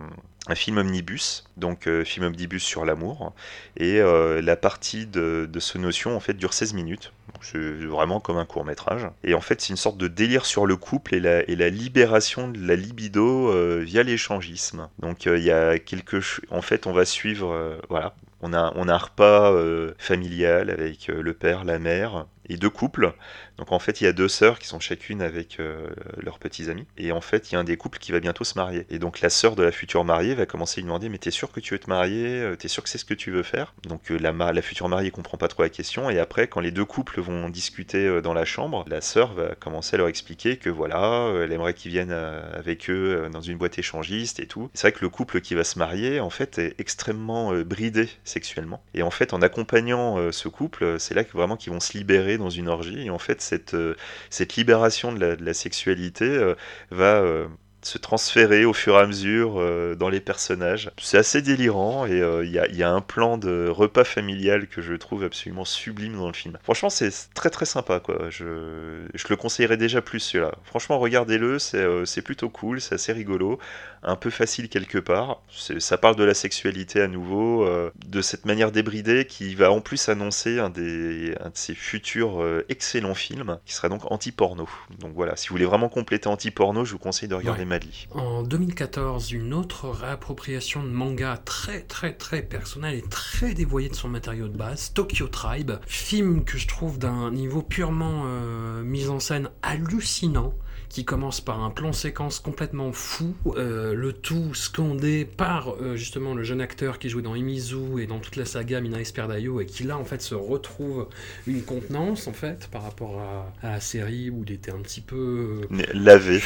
un 0.47 0.55
film 0.55 0.79
omnibus, 0.79 1.45
donc 1.57 1.87
euh, 1.87 2.05
film 2.05 2.27
omnibus 2.27 2.63
sur 2.63 2.85
l'amour, 2.85 3.33
et 3.79 4.01
euh, 4.01 4.43
la 4.43 4.57
partie 4.57 5.07
de, 5.07 5.49
ce 5.59 5.79
notion 5.79 6.17
en 6.17 6.21
fait 6.21 6.35
dure 6.35 6.53
16 6.53 6.75
minutes. 6.75 7.13
C'est 7.41 7.59
vraiment 7.59 8.21
comme 8.21 8.39
un 8.39 8.47
court 8.47 8.65
métrage. 8.65 9.07
Et 9.23 9.35
en 9.35 9.41
fait, 9.41 9.61
c'est 9.61 9.69
une 9.69 9.77
sorte 9.77 9.99
de 9.99 10.09
délire 10.09 10.47
sur 10.47 10.65
le 10.65 10.77
couple 10.77 11.15
et 11.15 11.21
la, 11.21 11.43
et 11.49 11.57
la 11.57 11.69
libération 11.69 12.49
de 12.49 12.59
la 12.59 12.75
libido 12.75 13.51
euh, 13.51 13.83
via 13.85 14.03
l'échangisme. 14.03 14.89
Donc 14.99 15.27
il 15.27 15.43
y 15.43 15.51
a 15.51 15.79
quelque 15.79 16.21
chose. 16.21 16.45
En 16.51 16.63
fait, 16.63 16.87
on 16.87 16.93
va 16.93 17.05
suivre. 17.05 17.79
voilà. 17.91 18.15
On 18.41 18.53
a, 18.53 18.73
on 18.77 18.89
a 18.89 18.95
un 18.95 18.99
repas 18.99 19.55
familial 19.99 20.69
avec 20.69 21.09
le 21.09 21.33
père, 21.33 21.65
la 21.65 21.79
mère, 21.79 22.27
et 22.49 22.57
deux 22.57 22.69
couples. 22.69 23.15
Donc 23.59 23.73
en 23.73 23.79
fait, 23.79 24.01
il 24.01 24.05
y 24.05 24.07
a 24.07 24.13
deux 24.13 24.29
sœurs 24.29 24.59
qui 24.59 24.67
sont 24.67 24.81
chacune 24.81 25.23
avec 25.23 25.61
euh, 25.61 25.89
leurs 26.19 26.39
petits 26.39 26.71
amis. 26.71 26.87
Et 26.99 27.13
en 27.13 27.21
fait, 27.21 27.51
il 27.51 27.55
y 27.55 27.57
a 27.57 27.61
un 27.61 27.65
des 27.65 27.77
couples 27.77 27.99
qui 27.99 28.13
va 28.13 28.21
bientôt 28.21 28.45
se 28.45 28.59
marier. 28.59 28.87
Et 28.91 28.99
donc 28.99 29.21
la 29.21 29.31
sœur 29.31 29.55
de 29.57 29.63
la 29.63 29.73
future 29.73 30.05
mariée 30.05 30.35
va 30.35 30.47
commencer 30.47 30.81
à 30.81 30.83
lui 30.83 30.85
demander 30.85 31.09
Mais 31.09 31.19
t'es 31.19 31.31
sûr 31.31 31.53
que 31.53 31.61
tu 31.61 31.75
veux 31.75 31.79
te 31.79 31.89
marier? 31.89 32.41
Euh, 32.41 32.57
T'es 32.57 32.69
sûr 32.69 32.83
que 32.83 32.89
c'est 32.89 32.99
ce 32.99 33.05
que 33.05 33.15
tu 33.15 33.31
veux 33.31 33.43
faire? 33.43 33.75
Donc 33.85 34.11
euh, 34.11 34.19
la, 34.19 34.63
future 34.63 34.89
mariée 34.89 35.11
comprend 35.11 35.39
pas 35.39 35.49
trop 35.49 35.63
la 35.63 35.69
question. 35.69 36.11
Et 36.11 36.19
après, 36.19 36.49
quand 36.49 36.61
les 36.61 36.71
deux 36.71 36.85
couples 36.85 37.21
vont 37.21 37.49
discuter 37.49 38.21
dans 38.23 38.35
la 38.35 38.45
chambre, 38.45 38.85
la 38.89 39.01
sœur 39.01 39.35
va 39.35 39.55
commencer 39.55 39.95
à 39.95 39.99
leur 39.99 40.09
expliquer 40.09 40.57
que 40.57 40.71
voilà, 40.71 41.33
elle 41.43 41.53
aimerait 41.53 41.75
qu'ils 41.75 41.91
viennent 41.91 42.13
avec 42.13 42.89
eux 42.89 43.29
dans 43.31 43.41
une 43.41 43.59
boîte 43.59 43.79
échangiste 43.79 44.41
et 44.41 44.47
tout. 44.47 44.71
C'est 44.75 44.89
vrai 44.89 44.93
que 44.93 45.05
le 45.05 45.11
couple 45.11 45.41
qui 45.41 45.55
va 45.55 45.65
se 45.65 45.79
marier, 45.79 46.21
en 46.21 46.31
fait, 46.31 46.59
est 46.59 46.75
extrêmement 46.79 47.53
bridé 47.63 48.09
sexuellement. 48.25 48.83
Et 48.95 49.03
en 49.03 49.11
fait, 49.11 49.35
en 49.35 49.43
accompagnant 49.43 50.33
ce 50.33 50.49
couple, 50.49 50.99
c'est 50.99 51.15
là 51.15 51.25
que 51.25 51.33
vraiment 51.33 51.57
qu'ils 51.57 51.73
vont 51.73 51.81
se 51.81 51.97
libérer 51.97 52.39
dans 52.39 52.51
une 52.51 52.69
orgie. 52.69 53.07
Et 53.07 53.11
en 53.11 53.19
fait, 53.19 53.44
cette, 53.45 53.75
euh, 53.75 53.95
cette 54.31 54.57
libération 54.57 55.13
de 55.13 55.21
la, 55.21 55.37
de 55.37 55.45
la 55.45 55.55
sexualité 55.55 56.25
euh, 56.25 56.55
va 56.91 57.21
euh, 57.23 57.49
se 57.87 57.99
transférer 57.99 58.65
au 58.65 58.73
fur 58.73 58.95
et 58.97 59.01
à 59.01 59.07
mesure 59.07 59.55
euh, 59.59 59.95
dans 59.95 60.09
les 60.09 60.21
personnages. 60.21 60.91
C'est 60.99 61.19
assez 61.19 61.43
délirant 61.43 62.07
et 62.07 62.21
euh, 62.21 62.45
il 62.45 62.51
y, 62.51 62.83
a 62.83 62.91
un 62.91 63.01
plan 63.01 63.39
de 63.39 63.69
repas 63.69 64.05
familial 64.05 64.67
que 64.67 64.83
je 64.83 64.95
trouve 64.95 65.25
absolument 65.25 65.65
sublime 65.65 66.17
dans 66.17 66.27
le 66.27 66.33
film. 66.33 66.59
Franchement, 66.63 66.91
c'est 66.91 67.11
très 67.35 67.51
très 67.51 67.67
sympa 67.67 68.01
quoi. 68.01 68.31
Je, 68.31 68.45
le 68.45 69.37
conseillerais 69.37 69.77
déjà 69.77 70.01
plus 70.01 70.21
celui-là. 70.21 70.53
Franchement, 70.65 70.99
regardez-le, 70.99 71.59
c'est 71.59 71.79
euh, 71.79 72.05
plutôt 72.25 72.49
cool, 72.49 72.81
c'est 72.81 72.95
assez 72.95 73.13
rigolo, 73.13 73.59
un 74.03 74.17
peu 74.17 74.31
facile 74.31 74.69
quelque 74.69 74.99
part. 74.99 75.43
Ça 75.51 75.99
parle 75.99 76.17
de 76.17 76.25
la 76.25 76.33
sexualité 76.35 77.03
à 77.03 77.09
nouveau, 77.09 77.69
de 78.07 78.21
cette 78.23 78.47
manière 78.47 78.73
débridée 78.73 79.27
qui 79.27 79.55
va 79.55 79.71
en 79.71 79.81
plus 79.81 80.09
annoncer 80.09 80.59
un, 80.59 80.71
de 80.71 81.35
ses 81.53 81.75
futurs 81.75 82.43
excellents 82.69 83.15
films 83.15 83.59
qui 83.67 83.75
sera 83.75 83.89
donc 83.89 84.11
anti-porno. 84.11 84.69
Donc 85.01 85.13
voilà, 85.15 85.37
si 85.37 85.49
vous 85.49 85.55
voulez 85.55 85.67
vraiment 85.67 85.89
compléter 85.91 86.29
anti-porno, 86.29 86.85
je 86.85 86.93
vous 86.93 86.99
conseille 86.99 87.29
de 87.29 87.35
regarder 87.35 87.67
en 88.11 88.43
2014, 88.43 89.33
une 89.33 89.55
autre 89.55 89.89
réappropriation 89.89 90.83
de 90.83 90.89
manga 90.89 91.37
très 91.45 91.81
très 91.81 92.13
très 92.13 92.43
personnelle 92.43 92.97
et 92.97 93.03
très 93.03 93.55
dévoyée 93.55 93.89
de 93.89 93.95
son 93.95 94.09
matériau 94.09 94.49
de 94.49 94.57
base, 94.57 94.93
Tokyo 94.93 95.29
Tribe, 95.29 95.73
film 95.87 96.45
que 96.45 96.59
je 96.59 96.67
trouve 96.67 96.99
d'un 96.99 97.31
niveau 97.31 97.63
purement 97.63 98.25
euh, 98.27 98.83
mise 98.83 99.11
en 99.11 99.21
scène 99.21 99.51
hallucinant 99.63 100.55
qui 100.95 101.05
commence 101.05 101.41
par 101.41 101.61
un 101.61 101.71
plan 101.71 101.93
séquence 101.93 102.39
complètement 102.39 102.93
fou, 102.93 103.35
euh, 103.57 103.95
le 103.95 104.13
tout 104.13 104.55
scandé 104.55 105.25
par 105.25 105.75
euh, 105.83 105.97
justement 105.97 106.35
le 106.35 106.45
jeune 106.45 106.61
acteur 106.61 107.01
qui 107.01 107.09
jouait 107.09 107.21
dans 107.21 107.35
Imizu 107.35 108.01
et 108.01 108.07
dans 108.07 108.21
toute 108.21 108.37
la 108.37 108.45
saga 108.45 108.81
Mina 108.81 109.01
Esperdayo 109.01 109.61
et 109.61 109.67
qui 109.67 109.83
là 109.83 109.99
en 109.99 110.05
fait 110.05 110.23
se 110.23 110.37
retrouve 110.37 111.09
une 111.49 111.63
contenance 111.63 112.29
en 112.29 112.33
fait 112.33 112.69
par 112.69 112.85
rapport 112.85 113.21
à, 113.21 113.53
la 113.65 113.81
série 113.81 114.31
où 114.31 114.45
il 114.47 114.53
était 114.53 114.71
un 114.71 114.79
petit 114.79 115.01
peu 115.01 115.63
euh, 115.73 115.83
lavé. 115.95 116.41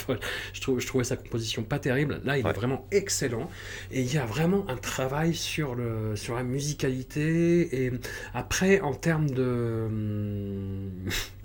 je, 0.54 0.60
trouve, 0.62 0.80
je 0.80 0.86
trouvais 0.86 1.04
sa 1.04 1.16
composition 1.16 1.62
pas 1.62 1.78
terrible. 1.78 2.22
Là 2.24 2.38
il 2.38 2.46
est 2.46 2.52
vraiment 2.54 2.86
excellent 2.92 3.50
et 3.92 4.00
il 4.00 4.10
y 4.10 4.16
a 4.16 4.24
vraiment 4.24 4.64
un 4.70 4.76
travail 4.78 5.34
sur, 5.34 5.74
le, 5.74 6.16
sur 6.16 6.36
la 6.36 6.42
musicalité 6.42 7.84
et 7.84 7.92
après 8.32 8.80
en 8.80 8.94
termes 8.94 9.28
de 9.28 9.84
hum, 9.86 10.90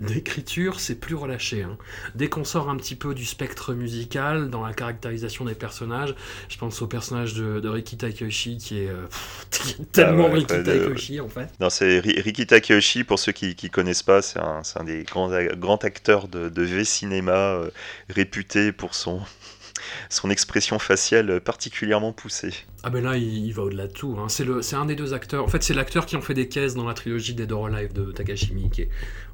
d'écriture 0.00 0.80
c'est 0.80 0.98
plus 0.98 1.16
relâché. 1.16 1.62
Hein. 1.62 1.76
Dès 2.14 2.30
qu'on 2.30 2.45
sort 2.46 2.70
un 2.70 2.76
petit 2.76 2.94
peu 2.94 3.14
du 3.14 3.24
spectre 3.24 3.74
musical 3.74 4.48
dans 4.48 4.64
la 4.64 4.72
caractérisation 4.72 5.44
des 5.44 5.54
personnages. 5.54 6.14
Je 6.48 6.56
pense 6.56 6.80
au 6.80 6.86
personnage 6.86 7.34
de, 7.34 7.68
Riki 7.68 7.96
Takeyoshi 7.96 8.56
qui 8.56 8.80
est 8.80 8.88
euh, 8.88 9.06
tellement 9.92 10.28
ah 10.30 10.34
Riki 10.34 10.46
Takeyoshi 10.46 11.20
en 11.20 11.28
fait. 11.28 11.48
Non, 11.60 11.68
c'est 11.68 12.00
Riki 12.00 12.46
Takeyoshi, 12.46 13.04
pour 13.04 13.18
ceux 13.18 13.32
qui 13.32 13.56
ne 13.62 13.68
connaissent 13.68 14.02
pas, 14.02 14.22
c'est 14.22 14.38
un, 14.38 14.62
un, 14.76 14.84
des 14.84 15.02
grands, 15.02 15.30
grands 15.56 15.76
acteurs 15.76 16.28
de, 16.28 16.48
de 16.48 16.62
V-cinéma 16.62 17.32
euh, 17.32 17.70
réputé 18.08 18.72
pour 18.72 18.94
son, 18.94 19.20
son 20.08 20.30
expression 20.30 20.78
faciale 20.78 21.40
particulièrement 21.40 22.12
poussée. 22.12 22.54
Ah 22.82 22.90
ben 22.90 23.02
là, 23.02 23.16
il, 23.16 23.52
va 23.52 23.64
au-delà 23.64 23.88
de 23.88 23.92
tout. 23.92 24.16
Hein. 24.18 24.28
C'est 24.28 24.76
un 24.76 24.86
des 24.86 24.94
deux 24.94 25.12
acteurs. 25.12 25.44
En 25.44 25.48
fait, 25.48 25.62
c'est 25.62 25.74
l'acteur 25.74 26.06
qui 26.06 26.16
en 26.16 26.20
fait 26.20 26.34
des 26.34 26.48
caisses 26.48 26.74
dans 26.74 26.86
la 26.86 26.94
trilogie 26.94 27.34
Dead 27.34 27.50
or 27.50 27.66
Alive 27.66 27.92
de 27.92 28.12
Takashi 28.12 28.52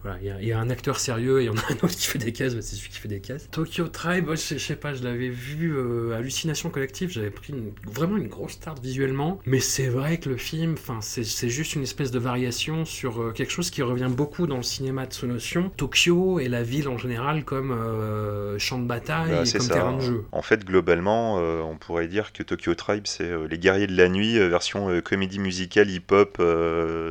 Miike. 0.05 0.39
il 0.41 0.49
y, 0.49 0.53
a 0.53 0.59
un 0.59 0.71
acteur 0.71 0.99
sérieux 0.99 1.41
et 1.41 1.45
il 1.45 1.47
y 1.47 1.51
en 1.51 1.57
a 1.57 1.73
un 1.73 1.75
autre 1.75 1.89
qui 1.89 2.07
fait 2.07 2.19
des 2.19 2.33
caisses, 2.33 2.55
c'est 2.61 2.77
celui 2.77 2.91
qui 2.91 2.99
fait 2.99 3.09
des 3.09 3.21
caisses. 3.21 3.49
Tokyo 3.51 3.89
Tribe, 3.89 4.31
je, 4.31 4.59
sais 4.59 4.77
pas, 4.77 4.95
je 4.95 5.03
l'avais 5.03 5.29
vu 5.29 5.77
euh, 5.77 6.17
Hallucination 6.17 6.71
Collective, 6.71 7.11
j'avais 7.11 7.31
pris 7.31 7.55
vraiment 7.87 8.17
une 8.17 8.29
grosse 8.29 8.53
start 8.53 8.83
visuellement, 8.83 9.39
mais 9.47 9.61
c'est 9.61 9.89
vrai 9.89 10.19
que 10.19 10.29
le 10.29 10.37
film, 10.37 10.77
c'est 11.01 11.49
juste 11.49 11.75
une 11.75 11.83
espèce 11.83 12.11
de 12.11 12.19
variation 12.19 12.85
sur 12.85 13.21
euh, 13.21 13.33
quelque 13.33 13.51
chose 13.51 13.71
qui 13.71 13.83
revient 13.83 14.11
beaucoup 14.11 14.47
dans 14.47 14.57
le 14.57 14.63
cinéma 14.63 15.07
de 15.07 15.27
notion 15.27 15.71
Tokyo 15.77 16.41
et 16.41 16.49
la 16.49 16.63
ville 16.63 16.89
en 16.89 16.99
général 16.99 17.45
comme 17.45 17.71
euh, 17.71 18.59
champ 18.59 18.79
de 18.79 18.87
bataille 18.87 19.31
bah, 19.31 19.43
et 19.45 19.59
comme 19.59 19.69
terrain 19.69 19.97
de 19.97 20.03
jeu. 20.03 20.25
En 20.33 20.43
fait, 20.43 20.65
globalement, 20.65 21.37
on 21.37 21.77
pourrait 21.77 22.09
dire 22.09 22.33
que 22.33 22.43
Tokyo 22.43 22.75
Tribe, 22.75 23.05
c'est 23.07 23.31
les 23.49 23.59
Guerriers 23.59 23.87
de 23.87 23.97
la 23.97 24.09
Nuit, 24.09 24.39
version 24.39 25.01
comédie 25.03 25.39
musicale 25.39 25.91
hip-hop 25.91 26.43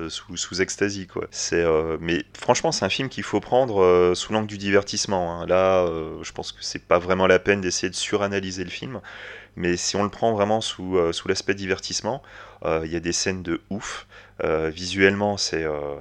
sous, 0.10 0.38
sous 0.38 0.62
ecstasy. 0.62 1.08
Quoi. 1.08 1.28
C'est, 1.32 1.66
mais 2.00 2.26
franchement, 2.38 2.72
c'est 2.82 2.86
un 2.88 2.90
film 2.90 3.10
qu'il 3.10 3.22
faut 3.22 3.40
prendre 3.40 4.16
sous 4.16 4.34
l'angle 4.34 4.48
du 4.48 4.58
divertissement. 4.58 5.40
Hein. 5.40 5.46
Là, 5.46 5.86
je 6.24 6.32
pense 6.32 6.52
que 6.52 6.64
c'est 6.64 6.84
pas 6.84 6.98
vraiment 6.98 7.28
la 7.28 7.38
peine 7.38 7.62
d'essayer 7.62 7.92
de 7.92 7.96
suranalyser 7.96 8.64
le 8.64 8.72
film. 8.72 9.02
Mais 9.56 9.78
si 9.78 9.96
on 9.98 10.04
le 10.04 10.10
prend 10.10 10.34
vraiment 10.34 10.62
sous, 10.62 10.98
sous 11.12 11.28
l'aspect 11.28 11.54
divertissement, 11.54 12.24
il 12.66 12.92
y 12.92 12.96
a 12.96 13.00
des 13.00 13.12
scènes 13.12 13.44
de 13.44 13.62
ouf. 13.70 14.08
Euh, 14.44 14.70
visuellement, 14.70 15.36
euh, 15.54 15.96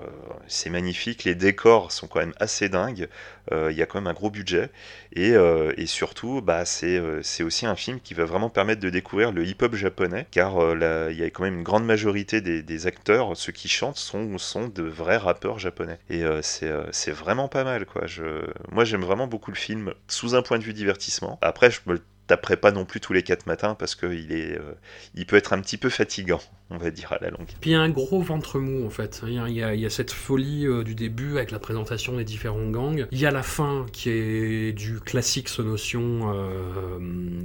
c'est 0.46 0.70
magnifique. 0.70 1.24
Les 1.24 1.34
décors 1.34 1.92
sont 1.92 2.06
quand 2.06 2.20
même 2.20 2.34
assez 2.40 2.68
dingues. 2.68 3.08
Euh, 3.52 3.70
il 3.70 3.76
y 3.76 3.82
a 3.82 3.86
quand 3.86 4.00
même 4.00 4.06
un 4.06 4.14
gros 4.14 4.30
budget. 4.30 4.70
Et, 5.12 5.34
surtout, 5.86 6.40
bah, 6.40 6.64
c'est 6.64 7.42
aussi 7.42 7.66
un 7.66 7.76
film 7.76 8.00
qui 8.00 8.14
va 8.14 8.24
vraiment 8.24 8.48
permettre 8.48 8.80
de 8.80 8.90
découvrir 8.90 9.32
le 9.32 9.44
hip-hop 9.44 9.74
japonais. 9.74 10.26
Car 10.30 10.54
il 11.10 11.16
y 11.16 11.22
a 11.22 11.30
quand 11.30 11.42
même 11.42 11.58
une 11.58 11.62
grande 11.62 11.84
majorité 11.84 12.40
des, 12.40 12.86
acteurs, 12.86 13.36
ceux 13.36 13.52
qui 13.52 13.68
chantent, 13.68 13.98
sont, 13.98 14.68
de 14.68 14.82
vrais 14.82 15.16
rappeurs 15.16 15.58
japonais. 15.58 15.98
Et 16.08 16.22
c'est 16.42 17.12
vraiment 17.12 17.48
pas 17.48 17.64
mal. 17.64 17.86
Quoi. 17.86 18.02
Moi, 18.70 18.84
j'aime 18.84 19.02
vraiment 19.02 19.26
beaucoup 19.26 19.50
le 19.50 19.56
film 19.56 19.94
sous 20.08 20.34
un 20.34 20.42
point 20.42 20.58
de 20.58 20.64
vue 20.64 20.74
divertissement. 20.74 21.38
Après, 21.42 21.70
je 21.70 21.80
me 21.86 22.00
taperai 22.30 22.56
pas 22.56 22.72
non 22.72 22.84
plus 22.84 23.00
tous 23.00 23.12
les 23.12 23.22
quatre 23.22 23.46
matins 23.46 23.74
parce 23.74 23.94
qu'il 23.94 24.32
est, 24.32 24.58
il 25.14 25.26
peut 25.26 25.36
être 25.36 25.52
un 25.52 25.60
petit 25.60 25.76
peu 25.76 25.88
fatigant 25.88 26.40
on 26.70 26.78
va 26.78 26.90
dire, 26.90 27.12
à 27.12 27.18
la 27.20 27.30
longue. 27.30 27.48
Puis 27.60 27.70
il 27.70 27.72
y 27.72 27.76
a 27.76 27.80
un 27.80 27.90
gros 27.90 28.22
ventre 28.22 28.60
mou, 28.60 28.86
en 28.86 28.90
fait. 28.90 29.22
Il 29.26 29.34
y 29.34 29.38
a, 29.38 29.74
il 29.74 29.80
y 29.80 29.86
a, 29.86 29.90
cette 29.90 30.12
folie 30.12 30.66
euh, 30.66 30.84
du 30.84 30.94
début 30.94 31.36
avec 31.36 31.50
la 31.50 31.58
présentation 31.58 32.16
des 32.16 32.24
différents 32.24 32.70
gangs. 32.70 33.06
Il 33.10 33.18
y 33.18 33.26
a 33.26 33.32
la 33.32 33.42
fin 33.42 33.86
qui 33.92 34.08
est 34.10 34.72
du 34.72 35.00
classique 35.00 35.50
notion 35.58 36.32
euh, 36.32 36.98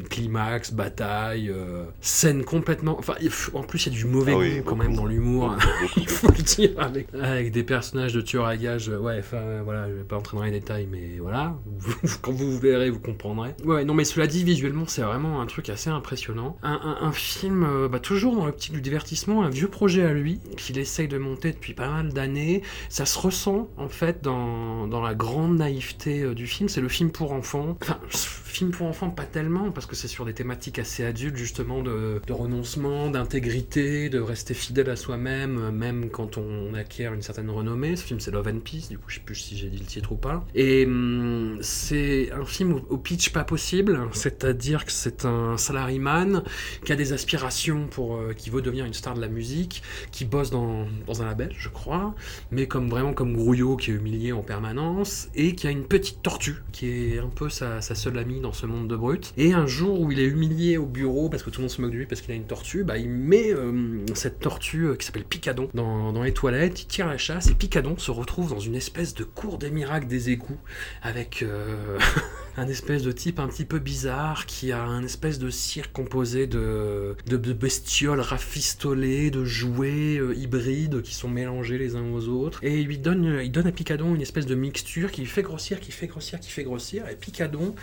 climax, 0.09 0.71
bataille, 0.71 1.49
euh, 1.49 1.85
scène 2.01 2.45
complètement... 2.45 2.97
Enfin, 2.99 3.15
en 3.53 3.63
plus, 3.63 3.87
il 3.87 3.93
y 3.93 3.95
a 3.95 3.97
du 3.97 4.05
mauvais 4.05 4.33
ah 4.35 4.59
goût 4.59 4.63
quand 4.63 4.75
même 4.75 4.95
dans 4.95 5.05
l'humour, 5.05 5.55
il 5.97 6.07
faut 6.07 6.27
le 6.27 6.43
dire, 6.43 6.71
avec, 6.79 7.51
des 7.51 7.63
personnages 7.63 8.13
de 8.13 8.21
tueurs 8.21 8.45
à 8.45 8.57
gages. 8.57 8.89
Ouais, 8.89 9.17
enfin, 9.19 9.61
voilà, 9.63 9.89
je 9.89 9.95
vais 9.95 10.03
pas 10.03 10.17
entrer 10.17 10.37
dans 10.37 10.43
les 10.43 10.51
détails, 10.51 10.87
mais 10.89 11.17
voilà, 11.19 11.55
quand 12.21 12.31
vous 12.31 12.59
verrez, 12.59 12.91
vous 12.91 12.99
comprendrez. 12.99 13.55
Ouais, 13.63 13.85
non, 13.85 13.95
mais 13.95 14.05
cela 14.05 14.27
dit, 14.27 14.43
visuellement, 14.43 14.74
c'est 14.85 15.01
vraiment 15.01 15.41
un 15.41 15.45
truc 15.45 15.69
assez 15.69 15.89
impressionnant. 15.89 16.57
Un, 16.63 17.11
film, 17.11 17.87
bah, 17.87 17.99
toujours 17.99 18.35
dans 18.35 18.45
l'optique 18.45 18.73
du 18.73 18.81
divertissement 18.81 19.43
un 19.43 19.49
vieux 19.49 19.67
projet 19.67 20.03
à 20.03 20.13
lui, 20.13 20.39
qu'il 20.57 20.77
essaye 20.77 21.07
de 21.07 21.17
monter 21.17 21.51
depuis 21.51 21.73
pas 21.73 21.89
mal 21.89 22.13
d'années. 22.13 22.61
Ça 22.89 23.05
se 23.05 23.17
ressent 23.17 23.69
en 23.77 23.89
fait 23.89 24.23
dans, 24.23 24.87
dans 24.87 25.01
la 25.01 25.13
grande 25.13 25.57
naïveté 25.57 26.21
euh, 26.21 26.33
du 26.33 26.47
film. 26.47 26.69
C'est 26.69 26.81
le 26.81 26.89
film 26.89 27.11
pour 27.11 27.31
enfants. 27.31 27.77
Enfin, 27.81 27.99
film 28.09 28.71
pour 28.71 28.87
enfants, 28.87 29.09
pas 29.09 29.25
tellement, 29.25 29.71
parce 29.71 29.85
que 29.85 29.95
c'est 29.95 30.07
sur 30.07 30.25
des 30.25 30.33
thématiques 30.33 30.79
assez 30.79 31.03
adultes, 31.03 31.35
justement, 31.35 31.83
de, 31.83 32.21
de 32.25 32.33
renoncement, 32.33 33.09
d'intégrité, 33.09 34.09
de 34.09 34.19
rester 34.19 34.53
fidèle 34.53 34.89
à 34.89 34.95
soi-même, 34.95 35.71
même 35.71 36.09
quand 36.09 36.37
on 36.37 36.73
acquiert 36.73 37.13
une 37.13 37.21
certaine 37.21 37.49
renommée. 37.49 37.95
Ce 37.95 38.03
film, 38.03 38.19
c'est 38.19 38.31
Love 38.31 38.47
and 38.47 38.59
Peace, 38.59 38.87
du 38.89 38.97
coup, 38.97 39.09
je 39.09 39.15
sais 39.15 39.21
plus 39.21 39.35
si 39.35 39.57
j'ai 39.57 39.67
dit 39.67 39.77
le 39.77 39.85
titre 39.85 40.13
ou 40.13 40.15
pas. 40.15 40.45
Et 40.55 40.85
hum, 40.85 41.57
c'est 41.61 42.31
un 42.31 42.45
film 42.45 42.79
au, 42.89 42.97
pitch 42.97 43.29
pas 43.31 43.43
possible, 43.43 43.99
c'est-à-dire 44.13 44.64
que 44.73 44.91
c'est 44.91 45.25
un 45.25 45.57
salaryman 45.57 46.43
qui 46.83 46.91
a 46.91 46.95
des 46.95 47.13
aspirations 47.13 47.87
pour, 47.87 48.15
euh, 48.15 48.33
qui 48.33 48.49
veut 48.49 48.61
devenir 48.61 48.85
une 48.85 48.93
star 48.93 49.13
de 49.13 49.21
la 49.21 49.27
musique, 49.27 49.83
qui 50.11 50.25
bosse 50.25 50.49
dans, 50.49 50.87
dans, 51.05 51.21
un 51.21 51.25
label, 51.25 51.53
je 51.57 51.69
crois, 51.69 52.15
mais 52.51 52.67
comme 52.67 52.89
vraiment 52.89 53.13
comme 53.13 53.35
Grouillot 53.35 53.77
qui 53.77 53.91
est 53.91 53.93
humilié 53.93 54.31
en 54.31 54.41
permanence, 54.41 55.29
et 55.35 55.55
qui 55.55 55.67
a 55.67 55.69
une 55.69 55.85
petite 55.85 56.21
tortue, 56.23 56.63
qui 56.71 56.87
est 56.87 57.19
un 57.19 57.29
peu 57.29 57.49
sa, 57.49 57.81
sa 57.81 57.95
seule 57.95 58.17
amie 58.17 58.41
dans 58.41 58.53
ce 58.53 58.65
monde 58.65 58.87
de 58.87 58.95
brut. 58.95 59.33
Et 59.37 59.53
un 59.53 59.67
jour 59.67 60.01
où 60.01 60.11
il 60.11 60.19
est 60.19 60.25
humilié 60.25 60.77
au 60.77 60.85
bureau 60.85 61.29
parce 61.29 61.43
que 61.43 61.49
tout 61.49 61.61
le 61.61 61.65
monde 61.65 61.71
se 61.71 61.81
moque 61.81 61.91
de 61.91 61.97
lui 61.97 62.05
parce 62.05 62.21
qu'il 62.21 62.31
a 62.31 62.35
une 62.35 62.47
tortue, 62.47 62.83
bah, 62.83 62.97
il 62.97 63.09
met 63.09 63.53
euh, 63.53 64.05
cette 64.13 64.39
tortue 64.39 64.87
euh, 64.87 64.95
qui 64.95 65.05
s'appelle 65.05 65.25
Picadon 65.25 65.69
dans, 65.73 66.23
les 66.23 66.33
toilettes, 66.33 66.81
il 66.81 66.87
tire 66.87 67.07
la 67.07 67.17
chasse, 67.17 67.47
et 67.49 67.53
Picadon 67.53 67.97
se 67.97 68.09
retrouve 68.09 68.49
dans 68.49 68.59
une 68.59 68.75
espèce 68.75 69.13
de 69.13 69.23
cour 69.23 69.57
des 69.57 69.69
miracles 69.69 70.07
des 70.07 70.31
égouts, 70.31 70.57
avec... 71.03 71.45
un 72.57 72.67
espèce 72.67 73.03
de 73.03 73.11
type 73.11 73.39
un 73.39 73.47
petit 73.47 73.65
peu 73.65 73.79
bizarre 73.79 74.45
qui 74.45 74.71
a 74.71 74.81
un 74.81 75.03
espèce 75.03 75.39
de 75.39 75.49
cirque 75.49 75.91
composé 75.91 76.47
de, 76.47 77.15
bestioles 77.53 78.21
rafistolées, 78.21 79.31
de 79.31 79.43
jouets 79.43 80.17
euh, 80.17 80.33
hybrides 80.35 81.01
qui 81.01 81.13
sont 81.13 81.29
mélangés 81.29 81.77
les 81.77 81.95
uns 81.95 82.09
aux 82.11 82.27
autres. 82.27 82.59
Et 82.63 82.79
il 82.79 82.87
lui 82.87 82.97
donne, 82.97 83.39
il 83.43 83.51
donne 83.51 83.67
à 83.67 83.71
Picadon 83.71 84.15
une 84.15 84.21
espèce 84.21 84.45
de 84.45 84.55
mixture 84.55 85.11
qui 85.11 85.25
fait 85.25 85.43
grossir, 85.43 85.79
qui 85.79 85.91
fait 85.91 86.07
grossir, 86.07 86.39
qui 86.39 86.51
fait 86.51 86.63
grossir. 86.63 87.07
Et 87.09 87.15
Picadon 87.15 87.75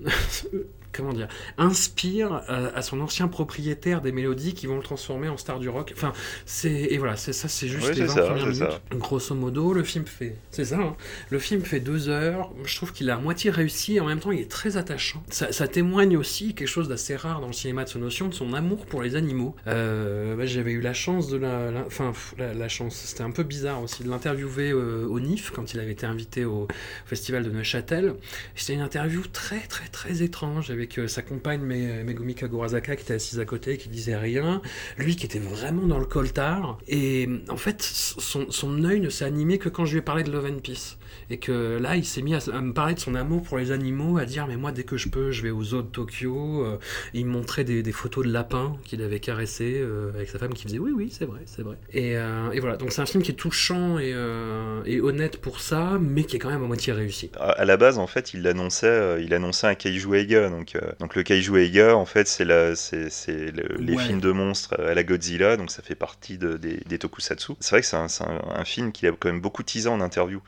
comment 0.92 1.12
dire, 1.12 1.28
inspire 1.58 2.42
euh, 2.50 2.70
à 2.74 2.82
son 2.82 3.00
ancien 3.00 3.28
propriétaire 3.28 4.00
des 4.02 4.12
mélodies 4.12 4.54
qui 4.54 4.66
vont 4.66 4.76
le 4.76 4.82
transformer 4.82 5.28
en 5.28 5.36
star 5.36 5.58
du 5.58 5.68
rock. 5.68 5.92
Enfin, 5.96 6.12
c'est 6.46 6.70
et 6.72 6.98
voilà, 6.98 7.16
c'est 7.16 7.32
ça, 7.32 7.48
c'est 7.48 7.68
juste 7.68 7.88
les 7.88 7.94
c'est 7.94 8.04
20 8.04 8.14
ça, 8.14 8.22
premières 8.22 8.46
minutes. 8.46 8.58
ça. 8.58 8.80
Grosso 8.92 9.34
modo, 9.34 9.72
le 9.72 9.82
film 9.84 10.06
fait, 10.06 10.36
c'est 10.50 10.64
ça. 10.66 10.78
hein. 10.78 10.96
le 11.30 11.38
film 11.38 11.62
fait 11.62 11.80
deux 11.80 12.08
heures. 12.08 12.50
Je 12.64 12.76
trouve 12.76 12.92
qu'il 12.92 13.08
a 13.10 13.14
à 13.16 13.18
moitié 13.18 13.50
réussi. 13.50 13.96
Et 13.96 14.00
en 14.00 14.06
même 14.06 14.20
temps, 14.20 14.32
il 14.32 14.40
est 14.40 14.50
très 14.50 14.76
attachant. 14.76 15.22
Ça, 15.30 15.52
ça 15.52 15.68
témoigne 15.68 16.16
aussi 16.16 16.54
quelque 16.54 16.68
chose 16.68 16.88
d'assez 16.88 17.16
rare 17.16 17.40
dans 17.40 17.46
le 17.48 17.52
cinéma 17.52 17.84
de 17.84 17.88
ce 17.88 17.98
notion 17.98 18.28
de 18.28 18.34
son 18.34 18.52
amour 18.54 18.86
pour 18.86 19.02
les 19.02 19.16
animaux. 19.16 19.54
Euh, 19.66 20.36
bah, 20.36 20.46
J'avais 20.46 20.72
eu 20.72 20.80
la 20.80 20.94
chance 20.94 21.28
de 21.28 21.36
la, 21.36 21.70
la- 21.70 21.86
enfin 21.86 22.12
la, 22.38 22.54
la 22.54 22.68
chance. 22.68 22.94
C'était 22.94 23.22
un 23.22 23.30
peu 23.30 23.42
bizarre 23.42 23.82
aussi 23.82 24.02
de 24.04 24.08
l'interviewer 24.10 24.70
euh, 24.70 25.06
au 25.06 25.20
NIF 25.20 25.50
quand 25.50 25.74
il 25.74 25.80
avait 25.80 25.92
été 25.92 26.06
invité 26.06 26.44
au 26.44 26.68
festival 27.06 27.44
de 27.44 27.50
Neuchâtel. 27.50 28.14
C'était 28.54 28.74
une 28.74 28.80
interview 28.80 29.22
très 29.32 29.60
très 29.60 29.86
très 29.88 30.22
étrange 30.22 30.70
avec 30.82 30.98
euh, 30.98 31.08
sa 31.08 31.22
compagne 31.22 31.60
Me- 31.60 32.02
Megumi 32.04 32.34
Kagurazaka 32.34 32.96
qui 32.96 33.02
était 33.04 33.14
assise 33.14 33.38
à 33.38 33.44
côté 33.44 33.76
qui 33.76 33.88
disait 33.88 34.16
rien, 34.16 34.60
lui 34.98 35.16
qui 35.16 35.26
était 35.26 35.38
vraiment 35.38 35.86
dans 35.86 35.98
le 35.98 36.06
coltard. 36.06 36.78
Et 36.88 37.28
en 37.48 37.56
fait 37.56 37.82
son, 37.82 38.50
son 38.50 38.84
œil 38.84 39.00
ne 39.00 39.08
s'est 39.08 39.24
animé 39.24 39.58
que 39.58 39.68
quand 39.68 39.84
je 39.84 39.92
lui 39.92 39.98
ai 39.98 40.02
parlé 40.02 40.22
de 40.24 40.30
Love 40.30 40.46
and 40.46 40.60
Peace. 40.60 40.98
Et 41.30 41.38
que 41.38 41.78
là 41.80 41.96
il 41.96 42.04
s'est 42.04 42.22
mis 42.22 42.34
à, 42.34 42.60
me 42.60 42.72
parler 42.72 42.94
de 42.94 42.98
son 43.00 43.14
amour 43.14 43.42
pour 43.42 43.58
les 43.58 43.70
animaux, 43.70 44.18
à 44.18 44.24
dire 44.24 44.46
mais 44.46 44.56
moi 44.56 44.72
dès 44.72 44.82
que 44.82 44.96
je 44.96 45.08
peux 45.08 45.30
je 45.30 45.42
vais 45.42 45.50
aux 45.50 45.62
zoos 45.62 45.82
de 45.82 45.86
Tokyo, 45.88 46.64
euh, 46.64 46.78
et 47.14 47.20
il 47.20 47.26
me 47.26 47.30
montrait 47.32 47.64
des, 47.64 47.92
photos 47.92 48.26
de 48.26 48.32
lapins 48.32 48.76
qu'il 48.84 49.02
avait 49.02 49.20
caressés 49.20 49.78
euh, 49.78 50.10
avec 50.14 50.28
sa 50.30 50.38
femme 50.38 50.54
qui 50.54 50.64
faisait 50.64 50.78
oui 50.78 50.92
oui 50.94 51.08
c'est 51.10 51.26
vrai 51.26 51.40
c'est 51.46 51.62
vrai. 51.62 51.76
Et, 51.92 52.12
et 52.12 52.60
voilà. 52.60 52.76
Donc 52.76 52.92
c'est 52.92 53.02
un 53.02 53.06
film 53.06 53.22
qui 53.22 53.30
est 53.30 53.34
touchant 53.34 53.98
et, 53.98 54.14
et 54.86 55.00
honnête 55.00 55.36
pour 55.36 55.60
ça 55.60 55.98
mais 56.00 56.24
qui 56.24 56.36
est 56.36 56.38
quand 56.38 56.50
même 56.50 56.64
à 56.64 56.66
moitié 56.66 56.92
réussi. 56.92 57.30
À 57.38 57.64
la 57.64 57.76
base, 57.76 57.98
en 57.98 58.06
fait, 58.06 58.34
il 58.34 58.46
annonçait, 58.46 58.86
euh, 58.86 59.20
il 59.20 59.34
annonçait 59.34 59.66
un 59.66 59.74
Eiga. 60.14 60.48
Donc, 60.48 60.71
euh, 60.76 60.80
donc 61.00 61.14
le 61.14 61.22
Kaiju 61.22 61.56
Eiga, 61.58 61.96
en 61.96 62.04
fait, 62.06 62.26
c'est 62.28 62.44
la, 62.44 62.74
c'est, 62.76 63.10
c'est 63.10 63.50
le- 63.52 63.76
les 63.80 63.96
Ouais. 63.96 63.98
films 63.98 64.20
de 64.20 64.30
monstres 64.32 64.78
à 64.80 64.94
la 64.94 65.02
Godzilla. 65.04 65.56
Donc 65.56 65.70
ça 65.70 65.82
fait 65.82 65.94
partie 65.94 66.38
de- 66.38 66.56
des, 66.56 66.78
des 66.86 66.98
tokusatsu. 66.98 67.52
C'est 67.60 67.70
vrai 67.70 67.80
que 67.80 67.86
c'est 67.86 67.96
un, 67.96 68.08
c'est 68.08 68.24
un- 68.24 68.40
un 68.54 68.64
film 68.64 68.92
qu'il 68.92 69.08
a 69.08 69.12
quand 69.12 69.28
même 69.28 69.40
beaucoup 69.40 69.62
teasé 69.62 69.88
en 69.88 70.00
interview. 70.00 70.40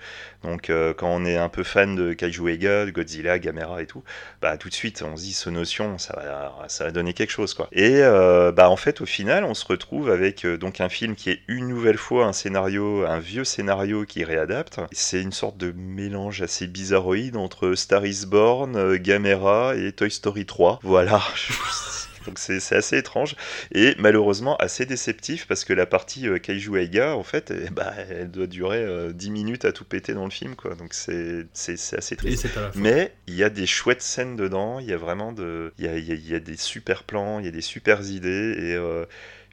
Donc 0.44 0.68
euh, 0.68 0.92
quand 0.92 1.08
on 1.08 1.24
est 1.24 1.36
un 1.36 1.48
peu 1.48 1.64
fan 1.64 1.96
de 1.96 2.12
Kaiju 2.12 2.48
Eiga, 2.48 2.84
de 2.84 2.90
Godzilla, 2.90 3.38
Gamera 3.38 3.82
et 3.82 3.86
tout, 3.86 4.04
bah 4.42 4.56
tout 4.58 4.68
de 4.68 4.74
suite 4.74 5.02
on 5.02 5.16
se 5.16 5.22
dit 5.22 5.32
ce 5.32 5.48
notion, 5.50 5.98
ça 5.98 6.14
va, 6.16 6.68
ça 6.68 6.84
va 6.84 6.90
donner 6.90 7.14
quelque 7.14 7.30
chose 7.30 7.54
quoi. 7.54 7.68
Et 7.72 8.02
euh, 8.02 8.52
bah 8.52 8.68
en 8.68 8.76
fait 8.76 9.00
au 9.00 9.06
final 9.06 9.44
on 9.44 9.54
se 9.54 9.64
retrouve 9.64 10.10
avec 10.10 10.44
euh, 10.44 10.58
donc 10.58 10.80
un 10.80 10.90
film 10.90 11.16
qui 11.16 11.30
est 11.30 11.40
une 11.48 11.66
nouvelle 11.66 11.96
fois 11.96 12.26
un 12.26 12.32
scénario, 12.32 13.06
un 13.06 13.18
vieux 13.18 13.44
scénario 13.44 14.04
qui 14.04 14.22
réadapte. 14.22 14.80
C'est 14.92 15.22
une 15.22 15.32
sorte 15.32 15.56
de 15.56 15.72
mélange 15.76 16.42
assez 16.42 16.66
bizarroïde 16.66 17.36
entre 17.36 17.74
Star 17.74 18.04
is 18.04 18.26
Born, 18.26 18.96
Gamera 18.96 19.74
et 19.76 19.92
Toy 19.92 20.10
Story 20.10 20.44
3. 20.44 20.80
Voilà. 20.82 21.22
Donc 22.24 22.38
c'est 22.38 22.74
assez 22.74 22.98
étrange 22.98 23.36
et 23.72 23.94
malheureusement 23.98 24.56
assez 24.56 24.86
déceptif 24.86 25.46
parce 25.46 25.64
que 25.64 25.72
la 25.72 25.86
partie 25.86 26.28
euh, 26.28 26.38
Kaiju 26.38 26.76
Eiga 26.78 27.16
en 27.16 27.22
fait 27.22 27.50
eh 27.52 27.70
bah, 27.70 27.92
elle 28.10 28.30
doit 28.30 28.46
durer 28.46 28.78
euh, 28.82 29.12
10 29.12 29.30
minutes 29.30 29.64
à 29.64 29.72
tout 29.72 29.84
péter 29.84 30.14
dans 30.14 30.24
le 30.24 30.30
film 30.30 30.56
quoi 30.56 30.74
donc 30.74 30.94
c'est 30.94 31.46
assez 31.54 32.16
triste. 32.16 32.44
Mais 32.80 33.14
il 33.26 33.34
y 33.34 33.44
a 33.44 33.50
des 33.50 33.66
chouettes 33.66 34.02
scènes 34.02 34.36
dedans, 34.36 34.78
il 34.78 34.86
y 34.86 34.92
a 34.92 34.96
vraiment 34.96 35.32
de, 35.32 35.72
il 35.78 35.84
y 35.84 35.88
a, 35.88 35.98
y 35.98 36.12
a- 36.12 36.14
y 36.14 36.34
a 36.34 36.40
des 36.40 36.56
super 36.56 37.04
plans, 37.04 37.38
il 37.40 37.44
y 37.44 37.48
a 37.48 37.52
des 37.52 37.60
super 37.60 38.00
idées 38.02 38.54
et 38.58 38.74
euh, 38.74 39.04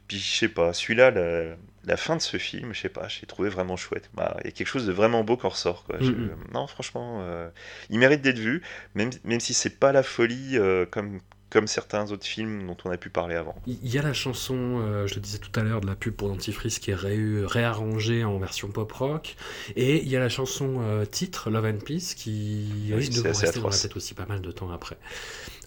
puis 0.08 0.18
je 0.18 0.36
sais 0.38 0.48
pas, 0.48 0.72
celui-là, 0.72 1.10
la, 1.10 1.56
la 1.84 1.96
fin 1.96 2.16
de 2.16 2.20
ce 2.22 2.36
film, 2.36 2.74
je 2.74 2.80
sais 2.80 2.88
pas, 2.88 3.08
j'ai 3.08 3.26
trouvé 3.26 3.48
vraiment 3.48 3.76
chouette. 3.76 4.10
Bah, 4.14 4.36
Il 4.42 4.46
y 4.46 4.48
a 4.48 4.52
quelque 4.52 4.66
chose 4.66 4.86
de 4.86 4.92
vraiment 4.92 5.24
beau 5.24 5.36
qui 5.36 5.46
en 5.46 5.50
ressort. 5.50 5.84
Quoi. 5.84 5.96
Je- 6.00 6.10
Mhm. 6.10 6.30
non, 6.52 6.66
franchement, 6.66 7.20
euh, 7.22 7.48
il 7.88 7.98
mérite 7.98 8.20
d'être 8.20 8.38
vu, 8.38 8.62
même, 8.94 9.10
même 9.24 9.40
si 9.40 9.54
c'est 9.54 9.78
pas 9.78 9.92
la 9.92 10.02
folie 10.02 10.58
euh, 10.58 10.84
comme, 10.84 11.20
comme 11.52 11.66
certains 11.66 12.10
autres 12.12 12.24
films 12.24 12.66
dont 12.66 12.76
on 12.86 12.90
a 12.90 12.96
pu 12.96 13.10
parler 13.10 13.34
avant. 13.34 13.54
Il 13.66 13.86
y 13.86 13.98
a 13.98 14.02
la 14.02 14.14
chanson, 14.14 14.54
euh, 14.80 15.06
je 15.06 15.16
le 15.16 15.20
disais 15.20 15.36
tout 15.36 15.50
à 15.60 15.62
l'heure, 15.62 15.82
de 15.82 15.86
la 15.86 15.94
pub 15.94 16.14
pour 16.14 16.28
dentifrice 16.30 16.78
qui 16.78 16.92
est 16.92 16.94
ré- 16.94 17.44
réarrangée 17.44 18.24
en 18.24 18.38
version 18.38 18.68
pop 18.68 18.90
rock. 18.90 19.36
Et 19.76 20.02
il 20.02 20.08
y 20.08 20.16
a 20.16 20.20
la 20.20 20.30
chanson 20.30 20.76
euh, 20.80 21.04
titre, 21.04 21.50
Love 21.50 21.66
and 21.66 21.84
Peace, 21.84 22.14
qui 22.16 22.64
Oui, 22.88 22.94
risque 22.94 23.12
de 23.22 23.28
rester 23.28 23.60
dans 23.60 23.68
la 23.68 23.76
tête 23.76 23.94
aussi 23.96 24.14
pas 24.14 24.24
mal 24.24 24.40
de 24.40 24.50
temps 24.50 24.70
après. 24.70 24.96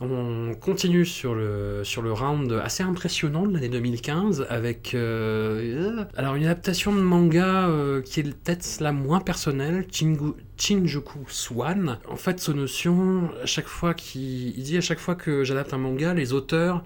On 0.01 0.55
continue 0.59 1.05
sur 1.05 1.35
le, 1.35 1.83
sur 1.83 2.01
le 2.01 2.11
round 2.11 2.51
assez 2.63 2.81
impressionnant 2.81 3.45
de 3.45 3.53
l'année 3.53 3.69
2015 3.69 4.47
avec 4.49 4.95
euh, 4.95 6.03
alors 6.17 6.33
une 6.33 6.45
adaptation 6.45 6.93
de 6.95 6.99
manga 7.01 7.69
qui 8.03 8.21
est 8.21 8.23
peut-être 8.23 8.79
la 8.81 8.91
moins 8.91 9.19
personnelle, 9.19 9.85
Chingu- 9.91 10.33
Shinjuku 10.57 11.19
Swan. 11.27 11.99
En 12.07 12.15
fait, 12.15 12.39
ce 12.39 12.51
notion, 12.51 13.29
à 13.41 13.45
chaque 13.45 13.67
fois 13.67 13.93
qu'il 13.93 14.57
il 14.57 14.63
dit 14.63 14.77
à 14.77 14.81
chaque 14.81 14.99
fois 14.99 15.15
que 15.15 15.43
j'adapte 15.43 15.73
un 15.73 15.77
manga, 15.77 16.13
les 16.13 16.33
auteurs 16.33 16.83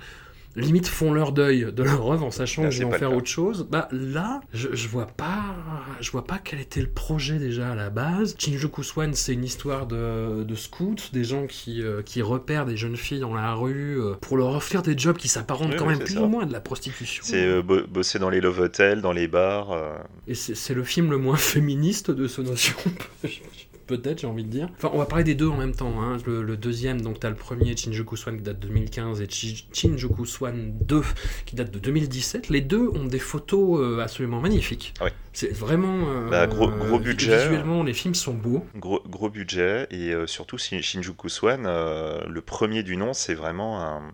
limite 0.60 0.88
font 0.88 1.14
leur 1.14 1.32
deuil 1.32 1.72
de 1.74 1.84
leur 1.84 2.12
œuvre 2.12 2.26
en 2.26 2.32
sachant 2.32 2.64
Là, 2.64 2.68
que 2.70 2.74
je 2.74 2.78
c'est 2.80 2.84
vais 2.84 2.88
en 2.88 2.89
pas 2.91 2.95
le 2.97 2.99
faire 2.99 3.14
autre 3.18 3.28
chose. 3.28 3.68
Bah 3.70 3.88
là, 3.91 4.41
je, 4.53 4.70
je 4.74 4.88
vois 4.88 5.07
pas, 5.07 5.55
je 6.01 6.12
vois 6.12 6.26
pas 6.26 6.38
quel 6.43 6.60
était 6.60 6.82
le 6.82 6.89
projet 6.89 7.38
déjà 7.39 7.72
à 7.72 7.76
la 7.76 7.89
base. 7.89 8.36
Shinjuku 8.38 8.84
Swan, 8.84 9.14
c'est 9.14 9.34
une 9.34 9.43
histoire 9.43 9.88
de, 9.88 10.43
de 10.43 10.55
scouts, 10.55 10.95
des 11.14 11.24
gens 11.24 11.47
qui, 11.47 11.82
euh, 11.82 12.01
qui 12.01 12.22
repèrent 12.22 12.66
des 12.66 12.78
jeunes 12.78 12.95
filles 12.97 13.20
dans 13.20 13.34
la 13.34 13.53
rue 13.53 13.99
euh, 14.01 14.14
pour 14.20 14.38
leur 14.38 14.55
offrir 14.55 14.82
des 14.82 14.97
jobs 14.97 15.18
qui 15.18 15.28
s'apparentent 15.28 15.70
Oui, 15.72 15.76
quand 15.78 15.88
oui, 15.88 15.93
même 15.95 16.03
plus 16.03 16.14
ça. 16.16 16.22
ou 16.22 16.28
moins 16.28 16.43
à 16.43 16.45
de 16.45 16.53
la 16.53 16.62
prostitution. 16.62 17.24
C'est 17.26 17.45
euh, 17.45 17.62
bo- 17.62 17.86
bosser 17.88 18.20
dans 18.20 18.30
les 18.30 18.41
love 18.41 18.60
hotels, 18.60 19.01
dans 19.01 19.14
les 19.14 19.28
bars. 19.28 19.76
Et 20.28 20.36
c'est 20.36 20.74
le 20.74 20.84
film 20.84 21.10
le 21.12 21.18
moins 21.18 21.38
féministe 21.38 22.12
de 22.12 22.28
ce 22.28 22.41
notion. 22.41 22.76
Peut-être, 23.90 24.22
j'ai 24.22 24.28
envie 24.28 24.44
de 24.44 24.50
dire. 24.50 24.70
Enfin, 24.78 24.92
on 24.94 25.00
va 25.00 25.08
parler 25.08 25.24
des 25.24 25.34
deux 25.34 25.48
en 25.48 25.58
même 25.58 25.74
temps. 25.74 26.00
hein. 26.00 26.18
Le, 26.28 26.56
deuxième, 26.56 27.02
donc, 27.02 27.20
t'as 27.20 27.32
le 27.32 27.36
premier, 27.36 27.76
Shinjuku 27.76 28.16
Swan, 28.18 28.38
qui 28.38 28.44
date 28.44 28.60
de 28.60 28.68
2015, 28.68 29.20
et 29.20 29.28
Shinjuku 29.28 30.28
Swan 30.28 30.76
2, 30.80 31.02
qui 31.48 31.56
date 31.56 31.72
de 31.72 31.80
2017. 31.80 32.50
Les 32.50 32.62
deux 32.62 32.88
ont 32.90 33.06
des 33.06 33.18
photos 33.18 33.80
euh, 33.82 34.00
absolument 34.00 34.42
magnifiques. 34.42 34.94
Ouais. 35.02 35.12
C'est 35.34 35.51
vraiment. 35.53 36.07
euh, 36.09 36.30
Bah, 36.30 36.47
gros- 36.47 36.69
budget. 36.99 37.38
Visuellement, 37.38 37.84
les 37.84 37.93
films 37.93 38.15
sont 38.15 38.34
beaux. 38.34 38.65
Gros, 38.75 39.01
gros 39.07 39.30
budget 39.30 39.88
et 39.91 40.11
euh, 40.13 40.27
surtout 40.27 40.57
Shin- 40.57 40.82
Shinjuku 40.82 41.30
Swan, 41.30 41.65
euh, 41.65 42.19
le 42.27 42.41
premier 42.41 42.84
du 42.84 42.97
nom, 42.97 43.13
c'est 43.13 43.36
vraiment 43.36 43.82
un. 43.82 44.11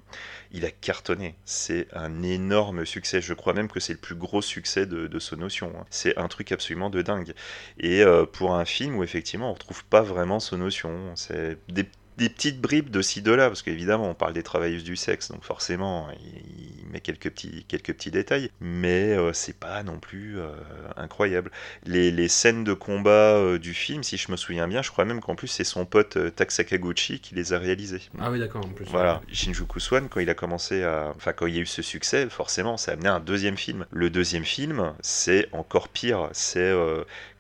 Il 0.52 0.66
a 0.66 0.72
cartonné. 0.72 1.36
C'est 1.46 1.88
un 1.94 2.22
énorme 2.24 2.86
succès. 2.86 3.22
Je 3.22 3.34
crois 3.34 3.54
même 3.54 3.68
que 3.70 3.80
c'est 3.80 3.94
le 3.94 4.00
plus 4.00 4.16
gros 4.16 4.42
succès 4.42 4.86
de, 4.86 5.08
de 5.08 5.20
Sonotion. 5.20 5.72
hein. 5.78 5.86
C'est 5.90 6.18
un 6.18 6.28
truc 6.28 6.52
absolument 6.52 6.90
de 6.90 7.02
dingue. 7.02 7.34
Et 7.80 8.04
pour 8.34 8.56
un 8.56 8.66
film 8.66 8.96
où 8.98 9.04
effectivement 9.04 9.50
on 9.50 9.54
retrouve 9.54 9.84
pas 9.86 10.02
vraiment 10.02 10.40
Sonotion, 10.40 11.12
c'est 11.16 11.58
des, 11.70 11.86
des 12.18 12.30
petites 12.30 12.62
bribes 12.62 12.90
de 12.90 13.02
ci 13.02 13.22
de 13.22 13.32
là, 13.32 13.48
parce 13.48 13.62
qu'évidemment 13.62 14.10
on 14.10 14.14
parle 14.14 14.34
des 14.34 14.44
travailleuses 14.44 14.84
du 14.84 14.96
sexe, 14.96 15.32
donc 15.32 15.44
forcément 15.44 16.08
il, 16.12 16.82
il 16.86 16.92
met 16.92 17.02
quelques 17.02 17.30
petits, 17.30 17.66
quelques 17.68 17.94
petits 17.94 18.12
détails, 18.12 18.50
mais 18.62 19.12
euh, 19.12 19.34
c'est 19.34 19.58
pas 19.58 19.84
non 19.84 20.00
plus 20.00 20.40
euh, 20.40 20.50
incroyable 20.96 21.52
les, 21.86 22.12
les 22.12 22.28
scènes 22.28 22.64
de 22.64 22.74
combat 22.74 23.36
euh, 23.36 23.60
du 23.60 23.74
film, 23.74 24.04
si 24.04 24.18
je 24.18 24.32
me 24.32 24.38
souviens 24.38 24.68
bien, 24.68 24.82
je 24.82 24.92
crois 24.92 25.06
même 25.06 25.22
qu'en 25.22 25.36
plus 25.36 25.48
c'est 25.48 25.64
son 25.64 25.86
pote 25.86 26.18
euh, 26.18 26.30
Tak 26.30 26.52
Sakaguchi 26.52 27.20
qui 27.20 27.36
les 27.36 27.54
a 27.54 27.60
réalisés. 27.60 28.02
Ah 28.20 28.32
oui, 28.32 28.40
d'accord, 28.40 28.66
en 28.66 28.70
plus. 28.70 28.86
Voilà, 28.86 29.22
Shinjuku 29.32 29.80
Swan, 29.80 30.08
quand 30.10 30.20
il 30.20 30.30
a 30.30 30.34
commencé 30.34 30.84
à. 30.84 31.14
Enfin, 31.16 31.34
quand 31.34 31.48
il 31.48 31.56
y 31.56 31.58
a 31.60 31.62
eu 31.62 31.66
ce 31.66 31.82
succès, 31.82 32.30
forcément, 32.30 32.78
ça 32.78 32.92
a 32.92 32.94
amené 32.96 33.10
un 33.10 33.20
deuxième 33.20 33.58
film. 33.58 33.86
Le 33.92 34.10
deuxième 34.10 34.46
film, 34.46 34.94
c'est 35.02 35.48
encore 35.52 35.90
pire. 35.90 36.30
C'est, 36.34 36.74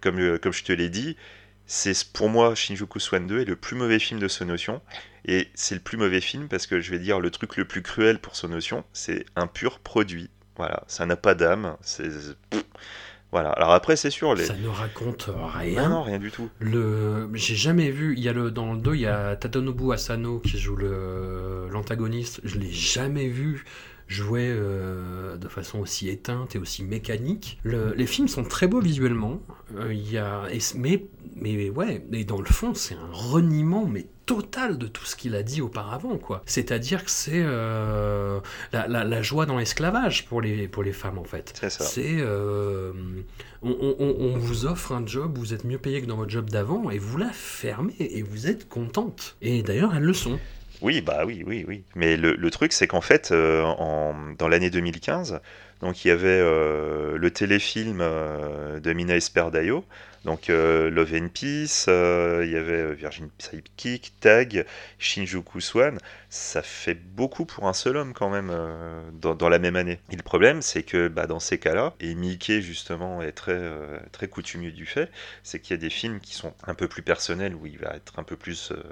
comme, 0.01 0.39
comme 0.39 0.53
je 0.53 0.63
te 0.63 0.71
l'ai 0.71 0.89
dit, 0.89 1.17
c'est 1.67 2.11
pour 2.11 2.29
moi, 2.29 2.53
Shinjuku 2.55 2.99
Swan 2.99 3.25
2 3.27 3.41
est 3.41 3.45
le 3.45 3.55
plus 3.55 3.75
mauvais 3.75 3.99
film 3.99 4.19
de 4.19 4.27
Sonotion. 4.27 4.81
Et 5.27 5.47
c'est 5.55 5.75
le 5.75 5.81
plus 5.81 5.97
mauvais 5.97 6.21
film 6.21 6.47
parce 6.47 6.67
que 6.67 6.79
je 6.79 6.91
vais 6.91 6.99
dire 6.99 7.19
le 7.19 7.31
truc 7.31 7.57
le 7.57 7.65
plus 7.65 7.81
cruel 7.81 8.19
pour 8.19 8.35
Sonotion, 8.35 8.83
c'est 8.93 9.25
un 9.35 9.47
pur 9.47 9.79
produit. 9.79 10.29
Voilà, 10.55 10.83
ça 10.87 11.05
n'a 11.05 11.15
pas 11.15 11.33
d'âme. 11.35 11.75
C'est. 11.81 12.09
Voilà. 13.31 13.49
Alors 13.49 13.71
après, 13.71 13.95
c'est 13.95 14.11
sûr, 14.11 14.35
les. 14.35 14.45
Ça 14.45 14.53
ne 14.55 14.67
raconte 14.67 15.27
Non, 15.29 15.47
rien. 15.47 15.89
non, 15.89 16.03
rien 16.03 16.19
du 16.19 16.31
tout. 16.31 16.49
Le, 16.59 17.29
j'ai 17.33 17.55
jamais 17.55 17.89
vu. 17.89 18.13
Il 18.15 18.23
y 18.23 18.29
a 18.29 18.33
le 18.33 18.51
dans 18.51 18.73
le 18.73 18.79
2, 18.79 18.95
il 18.95 19.01
y 19.01 19.07
a 19.07 19.35
Tadanobu 19.35 19.91
Asano 19.91 20.39
qui 20.39 20.57
joue 20.59 20.75
le 20.75 21.67
l'antagoniste. 21.71 22.39
Je 22.43 22.59
l'ai 22.59 22.71
jamais 22.71 23.27
vu 23.27 23.65
joué 24.07 24.47
euh, 24.49 25.35
de 25.37 25.47
façon 25.47 25.79
aussi 25.79 26.09
éteinte 26.09 26.55
et 26.55 26.59
aussi 26.59 26.83
mécanique. 26.83 27.59
Le- 27.63 27.93
les 27.95 28.05
films 28.05 28.27
sont 28.27 28.43
très 28.43 28.67
beaux 28.67 28.81
visuellement, 28.81 29.41
euh, 29.77 29.93
y 29.93 30.17
a, 30.17 30.43
et 30.51 30.59
mais, 30.75 31.05
mais 31.35 31.69
ouais, 31.69 32.05
et 32.13 32.23
dans 32.23 32.39
le 32.39 32.45
fond, 32.45 32.73
c'est 32.75 32.95
un 32.95 33.09
reniement, 33.11 33.85
mais 33.87 34.05
total 34.27 34.77
de 34.79 34.87
tout 34.87 35.05
ce 35.05 35.15
qu'il 35.15 35.35
a 35.35 35.43
dit 35.43 35.61
auparavant, 35.61 36.17
quoi. 36.17 36.41
C'est-à-dire 36.47 37.03
que 37.05 37.11
c'est 37.11 37.43
euh, 37.43 38.39
la, 38.73 38.87
la- 38.87 39.03
la 39.03 39.21
joie 39.21 39.45
dans 39.45 39.57
l'esclavage 39.57 40.25
pour 40.25 40.41
les, 40.41 40.67
pour 40.67 40.81
les 40.83 40.93
femmes, 40.93 41.17
en 41.19 41.23
fait. 41.23 41.53
C'est 41.59 41.69
ça. 41.69 41.83
C'est. 41.83 42.17
euh, 42.19 42.91
on, 43.61 43.69
on- 43.71 43.95
on- 43.99 44.15
on 44.33 44.37
vous 44.37 44.65
offre 44.65 44.91
un 44.93 45.05
job, 45.05 45.37
vous 45.37 45.53
êtes 45.53 45.63
mieux 45.63 45.77
payé 45.77 46.01
que 46.01 46.07
dans 46.07 46.17
votre 46.17 46.31
job 46.31 46.49
d'avant, 46.49 46.89
et 46.89 46.97
vous 46.97 47.17
la 47.17 47.29
fermez, 47.31 47.93
et 47.99 48.21
vous 48.23 48.47
êtes 48.47 48.67
contente. 48.69 49.35
Et 49.41 49.61
d'ailleurs, 49.63 49.95
elles 49.95 50.03
le 50.03 50.13
sont. 50.13 50.39
Oui, 50.81 51.01
bah 51.01 51.23
oui, 51.25 51.43
oui, 51.45 51.65
oui. 51.67 51.83
Mais 51.95 52.17
le, 52.17 52.49
truc, 52.51 52.73
c'est 52.73 52.87
qu'en 52.87 53.01
fait, 53.01 53.31
euh, 53.31 53.63
en, 53.63 54.15
dans 54.37 54.47
l'année 54.47 54.69
2015, 54.69 55.39
donc 55.81 56.05
il 56.05 56.09
y 56.09 56.11
avait 56.11 56.27
euh, 56.27 57.17
le 57.17 57.31
téléfilm 57.31 57.99
euh, 58.01 58.79
de 58.79 58.93
Mina 58.93 59.15
Esperdayo, 59.15 59.85
donc 60.23 60.47
Love 60.47 61.13
and 61.13 61.27
Peace, 61.33 61.85
il 61.87 62.49
y 62.49 62.57
avait 62.57 62.93
Virgin 62.95 63.29
Sidekick, 63.37 64.13
Tag, 64.19 64.65
Shinjuku 64.97 65.61
Swan. 65.61 65.99
Ça 66.35 66.61
fait 66.61 66.95
beaucoup 66.95 67.45
pour 67.45 67.65
un 67.65 67.71
seul 67.71 67.95
homme 67.95 68.13
quand 68.13 68.29
même 68.29 68.49
euh, 68.51 69.09
dans, 69.13 69.47
la 69.47 69.57
même 69.57 69.77
année. 69.77 70.01
Et 70.11 70.17
le 70.17 70.21
problème, 70.21 70.61
c'est 70.61 70.83
que 70.83 71.07
bah, 71.07 71.27
dans 71.27 71.39
ces 71.39 71.57
cas-là, 71.57 71.93
et 72.01 72.13
Mickey 72.13 72.61
justement 72.61 73.21
est 73.21 73.31
très, 73.31 73.53
euh, 73.53 73.97
très 74.11 74.27
coutumier 74.27 74.71
du 74.71 74.85
fait, 74.85 75.09
c'est 75.43 75.61
qu'il 75.61 75.75
y 75.75 75.79
a 75.79 75.81
des 75.81 75.89
films 75.89 76.19
qui 76.19 76.33
sont 76.33 76.53
un 76.67 76.73
peu 76.73 76.89
plus 76.89 77.03
personnels, 77.03 77.55
où 77.55 77.65
il 77.65 77.77
va 77.77 77.95
être 77.95 78.19
un 78.19 78.23
peu 78.23 78.35
plus 78.35 78.73
euh, 78.73 78.83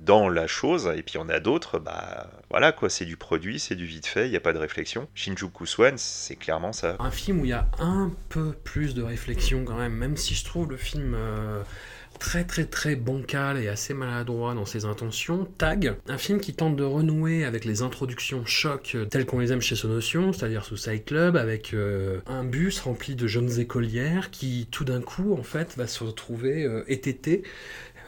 dans 0.00 0.28
la 0.28 0.46
chose, 0.46 0.92
et 0.94 1.02
puis 1.02 1.16
on 1.16 1.30
a 1.30 1.40
d'autres, 1.40 1.78
bah 1.78 2.28
voilà 2.50 2.70
quoi, 2.70 2.90
c'est 2.90 3.06
du 3.06 3.16
produit, 3.16 3.58
c'est 3.58 3.76
du 3.76 3.86
vite 3.86 4.06
fait, 4.06 4.26
il 4.26 4.30
n'y 4.30 4.36
a 4.36 4.40
pas 4.40 4.52
de 4.52 4.58
réflexion. 4.58 5.08
Shinjuku 5.14 5.64
Swan, 5.64 5.94
c'est 5.96 6.36
clairement 6.36 6.74
ça. 6.74 6.96
Un 6.98 7.10
film 7.10 7.40
où 7.40 7.46
il 7.46 7.50
y 7.50 7.54
a 7.54 7.66
un 7.78 8.12
peu 8.28 8.52
plus 8.52 8.92
de 8.94 9.02
réflexion 9.02 9.64
quand 9.64 9.78
même, 9.78 9.94
même 9.94 10.18
si 10.18 10.34
je 10.34 10.44
trouve 10.44 10.70
le 10.70 10.76
film 10.76 11.14
euh, 11.16 11.62
très 12.20 12.44
très 12.44 12.66
très 12.66 12.94
bancal 12.94 13.58
et 13.58 13.66
assez 13.66 13.94
maladroit 13.94 14.54
dans 14.54 14.66
ses 14.66 14.84
intentions. 14.84 15.48
Tag, 15.58 15.96
un 16.06 16.18
film 16.18 16.38
qui 16.38 16.54
tente 16.54 16.76
de 16.76 16.84
renouer 16.84 17.44
avec 17.44 17.64
les 17.64 17.82
introductions 17.82 18.46
choc 18.46 18.96
telles 19.10 19.26
qu'on 19.26 19.40
les 19.40 19.52
aime 19.52 19.62
chez 19.62 19.74
Sonotion, 19.74 20.32
c'est-à-dire 20.32 20.64
Suicide 20.64 21.04
Club, 21.04 21.36
avec 21.36 21.74
euh, 21.74 22.20
un 22.26 22.44
bus 22.44 22.78
rempli 22.80 23.16
de 23.16 23.26
jeunes 23.26 23.58
écolières 23.58 24.30
qui 24.30 24.68
tout 24.70 24.84
d'un 24.84 25.00
coup 25.00 25.34
en 25.34 25.42
fait 25.42 25.74
va 25.76 25.88
se 25.88 26.04
retrouver 26.04 26.64
euh. 26.64 26.84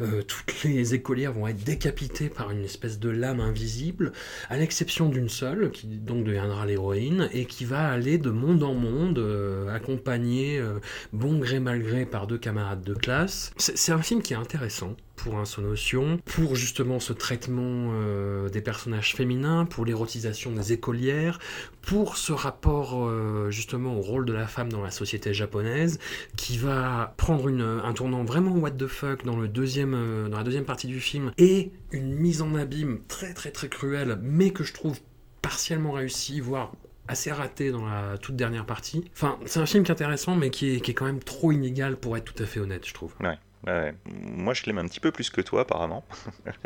Euh, 0.01 0.23
toutes 0.23 0.65
les 0.65 0.95
écolières 0.95 1.33
vont 1.33 1.47
être 1.47 1.63
décapitées 1.63 2.29
par 2.29 2.51
une 2.51 2.65
espèce 2.65 2.99
de 2.99 3.11
lame 3.11 3.41
invisible, 3.41 4.13
à 4.49 4.57
l'exception 4.57 5.09
d'une 5.09 5.29
seule, 5.29 5.71
qui 5.71 5.87
donc 5.87 6.25
deviendra 6.25 6.67
l'héroïne, 6.67 7.29
et 7.33 7.45
qui 7.45 7.65
va 7.65 7.89
aller 7.91 8.19
de 8.19 8.31
monde 8.31 8.63
en 8.63 8.75
monde, 8.75 9.19
euh, 9.19 9.75
accompagnée 9.75 10.59
euh, 10.59 10.79
bon 11.13 11.39
gré 11.39 11.61
mal 11.61 11.83
gré 11.83 12.07
par 12.07 12.27
deux 12.27 12.39
camarades 12.39 12.83
de 12.83 12.95
classe. 12.95 13.53
C'est 13.57 13.77
c'est 13.77 13.93
un 13.93 14.03
film 14.03 14.23
qui 14.23 14.33
est 14.33 14.37
intéressant 14.37 14.97
pour 15.17 15.39
un 15.39 15.45
Sonotion, 15.45 16.19
pour 16.25 16.57
justement 16.57 17.01
ce 17.01 17.13
traitement 17.13 17.91
euh, 17.93 18.49
des 18.49 18.61
personnages 18.61 19.15
féminins, 19.15 19.65
pour 19.65 19.85
l'érotisation 19.85 20.53
des 20.53 20.73
écolières, 20.73 21.39
pour 21.81 22.17
ce 22.17 22.33
rapport 22.33 23.07
euh, 23.07 23.51
justement 23.51 23.97
au 23.97 24.01
rôle 24.01 24.25
de 24.25 24.33
la 24.33 24.47
femme 24.47 24.71
dans 24.71 24.83
la 24.83 24.91
société 24.91 25.35
japonaise, 25.35 25.99
qui 26.37 26.59
va 26.59 27.15
prendre 27.17 27.49
un 27.49 27.93
tournant 27.93 28.25
vraiment 28.25 28.53
what 28.53 28.73
the 28.73 28.87
fuck 28.87 29.21
euh, 29.25 30.29
dans 30.29 30.37
la 30.37 30.45
deuxième 30.45 30.65
partie 30.65 30.87
du 30.87 31.01
film, 31.01 31.33
et 31.39 31.73
une 31.91 32.15
mise 32.15 32.43
en 32.43 32.55
abîme 32.55 33.01
très 33.09 33.35
très 33.35 33.51
très 33.51 33.69
cruelle, 33.69 34.19
mais 34.23 34.51
que 34.51 34.65
je 34.65 34.73
trouve 34.73 34.99
partiellement 35.41 35.93
réussie, 35.93 36.41
voire 36.41 36.73
assez 37.09 37.33
raté 37.33 37.71
dans 37.71 37.85
la 37.85 38.17
toute 38.19 38.37
dernière 38.37 38.65
partie. 38.65 39.05
Enfin, 39.13 39.39
c'est 39.45 39.61
un 39.61 39.67
film 39.67 39.85
qui 39.85 39.91
est 39.91 39.95
intéressant, 39.95 40.37
mais 40.37 40.51
qui 40.51 40.77
est, 40.77 40.81
qui 40.81 40.93
est 40.93 40.95
quand 40.95 41.05
même 41.05 41.23
trop 41.23 41.53
inégal 41.53 41.97
pour 41.97 42.17
être 42.17 42.33
tout 42.33 42.43
à 42.43 42.47
fait 42.47 42.61
honnête, 42.61 42.87
je 42.87 42.95
trouve. 42.95 43.15
Ouais. 43.21 43.39
Moi, 43.67 44.55
je 44.55 44.65
l'aime 44.67 44.79
un 44.79 44.87
petit 44.87 45.01
peu 45.01 45.13
plus 45.13 45.31
que 45.31 45.41
toi, 45.41 45.63
apparemment. 45.63 46.05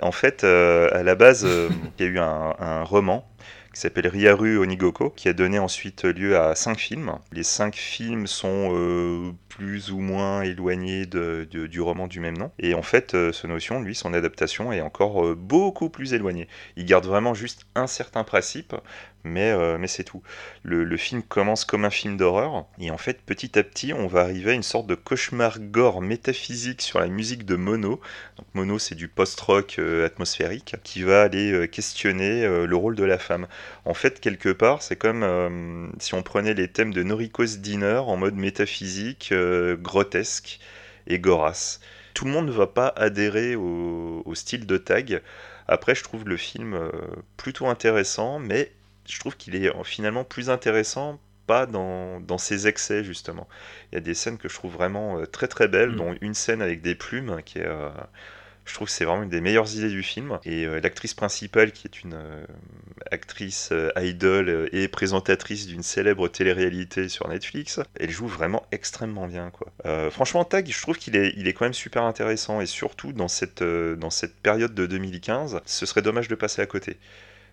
en 0.03 0.13
fait, 0.13 0.45
euh, 0.45 0.89
à 0.93 1.03
la 1.03 1.15
base, 1.15 1.45
euh, 1.45 1.69
il 1.99 2.05
y 2.05 2.09
a 2.09 2.11
eu 2.11 2.19
un, 2.19 2.83
roman 2.85 3.29
qui 3.75 3.81
s'appelle 3.81 4.09
Ryaru 4.09 4.59
Onigoko, 4.59 5.11
qui 5.11 5.29
a 5.29 5.35
donné 5.35 5.59
ensuite 5.59 6.05
lieu 6.05 6.39
à 6.39 6.55
cinq 6.55 6.79
films. 6.79 7.19
Les 7.33 7.43
cinq 7.43 7.77
films 7.77 8.27
sont 8.27 8.71
euh, 8.73 9.33
plus 9.57 9.91
ou 9.91 10.01
moins 10.01 10.45
de- 10.45 11.67
du 11.67 11.81
roman 11.81 12.07
du 12.07 12.21
même 12.21 12.37
nom. 12.37 12.51
Et 12.59 12.75
en 12.75 12.83
fait, 12.83 13.15
euh, 13.15 13.33
ce 13.33 13.47
notion, 13.47 13.81
lui, 13.81 13.95
son 13.95 14.13
adaptation 14.13 14.71
est 14.71 14.83
encore 14.83 15.25
euh, 15.25 15.35
beaucoup 15.35 15.89
plus 15.89 16.13
éloignée. 16.13 16.47
Il 16.77 16.85
garde 16.85 17.07
vraiment 17.07 17.33
juste 17.33 17.63
un 17.75 17.87
certain 17.87 18.23
principe, 18.23 18.75
mais, 19.25 19.51
euh, 19.51 19.79
c'est 19.87 20.05
tout. 20.05 20.23
Le, 20.63 20.97
film 20.97 21.23
commence 21.23 21.65
comme 21.65 21.85
un 21.85 21.91
film 21.91 22.17
d'horreur, 22.17 22.67
et 22.81 22.91
en 22.91 22.99
fait, 22.99 23.21
petit 23.23 23.59
à 23.59 23.63
petit, 23.63 23.93
on 23.93 24.09
va 24.09 24.23
arriver 24.23 24.51
à 24.51 24.55
une 24.55 24.63
sorte 24.63 24.87
de 24.89 24.95
cauchemar 24.95 25.61
gore 25.61 26.03
métaphysique 26.03 26.83
sur 26.83 26.99
la 26.99 27.07
musique 27.07 27.45
de 27.45 27.55
Mono. 27.55 28.01
Mono, 28.55 28.79
c'est 28.79 28.95
du 28.95 29.09
post-rock 29.09 29.79
atmosphérique, 30.05 30.77
qui 30.83 31.03
va 31.03 31.23
aller 31.23 31.69
questionner 31.69 32.67
le 32.67 32.77
rôle 32.77 32.97
de 32.97 33.05
la 33.05 33.19
femme. 33.19 33.47
En 33.85 33.95
fait, 33.95 34.21
quelque 34.21 34.49
part, 34.49 34.83
c'est 34.83 34.97
comme 34.97 35.93
si 36.01 36.15
on 36.15 36.23
prenait 36.23 36.55
les 36.55 36.69
thèmes 36.69 36.93
de 36.93 37.03
Noriko's 37.03 37.59
Dinner 37.59 38.03
en 38.07 38.17
mode 38.17 38.35
métaphysique, 38.35 39.33
euh, 39.47 39.77
grotesque 39.77 40.61
et 41.07 41.19
gorace. 41.19 41.81
Tout 42.15 42.25
le 42.27 42.31
monde 42.33 42.47
ne 42.47 42.53
va 42.53 42.67
pas 42.67 42.89
adhérer 42.97 43.57
au, 43.57 44.23
au 44.25 44.35
style 44.35 44.67
de 44.67 44.77
tag. 44.79 45.23
Après, 45.69 45.95
je 45.95 46.03
trouve 46.05 46.25
le 46.29 46.37
film 46.37 46.75
euh, 46.75 46.91
plutôt 47.37 47.67
intéressant, 47.69 48.39
mais 48.39 48.73
je 49.09 49.19
trouve 49.21 49.37
qu'il 49.37 49.55
est 49.57 49.71
finalement 49.85 50.25
plus 50.25 50.51
intéressant 50.51 51.21
pas 51.47 51.67
dans, 51.67 52.21
dans 52.21 52.39
ses 52.39 52.67
excès 52.67 53.05
justement. 53.05 53.47
Il 53.93 53.95
y 53.97 53.99
a 53.99 54.01
des 54.01 54.15
scènes 54.15 54.39
que 54.39 54.49
je 54.49 54.55
trouve 54.55 54.73
vraiment 54.73 55.19
euh, 55.21 55.27
très 55.27 55.49
très 55.49 55.69
belles, 55.69 55.91
Mm. 55.91 55.97
dont 55.97 56.15
une 56.21 56.35
scène 56.35 56.63
avec 56.63 56.83
des 56.83 56.95
plumes 56.95 57.41
qui 57.45 57.59
est... 57.59 57.67
euh, 57.67 57.91
je 58.67 58.75
trouve 58.75 58.89
que 58.89 58.93
c'est 58.93 59.05
vraiment 59.05 59.23
une 59.23 59.31
des 59.31 59.41
meilleures 59.41 59.73
idées 59.75 59.89
du 59.89 60.03
film. 60.03 60.39
Et 60.45 60.67
euh, 60.67 60.81
l'actrice 60.81 61.15
principale, 61.15 61.71
qui 61.71 61.87
est 61.87 62.03
une 62.03 62.15
euh, 62.15 62.45
actrice 63.11 63.71
euh, 63.73 63.91
idol 63.97 64.49
euh, 64.49 64.69
et 64.73 64.89
présentatrice 64.89 65.67
d'une 65.67 65.85
célèbre 65.85 66.29
télé-réalité 66.29 67.09
sur 67.09 67.29
Netflix, 67.29 67.81
elle 67.99 68.11
joue 68.11 68.27
vraiment 68.27 68.67
extrêmement 68.73 69.29
bien. 69.29 69.51
Quoi. 69.51 69.73
Franchement, 70.11 70.45
Tag, 70.45 70.69
je 70.69 70.83
trouve 70.83 70.99
qu'il 70.99 71.17
est, 71.17 71.33
il 71.37 71.47
est 71.47 71.53
quand 71.53 71.65
même 71.65 71.75
super 71.75 72.03
intéressant. 72.03 72.61
Et 72.61 72.67
surtout, 72.67 73.13
dans 73.13 73.29
cette, 73.29 73.63
dans 73.63 74.11
cette 74.11 74.35
période 74.35 74.75
de 74.75 74.87
2015, 74.87 75.61
ce 75.65 75.87
serait 75.87 76.03
dommage 76.03 76.29
de 76.29 76.35
passer 76.35 76.61
à 76.61 76.67
côté. 76.67 76.97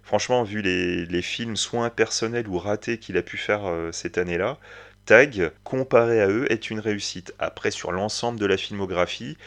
Franchement, 0.04 0.44
vu 0.44 0.62
les, 0.62 1.06
les 1.06 1.22
films 1.22 1.56
soit 1.56 1.86
impersonnels 1.86 2.48
ou 2.48 2.58
ratés 2.58 2.98
qu'il 2.98 3.18
a 3.18 3.22
pu 3.22 3.38
faire 3.38 3.62
cette 3.92 4.18
année-là, 4.18 4.58
Tag, 5.06 5.52
comparé 5.64 6.22
à 6.22 6.28
eux, 6.28 6.52
est 6.52 6.70
une 6.70 6.80
réussite. 6.80 7.34
Après, 7.38 7.72
sur 7.72 7.92
l'ensemble 7.92 8.40
de 8.40 8.46
la 8.46 8.58
filmographie, 8.58 9.38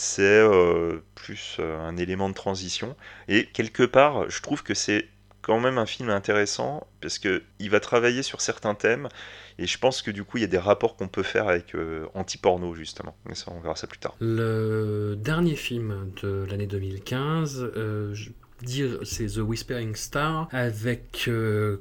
c'est 0.00 0.22
euh, 0.22 0.98
plus 1.16 1.56
euh, 1.58 1.76
un 1.80 1.96
élément 1.96 2.28
de 2.28 2.34
transition. 2.34 2.94
Et 3.26 3.46
quelque 3.46 3.82
part, 3.82 4.30
je 4.30 4.40
trouve 4.40 4.62
que 4.62 4.72
c'est 4.72 5.08
quand 5.42 5.58
même 5.58 5.76
un 5.76 5.86
film 5.86 6.08
intéressant 6.10 6.86
parce 7.00 7.18
que 7.18 7.42
il 7.58 7.70
va 7.70 7.80
travailler 7.80 8.22
sur 8.22 8.40
certains 8.40 8.76
thèmes 8.76 9.08
et 9.58 9.66
je 9.66 9.76
pense 9.78 10.02
que 10.02 10.10
du 10.12 10.22
coup 10.22 10.36
il 10.36 10.42
y 10.42 10.44
a 10.44 10.48
des 10.48 10.58
rapports 10.58 10.94
qu'on 10.94 11.08
peut 11.08 11.22
faire 11.24 11.48
avec 11.48 11.74
euh, 11.74 12.06
anti-porno 12.14 12.74
justement. 12.76 13.16
Mais 13.26 13.34
ça, 13.34 13.46
on 13.50 13.58
verra 13.60 13.74
ça 13.74 13.88
plus 13.88 13.98
tard. 13.98 14.14
Le 14.20 15.16
dernier 15.18 15.56
film 15.56 16.12
de 16.22 16.46
l'année 16.48 16.66
2015, 16.68 17.72
euh, 17.76 18.14
je- 18.14 18.30
dire 18.62 18.98
c'est 19.04 19.26
The 19.26 19.38
Whispering 19.38 19.94
Star 19.94 20.48
avec 20.50 21.30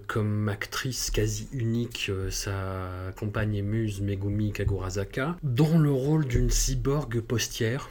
comme 0.08 0.48
actrice 0.50 1.10
quasi 1.10 1.48
unique 1.52 2.12
sa 2.30 2.88
compagne 3.16 3.56
et 3.56 3.64
muse 3.64 4.00
Megumi 4.02 4.52
Kagurazaka 4.54 5.38
dans 5.42 5.80
le 5.80 5.92
rôle 5.92 6.26
d'une 6.28 6.52
cyborg 6.52 7.20
postière 7.22 7.90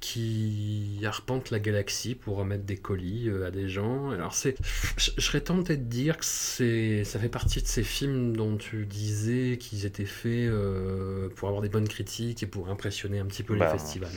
qui 0.00 1.00
arpente 1.04 1.50
la 1.50 1.58
galaxie 1.58 2.14
pour 2.14 2.36
remettre 2.36 2.64
des 2.64 2.76
colis 2.76 3.28
euh, 3.28 3.46
à 3.46 3.50
des 3.50 3.68
gens. 3.68 4.10
Alors 4.10 4.34
c'est, 4.34 4.56
je 4.96 5.10
je 5.16 5.20
serais 5.20 5.40
tenté 5.40 5.76
de 5.76 5.82
dire 5.84 6.16
que 6.18 6.24
c'est, 6.24 7.04
ça 7.04 7.18
fait 7.18 7.28
partie 7.28 7.60
de 7.60 7.66
ces 7.66 7.82
films 7.82 8.36
dont 8.36 8.56
tu 8.56 8.86
disais 8.86 9.58
qu'ils 9.58 9.86
étaient 9.86 10.04
faits 10.04 10.48
euh, 10.48 11.28
pour 11.34 11.48
avoir 11.48 11.62
des 11.62 11.68
bonnes 11.68 11.88
critiques 11.88 12.42
et 12.42 12.46
pour 12.46 12.68
impressionner 12.68 13.18
un 13.18 13.26
petit 13.26 13.42
peu 13.42 13.56
Bah. 13.56 13.66
les 13.72 13.78
festivals. 13.78 14.10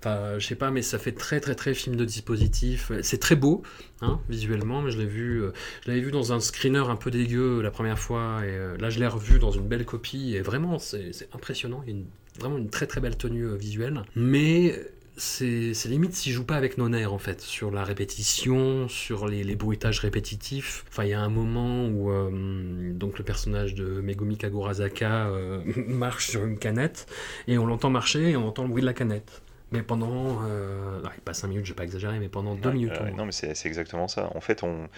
Enfin, 0.00 0.38
je 0.38 0.46
sais 0.46 0.54
pas, 0.56 0.70
mais 0.70 0.82
ça 0.82 0.98
fait 0.98 1.12
très 1.12 1.40
très 1.40 1.54
très 1.54 1.74
film 1.74 1.96
de 1.96 2.04
dispositif. 2.04 2.90
C'est 3.02 3.18
très 3.20 3.36
beau, 3.36 3.62
hein, 4.00 4.20
visuellement, 4.28 4.82
mais 4.82 4.90
je 4.90 4.98
l'ai 4.98 5.06
vu, 5.06 5.42
euh, 5.42 5.52
je 5.84 5.90
l'avais 5.90 6.00
vu 6.02 6.10
dans 6.10 6.32
un 6.32 6.40
screener 6.40 6.78
un 6.88 6.96
peu 6.96 7.10
dégueu 7.10 7.60
la 7.62 7.70
première 7.70 7.98
fois, 7.98 8.40
et 8.44 8.48
euh, 8.48 8.76
là 8.78 8.90
je 8.90 8.98
l'ai 8.98 9.06
revu 9.06 9.38
dans 9.38 9.50
une 9.52 9.68
belle 9.68 9.84
copie, 9.84 10.34
et 10.34 10.40
vraiment 10.40 10.78
c'est 10.78 11.12
c'est 11.12 11.28
impressionnant. 11.34 11.82
Il 11.86 11.92
y 11.92 11.96
a 11.96 11.98
une- 11.98 12.06
vraiment 12.40 12.58
une 12.58 12.70
très 12.70 12.86
très 12.86 13.00
belle 13.00 13.16
tenue 13.16 13.56
visuelle, 13.56 14.02
mais 14.14 14.78
c'est 15.18 15.72
limite 15.86 16.14
s'il 16.14 16.32
joue 16.32 16.44
pas 16.44 16.56
avec 16.56 16.78
nos 16.78 16.88
nerfs 16.88 17.12
en 17.12 17.18
fait, 17.18 17.40
sur 17.40 17.70
la 17.70 17.84
répétition, 17.84 18.88
sur 18.88 19.26
les, 19.26 19.44
les 19.44 19.56
bruitages 19.56 20.00
répétitifs. 20.00 20.84
Enfin, 20.88 21.04
il 21.04 21.10
y 21.10 21.14
a 21.14 21.20
un 21.20 21.28
moment 21.28 21.86
où 21.86 22.10
euh, 22.10 22.92
donc 22.92 23.18
le 23.18 23.24
personnage 23.24 23.74
de 23.74 24.00
Megumi 24.00 24.36
Kagurazaka 24.36 25.26
euh, 25.26 25.60
marche 25.88 26.28
sur 26.28 26.44
une 26.44 26.58
canette 26.58 27.06
et 27.46 27.58
on 27.58 27.66
l'entend 27.66 27.90
marcher 27.90 28.30
et 28.30 28.36
on 28.36 28.46
entend 28.48 28.62
le 28.62 28.68
bruit 28.68 28.82
de 28.82 28.86
la 28.86 28.94
canette. 28.94 29.42
Mais 29.70 29.82
pendant, 29.82 30.40
euh, 30.46 31.00
non, 31.02 31.10
pas 31.24 31.34
5 31.34 31.48
minutes, 31.48 31.66
je 31.66 31.72
vais 31.72 31.76
pas 31.76 31.84
exagérer, 31.84 32.18
mais 32.18 32.28
pendant 32.28 32.54
2 32.54 32.70
minutes. 32.70 32.92
Euh, 33.02 33.10
non, 33.10 33.26
mais 33.26 33.32
c'est 33.32 33.66
exactement 33.66 34.08
ça. 34.08 34.30
En 34.34 34.40
fait, 34.40 34.62
on... 34.62 34.88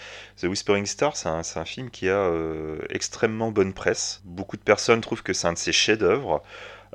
The 0.41 0.45
Whispering 0.45 0.87
Star, 0.87 1.17
c'est 1.17 1.29
un, 1.29 1.43
c'est 1.43 1.59
un 1.59 1.65
film 1.65 1.91
qui 1.91 2.09
a 2.09 2.19
euh, 2.19 2.79
extrêmement 2.89 3.51
bonne 3.51 3.73
presse. 3.73 4.21
Beaucoup 4.25 4.57
de 4.57 4.63
personnes 4.63 5.01
trouvent 5.01 5.25
que 5.25 5.33
c'est 5.33 5.49
un 5.49 5.55
de 5.55 5.59
ses 5.59 5.73
chefs-d'œuvre. 5.73 6.43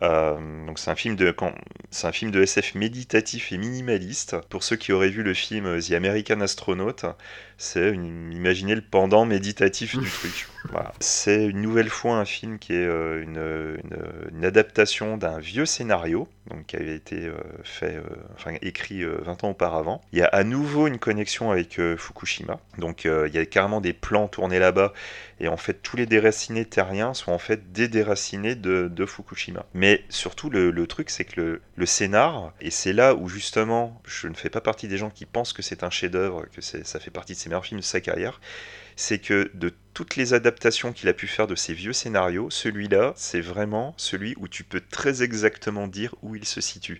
Euh, 0.03 0.65
donc 0.65 0.77
c'est 0.79 0.91
un 0.91 0.95
film 0.95 1.15
de 1.15 1.33
c'est 1.89 2.07
un 2.07 2.11
film 2.11 2.31
de 2.31 2.41
SF 2.41 2.75
méditatif 2.75 3.51
et 3.51 3.57
minimaliste. 3.57 4.37
Pour 4.49 4.63
ceux 4.63 4.75
qui 4.75 4.91
auraient 4.91 5.09
vu 5.09 5.23
le 5.23 5.33
film 5.33 5.65
euh, 5.65 5.79
The 5.81 5.91
American 5.91 6.41
Astronaut, 6.41 6.95
c'est 7.57 7.93
imaginez 7.93 8.75
le 8.75 8.81
pendant 8.81 9.25
méditatif 9.25 9.97
du 9.97 10.09
truc. 10.11 10.47
Voilà. 10.71 10.93
C'est 10.99 11.45
une 11.45 11.61
nouvelle 11.61 11.89
fois 11.89 12.15
un 12.17 12.25
film 12.25 12.57
qui 12.57 12.73
est 12.73 12.85
euh, 12.87 13.21
une, 13.21 13.37
une- 13.37 14.35
une 14.37 14.45
adaptation 14.45 15.15
d'un 15.17 15.39
vieux 15.39 15.65
scénario, 15.65 16.27
donc 16.49 16.65
qui 16.65 16.75
avait 16.75 16.95
été 16.95 17.25
euh, 17.27 17.35
fait, 17.63 17.95
euh, 17.95 18.03
enfin 18.35 18.53
écrit 18.61 19.03
euh, 19.03 19.17
20 19.21 19.43
ans 19.43 19.49
auparavant. 19.51 20.01
Il 20.11 20.19
y 20.19 20.21
a 20.23 20.27
à 20.27 20.43
nouveau 20.43 20.87
une 20.87 20.97
connexion 20.97 21.51
avec 21.51 21.79
Fukushima, 21.97 22.59
donc 22.79 23.05
il 23.05 23.33
y 23.33 23.37
a 23.37 23.45
carrément 23.45 23.79
des 23.81 23.93
plans 23.93 24.27
tournés 24.27 24.59
là-bas, 24.59 24.91
et 25.39 25.47
en 25.47 25.57
fait 25.57 25.81
tous 25.83 25.97
les 25.97 26.05
déracinés 26.05 26.65
terriens 26.65 27.13
sont 27.13 27.31
en 27.31 27.37
fait 27.37 27.71
des 27.71 27.87
déracinés 27.87 28.55
de, 28.55 28.87
de 28.91 29.05
Fukushima. 29.05 29.65
Mais 29.73 30.03
surtout 30.09 30.49
le, 30.49 30.71
le 30.71 30.87
truc 30.87 31.09
c'est 31.09 31.25
que 31.25 31.39
le, 31.39 31.61
le 31.75 31.85
scénar, 31.85 32.53
et 32.61 32.71
c'est 32.71 32.93
là 32.93 33.13
où 33.15 33.27
justement 33.29 34.01
je 34.05 34.27
ne 34.27 34.33
fais 34.33 34.49
pas 34.49 34.61
partie 34.61 34.87
des 34.87 34.97
gens 34.97 35.09
qui 35.09 35.25
pensent 35.25 35.53
que 35.53 35.61
c'est 35.61 35.83
un 35.83 35.89
chef-d'œuvre, 35.89 36.45
que 36.53 36.61
ça 36.61 36.99
fait 36.99 37.11
partie 37.11 37.33
de 37.33 37.39
ses 37.45 37.49
meilleurs 37.49 37.65
films 37.65 37.79
de 37.81 37.85
sa 37.85 38.01
carrière, 38.01 38.41
c'est 38.95 39.19
que 39.19 39.51
de 39.53 39.73
toutes 39.93 40.15
les 40.15 40.33
adaptations 40.33 40.93
qu'il 40.93 41.09
a 41.09 41.13
pu 41.13 41.27
faire 41.27 41.47
de 41.47 41.55
ces 41.55 41.73
vieux 41.73 41.93
scénarios, 41.93 42.49
celui-là, 42.49 43.13
c'est 43.15 43.41
vraiment 43.41 43.93
celui 43.97 44.35
où 44.37 44.47
tu 44.47 44.63
peux 44.63 44.81
très 44.81 45.23
exactement 45.23 45.87
dire 45.87 46.15
où 46.21 46.35
il 46.35 46.45
se 46.45 46.61
situe. 46.61 46.99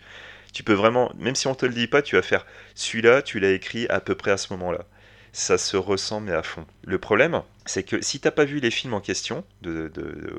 Tu 0.54 0.64
peux 0.64 0.74
vraiment, 0.74 1.12
même 1.18 1.36
si 1.36 1.48
on 1.48 1.56
te 1.56 1.66
le 1.66 1.74
dit 1.74 1.88
pas, 1.88 2.02
tu 2.02 2.16
vas 2.16 2.22
faire 2.22 2.46
celui-là, 2.76 3.22
tu 3.22 3.40
l'as 3.40 3.52
écrit 3.52 3.88
à 3.90 4.00
peu 4.00 4.16
près 4.16 4.32
à 4.32 4.38
ce 4.38 4.54
moment-là. 4.54 4.86
Ça 5.34 5.58
se 5.58 5.78
ressent 5.78 6.22
mais 6.22 6.32
à 6.32 6.44
fond. 6.44 6.66
Le 6.86 6.98
problème, 7.00 7.42
c'est 7.66 7.84
que 7.84 8.02
si 8.02 8.20
t'as 8.20 8.32
pas 8.32 8.46
vu 8.46 8.60
les 8.60 8.72
films 8.72 8.94
en 8.94 9.02
question, 9.02 9.44
de- 9.62 9.92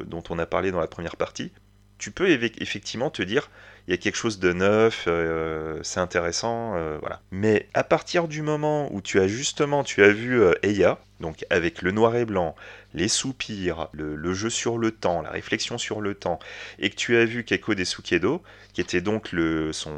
dont 0.06 0.22
on 0.30 0.38
a 0.38 0.46
parlé 0.46 0.70
dans 0.70 0.80
la 0.80 0.86
première 0.86 1.16
partie, 1.16 1.52
tu 1.98 2.10
peux 2.10 2.30
effectivement 2.30 3.10
te 3.10 3.22
dire 3.22 3.50
il 3.86 3.92
y 3.92 3.94
a 3.94 3.98
quelque 3.98 4.16
chose 4.16 4.38
de 4.40 4.52
neuf, 4.52 5.04
euh, 5.06 5.78
c'est 5.82 6.00
intéressant, 6.00 6.74
euh, 6.76 6.98
voilà. 7.00 7.20
Mais 7.30 7.68
à 7.74 7.84
partir 7.84 8.26
du 8.26 8.42
moment 8.42 8.92
où 8.92 9.00
tu 9.00 9.20
as 9.20 9.28
justement, 9.28 9.84
tu 9.84 10.02
as 10.02 10.10
vu 10.10 10.40
euh, 10.40 10.54
Eya, 10.62 10.98
donc 11.20 11.46
avec 11.50 11.82
le 11.82 11.92
noir 11.92 12.16
et 12.16 12.24
blanc, 12.24 12.56
les 12.94 13.08
soupirs, 13.08 13.88
le, 13.92 14.32
jeu 14.34 14.50
sur 14.50 14.76
le 14.78 14.90
temps, 14.90 15.22
la 15.22 15.30
réflexion 15.30 15.78
sur 15.78 16.00
le 16.00 16.14
temps, 16.14 16.38
et 16.78 16.90
que 16.90 16.96
tu 16.96 17.16
as 17.16 17.24
vu 17.24 17.44
Keiko 17.44 17.74
Desukedo, 17.74 18.42
qui 18.72 18.80
était 18.80 19.00
donc 19.00 19.32
le, 19.32 19.70
son, 19.72 19.94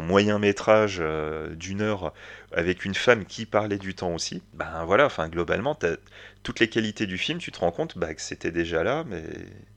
moyen 0.00 0.38
métrage 0.38 0.98
euh, 1.00 1.54
d'une 1.54 1.82
heure 1.82 2.14
avec 2.52 2.84
une 2.84 2.94
femme 2.94 3.24
qui 3.24 3.44
parlait 3.44 3.78
du 3.78 3.94
temps 3.94 4.14
aussi, 4.14 4.42
ben 4.54 4.84
voilà, 4.84 5.06
enfin 5.06 5.28
globalement, 5.28 5.78
toutes 6.42 6.60
les 6.60 6.68
qualités 6.68 7.06
du 7.06 7.18
film, 7.18 7.38
tu 7.38 7.52
te 7.52 7.60
rends 7.60 7.72
compte 7.72 7.98
bah, 7.98 8.14
que 8.14 8.22
c'était 8.22 8.52
déjà 8.52 8.82
là, 8.82 9.04
mais 9.06 9.22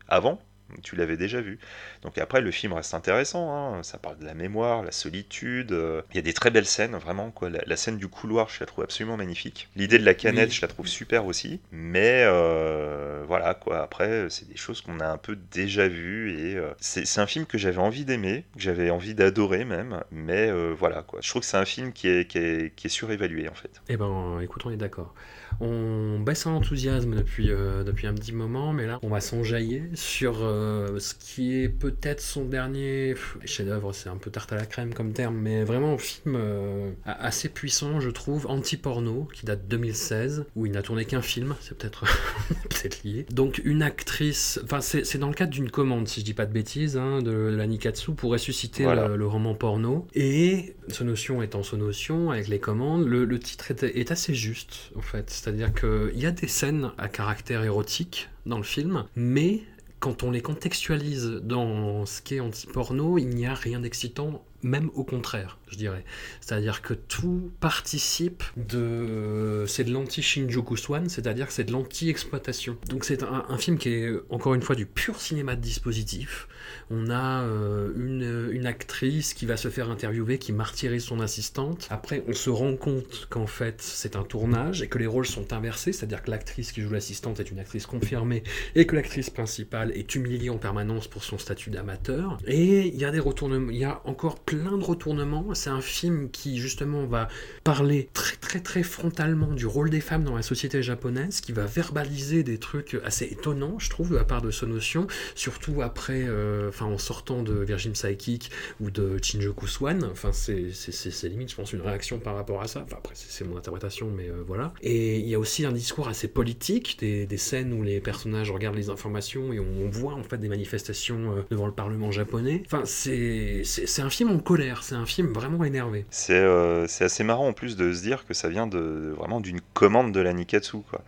avant, 0.07 0.39
tu 0.83 0.95
l'avais 0.95 1.17
déjà 1.17 1.41
vu. 1.41 1.59
Donc 2.01 2.17
après, 2.17 2.41
le 2.41 2.51
film 2.51 2.73
reste 2.73 2.93
intéressant, 2.93 3.53
hein. 3.55 3.83
ça 3.83 3.97
parle 3.97 4.17
de 4.19 4.25
la 4.25 4.33
mémoire, 4.33 4.83
la 4.83 4.91
solitude, 4.91 5.71
euh, 5.71 6.01
il 6.11 6.15
y 6.15 6.19
a 6.19 6.21
des 6.21 6.33
très 6.33 6.51
belles 6.51 6.65
scènes, 6.65 6.95
vraiment, 6.95 7.31
quoi. 7.31 7.49
La, 7.49 7.61
la 7.65 7.75
scène 7.77 7.97
du 7.97 8.07
couloir, 8.07 8.49
je 8.49 8.59
la 8.59 8.65
trouve 8.65 8.83
absolument 8.83 9.17
magnifique. 9.17 9.69
L'idée 9.75 9.99
de 9.99 10.05
la 10.05 10.13
canette, 10.13 10.49
Oui. 10.49 10.55
je 10.55 10.61
la 10.61 10.67
trouve 10.67 10.87
super 10.87 11.25
aussi, 11.25 11.59
mais 11.71 12.23
euh, 12.25 13.23
voilà, 13.27 13.53
quoi. 13.53 13.81
Après, 13.81 14.27
c'est 14.29 14.47
des 14.47 14.57
choses 14.57 14.81
qu'on 14.81 14.99
a 14.99 15.07
un 15.07 15.17
peu 15.17 15.37
déjà 15.51 15.87
vues, 15.87 16.31
et 16.39 16.55
euh, 16.57 16.71
c'est 16.79 17.05
c'est 17.05 17.21
un 17.21 17.27
film 17.27 17.45
que 17.45 17.57
j'avais 17.57 17.77
envie 17.77 18.05
d'aimer, 18.05 18.45
que 18.55 18.61
j'avais 18.61 18.89
envie 18.89 19.15
d'adorer 19.15 19.65
même, 19.65 20.03
mais 20.11 20.49
euh, 20.49 20.73
voilà, 20.77 21.03
quoi. 21.03 21.19
Je 21.21 21.29
trouve 21.29 21.41
que 21.41 21.47
c'est 21.47 21.57
un 21.57 21.65
film 21.65 21.93
qui 21.93 22.07
est, 22.07 22.27
qui 22.27 22.37
est, 22.37 22.75
qui 22.75 22.87
est 22.87 22.89
surévalué, 22.89 23.47
en 23.49 23.53
fait. 23.53 23.81
Eh 23.89 23.97
ben, 23.97 24.39
écoute, 24.41 24.65
on 24.65 24.71
est 24.71 24.77
d'accord. 24.77 25.13
On 25.61 26.19
baisse 26.19 26.45
en 26.47 26.55
enthousiasme 26.55 27.15
depuis, 27.15 27.47
depuis 27.47 28.07
un 28.07 28.13
petit 28.13 28.33
moment, 28.33 28.73
mais 28.73 28.85
là, 28.87 28.99
on 29.03 29.09
va 29.09 29.21
s'enjailler 29.21 29.83
sur 29.93 30.43
euh, 30.55 30.99
ce 30.99 31.13
qui 31.13 31.61
est 31.61 31.69
peut-être 31.69 32.21
son 32.21 32.45
dernier 32.45 33.15
chef-d'œuvre. 33.45 33.93
C'est 33.93 34.09
un 34.09 34.17
peu 34.17 34.31
tarte 34.31 34.51
à 34.53 34.55
la 34.55 34.65
crème 34.65 34.93
comme 34.93 35.13
terme, 35.13 35.35
mais 35.37 35.63
vraiment 35.63 35.93
un 35.93 35.97
film 35.97 36.35
euh, 36.37 36.91
a- 37.05 37.25
assez 37.25 37.49
puissant, 37.49 37.99
je 37.99 38.09
trouve, 38.09 38.47
anti-porno, 38.47 39.27
qui 39.33 39.45
date 39.45 39.63
de 39.63 39.69
2016, 39.77 40.45
où 40.55 40.65
il 40.65 40.71
n'a 40.71 40.81
tourné 40.81 41.05
qu'un 41.05 41.21
film, 41.21 41.55
c'est 41.61 41.77
peut-être 41.77 42.05
peut-être 42.69 43.03
lié. 43.03 43.25
Donc, 43.31 43.61
une 43.63 43.81
actrice, 43.83 44.59
enfin, 44.63 44.81
c'est 44.81 45.05
c'est 45.05 45.17
dans 45.17 45.27
le 45.29 45.33
cadre 45.35 45.51
d'une 45.51 45.69
commande, 45.69 46.07
si 46.07 46.21
je 46.21 46.25
dis 46.25 46.33
pas 46.33 46.45
de 46.45 46.53
bêtises, 46.53 46.97
hein, 46.97 47.19
de, 47.21 47.31
de 47.51 47.55
la 47.55 47.67
Nikatsu 47.67 48.13
pour 48.13 48.31
ressusciter 48.31 48.83
Voilà. 48.83 49.07
le, 49.09 49.15
le 49.17 49.27
roman 49.27 49.53
porno. 49.55 50.07
Et 50.13 50.75
Sonotion 50.87 51.41
étant 51.41 51.63
Sonotion, 51.63 52.31
avec 52.31 52.47
les 52.47 52.59
commandes, 52.59 53.05
le, 53.07 53.25
le 53.25 53.39
titre 53.39 53.71
est, 53.71 53.83
est 53.83 54.11
assez 54.11 54.33
juste, 54.33 54.91
en 54.95 55.01
fait. 55.01 55.29
C'est-à-dire 55.29 55.73
qu'il 55.73 56.17
y 56.19 56.25
a 56.25 56.31
des 56.31 56.47
scènes 56.47 56.91
à 56.97 57.07
caractère 57.07 57.63
érotique 57.63 58.29
dans 58.45 58.57
le 58.57 58.63
film, 58.63 59.05
mais 59.15 59.61
quand 59.99 60.23
on 60.23 60.31
les 60.31 60.41
contextualise 60.41 61.39
dans 61.43 62.05
ce 62.05 62.21
qui 62.21 62.35
est 62.35 62.39
anti-porno, 62.39 63.17
il 63.17 63.29
n'y 63.29 63.45
a 63.45 63.53
rien 63.53 63.79
d'excitant, 63.79 64.45
même 64.61 64.89
au 64.93 65.03
contraire, 65.03 65.57
je 65.67 65.77
dirais. 65.77 66.03
C'est-à-dire 66.41 66.81
que 66.81 66.93
tout 66.93 67.51
participe 67.59 68.43
de... 68.57 69.63
C'est 69.67 69.83
de 69.83 69.91
l'anti-Shinjuku 69.91 70.77
Swan, 70.77 71.09
c'est-à-dire 71.09 71.47
que 71.47 71.53
c'est 71.53 71.63
de 71.63 71.71
l'anti-exploitation. 71.71 72.77
Donc 72.89 73.05
c'est 73.05 73.23
un, 73.23 73.45
un 73.47 73.57
film 73.57 73.77
qui 73.77 73.89
est, 73.89 74.11
encore 74.29 74.53
une 74.53 74.61
fois, 74.61 74.75
du 74.75 74.85
pur 74.85 75.19
cinéma 75.19 75.55
de 75.55 75.61
dispositif. 75.61 76.47
On 76.89 77.09
a 77.09 77.43
euh, 77.43 77.91
une, 77.95 78.65
actrice 78.65 79.33
qui 79.33 79.45
va 79.45 79.57
se 79.57 79.69
faire 79.69 79.91
interviewer, 79.91 80.39
qui 80.39 80.51
martyrise 80.51 81.03
son 81.03 81.19
assistante. 81.19 81.87
Après, 81.91 82.23
on 82.27 82.33
se 82.33 82.49
rend 82.49 82.75
compte 82.75 83.27
qu'en 83.29 83.45
fait, 83.45 83.75
c'est 83.79 84.15
un 84.15 84.23
tournage 84.23 84.81
et 84.81 84.87
que 84.87 84.97
les 84.97 85.05
rôles 85.05 85.27
sont 85.27 85.53
inversés, 85.53 85.93
c'est-à-dire 85.93 86.23
que 86.23 86.31
l'actrice 86.31 86.71
qui 86.71 86.81
joue 86.81 86.89
l'assistante 86.89 87.39
est 87.39 87.51
une 87.51 87.59
actrice 87.59 87.85
confirmée 87.85 88.43
et 88.73 88.87
que 88.87 88.95
l'actrice 88.95 89.29
principale 89.29 89.91
est 89.91 90.15
humiliée 90.15 90.49
en 90.49 90.57
permanence 90.57 91.07
pour 91.07 91.23
son 91.23 91.37
statut 91.37 91.69
d'amateur. 91.69 92.37
Et 92.47 92.87
il 92.87 92.95
y 92.95 93.05
a 93.05 93.11
des 93.11 93.19
retournements, 93.19 93.69
il 93.69 93.77
y 93.77 93.85
a 93.85 94.01
encore 94.05 94.39
plein 94.39 94.77
de 94.77 94.83
retournements. 94.83 95.53
C'est 95.53 95.69
un 95.69 95.81
film 95.81 96.29
qui 96.31 96.57
justement 96.57 97.05
va 97.05 97.27
parler 97.63 98.09
très 98.13 98.37
très 98.37 98.59
très 98.59 98.83
frontalement 98.83 99.53
du 99.53 99.65
rôle 99.65 99.89
des 99.89 100.01
femmes 100.01 100.23
dans 100.23 100.35
la 100.35 100.41
société 100.41 100.81
japonaise, 100.81 101.41
qui 101.41 101.51
va 101.51 101.65
verbaliser 101.65 102.43
des 102.43 102.57
trucs 102.57 102.97
assez 103.03 103.25
étonnants, 103.25 103.79
je 103.79 103.89
trouve, 103.89 104.11
de 104.11 104.15
la 104.15 104.23
part 104.23 104.41
de 104.41 104.51
Sonotion, 104.51 105.07
surtout 105.35 105.81
après, 105.81 106.23
euh, 106.27 106.54
enfin 106.69 106.85
en 106.85 106.97
sortant 106.97 107.43
de 107.43 107.53
Virgin 107.53 107.91
Psychic 107.93 108.51
ou 108.79 108.89
de 108.91 109.17
Shinjuku 109.21 109.67
Swan. 109.67 110.03
Enfin, 110.11 110.31
c'est 110.31 111.27
limite, 111.27 111.51
je 111.51 111.55
pense, 111.55 111.73
une 111.73 111.81
réaction 111.81 112.19
par 112.19 112.35
rapport 112.35 112.61
à 112.61 112.67
ça. 112.67 112.83
Enfin, 112.85 112.97
après, 112.97 113.13
c'est 113.15 113.45
mon 113.45 113.57
interprétation, 113.57 114.09
mais 114.15 114.29
euh, 114.29 114.43
voilà. 114.45 114.73
Et 114.81 115.17
il 115.17 115.27
y 115.27 115.35
a 115.35 115.39
aussi 115.39 115.65
un 115.65 115.71
discours 115.71 116.07
assez 116.07 116.27
politique, 116.27 116.97
des, 116.99 117.35
scènes 117.37 117.73
où 117.73 117.83
les 117.83 117.99
personnages 117.99 118.49
regardent 118.49 118.77
les 118.77 118.89
informations 118.89 119.51
et 119.51 119.59
on, 119.59 119.89
voit 119.89 120.13
en 120.13 120.23
fait 120.23 120.37
des 120.37 120.47
manifestations 120.47 121.31
euh, 121.31 121.41
devant 121.49 121.65
le 121.65 121.73
Parlement 121.73 122.11
japonais. 122.11 122.63
Enfin, 122.65 122.83
c'est 122.85 123.63
un 123.99 124.09
film 124.09 124.31
en 124.31 124.39
colère, 124.39 124.83
c'est 124.83 124.95
un 124.95 125.05
film 125.05 125.27
vraiment 125.27 125.63
énervé. 125.63 126.05
C'est 126.09 126.33
euh, 126.33 126.87
c'est 126.87 127.03
assez 127.03 127.23
marrant 127.23 127.47
en 127.49 127.53
plus 127.53 127.75
de 127.75 127.93
se 127.93 128.01
dire 128.01 128.25
que 128.25 128.33
ça 128.33 128.49
vient 128.49 128.67
de 128.67 129.13
vraiment 129.15 129.41
d'une 129.41 129.61
commande 129.73 130.11
de 130.11 130.19
la 130.19 130.33
Nikatsu 130.33 130.77
quoi. 130.89 131.03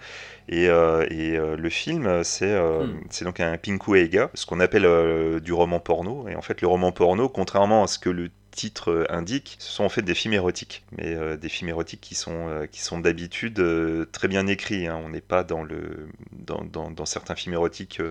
Et, 0.50 0.70
euh, 0.70 1.06
et 1.10 1.38
euh, 1.38 1.56
le 1.58 1.70
film 1.70 2.24
c'est 2.24 2.52
euh, 2.52 2.86
Hmm. 2.86 3.02
c'est 3.10 3.26
donc 3.26 3.40
un 3.40 3.58
Pinku 3.58 3.98
Eiga, 3.98 4.30
ce 4.34 4.46
qu'on 4.46 4.60
appelle 4.60 4.88
du 5.42 5.54
roman 5.54 5.80
porno. 5.80 6.28
Et 6.28 6.36
en 6.36 6.42
fait 6.42 6.62
le 6.62 6.68
roman 6.68 6.92
porno, 6.92 7.28
contrairement 7.30 7.84
à 7.84 7.88
ce 7.88 8.00
que 8.00 8.10
le 8.10 8.30
titre 8.58 8.92
euh, 8.92 9.06
indique, 9.10 9.56
ce 9.60 9.72
sont 9.72 9.84
en 9.86 9.90
fait 9.90 10.02
des 10.02 10.16
films 10.16 10.34
érotiques, 10.34 10.84
mais 10.92 11.16
euh, 11.16 11.38
des 11.38 11.48
films 11.48 11.70
érotiques 11.70 12.02
qui 12.02 12.16
sont 12.16 12.50
euh, 12.50 12.66
sont 12.74 13.00
d'habitude 13.00 13.62
très 14.12 14.28
bien 14.28 14.48
écrits. 14.48 14.88
hein. 14.88 15.00
On 15.06 15.10
n'est 15.10 15.22
pas 15.22 15.44
dans 15.44 15.64
le 15.64 16.10
dans, 16.34 16.64
dans, 16.64 17.06
certains 17.06 17.36
films 17.36 17.54
érotiques 17.54 18.02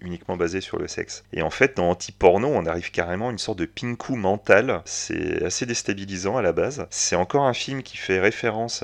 uniquement 0.00 0.36
basés 0.36 0.60
sur 0.60 0.78
le 0.78 0.88
sexe. 0.88 1.24
Et 1.32 1.42
en 1.42 1.50
fait 1.50 1.76
dans 1.76 1.90
anti-porno, 1.90 2.48
on 2.48 2.66
arrive 2.66 2.90
carrément 2.90 3.28
à 3.28 3.32
une 3.32 3.38
sorte 3.38 3.58
de 3.58 3.64
pinku 3.64 4.14
mental. 4.14 4.82
C'est 4.84 5.44
assez 5.44 5.66
déstabilisant 5.66 6.36
à 6.36 6.42
la 6.42 6.52
base. 6.52 6.86
C'est 6.90 7.16
encore 7.16 7.44
un 7.44 7.52
film 7.52 7.82
qui 7.82 7.96
fait 7.96 8.18
référence 8.18 8.82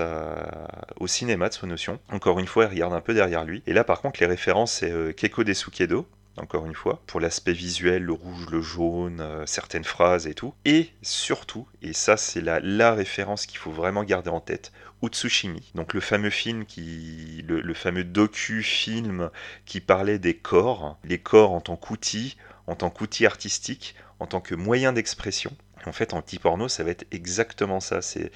au 1.01 1.07
cinéma 1.07 1.49
de 1.49 1.55
Sonotion. 1.55 1.99
Encore 2.12 2.39
une 2.39 2.47
fois, 2.47 2.65
il 2.65 2.70
regarde 2.70 2.93
un 2.95 3.01
peu 3.01 3.15
derrière 3.15 3.45
lui. 3.45 3.62
Et 3.66 3.73
là 3.73 3.82
par 3.85 4.01
contre, 4.01 4.20
les 4.20 4.27
références 4.27 4.73
c'est 4.73 4.93
Keiko 5.16 5.45
Desukedo 5.45 6.07
encore 6.40 6.66
une 6.66 6.74
fois, 6.74 7.02
pour 7.06 7.20
l'aspect 7.20 7.52
visuel, 7.52 8.02
le 8.02 8.12
rouge, 8.12 8.47
le 8.51 8.60
jaune, 8.60 9.20
euh, 9.20 9.47
certaines 9.47 9.85
phrases 9.85 10.27
et 10.27 10.35
tout. 10.35 10.55
Et 10.65 10.90
surtout, 11.02 11.66
et 11.82 11.93
ça 11.93 12.16
c'est 12.16 12.40
la, 12.40 12.94
référence 12.94 13.47
qu'il 13.47 13.59
faut 13.59 13.70
vraiment 13.70 14.05
garder 14.05 14.31
en 14.31 14.40
tête, 14.40 14.73
Utsushimi, 15.02 15.70
donc 15.74 15.94
le 15.94 16.01
fameux 16.01 16.31
film 16.31 16.65
qui, 16.65 17.44
le, 17.47 17.60
le 17.60 17.74
fameux 17.74 18.02
docu-film 18.02 19.31
qui 19.65 19.81
parlait 19.81 20.19
des 20.19 20.35
corps, 20.35 20.98
les 21.05 21.19
corps 21.19 21.52
en 21.52 21.60
tant 21.60 21.77
qu'outil, 21.77 22.36
en 22.66 22.74
tant 22.74 22.90
qu'outil 22.90 23.24
artistique, 23.24 23.94
en 24.19 24.27
tant 24.27 24.40
que 24.40 24.55
moyen 24.55 24.93
d'expression. 24.93 25.56
En 25.86 25.93
fait, 25.93 26.12
en 26.12 26.23
petit 26.23 26.39
porno, 26.39 26.69
ça 26.69 26.85
va 26.85 26.90
être 26.90 27.06
exactement 27.12 27.81
ça. 27.81 28.02
C'est 28.02 28.31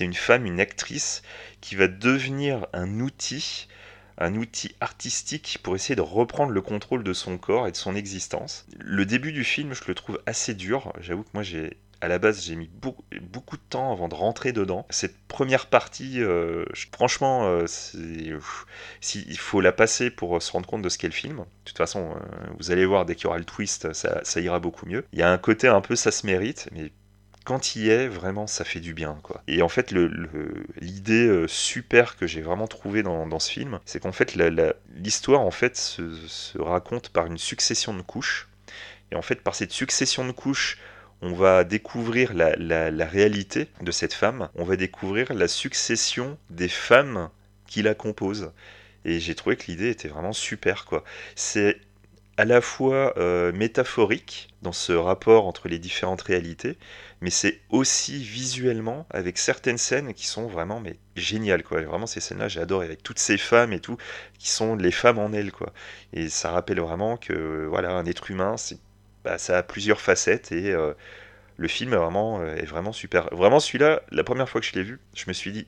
une 0.00 0.14
femme, 0.14 0.46
une 0.46 0.60
actrice, 0.60 1.22
qui 1.60 1.76
va 1.76 1.88
devenir 1.88 2.66
un 2.72 3.00
outil 3.00 3.68
un 4.18 4.34
outil 4.34 4.74
artistique 4.80 5.58
pour 5.62 5.74
essayer 5.74 5.96
de 5.96 6.00
reprendre 6.00 6.52
le 6.52 6.62
contrôle 6.62 7.04
de 7.04 7.12
son 7.12 7.38
corps 7.38 7.66
et 7.66 7.72
de 7.72 7.76
son 7.76 7.94
existence. 7.94 8.66
Le 8.78 9.04
début 9.04 9.32
du 9.32 9.44
film, 9.44 9.74
je 9.74 9.82
le 9.86 9.94
trouve 9.94 10.20
assez 10.26 10.54
dur. 10.54 10.92
J'avoue 11.00 11.22
que 11.22 11.30
moi, 11.34 11.42
j'ai 11.42 11.76
à 12.00 12.08
la 12.08 12.18
base, 12.18 12.44
j'ai 12.44 12.56
mis 12.56 12.68
beaucoup, 12.68 13.02
de 13.12 13.62
temps 13.70 13.92
avant 13.92 14.08
de 14.08 14.14
rentrer 14.14 14.52
dedans. 14.52 14.86
Cette 14.90 15.16
première 15.28 15.66
partie, 15.66 16.22
euh, 16.22 16.64
franchement, 16.92 17.46
euh, 17.46 17.66
il 17.94 19.38
faut 19.38 19.60
la 19.60 19.72
passer 19.72 20.10
pour 20.10 20.40
se 20.42 20.52
rendre 20.52 20.66
compte 20.66 20.82
de 20.82 20.88
ce 20.88 20.98
qu'est 20.98 21.08
le 21.08 21.12
film. 21.12 21.38
De 21.38 21.44
toute 21.64 21.78
façon, 21.78 22.12
euh, 22.14 22.46
vous 22.58 22.70
allez 22.70 22.84
voir, 22.84 23.06
dès 23.06 23.14
qu'il 23.14 23.24
y 23.24 23.26
aura 23.28 23.38
le 23.38 23.44
twist, 23.44 23.92
ça, 23.92 24.20
ça, 24.24 24.40
ira 24.40 24.60
beaucoup 24.60 24.86
mieux. 24.86 25.04
Il 25.12 25.18
y 25.18 25.22
a 25.22 25.30
un 25.30 25.38
côté 25.38 25.68
un 25.68 25.80
peu, 25.80 25.96
ça 25.96 26.10
se 26.10 26.26
mérite, 26.26 26.68
mais 26.72 26.92
quand 27.46 27.76
il 27.76 27.88
est, 27.88 28.08
vraiment, 28.08 28.46
ça 28.46 28.64
fait 28.64 28.80
du 28.80 28.92
bien. 28.92 29.18
Quoi. 29.22 29.42
Et 29.48 29.62
en 29.62 29.68
fait, 29.68 29.94
l'idée 30.80 31.44
super 31.48 32.16
que 32.16 32.26
j'ai 32.26 32.42
vraiment 32.42 32.66
trouvée 32.66 33.02
dans, 33.02 33.38
ce 33.38 33.50
film, 33.50 33.80
c'est 33.86 34.00
qu'en 34.00 34.12
fait, 34.12 34.36
l'histoire 34.96 35.40
en 35.40 35.50
fait, 35.50 35.76
se, 35.76 36.14
se 36.26 36.58
raconte 36.58 37.08
par 37.08 37.26
une 37.26 37.38
succession 37.38 37.94
de 37.94 38.02
couches. 38.02 38.48
Et 39.10 39.16
en 39.16 39.22
fait, 39.22 39.42
par 39.42 39.54
cette 39.54 39.72
succession 39.72 40.26
de 40.26 40.32
couches, 40.32 40.78
on 41.22 41.32
va 41.32 41.64
découvrir 41.64 42.34
la, 42.34 43.06
réalité 43.06 43.68
de 43.80 43.90
cette 43.90 44.12
femme, 44.12 44.48
on 44.54 44.64
va 44.64 44.76
découvrir 44.76 45.32
la 45.32 45.48
succession 45.48 46.38
des 46.50 46.68
femmes 46.68 47.30
qui 47.66 47.82
la 47.82 47.94
composent. 47.94 48.52
Et 49.04 49.20
j'ai 49.20 49.34
trouvé 49.34 49.56
que 49.56 49.66
l'idée 49.66 49.90
était 49.90 50.08
vraiment 50.08 50.32
super, 50.32 50.84
quoi. 50.84 51.04
C'est 51.36 51.78
à 52.36 52.44
la 52.44 52.60
fois 52.60 53.14
euh, 53.18 53.52
métaphorique 53.52 54.48
dans 54.62 54.72
ce 54.72 54.92
rapport 54.92 55.46
entre 55.46 55.68
les 55.68 55.78
différentes 55.78 56.22
réalités, 56.22 56.76
mais 57.20 57.30
c'est 57.30 57.60
aussi 57.70 58.18
visuellement 58.22 59.06
avec 59.10 59.38
certaines 59.38 59.78
scènes 59.78 60.12
qui 60.14 60.26
sont 60.26 60.46
vraiment 60.46 60.80
mais 60.80 60.98
géniales 61.16 61.62
quoi. 61.62 61.80
Vraiment 61.82 62.06
ces 62.06 62.20
scènes-là, 62.20 62.48
j'adore 62.48 62.82
avec 62.82 63.02
toutes 63.02 63.18
ces 63.18 63.38
femmes 63.38 63.72
et 63.72 63.80
tout 63.80 63.96
qui 64.38 64.50
sont 64.50 64.76
les 64.76 64.90
femmes 64.90 65.18
en 65.18 65.32
elles 65.32 65.52
quoi. 65.52 65.72
Et 66.12 66.28
ça 66.28 66.50
rappelle 66.50 66.80
vraiment 66.80 67.16
que 67.16 67.66
voilà 67.70 67.92
un 67.92 68.04
être 68.06 68.30
humain, 68.30 68.56
c'est 68.56 68.78
bah, 69.24 69.38
ça 69.38 69.58
a 69.58 69.62
plusieurs 69.64 70.00
facettes 70.00 70.52
et 70.52 70.72
euh, 70.72 70.94
le 71.56 71.68
film 71.68 71.92
est 71.92 71.96
vraiment, 71.96 72.40
euh, 72.40 72.54
est 72.56 72.64
vraiment 72.66 72.92
super. 72.92 73.28
Vraiment, 73.32 73.60
celui-là, 73.60 74.02
la 74.12 74.24
première 74.24 74.48
fois 74.48 74.60
que 74.60 74.66
je 74.66 74.74
l'ai 74.74 74.82
vu, 74.82 75.00
je 75.14 75.24
me 75.28 75.32
suis 75.32 75.52
dit, 75.52 75.66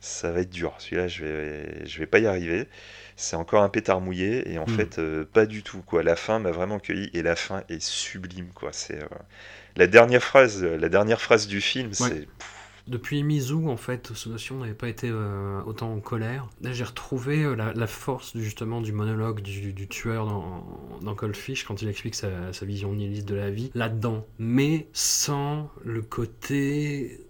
ça 0.00 0.30
va 0.32 0.40
être 0.40 0.50
dur. 0.50 0.74
Celui-là, 0.78 1.08
je 1.08 1.24
vais, 1.24 1.86
je 1.86 1.98
vais 1.98 2.06
pas 2.06 2.18
y 2.18 2.26
arriver. 2.26 2.68
C'est 3.18 3.36
encore 3.36 3.62
un 3.62 3.68
pétard 3.68 4.00
mouillé 4.00 4.50
et 4.50 4.58
en 4.58 4.64
hmm. 4.64 4.76
fait, 4.76 4.98
euh, 4.98 5.24
pas 5.24 5.44
du 5.44 5.62
tout. 5.62 5.82
Quoi. 5.82 6.02
La 6.02 6.16
fin 6.16 6.38
m'a 6.38 6.52
vraiment 6.52 6.78
cueilli 6.78 7.10
et 7.12 7.22
la 7.22 7.36
fin 7.36 7.62
est 7.68 7.82
sublime. 7.82 8.48
Quoi. 8.54 8.70
C'est 8.72 9.00
la 9.76 9.86
dernière 9.86 10.22
phrase, 10.22 10.62
la 10.64 10.88
dernière 10.88 11.20
phrase 11.20 11.46
du 11.46 11.60
film, 11.60 11.92
c'est 11.92 12.26
depuis 12.88 13.22
Mizu, 13.22 13.68
en 13.68 13.76
fait, 13.76 14.10
notion 14.26 14.58
n'avait 14.58 14.72
pas 14.72 14.88
été 14.88 15.10
euh, 15.10 15.60
autant 15.66 15.92
en 15.92 16.00
colère. 16.00 16.48
Là, 16.62 16.72
j'ai 16.72 16.84
retrouvé 16.84 17.44
euh, 17.44 17.54
la, 17.54 17.86
force 17.86 18.34
justement 18.34 18.80
du 18.80 18.92
monologue 18.92 19.42
du, 19.42 19.88
tueur 19.88 20.24
dans, 20.24 20.66
dans 21.02 21.14
Cold 21.14 21.36
Fish 21.36 21.64
quand 21.64 21.82
il 21.82 21.88
explique 21.88 22.14
sa, 22.14 22.52
sa 22.52 22.64
vision 22.64 22.94
nihiliste 22.94 23.28
de 23.28 23.34
la 23.34 23.50
vie 23.50 23.70
là-dedans, 23.74 24.26
mais 24.38 24.88
sans 24.94 25.70
le 25.84 26.00
côté 26.00 27.27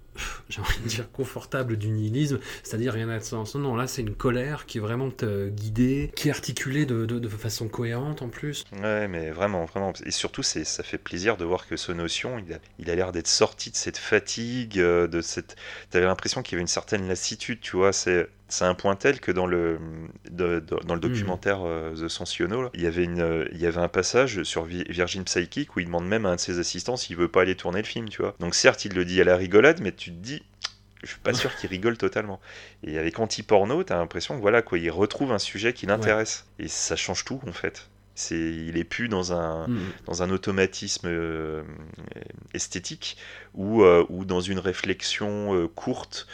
j'ai 0.49 0.61
envie 0.61 0.81
de 0.81 0.89
dire 0.89 1.11
confortable 1.11 1.77
du 1.77 1.89
nihilisme, 1.89 2.39
c'est-à-dire 2.63 2.93
rien 2.93 3.09
à 3.09 3.21
sens. 3.21 3.55
Non, 3.55 3.77
là 3.77 3.87
c'est 3.87 4.03
une 4.03 4.15
colère 4.15 4.67
qui 4.67 4.79
est 4.79 4.81
vraiment 4.81 5.09
guidée, 5.49 6.11
qui 6.15 6.29
est 6.29 6.31
articulée 6.31 6.87
de, 6.87 7.05
de, 7.05 7.29
façon 7.29 7.69
cohérente 7.69 8.23
en 8.23 8.29
plus. 8.29 8.65
Ouais, 8.83 9.07
mais 9.09 9.31
vraiment, 9.31 9.65
vraiment. 9.65 9.93
Et 10.05 10.11
surtout, 10.11 10.43
ça 10.43 10.83
fait 10.83 10.99
plaisir 10.99 11.37
de 11.37 11.45
voir 11.45 11.67
que 11.67 11.77
ce 11.77 11.93
notion, 11.93 12.39
il 12.39 12.55
a, 12.55 12.59
il 12.79 12.91
a 12.91 12.95
l'air 12.95 13.13
d'être 13.13 13.29
sorti 13.29 13.71
de 13.71 13.77
cette 13.77 13.99
fatigue, 13.99 14.79
euh, 14.79 15.07
de 15.07 15.21
cette. 15.21 15.57
T'avais 15.91 16.07
l'impression 16.07 16.43
qu'il 16.43 16.53
y 16.53 16.57
avait 16.57 16.63
une 16.63 16.69
certaine 16.69 17.07
lassitude, 17.07 17.61
tu 17.61 17.77
vois. 17.77 17.93
C'est 17.93 18.29
c'est 18.49 18.65
un 18.65 18.75
point 18.75 18.97
tel 18.97 19.21
que 19.21 19.31
dans 19.31 19.47
le, 19.47 19.79
dans 20.31 20.47
le 20.47 20.61
hmm. 20.61 21.01
documentaire 21.01 21.61
euh, 21.65 21.95
The 21.95 22.09
Sensiono, 22.09 22.71
il, 22.73 22.83
y 22.83 22.87
avait 22.87 23.05
une, 23.05 23.21
euh, 23.21 23.49
il 23.53 23.61
y 23.61 23.67
avait 23.67 23.81
un 23.81 23.89
passage 23.89 24.43
sur 24.43 24.65
Virgin 24.65 25.25
Psychic 25.25 25.77
où 25.77 25.81
il 25.81 25.87
demande 25.87 26.09
même 26.09 26.25
à 26.25 26.31
un 26.31 26.37
de 26.37 26.41
ses 26.41 26.59
assistants 26.59 26.97
s'il 26.97 27.17
veut 27.17 27.29
pas 27.29 27.43
aller 27.43 27.55
tourner 27.55 27.83
le 27.83 27.87
film, 27.87 28.09
tu 28.09 28.23
vois. 28.23 28.35
Donc 28.41 28.55
certes, 28.55 28.87
il 28.87 28.95
le 28.95 29.05
dit 29.05 29.21
à 29.21 29.25
la 29.25 29.37
rigolade, 29.37 29.81
mais 29.83 29.93
tu 29.93 30.11
te 30.11 30.17
dis, 30.17 30.43
je 31.03 31.09
suis 31.11 31.21
pas 31.21 31.35
sûr 31.35 31.55
qu'il 31.61 31.69
rigole 31.69 31.99
totalement. 31.99 32.41
Et 32.83 32.99
avec 32.99 33.19
Anti-Porno, 33.19 33.85
t'as 33.85 33.99
l'impression 33.99 34.35
que 34.35 34.41
voilà, 34.41 34.63
quoi, 34.63 34.79
il 34.79 34.91
retrouve 34.91 35.31
un 35.31 35.39
sujet 35.39 35.75
qui 35.75 35.85
l'intéresse. 35.85 36.47
Et 36.59 36.69
ça 36.69 36.97
change 36.97 37.27
tout, 37.27 37.41
en 37.47 37.53
fait. 37.53 37.89
C'est, 38.15 38.35
il 38.35 38.79
est 38.79 38.85
plus 38.85 39.09
dans 39.09 39.33
un, 39.33 39.69
hmm. 39.69 39.93
dans 40.07 40.23
un 40.23 40.31
automatisme 40.31 41.07
euh, 41.07 41.63
esthétique 42.55 43.17
ou, 43.55 43.85
ou 43.85 44.25
dans 44.25 44.41
une 44.41 44.59
réflexion 44.59 45.71
courte 45.75 46.27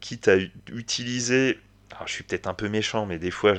quitte 0.00 0.28
à 0.28 0.36
utiliser 0.72 1.58
alors, 1.96 2.08
je 2.08 2.12
suis 2.12 2.24
peut-être 2.24 2.46
un 2.46 2.54
peu 2.54 2.68
méchant, 2.68 3.06
mais 3.06 3.18
des 3.18 3.30
fois, 3.30 3.54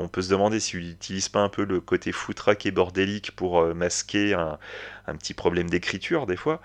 on 0.00 0.08
peut, 0.08 0.22
se 0.22 0.30
demander 0.30 0.58
s'il 0.58 0.80
n'utilise 0.80 1.28
pas 1.28 1.40
un 1.40 1.48
peu 1.48 1.64
le 1.64 1.80
côté 1.80 2.10
foutraque 2.10 2.66
et 2.66 2.72
bordélique 2.72 3.30
pour 3.36 3.60
euh, 3.60 3.74
masquer 3.74 4.34
un, 4.34 4.58
petit 5.18 5.34
problème 5.34 5.70
d'écriture, 5.70 6.26
des 6.26 6.36
fois. 6.36 6.60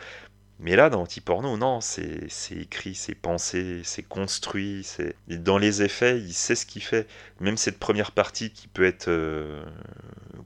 Mais 0.60 0.76
là, 0.76 0.90
dans 0.90 1.02
Anti-Porno, 1.02 1.58
non, 1.58 1.80
c'est 1.82 2.28
écrit, 2.52 2.96
c'est 2.96 3.16
pensé, 3.16 3.82
c'est 3.84 4.04
construit. 4.04 4.88
Dans 5.28 5.58
les 5.58 5.84
effets, 5.84 6.20
il 6.20 6.34
sait 6.34 6.56
ce 6.56 6.66
qu'il 6.66 6.84
fait. 6.84 7.08
Même 7.40 7.58
cette 7.58 7.80
première 7.80 8.12
partie 8.12 8.52
qui 8.52 8.68
peut 8.68 8.86
être 8.86 9.08
euh, 9.10 9.64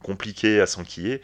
compliquée 0.04 0.60
à 0.62 0.66
s'enquiller, 0.68 1.22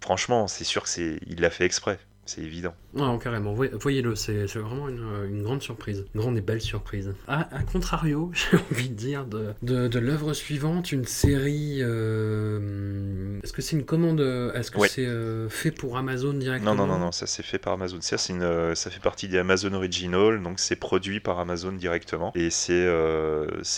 franchement, 0.00 0.48
c'est 0.48 0.64
sûr 0.64 0.84
qu'il 0.84 1.40
l'a 1.40 1.50
fait 1.50 1.64
exprès 1.64 1.98
c'est 2.30 2.42
évident. 2.42 2.74
Non, 2.94 3.18
carrément, 3.18 3.54
voyez-le, 3.54 4.14
c'est 4.14 4.46
vraiment 4.54 4.88
une, 4.88 5.42
grande 5.42 5.62
surprise, 5.62 6.04
une 6.14 6.20
grande 6.20 6.36
et 6.36 6.40
belle 6.40 6.60
surprise. 6.60 7.12
À, 7.26 7.44
contrario, 7.72 8.30
j'ai 8.34 8.56
envie 8.56 8.88
de 8.88 8.94
dire, 8.94 9.26
de, 9.26 9.54
de, 9.62 9.98
l'œuvre 9.98 10.32
suivante, 10.32 10.92
une 10.92 11.04
série. 11.04 11.78
Euh, 11.80 13.40
est-ce 13.42 13.52
que 13.52 13.62
c'est 13.62 13.76
une 13.76 13.84
commande 13.84 14.20
Est-ce 14.54 14.70
que 14.70 14.86
c'est 14.86 15.06
euh, 15.06 15.48
fait 15.48 15.72
pour 15.72 15.96
Amazon 15.96 16.32
directement? 16.32 16.74
Non, 16.74 16.86
non, 16.86 16.92
non, 16.92 16.98
non 16.98 17.12
ça 17.12 17.26
c'est 17.26 17.42
fait 17.42 17.58
par 17.58 17.72
Amazon. 17.72 17.98
Ça, 18.00 18.16
une, 18.28 18.42
euh, 18.42 18.74
ça 18.74 18.90
fait 18.90 19.00
partie 19.00 19.26
des 19.26 19.38
Amazon 19.38 19.72
Original, 19.72 20.40
donc 20.42 20.60
c'est 20.60 20.76
produit 20.76 21.18
par 21.20 21.40
Amazon 21.40 21.72
directement. 21.72 22.32
Et 22.36 22.50
c'est 22.50 22.86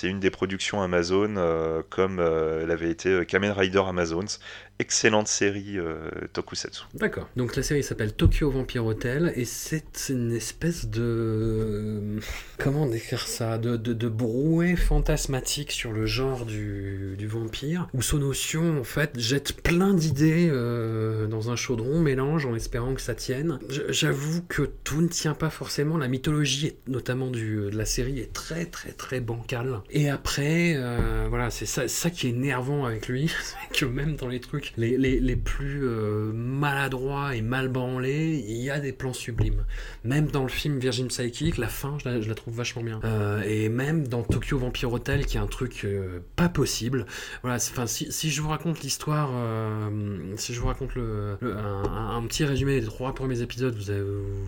une 0.02 0.20
des 0.20 0.30
productions 0.30 0.82
Amazon, 0.82 1.82
comme 1.88 2.20
elle 2.20 2.70
avait 2.70 2.90
été 2.90 3.24
Kamen 3.26 3.52
Rider 3.52 3.82
Amazons 3.86 4.38
excellente 4.82 5.28
série 5.28 5.78
euh, 5.78 6.10
Tokusatsu. 6.32 6.82
D'accord. 6.94 7.28
Donc 7.36 7.54
la 7.54 7.62
série 7.62 7.84
s'appelle 7.84 8.12
Tokyo 8.12 8.50
Vampire 8.50 8.84
Hotel 8.84 9.32
et 9.36 9.44
c'est 9.44 10.08
une 10.08 10.32
espèce 10.32 10.88
de 10.88 12.18
comment 12.58 12.86
décrire 12.86 13.26
ça? 13.26 13.58
De, 13.58 13.76
brouet 14.08 14.74
fantasmatique 14.74 15.70
sur 15.70 15.92
le 15.92 16.04
genre 16.04 16.44
du, 16.44 17.16
vampire 17.28 17.88
où 17.94 18.02
son 18.02 18.18
notion 18.18 18.80
en 18.80 18.84
fait 18.84 19.18
jette 19.18 19.62
plein 19.62 19.94
d'idées 19.94 20.48
euh, 20.50 21.28
dans 21.28 21.50
un 21.50 21.56
chaudron 21.56 22.00
mélange 22.00 22.44
en 22.44 22.56
espérant 22.56 22.94
que 22.94 23.00
ça 23.00 23.14
tienne. 23.14 23.60
J'avoue 23.88 24.42
que 24.48 24.62
tout 24.82 25.00
ne 25.00 25.06
tient 25.06 25.34
pas 25.34 25.50
forcément. 25.50 25.96
La 25.96 26.08
mythologie 26.08 26.74
notamment 26.88 27.30
du, 27.30 27.70
de 27.70 27.76
la 27.76 27.84
série 27.84 28.18
est 28.18 28.32
très 28.32 28.66
très 28.66 28.90
très 28.90 29.20
bancale. 29.20 29.80
Et 29.90 30.10
après 30.10 30.74
euh, 30.74 31.26
voilà 31.28 31.50
c'est 31.50 31.66
ça, 31.66 32.10
qui 32.10 32.26
est 32.26 32.30
énervant 32.30 32.84
avec 32.84 33.06
lui 33.06 33.32
que 33.72 33.84
même 33.84 34.16
dans 34.16 34.28
les 34.28 34.40
trucs 34.40 34.71
les, 34.76 35.36
plus 35.36 35.80
euh, 35.84 36.32
maladroits 36.32 37.34
et 37.36 37.42
mal 37.42 37.68
branlés, 37.68 38.44
il 38.46 38.56
y 38.56 38.70
a 38.70 38.80
des 38.80 38.92
plans 38.92 39.12
sublimes. 39.12 39.64
Même 40.04 40.26
dans 40.28 40.42
le 40.42 40.48
film 40.48 40.78
Virgin 40.78 41.08
Psychic, 41.08 41.58
la 41.58 41.68
fin, 41.68 41.96
je 41.98 42.08
la, 42.08 42.34
trouve 42.34 42.54
vachement 42.54 42.82
bien. 42.82 43.00
Euh, 43.04 43.42
et 43.42 43.68
même 43.68 44.06
dans 44.08 44.22
Tokyo 44.22 44.58
Vampire 44.58 44.92
Hotel, 44.92 45.26
qui 45.26 45.36
est 45.36 45.40
un 45.40 45.46
truc 45.46 45.82
euh, 45.84 46.20
pas 46.36 46.48
possible. 46.48 47.06
Voilà, 47.42 47.58
si, 47.58 48.30
je 48.30 48.42
vous 48.42 48.48
raconte 48.48 48.80
l'histoire, 48.82 49.30
si 50.36 50.54
je 50.54 50.60
vous 50.60 50.66
raconte 50.66 50.90
un, 50.96 52.22
petit 52.26 52.44
résumé 52.44 52.80
des 52.80 52.86
trois 52.86 53.14
premiers 53.14 53.42
épisodes, 53.42 53.74
vous, 53.74 53.92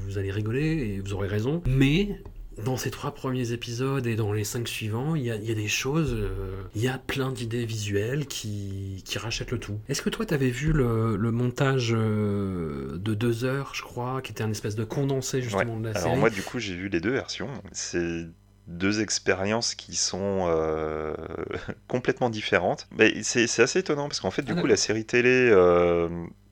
vous 0.06 0.18
allez 0.18 0.30
rigoler 0.30 0.96
et 0.96 1.00
vous 1.00 1.12
aurez 1.12 1.28
raison. 1.28 1.62
Mais 1.66 2.20
dans 2.62 2.76
ces 2.76 2.90
trois 2.90 3.14
premiers 3.14 3.52
épisodes 3.52 4.06
et 4.06 4.16
dans 4.16 4.32
les 4.32 4.44
cinq 4.44 4.68
suivants, 4.68 5.14
il 5.14 5.22
y 5.22 5.30
a, 5.30 5.38
des 5.38 5.68
choses, 5.68 6.14
euh, 6.14 6.62
il 6.74 6.82
y 6.82 6.88
a 6.88 6.98
plein 6.98 7.32
d'idées 7.32 7.64
visuelles 7.64 8.26
qui, 8.26 9.02
qui, 9.04 9.18
rachètent 9.18 9.50
le 9.50 9.58
tout. 9.58 9.78
Est-ce 9.88 10.02
que 10.02 10.10
toi, 10.10 10.26
tu 10.26 10.34
avais 10.34 10.50
vu 10.50 10.72
le, 10.72 11.16
montage 11.30 11.92
euh, 11.92 12.96
de 12.98 13.14
deux 13.14 13.44
heures, 13.44 13.72
je 13.74 13.82
crois, 13.82 14.22
qui 14.22 14.32
était 14.32 14.44
un 14.44 14.50
espèce 14.50 14.76
de 14.76 14.84
condensé 14.84 15.42
justement 15.42 15.78
de 15.78 15.86
la 15.86 15.94
série 15.94 16.06
Alors 16.06 16.16
moi, 16.16 16.30
du 16.30 16.42
coup, 16.42 16.58
j'ai 16.58 16.74
vu 16.74 16.88
les 16.88 17.00
deux 17.00 17.12
versions. 17.12 17.48
C'est 17.72 18.26
deux 18.66 19.02
expériences 19.02 19.74
qui 19.74 19.94
sont 19.96 20.46
euh, 20.48 21.14
complètement 21.88 22.30
différentes. 22.30 22.88
Mais 22.96 23.22
c'est 23.22 23.60
assez 23.60 23.80
étonnant 23.80 24.08
parce 24.08 24.20
qu'en 24.20 24.30
fait, 24.30 24.42
du 24.42 24.52
ah, 24.56 24.60
coup, 24.60 24.66
la 24.66 24.76
série 24.76 25.04
télé 25.04 25.50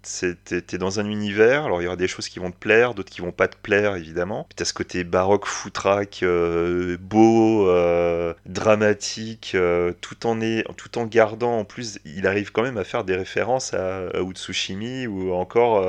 t'es 0.03 0.79
dans 0.79 1.01
un 1.01 1.07
univers, 1.07 1.65
alors 1.65 1.81
il 1.81 1.85
y 1.85 1.87
aura 1.87 1.97
des 1.97 2.09
choses 2.09 2.29
qui 2.29 2.39
vont 2.39 2.51
te 2.51 2.57
plaire, 2.57 2.95
d'autres 2.95 3.11
qui 3.11 3.21
vont 3.21 3.33
pas 3.33 3.49
te 3.49 3.57
plaire 3.57 3.97
évidemment. 3.97 4.45
Puis 4.49 4.57
t'as 4.57 4.65
ce 4.65 4.75
côté 4.75 5.05
baroque, 5.05 5.47
foutraque, 5.47 6.23
euh, 6.23 6.97
beau, 7.01 7.69
euh, 7.69 8.35
dramatique, 8.47 9.53
euh, 9.55 9.93
tout, 10.01 10.27
en 10.27 10.39
tout 10.77 10.99
en 10.99 11.07
gardant, 11.07 11.59
en 11.59 11.65
plus, 11.65 11.99
il 12.05 12.27
arrive 12.27 12.53
quand 12.53 12.63
même 12.63 12.79
à 12.79 12.85
faire 12.85 13.05
des 13.05 13.17
références 13.17 13.75
à, 13.75 14.11
Utsushimi 14.21 15.07
ou 15.07 15.33
encore 15.33 15.87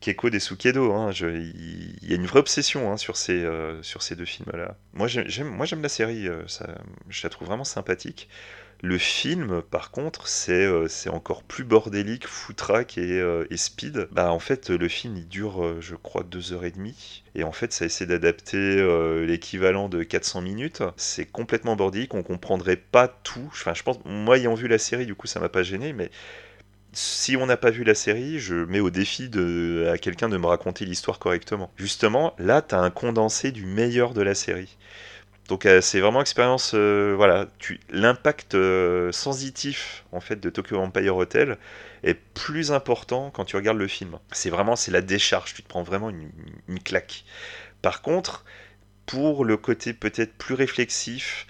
Keiko 0.00 0.30
des 0.30 0.40
Hein. 0.40 1.10
Il 1.20 1.98
y, 2.02 2.12
a 2.12 2.16
une 2.16 2.26
vraie 2.26 2.40
obsession 2.40 2.92
hein, 2.92 2.96
sur, 2.96 3.16
ces, 3.16 3.46
sur 3.82 4.02
ces 4.02 4.16
deux 4.16 4.24
films-là. 4.24 4.76
Moi 4.92 5.06
j'aime 5.06 5.82
la 5.82 5.88
série, 5.88 6.28
ça, 6.46 6.66
je 7.08 7.22
la 7.22 7.30
trouve 7.30 7.48
vraiment 7.48 7.64
sympathique. 7.64 8.28
Le 8.84 8.98
film, 8.98 9.62
par 9.62 9.92
contre, 9.92 10.26
c'est 10.26 10.66
euh, 10.66 10.88
c'est 10.88 11.08
encore 11.08 11.44
plus 11.44 11.62
bordélique, 11.62 12.26
foutraque 12.26 12.98
et, 12.98 13.20
euh, 13.20 13.46
et 13.48 13.56
speed. 13.56 14.08
Bah, 14.10 14.32
en 14.32 14.40
fait, 14.40 14.70
le 14.70 14.88
film, 14.88 15.16
il 15.16 15.28
dure, 15.28 15.64
euh, 15.64 15.76
je 15.80 15.94
crois, 15.94 16.24
deux 16.24 16.52
heures 16.52 16.64
et 16.64 16.72
demie. 16.72 17.22
Et 17.36 17.44
en 17.44 17.52
fait, 17.52 17.72
ça 17.72 17.84
essaie 17.84 18.06
d'adapter 18.06 18.84
l'équivalent 19.24 19.88
de 19.88 20.02
400 20.02 20.40
minutes. 20.42 20.82
C'est 20.96 21.26
complètement 21.26 21.76
bordélique, 21.76 22.12
on 22.14 22.22
comprendrait 22.24 22.76
pas 22.76 23.06
tout. 23.08 23.48
Enfin, 23.52 23.72
je 23.72 23.82
pense, 23.84 23.98
moi, 24.04 24.36
ayant 24.36 24.54
vu 24.54 24.66
la 24.68 24.78
série, 24.78 25.06
du 25.06 25.14
coup, 25.14 25.28
ça 25.28 25.38
m'a 25.40 25.48
pas 25.48 25.62
gêné, 25.62 25.92
mais 25.92 26.10
si 26.92 27.36
on 27.36 27.46
n'a 27.46 27.56
pas 27.56 27.70
vu 27.70 27.84
la 27.84 27.94
série, 27.94 28.38
je 28.38 28.54
mets 28.54 28.80
au 28.80 28.90
défi 28.90 29.28
de, 29.28 29.88
à 29.92 29.98
quelqu'un 29.98 30.28
de 30.28 30.36
me 30.36 30.46
raconter 30.46 30.84
l'histoire 30.84 31.18
correctement. 31.18 31.70
Justement, 31.76 32.34
là, 32.38 32.62
tu 32.62 32.74
as 32.74 32.80
un 32.80 32.90
condensé 32.90 33.52
du 33.52 33.64
meilleur 33.64 34.12
de 34.14 34.22
la 34.22 34.34
série. 34.34 34.76
Donc 35.48 35.66
euh, 35.66 35.80
c'est 35.80 36.00
vraiment 36.00 36.20
expérience, 36.20 36.72
euh, 36.74 37.14
voilà, 37.16 37.46
l'impact 37.90 38.54
euh, 38.54 39.10
sensitif 39.12 40.04
en 40.12 40.20
fait 40.20 40.36
de 40.36 40.50
Tokyo 40.50 40.78
Empire 40.78 41.16
Hotel 41.16 41.58
est 42.04 42.14
plus 42.14 42.72
important 42.72 43.30
quand 43.30 43.44
tu 43.44 43.56
regardes 43.56 43.78
le 43.78 43.88
film. 43.88 44.18
C'est 44.32 44.50
vraiment, 44.50 44.76
c'est 44.76 44.92
la 44.92 45.00
décharge, 45.02 45.54
tu 45.54 45.62
te 45.62 45.68
prends 45.68 45.82
vraiment 45.82 46.10
une, 46.10 46.30
une 46.68 46.80
claque. 46.80 47.24
Par 47.82 48.02
contre, 48.02 48.44
pour 49.06 49.44
le 49.44 49.56
côté 49.56 49.92
peut-être 49.94 50.34
plus 50.34 50.54
réflexif, 50.54 51.46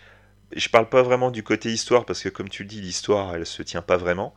je 0.57 0.69
parle 0.69 0.89
pas 0.89 1.03
vraiment 1.03 1.31
du 1.31 1.43
côté 1.43 1.71
histoire 1.71 2.05
parce 2.07 2.23
que 2.23 2.29
comme 2.29 2.49
tu 2.49 2.63
le 2.65 2.69
dis, 2.69 2.81
l'histoire 2.81 3.35
elle 3.35 3.47
se 3.47 3.63
tient 3.63 3.83
pas 3.83 3.97
vraiment, 3.97 4.35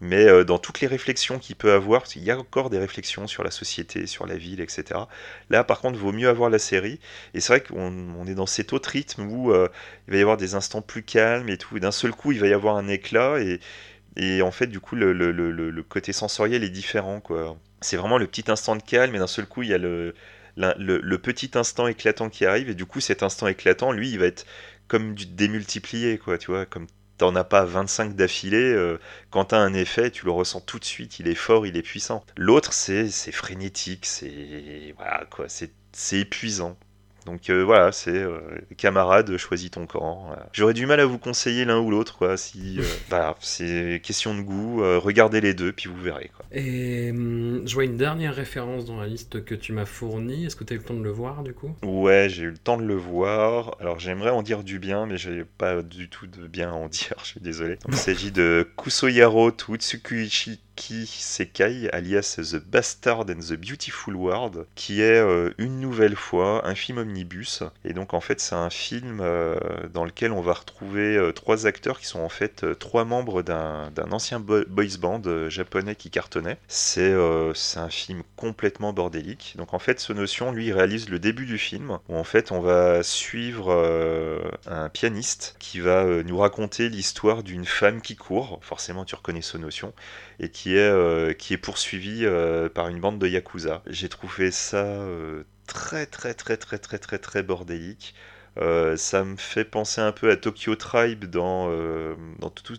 mais 0.00 0.26
euh, 0.26 0.44
dans 0.44 0.58
toutes 0.58 0.80
les 0.80 0.86
réflexions 0.86 1.38
qu'il 1.38 1.56
peut 1.56 1.72
avoir, 1.72 2.02
parce 2.02 2.12
qu'il 2.12 2.24
y 2.24 2.30
a 2.30 2.38
encore 2.38 2.70
des 2.70 2.78
réflexions 2.78 3.26
sur 3.26 3.42
la 3.42 3.50
société, 3.50 4.06
sur 4.06 4.26
la 4.26 4.36
ville, 4.36 4.60
etc. 4.60 5.00
Là, 5.50 5.64
par 5.64 5.80
contre, 5.80 5.98
vaut 5.98 6.12
mieux 6.12 6.28
avoir 6.28 6.50
la 6.50 6.58
série. 6.58 7.00
Et 7.34 7.40
c'est 7.40 7.52
vrai 7.52 7.62
qu'on 7.62 8.14
on 8.16 8.26
est 8.26 8.34
dans 8.34 8.46
cet 8.46 8.72
autre 8.72 8.90
rythme 8.90 9.22
où 9.22 9.52
euh, 9.52 9.68
il 10.06 10.12
va 10.12 10.18
y 10.18 10.20
avoir 10.20 10.36
des 10.36 10.54
instants 10.54 10.82
plus 10.82 11.02
calmes 11.02 11.48
et 11.48 11.58
tout. 11.58 11.76
Et 11.76 11.80
d'un 11.80 11.92
seul 11.92 12.12
coup, 12.12 12.32
il 12.32 12.40
va 12.40 12.46
y 12.46 12.52
avoir 12.52 12.76
un 12.76 12.88
éclat 12.88 13.38
et, 14.16 14.42
en 14.42 14.50
fait, 14.50 14.66
du 14.66 14.80
coup, 14.80 14.96
le, 14.96 15.82
côté 15.88 16.12
sensoriel 16.12 16.64
est 16.64 16.70
différent. 16.70 17.22
C'est 17.80 17.96
vraiment 17.96 18.18
le 18.18 18.26
petit 18.26 18.50
instant 18.50 18.76
de 18.76 18.82
calme 18.82 19.14
et 19.14 19.18
d'un 19.18 19.26
seul 19.26 19.46
coup, 19.46 19.62
il 19.62 19.68
y 19.70 19.74
a 19.74 19.78
le, 19.78 20.14
petit 21.22 21.50
instant 21.54 21.86
éclatant 21.86 22.28
qui 22.28 22.44
arrive 22.46 22.70
et 22.70 22.74
du 22.74 22.86
coup, 22.86 23.00
cet 23.00 23.22
instant 23.22 23.46
éclatant, 23.48 23.92
lui, 23.92 24.10
il 24.10 24.18
va 24.18 24.26
être 24.26 24.46
comme 24.88 25.14
du 25.14 25.26
démultiplié, 25.26 26.18
tu 26.40 26.50
vois, 26.50 26.66
comme 26.66 26.86
t'en 27.18 27.34
as 27.36 27.44
pas 27.44 27.64
25 27.64 28.14
d'affilée, 28.14 28.56
euh, 28.72 28.98
quand 29.30 29.46
t'as 29.46 29.58
un 29.58 29.74
effet, 29.74 30.10
tu 30.10 30.24
le 30.24 30.30
ressens 30.30 30.60
tout 30.62 30.78
de 30.78 30.84
suite, 30.84 31.18
il 31.18 31.28
est 31.28 31.34
fort, 31.34 31.66
il 31.66 31.76
est 31.76 31.82
puissant. 31.82 32.24
L'autre, 32.36 32.72
c'est 32.72 33.10
frénétique, 33.32 34.06
c'est 34.06 34.94
voilà 34.96 35.26
quoi, 35.30 35.48
c'est 35.48 35.72
c'est 35.92 36.20
épuisant. 36.20 36.76
Donc 37.28 37.50
euh, 37.50 37.62
voilà, 37.62 37.92
c'est 37.92 38.16
euh, 38.16 38.40
camarade, 38.78 39.36
choisis 39.36 39.70
ton 39.70 39.86
camp. 39.86 40.24
voilà. 40.28 40.48
J'aurais 40.54 40.72
du 40.72 40.86
mal 40.86 40.98
à 40.98 41.04
vous 41.04 41.18
conseiller 41.18 41.66
l'un 41.66 41.78
ou 41.78 41.90
l'autre, 41.90 42.16
quoi. 42.16 42.38
Si 42.38 42.78
euh, 42.78 42.82
voilà, 43.10 43.36
c'est 43.40 44.00
question 44.02 44.34
de 44.34 44.40
goût. 44.40 44.82
regardez 44.98 45.42
les 45.42 45.52
deux, 45.52 45.72
puis 45.72 45.90
vous 45.90 46.00
verrez, 46.00 46.30
quoi. 46.34 46.46
Et 46.52 47.10
hum, 47.10 47.62
je 47.66 47.74
vois 47.74 47.84
une 47.84 47.98
dernière 47.98 48.34
référence 48.34 48.86
dans 48.86 48.98
la 48.98 49.06
liste 49.06 49.44
que 49.44 49.54
tu 49.54 49.74
m'as 49.74 49.84
fournie. 49.84 50.46
Est-ce 50.46 50.56
que 50.56 50.64
tu 50.64 50.72
as 50.72 50.76
eu 50.76 50.78
le 50.78 50.84
temps 50.84 50.94
de 50.94 51.02
le 51.02 51.10
voir 51.10 51.42
du 51.42 51.52
coup? 51.52 51.76
Ouais, 51.82 52.28
j'ai 52.30 52.44
eu 52.44 52.50
le 52.50 52.56
temps 52.58 52.78
de 52.78 52.84
le 52.84 52.96
voir. 52.96 53.76
Alors 53.78 53.98
j'aimerais 53.98 54.30
en 54.30 54.42
dire 54.42 54.64
du 54.64 54.78
bien, 54.78 55.04
mais 55.04 55.18
j'ai 55.18 55.44
pas 55.44 55.82
du 55.82 56.08
tout 56.08 56.26
de 56.26 56.46
bien 56.46 56.70
à 56.70 56.74
en 56.74 56.88
dire, 56.88 57.14
je 57.22 57.26
suis 57.26 57.40
désolé. 57.40 57.76
Donc, 57.76 57.92
il 57.92 57.98
s'agit 57.98 58.32
de 58.32 58.66
Kusoyaro 58.78 59.50
Tutsukuichiki 60.78 61.06
Sekai, 61.06 61.88
alias 61.92 62.36
The 62.36 62.56
Bastard 62.56 63.30
and 63.30 63.40
the 63.40 63.54
Beautiful 63.54 64.14
World, 64.14 64.66
qui 64.74 65.00
est 65.00 65.18
euh, 65.20 65.52
une 65.58 65.80
nouvelle 65.80 66.16
fois 66.16 66.66
un 66.66 66.74
film 66.74 66.98
omnibus. 66.98 67.62
Et 67.84 67.92
donc 67.92 68.14
en 68.14 68.20
fait 68.20 68.40
c'est 68.40 68.54
un 68.54 68.70
film 68.70 69.18
euh, 69.20 69.56
dans 69.92 70.04
lequel 70.04 70.32
on 70.32 70.40
va 70.40 70.54
retrouver 70.54 71.16
euh, 71.16 71.32
trois 71.32 71.66
acteurs 71.66 71.98
qui 71.98 72.06
sont 72.06 72.20
en 72.20 72.28
fait 72.28 72.64
trois 72.78 73.04
membres 73.04 73.42
d'un 73.42 73.90
ancien 74.12 74.40
bo- 74.40 74.64
boys 74.68 74.98
band 75.00 75.48
japonais 75.48 75.96
qui 75.96 76.10
cartonnait. 76.10 76.58
C'est 76.68 77.12
un 77.12 77.88
film 77.90 78.22
complètement 78.36 78.92
bordélique. 78.92 79.54
Donc 79.56 79.74
en 79.74 79.78
fait 79.78 80.00
ce 80.00 80.12
notion 80.12 80.52
lui 80.52 80.72
réalise 80.72 81.08
le 81.08 81.18
début 81.18 81.46
du 81.46 81.58
film 81.58 81.98
où 82.08 82.16
en 82.16 82.24
fait 82.24 82.52
on 82.52 82.60
va 82.60 83.02
suivre 83.02 83.72
un 84.66 84.88
pianiste 84.88 85.56
qui 85.58 85.80
va 85.80 86.04
nous 86.22 86.38
raconter 86.38 86.88
l'histoire 86.88 87.42
d'une 87.42 87.64
femme 87.64 88.00
qui 88.00 88.16
court. 88.16 88.60
Forcément 88.62 89.04
tu 89.04 89.14
reconnais 89.14 89.42
ce 89.42 89.58
notion 89.58 89.92
et 90.40 90.50
qui 90.50 90.67
est, 90.74 90.78
euh, 90.78 91.32
qui 91.32 91.54
est 91.54 91.58
poursuivi 91.58 92.24
euh, 92.24 92.68
par 92.68 92.88
une 92.88 93.00
bande 93.00 93.18
de 93.18 93.26
yakuza. 93.26 93.82
J'ai 93.86 94.08
trouvé 94.08 94.50
ça 94.50 94.84
euh, 94.84 95.44
très 95.66 96.06
très 96.06 96.34
très 96.34 96.56
très 96.56 96.78
très 96.78 96.98
très 96.98 97.18
très 97.18 97.42
bordélique. 97.42 98.14
Ça 98.96 99.24
me 99.24 99.36
fait 99.36 99.64
penser 99.64 100.00
un 100.00 100.10
peu 100.10 100.30
à 100.30 100.36
Tokyo 100.36 100.74
Tribe 100.74 101.26
dans, 101.26 101.70
tout, 102.64 102.76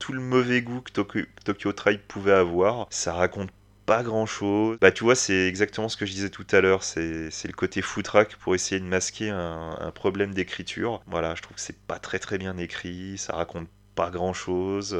tout 0.00 0.12
le 0.12 0.20
mauvais 0.20 0.60
goût 0.60 0.80
que 0.80 0.90
Tokyo, 0.90 1.72
Tribe 1.72 2.00
pouvait 2.08 2.32
avoir. 2.32 2.88
Ça 2.90 3.12
raconte 3.12 3.50
pas 3.86 4.02
grand 4.02 4.26
chose. 4.26 4.76
Bah 4.80 4.90
tu 4.90 5.04
vois, 5.04 5.14
c'est 5.14 5.46
exactement 5.46 5.88
ce 5.88 5.96
que 5.96 6.04
je 6.04 6.12
disais 6.12 6.30
tout 6.30 6.46
à 6.50 6.60
l'heure, 6.60 6.82
c'est 6.82 7.30
le 7.44 7.52
côté 7.52 7.80
footrack 7.80 8.36
pour 8.36 8.56
essayer 8.56 8.80
de 8.80 8.86
masquer 8.86 9.30
un, 9.30 9.76
un 9.78 9.90
problème 9.92 10.34
d'écriture. 10.34 11.00
Voilà, 11.06 11.36
je 11.36 11.42
trouve 11.42 11.54
que 11.56 11.62
c'est 11.62 11.78
pas 11.78 12.00
très 12.00 12.18
très 12.18 12.38
bien 12.38 12.56
écrit, 12.56 13.16
ça 13.16 13.34
raconte 13.34 13.68
pas 14.00 14.10
grand 14.10 14.32
chose, 14.32 14.96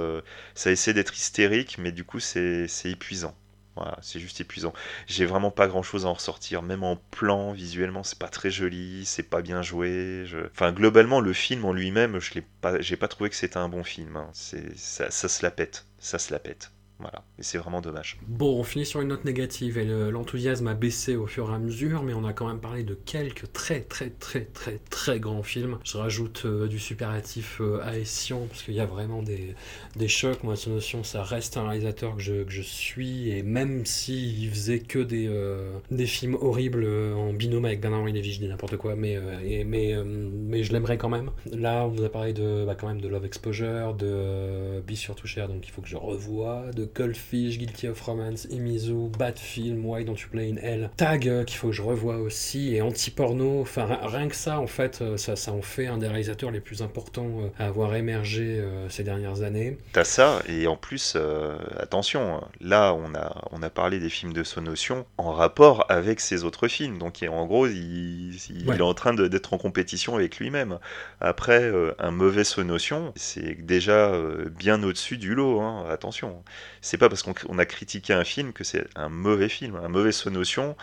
ça 0.55 0.71
essaie 0.71 0.95
d'être 0.95 1.15
hystérique, 1.15 1.77
mais 1.79 1.93
du 1.93 2.05
coup 2.05 2.21
c'est 2.21 2.69
c'est 2.69 2.91
épuisant. 2.91 3.35
Voilà, 3.77 3.97
c'est 4.03 4.21
juste 4.21 4.41
épuisant. 4.41 4.73
J'ai 5.07 5.25
vraiment 5.27 5.51
pas 5.51 5.69
grand 5.69 5.83
chose 5.83 6.05
à 6.05 6.09
en 6.09 6.15
ressortir, 6.15 6.61
même 6.63 6.83
en 6.83 6.97
plan, 6.97 7.53
visuellement, 7.53 8.03
c'est 8.03 8.19
pas 8.19 8.29
très 8.29 8.51
joli, 8.51 9.05
c'est 9.07 9.23
pas 9.23 9.43
bien 9.43 9.63
joué. 9.63 10.25
Enfin, 10.53 10.73
globalement, 10.73 11.21
le 11.21 11.33
film 11.33 11.65
en 11.65 11.73
lui-même, 11.73 12.19
je 12.21 12.35
l'ai 12.35 12.43
pas, 12.61 12.81
j'ai 12.81 12.97
pas 12.97 13.09
trouvé 13.09 13.31
que 13.31 13.37
c'était 13.37 13.57
un 13.59 13.69
bon 13.69 13.85
film. 13.85 14.17
hein. 14.17 14.29
C'est, 14.35 14.77
ça, 14.77 15.11
ça 15.11 15.29
se 15.29 15.43
la 15.45 15.51
pète, 15.51 15.87
ça 15.99 16.19
se 16.19 16.33
la 16.33 16.39
pète. 16.41 16.71
Voilà, 17.01 17.25
et 17.39 17.43
c'est 17.43 17.57
vraiment 17.57 17.81
dommage. 17.81 18.19
Bon, 18.29 18.59
on 18.61 18.63
finit 18.63 18.85
sur 18.85 19.01
une 19.01 19.09
note 19.09 19.25
négative 19.25 19.79
et 19.79 19.87
le- 19.87 20.11
l'enthousiasme 20.11 20.67
a 20.67 20.75
baissé 20.75 21.17
au 21.17 21.27
fur 21.27 21.51
et 21.51 21.55
à 21.55 21.59
mesure, 21.59 22.03
mais 22.03 22.13
on 22.13 22.27
a 22.27 22.35
quand 22.35 22.47
même 22.47 22.61
parlé 22.61 22.83
de 22.85 22.93
quelques 22.93 23.51
très 23.55 23.81
très 23.81 24.11
très 24.11 24.43
très 24.45 24.79
très 24.91 25.19
grands 25.19 25.43
films. 25.43 25.79
Je 25.83 25.97
rajoute 25.97 26.43
euh, 26.45 26.69
du 26.69 26.79
superlatif 26.79 27.63
euh, 27.63 27.81
haïtien, 27.83 28.41
parce 28.51 28.63
qu'il 28.65 28.75
y 28.75 28.81
a 28.81 28.85
vraiment 28.85 29.23
des, 29.23 29.55
des 29.97 30.09
chocs. 30.09 30.43
Moi, 30.43 30.57
cette 30.57 30.75
notion, 30.75 31.03
ça 31.03 31.23
reste 31.23 31.57
un 31.57 31.67
réalisateur 31.67 32.17
que 32.17 32.21
je, 32.21 32.61
suis, 32.61 33.31
et 33.31 33.43
même 33.43 33.87
s'il 33.87 34.51
faisait 34.51 34.81
que 34.81 34.99
des, 34.99 35.27
euh, 35.27 35.73
des 35.91 36.05
films 36.07 36.35
horribles 36.35 36.85
euh, 36.85 37.15
en 37.15 37.33
binôme 37.33 37.65
avec 37.65 37.81
Bernard-Henri 37.81 38.13
Lévy, 38.13 38.35
je 38.35 38.41
dis 38.41 38.49
n'importe 38.49 38.77
quoi, 38.77 38.95
mais, 38.95 39.19
mais, 39.65 39.95
mais 40.05 40.63
je 40.65 40.73
l'aimerais 40.75 40.99
quand 40.99 41.09
même. 41.09 41.31
Là, 41.51 41.87
on 41.87 41.93
nous 41.93 42.05
a 42.05 42.11
parlé 42.11 42.35
de, 42.35 42.65
bah, 42.67 42.75
quand 42.75 42.89
même 42.89 43.01
de 43.01 43.09
Love 43.09 43.25
Exposure, 43.25 43.95
de 43.95 44.83
Be 44.87 44.93
Sure 44.95 45.15
to 45.15 45.27
Share, 45.27 45.49
donc 45.49 45.67
il 45.67 45.71
faut 45.71 45.81
que 45.81 45.89
je 45.89 45.97
revoie, 45.97 46.71
de 46.73 46.90
Goldfish, 46.95 47.59
Guilty 47.59 47.89
of 47.89 48.01
Romance, 48.01 48.47
Imizu, 48.51 49.09
Bad 49.19 49.39
Film, 49.39 49.85
Why 49.87 50.05
Don't 50.05 50.17
You 50.21 50.29
Play 50.31 50.51
in 50.51 50.57
Hell, 50.57 50.91
Tag, 50.97 51.29
euh, 51.29 51.45
qu'il 51.45 51.57
faut 51.59 51.69
que 51.69 51.75
je 51.75 51.83
revoie 51.83 52.17
aussi, 52.19 52.75
et 52.75 52.83
Anti-Porno, 52.83 53.61
enfin 53.61 53.85
ri- 53.87 53.97
rien 54.17 54.29
que 54.29 54.37
ça, 54.37 54.61
en 54.61 54.67
fait, 54.67 55.01
euh, 55.03 55.17
ça, 55.17 55.37
ça 55.37 55.53
en 55.53 55.63
fait 55.63 55.87
un 55.87 55.99
des 55.99 56.07
réalisateurs 56.09 56.51
les 56.51 56.61
plus 56.61 56.83
importants 56.83 57.29
euh, 57.41 57.49
à 57.59 57.67
avoir 57.67 57.95
émergé 57.95 58.63
ces 58.89 59.05
dernières 59.05 59.43
années. 59.43 59.79
T'as 59.93 60.05
ça, 60.05 60.41
et 60.49 60.67
en 60.67 60.77
plus, 60.77 61.15
euh, 61.17 61.57
attention, 61.79 62.41
là 62.61 62.95
on 62.95 63.15
a, 63.15 63.43
on 63.51 63.63
a 63.63 63.71
parlé 63.71 63.99
des 63.99 64.09
films 64.09 64.33
de 64.33 64.45
Sonotion 64.45 65.05
en 65.19 65.33
rapport 65.33 65.85
avec 65.89 66.21
ses 66.21 66.45
autres 66.45 66.69
films, 66.69 66.99
donc 66.99 67.25
en 67.29 67.47
gros 67.47 67.67
il, 67.67 68.35
il 68.51 68.69
Ouais. 68.69 68.77
est 68.77 68.83
en 68.83 68.95
train 68.95 69.15
d'être 69.15 69.53
en 69.55 69.59
compétition 69.59 70.15
avec 70.15 70.39
lui-même. 70.39 70.79
Après, 71.21 71.63
euh, 71.63 71.93
un 71.99 72.11
mauvais 72.11 72.45
Sonotion, 72.45 73.13
c'est 73.17 73.55
déjà 73.67 74.11
euh, 74.11 74.49
bien 74.49 74.83
au-dessus 74.83 75.19
du 75.19 75.35
lot, 75.35 75.61
hein, 75.61 75.85
attention. 75.91 76.43
C'est 76.81 76.99
pas 76.99 77.09
parce 77.09 77.23
qu'on 77.23 77.35
on 77.49 77.59
a 77.59 77.67
critiqué 77.67 78.13
un 78.13 78.25
film 78.25 78.53
que 78.53 78.65
c'est 78.65 78.87
un 78.97 79.09
mauvais 79.09 79.49
film, 79.49 79.77
un 79.77 79.89
mauvais 79.89 80.13
Sonotion, 80.13 80.77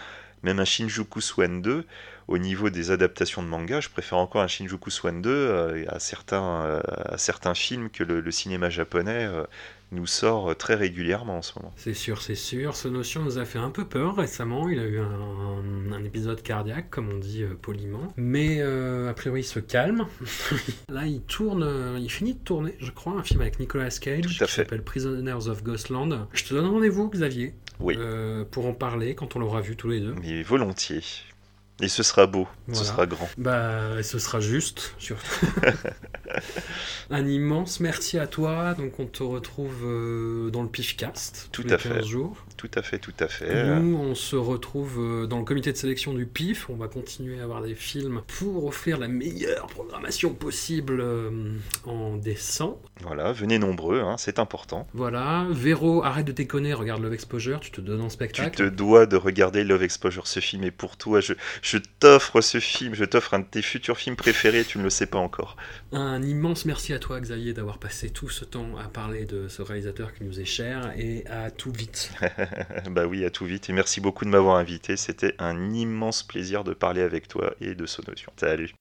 même 0.44 0.60
un 0.60 0.66
Shinjuku 0.66 1.22
Swan 1.22 1.62
2, 1.62 1.86
au 2.28 2.38
niveau 2.38 2.70
des 2.70 2.92
adaptations 2.92 3.42
de 3.42 3.48
manga, 3.48 3.80
je 3.80 3.90
préfère 3.90 4.18
encore 4.18 4.42
un 4.42 4.48
Shinjuku 4.48 4.90
Swan 4.90 5.22
2 5.22 5.30
euh, 5.30 5.86
à, 5.88 6.00
certains, 6.00 6.62
euh, 6.66 6.82
à 7.06 7.18
certains 7.18 7.54
films 7.54 7.90
que 7.90 8.04
le, 8.04 8.20
le 8.20 8.32
cinéma 8.32 8.70
japonais 8.70 9.26
euh, 9.26 9.44
nous 9.94 10.06
sort 10.06 10.54
très 10.58 10.76
régulièrement 10.76 11.38
en 11.38 11.42
ce 11.42 11.58
moment. 11.58 11.72
C'est 11.78 11.94
sûr, 11.94 12.22
c'est 12.22 12.36
sûr. 12.36 12.76
Ce 12.76 12.90
notion 12.90 13.24
nous 13.24 13.38
a 13.38 13.46
fait 13.46 13.60
un 13.60 13.70
peu 13.70 13.86
peur 13.86 14.18
récemment. 14.18 14.68
Il 14.68 14.80
a 14.80 14.84
eu 14.84 15.00
un, 15.00 16.04
épisode 16.04 16.42
cardiaque, 16.42 16.90
comme 16.90 17.10
on 17.10 17.18
dit 17.18 17.44
euh, 17.44 17.54
poliment. 17.62 18.14
Mais 18.18 18.58
euh, 18.60 19.10
a 19.10 19.14
priori, 19.14 19.42
il 19.42 19.44
se 19.46 19.60
calme. 19.60 20.06
Là, 20.90 21.06
il 21.06 21.22
tourne, 21.22 21.98
il 22.00 22.10
finit 22.12 22.34
de 22.34 22.40
tourner, 22.40 22.76
je 22.80 22.92
crois, 22.92 23.14
un 23.14 23.24
film 23.24 23.40
avec 23.42 23.60
Nicolas 23.60 23.90
Cage 23.90 24.28
qui 24.28 24.48
s'appelle 24.48 24.84
Prisoners 24.84 25.48
of 25.48 25.64
Ghostland. 25.64 26.28
Je 26.34 26.44
te 26.44 26.54
donne 26.54 26.66
rendez-vous, 26.68 27.10
Xavier, 27.10 27.54
Oui. 27.80 27.96
euh, 27.98 28.44
pour 28.44 28.66
en 28.68 28.74
parler 28.74 29.16
quand 29.16 29.36
on 29.38 29.40
l'aura 29.40 29.62
vu 29.62 29.78
tous 29.78 29.90
les 29.90 30.02
deux. 30.02 30.16
Mais 30.22 30.44
volontiers. 30.44 31.02
Et 31.82 31.90
ce 31.90 32.02
sera 32.02 32.26
beau, 32.26 32.48
Voilà. 32.68 32.80
ce 32.84 32.86
sera 32.92 33.06
grand. 33.06 33.30
Bah, 33.38 34.02
ce 34.02 34.18
sera 34.18 34.40
juste, 34.40 34.96
surtout. 34.98 35.46
Un 37.12 37.28
immense 37.28 37.80
merci 37.80 38.18
à 38.18 38.26
toi. 38.28 38.74
Donc, 38.74 39.00
on 39.00 39.06
te 39.06 39.22
retrouve 39.24 39.84
euh, 39.86 40.50
dans 40.50 40.64
le 40.64 40.70
PIFcast 40.70 41.50
Tout 41.52 41.62
tous 41.62 41.68
les 41.68 41.74
à 41.76 41.78
fait. 41.78 41.90
15 41.90 42.06
jours. 42.06 42.36
Tout 42.58 42.72
à 42.74 42.82
fait, 42.82 42.98
tout 42.98 43.14
à 43.20 43.28
fait. 43.28 43.80
Nous, 43.80 43.96
on 43.96 44.16
se 44.16 44.36
retrouve 44.36 44.98
euh, 45.00 45.28
dans 45.28 45.38
le 45.38 45.46
comité 45.46 45.72
de 45.72 45.78
sélection 45.78 46.14
du 46.14 46.26
PIF. 46.26 46.70
On 46.72 46.76
va 46.76 46.88
continuer 46.88 47.40
à 47.40 47.44
avoir 47.44 47.62
des 47.62 47.76
films 47.76 48.22
pour 48.40 48.66
offrir 48.66 48.98
la 48.98 49.08
meilleure 49.08 49.68
programmation 49.68 50.34
possible 50.34 51.00
euh, 51.00 51.30
en 51.86 52.18
décembre. 52.18 52.80
Voilà, 53.02 53.32
venez 53.32 53.60
nombreux, 53.60 54.02
hein, 54.02 54.16
c'est 54.18 54.40
important. 54.40 54.88
Voilà. 54.96 55.46
Véro, 55.52 56.04
arrête 56.04 56.26
de 56.26 56.32
déconner, 56.32 56.74
regarde 56.74 57.04
Love 57.04 57.14
Exposure, 57.14 57.60
tu 57.60 57.70
te 57.70 57.80
donnes 57.80 58.02
en 58.02 58.08
Tu 58.08 58.14
spectacle. 58.14 58.58
te 58.58 58.70
dois 58.76 59.06
de 59.06 59.18
regarder 59.18 59.64
Love 59.64 59.84
Exposure, 59.84 60.26
ce 60.26 60.40
film 60.40 60.64
est 60.64 60.72
pour 60.72 60.98
toi. 60.98 61.20
Je, 61.22 61.34
je 61.62 61.78
t'offre 62.00 62.42
ce 62.42 62.60
film, 62.60 62.96
je 62.96 63.06
t'offre 63.06 63.36
un 63.36 63.40
de 63.40 63.46
tes 63.46 63.62
futurs 63.62 63.98
films 63.98 64.16
préférés, 64.16 64.66
tu 64.66 64.80
ne 64.80 64.84
le 64.84 64.90
sais 64.90 65.06
pas 65.06 65.20
encore. 65.20 65.58
Un 65.94 66.22
immense 66.22 66.66
merci 66.66 66.94
à 66.94 67.00
toi, 67.00 67.20
Xavier, 67.22 67.54
d'avoir 67.54 67.78
passé 67.78 68.10
tout 68.10 68.30
ce 68.30 68.44
temps 68.44 68.78
à 68.78 68.90
parler 68.90 69.26
de 69.26 69.48
ce 69.48 69.62
réalisateur 69.62 70.14
qui 70.14 70.26
nous 70.26 70.40
est 70.40 70.46
cher 70.46 70.92
et 70.98 71.26
à 71.28 71.50
tout 71.50 71.72
vite. 71.72 72.12
bah 72.92 73.06
oui, 73.06 73.24
à 73.24 73.30
tout 73.30 73.46
vite, 73.46 73.70
et 73.70 73.74
merci 73.74 74.02
beaucoup 74.02 74.26
de 74.26 74.30
m'avoir 74.30 74.58
invité. 74.58 74.98
C'était 74.98 75.34
un 75.40 75.72
immense 75.74 76.24
plaisir 76.24 76.66
de 76.66 76.74
parler 76.74 77.02
avec 77.02 77.30
toi 77.30 77.54
et 77.62 77.74
de 77.74 77.86
Sonotion. 77.86 78.34
Salut. 78.36 78.74